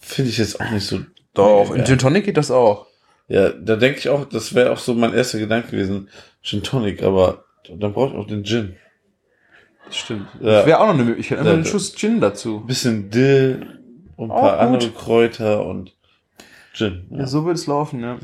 finde 0.00 0.30
ich 0.30 0.36
jetzt 0.38 0.60
auch 0.60 0.70
nicht 0.70 0.86
so. 0.86 1.00
Doch, 1.32 1.74
in. 1.74 1.86
Gin 1.86 1.96
Tonic 1.98 2.24
geht 2.26 2.36
das 2.36 2.50
auch. 2.50 2.86
Ja, 3.28 3.48
da 3.50 3.76
denke 3.76 3.98
ich 4.00 4.10
auch, 4.10 4.26
das 4.26 4.54
wäre 4.54 4.70
auch 4.70 4.78
so 4.78 4.92
mein 4.92 5.14
erster 5.14 5.38
Gedanke 5.38 5.70
gewesen, 5.70 6.10
Gin 6.42 6.62
Tonic, 6.62 7.02
aber 7.02 7.44
dann 7.74 7.94
brauche 7.94 8.10
ich 8.12 8.18
auch 8.18 8.26
den 8.26 8.44
Gin. 8.44 8.76
Das 9.86 9.96
stimmt. 9.96 10.26
Ja. 10.40 10.58
Das 10.58 10.66
wäre 10.66 10.80
auch 10.80 10.86
noch 10.88 10.94
eine 10.94 11.04
Möglichkeit. 11.04 11.38
Einfach 11.38 11.52
Ja, 11.52 11.56
einen 11.56 11.64
Schuss 11.64 11.94
Gin 11.94 12.20
dazu. 12.20 12.60
Bisschen 12.66 13.08
Dill 13.08 13.81
und 14.22 14.30
ein 14.30 14.36
Auch 14.36 14.40
paar 14.40 14.58
andere 14.60 14.90
Kräuter 14.90 15.64
und 15.66 15.94
Gin. 16.72 17.06
Ja, 17.10 17.26
so 17.26 17.44
wird 17.44 17.56
es 17.56 17.66
laufen, 17.66 18.00
ja. 18.00 18.18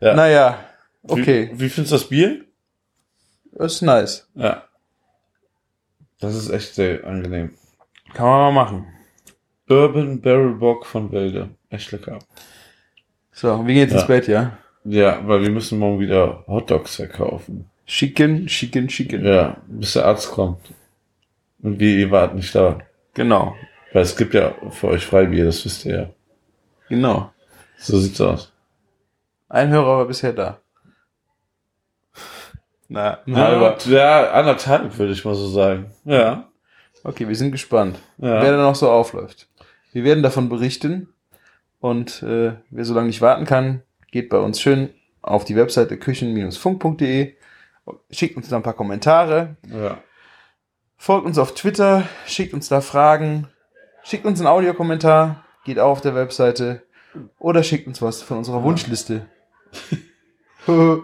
Ja. 0.00 0.14
Naja, 0.14 0.58
okay. 1.02 1.50
Wie, 1.54 1.60
wie 1.60 1.68
findest 1.68 1.92
du 1.92 1.96
das 1.96 2.08
Bier? 2.08 2.44
Ist 3.52 3.82
nice. 3.82 4.28
Ja. 4.34 4.62
Das 6.20 6.34
ist 6.34 6.50
echt 6.50 6.74
sehr 6.74 7.04
angenehm. 7.04 7.54
Kann 8.14 8.26
man 8.26 8.54
mal 8.54 8.64
machen. 8.64 8.86
Bourbon 9.66 10.20
Barrel 10.20 10.54
Bock 10.54 10.86
von 10.86 11.10
Wälde. 11.12 11.50
Echt 11.70 11.90
lecker. 11.92 12.18
So, 13.32 13.58
wir 13.66 13.74
gehen 13.74 13.82
jetzt 13.82 13.92
Ja. 13.92 13.98
ins 13.98 14.06
Bett, 14.06 14.28
ja? 14.28 14.58
Ja, 14.84 15.20
weil 15.26 15.42
wir 15.42 15.50
müssen 15.50 15.78
morgen 15.78 16.00
wieder 16.00 16.44
Hotdogs 16.46 16.96
verkaufen. 16.96 17.68
Chicken, 17.86 18.46
chicken, 18.46 18.88
chicken. 18.88 19.24
Ja, 19.24 19.56
bis 19.66 19.92
der 19.94 20.06
Arzt 20.06 20.30
kommt. 20.30 20.60
Und 21.62 21.78
wir, 21.80 21.96
ihr 21.96 22.10
wart 22.10 22.34
nicht 22.34 22.54
da. 22.54 22.78
Genau. 23.14 23.54
Weil 23.92 24.02
es 24.02 24.16
gibt 24.16 24.34
ja 24.34 24.54
für 24.70 24.88
euch 24.88 25.04
Freibier, 25.06 25.44
das 25.46 25.64
wisst 25.64 25.84
ihr 25.84 25.96
ja. 25.96 26.10
Genau. 26.88 27.32
So 27.78 27.98
sieht's 27.98 28.20
aus. 28.20 28.52
Ein 29.48 29.70
Hörer 29.70 29.98
war 29.98 30.04
bisher 30.06 30.32
da. 30.32 30.60
Na, 32.88 33.18
halber. 33.30 33.76
ja, 33.86 34.30
anderthalb 34.32 34.96
würde 34.98 35.12
ich 35.12 35.24
mal 35.24 35.34
so 35.34 35.46
sagen. 35.48 35.90
Ja. 36.04 36.48
Okay, 37.04 37.28
wir 37.28 37.36
sind 37.36 37.52
gespannt, 37.52 37.98
Ja. 38.18 38.42
wer 38.42 38.52
da 38.56 38.62
noch 38.62 38.74
so 38.74 38.90
aufläuft. 38.90 39.48
Wir 39.92 40.04
werden 40.04 40.22
davon 40.22 40.48
berichten. 40.48 41.08
Und 41.80 42.22
äh, 42.24 42.54
wer 42.70 42.84
so 42.84 42.92
lange 42.94 43.06
nicht 43.06 43.20
warten 43.20 43.44
kann, 43.44 43.82
geht 44.10 44.30
bei 44.30 44.38
uns 44.38 44.60
schön 44.60 44.90
auf 45.22 45.44
die 45.44 45.54
Webseite 45.54 45.96
küchen-funk.de, 45.96 47.34
schickt 48.10 48.36
uns 48.36 48.48
da 48.48 48.56
ein 48.56 48.62
paar 48.64 48.72
Kommentare, 48.74 49.56
Ja. 49.72 49.98
folgt 50.96 51.26
uns 51.26 51.38
auf 51.38 51.54
Twitter, 51.54 52.02
schickt 52.26 52.52
uns 52.52 52.68
da 52.68 52.80
Fragen, 52.80 53.46
schickt 54.08 54.24
uns 54.26 54.40
einen 54.40 54.46
Audiokommentar, 54.48 55.44
geht 55.64 55.78
auch 55.78 55.90
auf 55.90 56.00
der 56.00 56.14
Webseite 56.14 56.82
oder 57.38 57.62
schickt 57.62 57.86
uns 57.86 58.00
was 58.02 58.22
von 58.22 58.38
unserer 58.38 58.62
Wunschliste. 58.62 59.26
Kann 60.66 61.02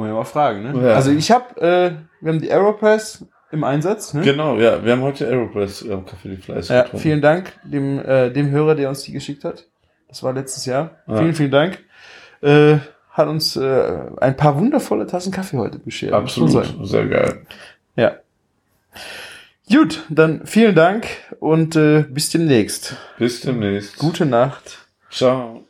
man 0.00 0.08
ja 0.08 0.14
mal 0.14 0.24
fragen, 0.24 0.62
ne? 0.62 0.88
Ja. 0.88 0.94
Also 0.94 1.12
ich 1.12 1.30
habe, 1.30 1.60
äh, 1.60 1.92
wir 2.20 2.32
haben 2.32 2.40
die 2.40 2.50
Aeropress 2.50 3.24
im 3.52 3.62
Einsatz. 3.64 4.14
Ne? 4.14 4.22
Genau, 4.22 4.56
ja. 4.56 4.84
Wir 4.84 4.92
haben 4.92 5.02
heute 5.02 5.26
Aeropress 5.26 5.82
äh, 5.82 5.96
Kaffee 6.04 6.30
die 6.30 6.36
Fleiß 6.36 6.68
Ja, 6.68 6.82
getrunken. 6.82 7.02
vielen 7.02 7.22
Dank 7.22 7.52
dem, 7.64 7.98
äh, 8.00 8.30
dem 8.30 8.50
Hörer, 8.50 8.74
der 8.74 8.88
uns 8.88 9.02
die 9.02 9.12
geschickt 9.12 9.44
hat. 9.44 9.66
Das 10.08 10.22
war 10.22 10.32
letztes 10.32 10.66
Jahr. 10.66 10.96
Ja. 11.06 11.18
Vielen, 11.18 11.34
vielen 11.34 11.50
Dank. 11.50 11.78
Äh, 12.42 12.78
hat 13.10 13.28
uns 13.28 13.56
äh, 13.56 13.98
ein 14.20 14.36
paar 14.36 14.58
wundervolle 14.58 15.06
Tassen 15.06 15.32
Kaffee 15.32 15.56
heute 15.56 15.78
beschert. 15.78 16.12
Absolut, 16.12 16.74
sehr 16.86 17.06
geil. 17.06 17.46
Ja. 17.94 18.16
Gut, 19.72 20.04
dann 20.08 20.46
vielen 20.46 20.74
Dank 20.74 21.06
und 21.40 21.76
äh, 21.76 22.02
bis 22.08 22.30
demnächst. 22.30 22.96
Bis 23.18 23.40
demnächst. 23.40 23.96
Gute 23.98 24.26
Nacht. 24.26 24.86
Ciao. 25.10 25.64